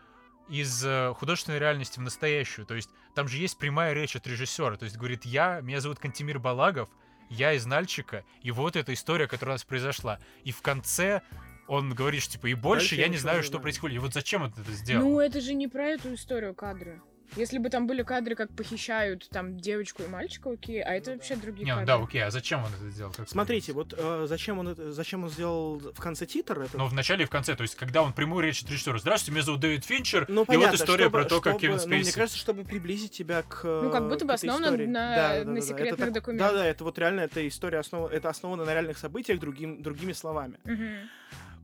из 0.49 0.84
э, 0.84 1.12
художественной 1.14 1.59
реальности 1.59 1.99
в 1.99 2.03
настоящую. 2.03 2.66
То 2.66 2.74
есть 2.74 2.91
там 3.14 3.26
же 3.26 3.38
есть 3.38 3.59
прямая 3.59 3.95
речь 3.95 4.14
от 4.14 4.26
режиссера. 4.26 4.76
То 4.76 4.84
есть 4.84 4.97
говорит, 4.97 5.24
я, 5.24 5.61
меня 5.62 5.80
зовут 5.80 5.99
Кантимир 5.99 6.38
Балагов, 6.38 6.91
я 7.30 7.54
из 7.54 7.64
Нальчика, 7.64 8.24
и 8.42 8.50
вот 8.50 8.76
эта 8.76 8.92
история, 8.92 9.26
которая 9.26 9.54
у 9.54 9.56
нас 9.56 9.64
произошла. 9.64 10.18
И 10.44 10.52
в 10.52 10.60
конце 10.60 11.22
он 11.68 11.94
говорит, 11.94 12.22
что, 12.22 12.32
типа, 12.32 12.48
и 12.48 12.54
больше 12.54 12.90
Дальше 12.90 12.94
я 12.96 13.08
не 13.08 13.16
знаю, 13.16 13.42
что 13.44 13.60
происходит. 13.60 13.96
И 13.96 13.98
вот 14.00 14.12
зачем 14.12 14.42
он 14.42 14.52
это 14.56 14.72
сделал? 14.72 15.08
Ну, 15.08 15.20
это 15.20 15.40
же 15.40 15.54
не 15.54 15.68
про 15.68 15.86
эту 15.86 16.12
историю 16.14 16.52
кадры. 16.52 17.00
Если 17.36 17.58
бы 17.58 17.70
там 17.70 17.86
были 17.86 18.02
кадры, 18.02 18.34
как 18.34 18.52
похищают 18.54 19.28
там 19.30 19.56
девочку 19.56 20.02
и 20.02 20.08
мальчика, 20.08 20.50
окей, 20.50 20.82
а 20.82 20.94
это 20.94 21.12
вообще 21.12 21.36
другие 21.36 21.64
не, 21.64 21.70
кадры. 21.70 21.86
да, 21.86 21.94
окей, 21.96 22.24
а 22.24 22.30
зачем 22.30 22.64
он 22.64 22.70
это 22.74 22.90
сделал? 22.90 23.12
Как 23.12 23.28
Смотрите, 23.28 23.72
вот 23.72 23.94
э, 23.96 24.26
зачем 24.28 24.58
он 24.58 24.68
это, 24.68 24.92
зачем 24.92 25.24
он 25.24 25.30
сделал 25.30 25.78
в 25.78 26.00
конце 26.00 26.26
титр? 26.26 26.60
Это... 26.60 26.76
Ну, 26.76 26.86
в 26.86 26.94
начале 26.94 27.24
и 27.24 27.26
в 27.26 27.30
конце, 27.30 27.54
то 27.54 27.62
есть, 27.62 27.76
когда 27.76 28.02
он 28.02 28.12
прямую 28.12 28.44
речь 28.44 28.62
режиссера, 28.64 28.98
здравствуйте, 28.98 29.32
меня 29.32 29.44
зовут 29.44 29.60
Дэвид 29.60 29.84
Финчер, 29.84 30.26
ну, 30.28 30.44
понятно, 30.44 30.64
и 30.64 30.70
вот 30.70 30.80
история 30.80 31.04
чтобы, 31.04 31.18
про 31.18 31.22
то, 31.24 31.36
чтобы, 31.36 31.42
как 31.42 31.60
Кевин 31.60 31.78
Спейси... 31.78 31.96
Ну, 31.96 32.02
мне 32.02 32.12
кажется, 32.12 32.38
чтобы 32.38 32.64
приблизить 32.64 33.12
тебя 33.12 33.42
к 33.42 33.64
Ну, 33.64 33.90
как 33.90 34.08
будто 34.08 34.24
бы 34.24 34.32
основано 34.32 34.70
на, 34.70 34.86
да, 34.86 35.44
на 35.44 35.54
да, 35.54 35.60
секретных 35.60 36.08
да, 36.08 36.14
документах. 36.14 36.52
Да, 36.52 36.58
да, 36.58 36.66
это 36.66 36.84
вот 36.84 36.98
реально, 36.98 37.20
эта 37.20 37.46
история 37.46 37.78
основ... 37.78 38.10
это 38.10 38.28
основано 38.28 38.64
на 38.64 38.72
реальных 38.72 38.98
событиях 38.98 39.38
другим, 39.38 39.82
другими 39.82 40.12
словами. 40.12 40.58
Угу. 40.64 40.84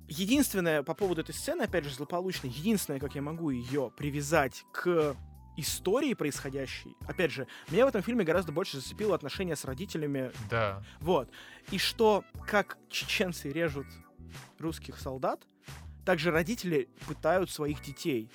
Единственное 0.09 0.85
по 0.85 0.95
поводу 0.95 1.23
этой 1.23 1.35
сцены, 1.35 1.63
опять 1.63 1.85
же, 1.85 1.91
злополучной, 1.91 2.51
единственное, 2.51 3.01
как 3.01 3.17
я 3.17 3.23
могу 3.23 3.51
ее 3.51 3.91
привязать 3.97 4.65
к 4.73 5.17
истории 5.57 6.15
происходящей. 6.15 6.97
Опять 7.07 7.33
же, 7.33 7.47
меня 7.71 7.87
в 7.87 7.89
этом 7.89 8.03
фильме 8.03 8.25
гораздо 8.25 8.53
больше 8.53 8.79
зацепило 8.79 9.15
отношения 9.15 9.57
с 9.57 9.65
родителями. 9.65 10.31
Да. 10.51 10.83
Вот. 11.01 11.31
И 11.71 11.79
что, 11.79 12.25
как 12.47 12.79
чеченцы 12.91 13.51
режут 13.51 13.87
русских 14.59 14.99
солдат, 14.99 15.47
также 16.05 16.31
родители 16.31 16.89
пытают 17.07 17.51
своих 17.51 17.83
детей 17.83 18.31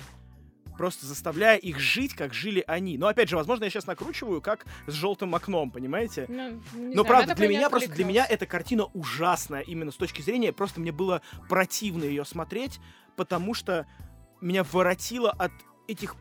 просто 0.82 1.06
заставляя 1.06 1.58
их 1.58 1.80
жить, 1.80 2.16
как 2.16 2.34
жили 2.34 2.64
они. 2.66 2.98
Но 2.98 3.06
опять 3.06 3.30
же, 3.30 3.36
возможно, 3.36 3.66
я 3.66 3.70
сейчас 3.70 3.86
накручиваю, 3.86 4.42
как 4.42 4.66
с 4.88 4.94
желтым 4.94 5.36
окном, 5.36 5.70
понимаете? 5.70 6.26
Ну, 6.28 6.60
Но 6.74 6.92
знаю, 6.92 7.06
правда, 7.06 7.36
для 7.36 7.48
меня 7.50 7.70
просто 7.70 7.92
для 7.92 8.04
меня 8.04 8.26
эта 8.26 8.48
картина 8.48 8.86
ужасная 8.86 9.62
именно 9.62 9.92
с 9.92 9.96
точки 9.96 10.24
зрения, 10.24 10.52
просто 10.52 10.80
мне 10.80 10.92
было 10.92 11.22
противно 11.50 12.04
ее 12.04 12.26
смотреть, 12.26 12.80
потому 13.16 13.54
что 13.54 13.86
меня 14.42 14.64
воротило 14.64 15.30
от 15.30 15.52
этих 15.88 16.16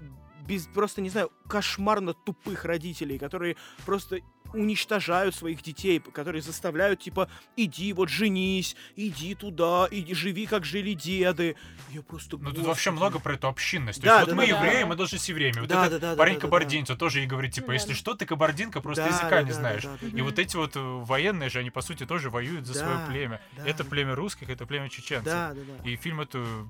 без, 0.51 0.67
просто, 0.67 1.01
не 1.01 1.11
знаю, 1.11 1.31
кошмарно 1.47 2.13
тупых 2.13 2.65
родителей, 2.65 3.19
которые 3.19 3.57
просто 3.87 4.19
уничтожают 4.53 5.37
своих 5.37 5.63
детей, 5.63 6.01
которые 6.01 6.43
заставляют, 6.43 6.99
типа, 6.99 7.31
иди, 7.57 7.93
вот 7.93 8.09
женись, 8.09 8.75
иди 8.97 9.37
туда, 9.37 9.87
иди, 9.89 10.13
живи, 10.13 10.47
как 10.47 10.65
жили 10.65 10.95
деды. 10.95 11.55
Я 11.91 12.03
просто... 12.03 12.37
Ну, 12.37 12.51
тут 12.51 12.67
вообще 12.67 12.91
много 12.91 13.21
про 13.21 13.35
эту 13.35 13.47
общинность. 13.47 14.01
То 14.01 14.07
да, 14.07 14.17
есть, 14.17 14.27
да, 14.27 14.35
вот 14.35 14.37
да, 14.37 14.43
мы 14.43 14.51
да, 14.51 14.67
евреи, 14.67 14.83
да. 14.83 14.87
мы 14.89 14.97
должны 14.97 15.19
с 15.19 15.29
евреями. 15.29 15.61
Вот 15.61 15.69
да, 15.69 15.87
этот 15.87 16.01
да, 16.01 16.11
да, 16.11 16.17
парень 16.17 16.35
да, 16.35 16.41
кабардинца 16.41 16.95
да. 16.95 16.99
тоже 16.99 17.23
и 17.23 17.27
говорит, 17.27 17.55
типа, 17.55 17.71
если 17.71 17.93
что, 17.93 18.15
ты 18.15 18.27
кабардинка, 18.27 18.81
просто 18.81 19.05
да, 19.05 19.09
языка 19.09 19.31
да, 19.31 19.43
не 19.43 19.53
знаешь. 19.53 19.85
Да, 19.85 19.93
да, 19.93 19.99
да, 20.01 20.09
и 20.09 20.19
да. 20.19 20.25
вот 20.25 20.39
эти 20.41 20.57
вот 20.57 20.75
э, 20.75 20.81
военные 20.81 21.49
же, 21.49 21.61
они, 21.61 21.71
по 21.71 21.81
сути, 21.83 22.05
тоже 22.05 22.29
воюют 22.29 22.67
за 22.67 22.75
да, 22.75 22.81
свое 22.81 23.07
племя. 23.07 23.41
Да, 23.57 23.65
это 23.65 23.85
племя 23.85 24.17
русских, 24.17 24.51
это 24.51 24.67
племя 24.67 24.89
чеченцев. 24.89 25.33
Да, 25.33 25.55
да, 25.55 25.61
да. 25.85 25.89
И 25.89 25.95
фильм 25.95 26.21
эту 26.21 26.69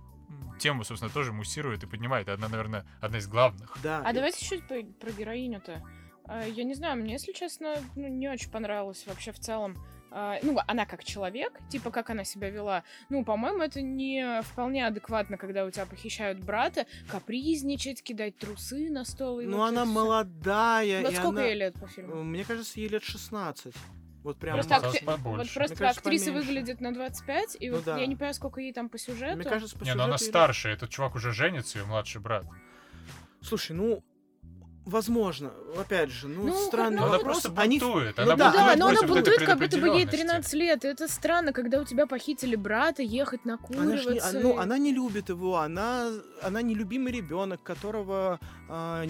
тему, 0.59 0.85
собственно, 0.85 1.13
тоже 1.13 1.33
муссирует 1.33 1.83
и 1.83 1.87
поднимает. 1.87 2.29
Одна, 2.29 2.49
наверное, 2.49 2.87
одна 3.01 3.19
из 3.19 3.27
главных. 3.27 3.77
Да. 3.83 4.03
А 4.05 4.11
и... 4.11 4.15
давайте 4.15 4.45
чуть 4.45 4.65
про 4.67 5.11
героиню-то. 5.11 5.83
А, 6.27 6.45
я 6.47 6.65
не 6.65 6.75
знаю, 6.75 6.97
мне, 6.97 7.15
если 7.15 7.33
честно, 7.33 7.77
ну, 7.97 8.09
не 8.09 8.29
очень 8.29 8.51
понравилось 8.51 9.05
вообще 9.07 9.33
в 9.33 9.41
целом. 9.41 9.77
А, 10.13 10.39
ну, 10.43 10.59
она 10.67 10.87
как 10.87 11.05
человек, 11.05 11.59
типа, 11.69 11.91
как 11.91 12.11
она 12.11 12.25
себя 12.25 12.51
вела. 12.51 12.83
Ну, 13.09 13.25
по-моему, 13.25 13.63
это 13.63 13.81
не 13.81 14.43
вполне 14.43 14.87
адекватно, 14.87 15.37
когда 15.37 15.65
у 15.65 15.71
тебя 15.71 15.87
похищают 15.87 16.41
брата, 16.41 16.87
капризничать, 17.09 18.03
кидать 18.03 18.37
трусы 18.37 18.91
на 18.91 19.05
стол. 19.05 19.41
И 19.41 19.47
ну, 19.47 19.63
она 19.63 19.85
все. 19.85 19.93
молодая. 19.93 21.03
Вот 21.03 21.15
сколько 21.15 21.41
она... 21.41 21.45
ей 21.45 21.55
лет 21.55 21.75
по 21.79 21.87
фильму? 21.87 22.23
Мне 22.23 22.45
кажется, 22.45 22.81
ей 22.81 22.89
лет 22.89 23.03
16. 23.03 23.75
Вот 24.23 24.37
прям 24.37 24.57
просто, 24.57 24.77
акти... 24.77 25.03
вот 25.05 25.23
просто 25.23 25.55
кажется, 25.55 25.89
актриса 25.89 26.27
поменьше. 26.27 26.49
выглядит 26.49 26.81
на 26.81 26.93
25, 26.93 27.57
и 27.59 27.71
ну, 27.71 27.77
вот 27.77 27.85
да. 27.85 27.99
я 27.99 28.07
не 28.07 28.17
понимаю, 28.17 28.35
сколько 28.35 28.61
ей 28.61 28.73
там 28.73 28.91
по 28.91 28.99
сюжету. 28.99 29.37
Мне 29.37 29.45
кажется, 29.45 29.79
по 29.79 29.85
не, 29.85 29.95
ну 29.95 30.03
она 30.03 30.19
старше, 30.19 30.69
этот 30.69 30.91
чувак 30.91 31.15
уже 31.15 31.33
женится, 31.33 31.79
ее 31.79 31.87
младший 31.87 32.21
брат. 32.21 32.45
Слушай, 33.41 33.73
ну, 33.73 34.05
Возможно, 34.87 35.53
опять 35.79 36.11
же, 36.11 36.27
ну, 36.27 36.47
ну 36.47 36.67
странно. 36.67 37.03
Но 37.03 37.07
она 37.09 37.19
просто 37.19 37.51
бунтует. 37.51 38.19
Они... 38.19 38.31
Она 38.31 38.33
ну, 38.33 38.37
да, 38.37 38.53
да, 38.53 38.77
но 38.77 38.89
она 38.89 39.03
бунтует, 39.03 39.45
как 39.45 39.59
будто 39.59 39.77
бы 39.77 39.89
ей 39.89 40.07
13 40.07 40.53
лет. 40.55 40.85
Это 40.85 41.07
странно, 41.07 41.53
когда 41.53 41.81
у 41.81 41.85
тебя 41.85 42.07
похитили 42.07 42.57
брата, 42.57 43.03
ехать 43.03 43.45
накуриваться. 43.45 44.31
Она, 44.31 44.39
не, 44.39 44.43
ну, 44.43 44.59
она 44.59 44.79
не 44.79 44.93
любит 44.93 45.29
его, 45.29 45.59
она, 45.59 46.11
она 46.43 46.63
нелюбимый 46.63 47.13
ребенок, 47.13 47.63
которого 47.63 48.41
а, 48.69 49.05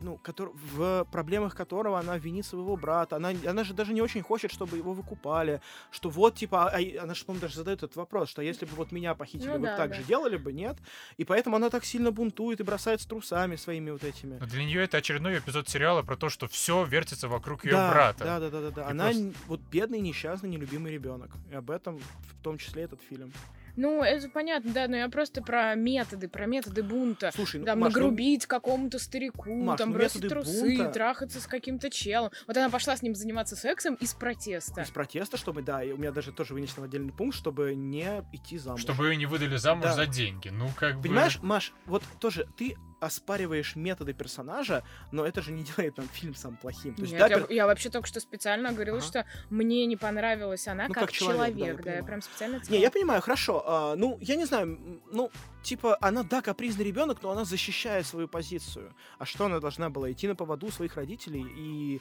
ну, 0.00 0.18
который, 0.18 0.52
в 0.54 1.06
проблемах 1.10 1.54
которого 1.54 1.98
она 1.98 2.18
винит 2.18 2.46
своего 2.46 2.76
брата. 2.76 3.16
Она, 3.16 3.30
она 3.46 3.64
же 3.64 3.74
даже 3.74 3.92
не 3.92 4.02
очень 4.02 4.22
хочет, 4.22 4.52
чтобы 4.52 4.76
его 4.76 4.92
выкупали. 4.92 5.60
Что 5.90 6.10
вот, 6.10 6.34
типа, 6.34 6.70
а, 6.70 7.02
она 7.02 7.14
же, 7.14 7.24
по-моему, 7.24 7.42
даже 7.42 7.56
задает 7.56 7.78
этот 7.78 7.96
вопрос, 7.96 8.28
что 8.28 8.42
если 8.42 8.66
бы 8.66 8.74
вот 8.76 8.92
меня 8.92 9.14
похитили, 9.14 9.48
ну, 9.48 9.58
вы 9.58 9.66
да, 9.66 9.76
так 9.76 9.90
да. 9.90 9.96
же 9.96 10.02
делали 10.04 10.36
бы, 10.36 10.52
нет? 10.52 10.76
И 11.16 11.24
поэтому 11.24 11.56
она 11.56 11.70
так 11.70 11.84
сильно 11.84 12.10
бунтует 12.10 12.60
и 12.60 12.62
бросается 12.62 13.08
трусами 13.08 13.56
своими 13.56 13.90
вот 13.90 14.04
этими. 14.04 14.38
Но 14.38 14.46
для 14.46 14.64
нее 14.64 14.82
это 14.82 14.98
очередной 14.98 15.38
эпизод 15.38 15.68
сериала 15.68 16.02
про 16.02 16.16
то, 16.16 16.28
что 16.28 16.48
все 16.48 16.84
вертится 16.84 17.28
вокруг 17.28 17.64
ее 17.64 17.72
да, 17.72 17.90
брата. 17.90 18.24
Да, 18.24 18.40
да, 18.40 18.50
да, 18.50 18.60
да. 18.60 18.70
да. 18.70 18.88
Она 18.88 19.04
просто... 19.06 19.32
вот 19.46 19.60
бедный, 19.60 20.00
несчастный, 20.00 20.48
нелюбимый 20.48 20.92
ребенок. 20.92 21.30
И 21.50 21.54
об 21.54 21.70
этом 21.70 21.98
в 21.98 22.42
том 22.42 22.58
числе 22.58 22.82
этот 22.82 23.00
фильм. 23.00 23.32
Ну, 23.76 24.02
это 24.02 24.28
понятно, 24.28 24.72
да, 24.72 24.88
но 24.88 24.96
я 24.96 25.08
просто 25.08 25.42
про 25.42 25.74
методы, 25.74 26.28
про 26.28 26.46
методы 26.46 26.82
бунта. 26.82 27.30
Слушай, 27.34 27.60
ну, 27.60 27.66
Там 27.66 27.80
Маш, 27.80 27.92
ну, 27.92 28.00
нагрубить 28.00 28.46
какому-то 28.46 28.98
старику, 28.98 29.54
Маш, 29.54 29.78
там 29.78 29.90
ну, 29.90 29.96
бросить 29.98 30.28
трусы, 30.28 30.76
бунта- 30.78 30.92
трахаться 30.92 31.40
с 31.40 31.46
каким-то 31.46 31.90
челом. 31.90 32.30
Вот 32.46 32.56
она 32.56 32.70
пошла 32.70 32.96
с 32.96 33.02
ним 33.02 33.14
заниматься 33.14 33.54
сексом 33.56 33.94
из 33.96 34.14
протеста. 34.14 34.82
из 34.82 34.90
протеста, 34.90 35.36
чтобы, 35.36 35.62
да, 35.62 35.82
и 35.82 35.92
у 35.92 35.96
меня 35.98 36.10
даже 36.12 36.32
тоже 36.32 36.54
вынесен 36.54 36.82
отдельный 36.82 37.12
пункт, 37.12 37.36
чтобы 37.36 37.74
не 37.74 38.24
идти 38.32 38.58
замуж. 38.58 38.80
Чтобы 38.80 39.08
ее 39.08 39.16
не 39.16 39.26
выдали 39.26 39.56
замуж 39.56 39.84
Да. 39.84 39.92
за 39.94 40.06
деньги. 40.06 40.48
Ну, 40.48 40.68
как 40.76 40.96
бы... 40.96 41.02
Понимаешь, 41.02 41.38
Маш, 41.42 41.72
вот 41.86 42.02
тоже 42.18 42.48
ты 42.56 42.76
оспариваешь 43.00 43.76
методы 43.76 44.12
персонажа, 44.14 44.82
но 45.12 45.24
это 45.26 45.42
же 45.42 45.52
не 45.52 45.62
делает 45.76 45.96
нам 45.96 46.08
фильм 46.08 46.34
сам 46.34 46.56
плохим. 46.56 46.94
То 46.94 47.02
есть, 47.02 47.12
Нет, 47.12 47.20
да, 47.20 47.26
я, 47.28 47.36
пер- 47.38 47.52
я 47.52 47.66
вообще 47.66 47.90
только 47.90 48.08
что 48.08 48.20
специально 48.20 48.72
говорила, 48.72 48.98
Ага. 48.98 49.06
что 49.06 49.26
мне 49.50 49.86
не 49.86 49.96
понравилась 49.96 50.66
она 50.68 50.88
Ну, 50.88 50.94
как, 50.94 51.04
как 51.04 51.12
человек, 51.12 51.38
да, 51.38 51.46
я 51.46 51.66
человек. 51.66 51.76
Да, 51.76 51.90
я, 51.90 51.96
понимаю. 51.96 52.04
прям 52.06 52.22
специально 52.22 52.56
это 52.56 52.72
Не, 52.72 52.80
я 52.80 52.90
понимаю, 52.90 53.20
хорошо. 53.22 53.62
а, 53.66 53.96
ну, 53.96 54.18
я 54.20 54.36
не 54.36 54.44
знаю, 54.44 55.00
ну, 55.12 55.30
типа, 55.62 55.98
она, 56.00 56.22
да, 56.22 56.40
капризный 56.42 56.84
ребенок, 56.84 57.22
но 57.22 57.30
она 57.30 57.44
защищает 57.44 58.06
свою 58.06 58.28
позицию. 58.28 58.94
А 59.18 59.24
что 59.26 59.46
она 59.46 59.60
должна 59.60 59.90
была 59.90 60.10
идти 60.12 60.28
на 60.28 60.34
поводу 60.36 60.70
своих 60.70 60.96
родителей 60.96 61.44
и 61.56 62.00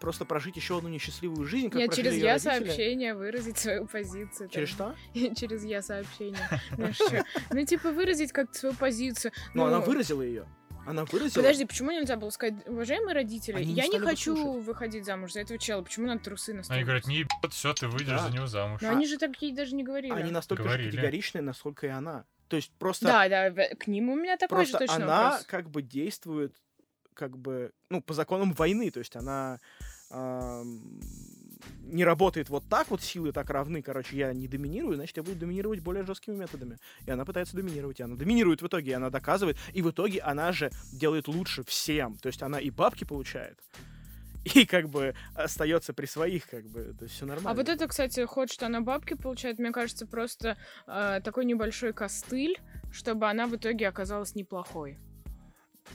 просто 0.00 0.24
прожить 0.24 0.56
еще 0.56 0.78
одну 0.78 0.88
несчастливую 0.88 1.44
жизнь, 1.46 1.68
как 1.70 1.80
Нет, 1.80 1.94
через 1.94 2.14
я 2.16 2.32
родители? 2.34 2.50
сообщение 2.64 3.14
выразить 3.14 3.58
свою 3.58 3.86
позицию. 3.86 4.48
Через 4.48 4.74
там. 4.74 4.94
что? 5.12 5.34
Через 5.34 5.64
я 5.64 5.82
сообщение. 5.82 6.38
Ну, 7.50 7.64
типа, 7.64 7.90
выразить 7.92 8.32
как-то 8.32 8.58
свою 8.58 8.74
позицию. 8.74 9.32
Ну, 9.54 9.64
она 9.64 9.78
Ну, 9.78 9.84
выразила 9.84 10.22
ее. 10.22 10.46
Она 10.84 11.04
выразила. 11.04 11.42
Подожди, 11.42 11.64
почему 11.64 11.92
нельзя 11.92 12.16
было 12.16 12.30
сказать, 12.30 12.54
уважаемые 12.66 13.14
родители, 13.14 13.54
Они 13.54 13.66
не 13.66 13.72
я 13.74 13.86
не 13.86 14.00
бы 14.00 14.04
хочу 14.06 14.34
слушать. 14.36 14.64
выходить 14.66 15.04
замуж 15.04 15.32
за 15.32 15.40
этого 15.40 15.56
чела, 15.56 15.82
почему 15.82 16.08
надо 16.08 16.24
трусы 16.24 16.54
на 16.54 16.62
Они 16.68 16.82
говорят, 16.82 17.06
не 17.06 17.18
ебет, 17.18 17.30
все, 17.52 17.72
ты 17.72 17.86
выйдешь 17.86 18.08
Да. 18.08 18.28
за 18.28 18.34
него 18.34 18.46
замуж. 18.48 18.80
Но 18.82 18.88
они 18.90 19.06
же 19.06 19.16
такие 19.16 19.54
даже 19.54 19.76
не 19.76 19.84
говорили. 19.84 20.12
Они 20.12 20.32
настолько 20.32 20.64
же 20.64 20.68
Говорили. 20.70 20.90
категоричные, 20.90 21.42
насколько 21.42 21.86
и 21.86 21.90
она. 21.90 22.24
То 22.48 22.56
есть 22.56 22.72
просто, 22.80 23.06
Да, 23.06 23.28
да, 23.28 23.50
к 23.76 23.86
ним 23.86 24.08
у 24.10 24.16
меня 24.16 24.36
такой 24.36 24.64
же 24.66 24.72
просто 24.72 24.78
точно 24.92 25.04
она 25.04 25.22
вопрос. 25.30 25.46
как 25.46 25.70
бы 25.70 25.82
действует 25.82 26.56
как 27.14 27.38
бы, 27.38 27.72
ну, 27.90 28.00
по 28.02 28.14
законам 28.14 28.52
войны. 28.52 28.90
То 28.90 28.98
есть 28.98 29.16
она 29.16 29.58
ам, 30.10 31.00
не 31.82 32.04
работает 32.04 32.48
вот 32.48 32.64
так 32.68 32.90
вот, 32.90 33.02
силы 33.02 33.32
так 33.32 33.50
равны, 33.50 33.82
короче, 33.82 34.16
я 34.16 34.32
не 34.32 34.48
доминирую, 34.48 34.96
значит, 34.96 35.16
я 35.16 35.22
буду 35.22 35.36
доминировать 35.36 35.80
более 35.80 36.04
жесткими 36.04 36.34
методами. 36.34 36.78
И 37.06 37.10
она 37.10 37.24
пытается 37.24 37.56
доминировать, 37.56 38.00
и 38.00 38.02
она 38.02 38.16
доминирует 38.16 38.62
в 38.62 38.66
итоге, 38.66 38.92
и 38.92 38.94
она 38.94 39.10
доказывает, 39.10 39.56
и 39.72 39.82
в 39.82 39.90
итоге 39.90 40.20
она 40.20 40.52
же 40.52 40.70
делает 40.92 41.28
лучше 41.28 41.64
всем. 41.64 42.16
То 42.18 42.28
есть 42.28 42.42
она 42.42 42.58
и 42.60 42.70
бабки 42.70 43.04
получает, 43.04 43.58
и 44.54 44.64
как 44.64 44.88
бы 44.88 45.14
остается 45.34 45.92
при 45.92 46.06
своих, 46.06 46.48
как 46.48 46.66
бы, 46.66 46.94
то 46.98 47.04
есть 47.04 47.14
все 47.14 47.26
нормально. 47.26 47.50
А 47.50 47.54
вот 47.54 47.68
это, 47.68 47.86
кстати, 47.86 48.24
ход, 48.24 48.50
что 48.50 48.66
она 48.66 48.80
бабки 48.80 49.14
получает, 49.14 49.58
мне 49.58 49.72
кажется, 49.72 50.06
просто 50.06 50.56
э, 50.86 51.20
такой 51.22 51.44
небольшой 51.44 51.92
костыль, 51.92 52.60
чтобы 52.92 53.28
она 53.28 53.46
в 53.46 53.56
итоге 53.56 53.88
оказалась 53.88 54.34
неплохой. 54.34 54.98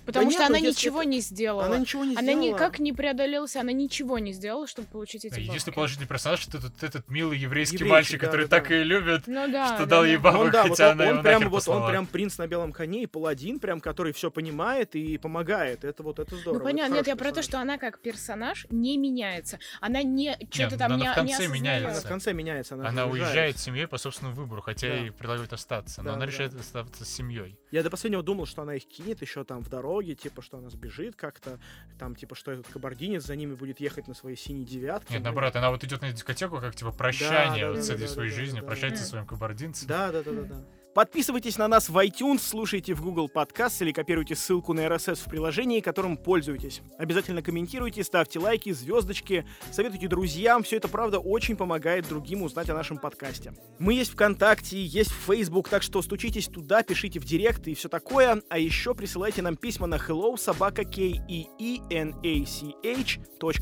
Потому 0.07 0.31
что 0.31 0.39
нет, 0.39 0.49
ну, 0.49 0.55
она 0.57 0.67
ничего 0.67 1.01
это- 1.01 1.09
не 1.09 1.19
сделала. 1.19 1.65
Она 1.65 1.77
ничего 1.77 2.03
не 2.03 2.13
Она 2.15 2.21
сделала. 2.33 2.45
никак 2.55 2.79
не 2.79 2.93
преодолелась, 2.93 3.55
она 3.55 3.71
ничего 3.73 4.17
не 4.17 4.33
сделала, 4.33 4.65
чтобы 4.65 4.87
получить 4.87 5.25
эти 5.25 5.33
Единственный 5.39 5.57
бабки. 5.59 5.75
положительный 5.75 6.07
персонаж 6.07 6.47
это 6.47 6.57
этот, 6.57 6.81
этот 6.83 7.09
милый 7.09 7.37
еврейский, 7.37 7.75
Еврейчик, 7.75 7.91
мальчик, 7.91 8.19
да, 8.21 8.25
который 8.25 8.47
да, 8.47 8.57
так 8.57 8.69
да. 8.69 8.75
и 8.79 8.83
любит, 8.83 9.23
Ну 9.27 9.51
да. 9.51 9.67
что 9.75 9.77
да, 9.79 9.85
дал 9.85 10.01
да. 10.01 10.07
ей 10.07 10.17
бабок, 10.17 10.41
Он, 10.41 10.51
да, 10.51 10.61
вот 10.63 10.69
хотя 10.71 10.85
он, 10.91 10.91
она 10.93 11.03
он 11.03 11.09
его 11.11 11.21
прям, 11.23 11.33
нахер 11.41 11.49
вот 11.49 11.67
он 11.67 11.87
прям 11.89 12.07
принц 12.07 12.37
на 12.37 12.47
белом 12.47 12.71
коне 12.71 13.03
и 13.03 13.05
паладин, 13.05 13.59
прям, 13.59 13.81
который 13.81 14.13
все 14.13 14.31
понимает 14.31 14.95
и 14.95 15.17
помогает. 15.17 15.83
Это 15.83 16.01
вот 16.03 16.19
это 16.19 16.35
здорово. 16.35 16.53
Ну 16.53 16.59
это 16.59 16.63
понятно, 16.73 16.93
нет, 16.95 17.07
я 17.07 17.15
про 17.15 17.31
то, 17.31 17.41
что 17.43 17.59
она 17.59 17.77
как 17.77 17.99
персонаж 17.99 18.65
не 18.69 18.97
меняется. 18.97 19.59
Она 19.81 20.01
не 20.03 20.37
что-то 20.49 20.77
там 20.77 20.93
она 20.93 21.03
не, 21.03 21.11
в 21.11 21.15
конце 21.15 21.47
не 21.47 21.53
меняется. 21.53 21.89
Она 21.91 21.99
в 21.99 22.03
конце 22.07 22.33
меняется. 22.33 22.73
Она, 22.75 22.87
Она 22.89 23.05
уезжает 23.07 23.57
с 23.57 23.63
семьей 23.63 23.87
по 23.87 23.97
собственному 23.97 24.35
выбору, 24.37 24.61
хотя 24.61 24.87
Да. 24.87 24.93
ей 24.95 25.11
предлагают 25.11 25.51
остаться, 25.51 26.01
но 26.01 26.13
она 26.13 26.25
решает 26.25 26.53
остаться 26.55 27.03
с 27.03 27.09
семьей. 27.09 27.57
Я 27.71 27.83
до 27.83 27.89
последнего 27.89 28.23
думал, 28.23 28.45
что 28.45 28.61
она 28.61 28.75
их 28.75 28.85
кинет 28.85 29.21
еще 29.21 29.43
там 29.43 29.63
в 29.63 29.69
дороге, 29.69 30.15
типа, 30.15 30.41
что 30.41 30.57
она 30.57 30.69
сбежит 30.69 31.15
как-то, 31.15 31.59
там, 31.99 32.15
типа, 32.15 32.35
что 32.35 32.51
этот 32.51 32.67
кабардинец 32.67 33.25
за 33.25 33.35
ними 33.35 33.55
будет 33.55 33.79
ехать 33.79 34.07
на 34.07 34.13
своей 34.13 34.37
синей 34.37 34.65
девятке. 34.65 35.13
Нет, 35.13 35.23
наоборот, 35.23 35.55
она 35.55 35.69
вот 35.71 35.83
идет 35.83 36.01
на 36.01 36.11
дискотеку, 36.11 36.59
как 36.59 36.75
типа 36.75 36.91
прощание 36.91 37.65
да, 37.65 37.71
вот 37.71 37.77
да, 37.77 37.83
с 37.83 37.87
да, 37.87 37.93
этой 37.95 38.07
да, 38.07 38.13
своей 38.13 38.29
да, 38.31 38.35
жизнью, 38.35 38.61
да, 38.61 38.67
прощается 38.67 38.99
да. 38.99 39.03
со 39.03 39.09
своим 39.09 39.25
кабардинцем. 39.25 39.87
Да, 39.87 40.11
да, 40.11 40.23
да, 40.23 40.31
да, 40.31 40.41
да. 40.43 40.65
Подписывайтесь 40.97 41.59
на 41.59 41.67
нас 41.67 41.89
в 41.89 41.97
iTunes, 42.03 42.39
слушайте 42.39 42.95
в 42.95 43.03
Google 43.03 43.29
Podcast 43.31 43.75
или 43.81 43.91
копируйте 43.91 44.33
ссылку 44.33 44.73
на 44.73 44.79
RSS 44.79 45.27
в 45.27 45.29
приложении, 45.29 45.79
которым 45.79 46.17
пользуетесь. 46.17 46.81
Обязательно 46.97 47.43
комментируйте, 47.43 48.03
ставьте 48.03 48.39
лайки, 48.39 48.71
звездочки, 48.71 49.45
советуйте 49.71 50.07
друзьям. 50.07 50.63
Все 50.63 50.77
это, 50.77 50.87
правда, 50.87 51.19
очень 51.19 51.55
помогает 51.55 52.09
другим 52.09 52.41
узнать 52.41 52.71
о 52.71 52.73
нашем 52.73 52.97
подкасте. 52.97 53.53
Мы 53.77 53.93
есть 53.93 54.13
ВКонтакте, 54.13 54.83
есть 54.83 55.11
в 55.11 55.31
Facebook, 55.31 55.69
так 55.69 55.83
что 55.83 56.01
стучитесь 56.01 56.47
туда, 56.47 56.81
пишите 56.81 57.19
в 57.19 57.25
директ 57.25 57.67
и 57.67 57.75
все 57.75 57.89
такое. 57.89 58.41
А 58.49 58.57
еще 58.57 58.95
присылайте 58.95 59.43
нам 59.43 59.55
письма 59.55 59.85
на 59.85 59.97
hello 59.97 60.35
собака 60.35 60.81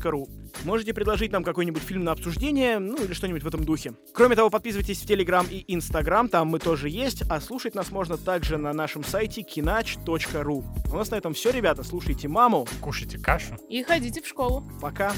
ru. 0.08 0.26
Можете 0.64 0.94
предложить 0.94 1.32
нам 1.32 1.44
какой-нибудь 1.44 1.82
фильм 1.82 2.04
на 2.04 2.12
обсуждение, 2.12 2.78
ну 2.78 2.96
или 2.96 3.12
что-нибудь 3.12 3.42
в 3.42 3.46
этом 3.46 3.64
духе. 3.64 3.92
Кроме 4.14 4.36
того, 4.36 4.48
подписывайтесь 4.48 5.02
в 5.02 5.06
Телеграм 5.06 5.46
и 5.50 5.64
Инстаграм, 5.68 6.30
там 6.30 6.48
мы 6.48 6.60
тоже 6.60 6.88
есть, 6.88 7.25
а 7.28 7.40
слушать 7.40 7.74
нас 7.74 7.90
можно 7.90 8.16
также 8.16 8.56
на 8.56 8.72
нашем 8.72 9.04
сайте 9.04 9.42
kinach.ru. 9.42 10.64
У 10.90 10.96
нас 10.96 11.10
на 11.10 11.16
этом 11.16 11.34
все, 11.34 11.50
ребята. 11.50 11.82
Слушайте 11.82 12.28
маму. 12.28 12.66
Кушайте 12.80 13.18
кашу. 13.18 13.56
И 13.68 13.82
ходите 13.82 14.22
в 14.22 14.26
школу. 14.26 14.64
Пока. 14.80 15.12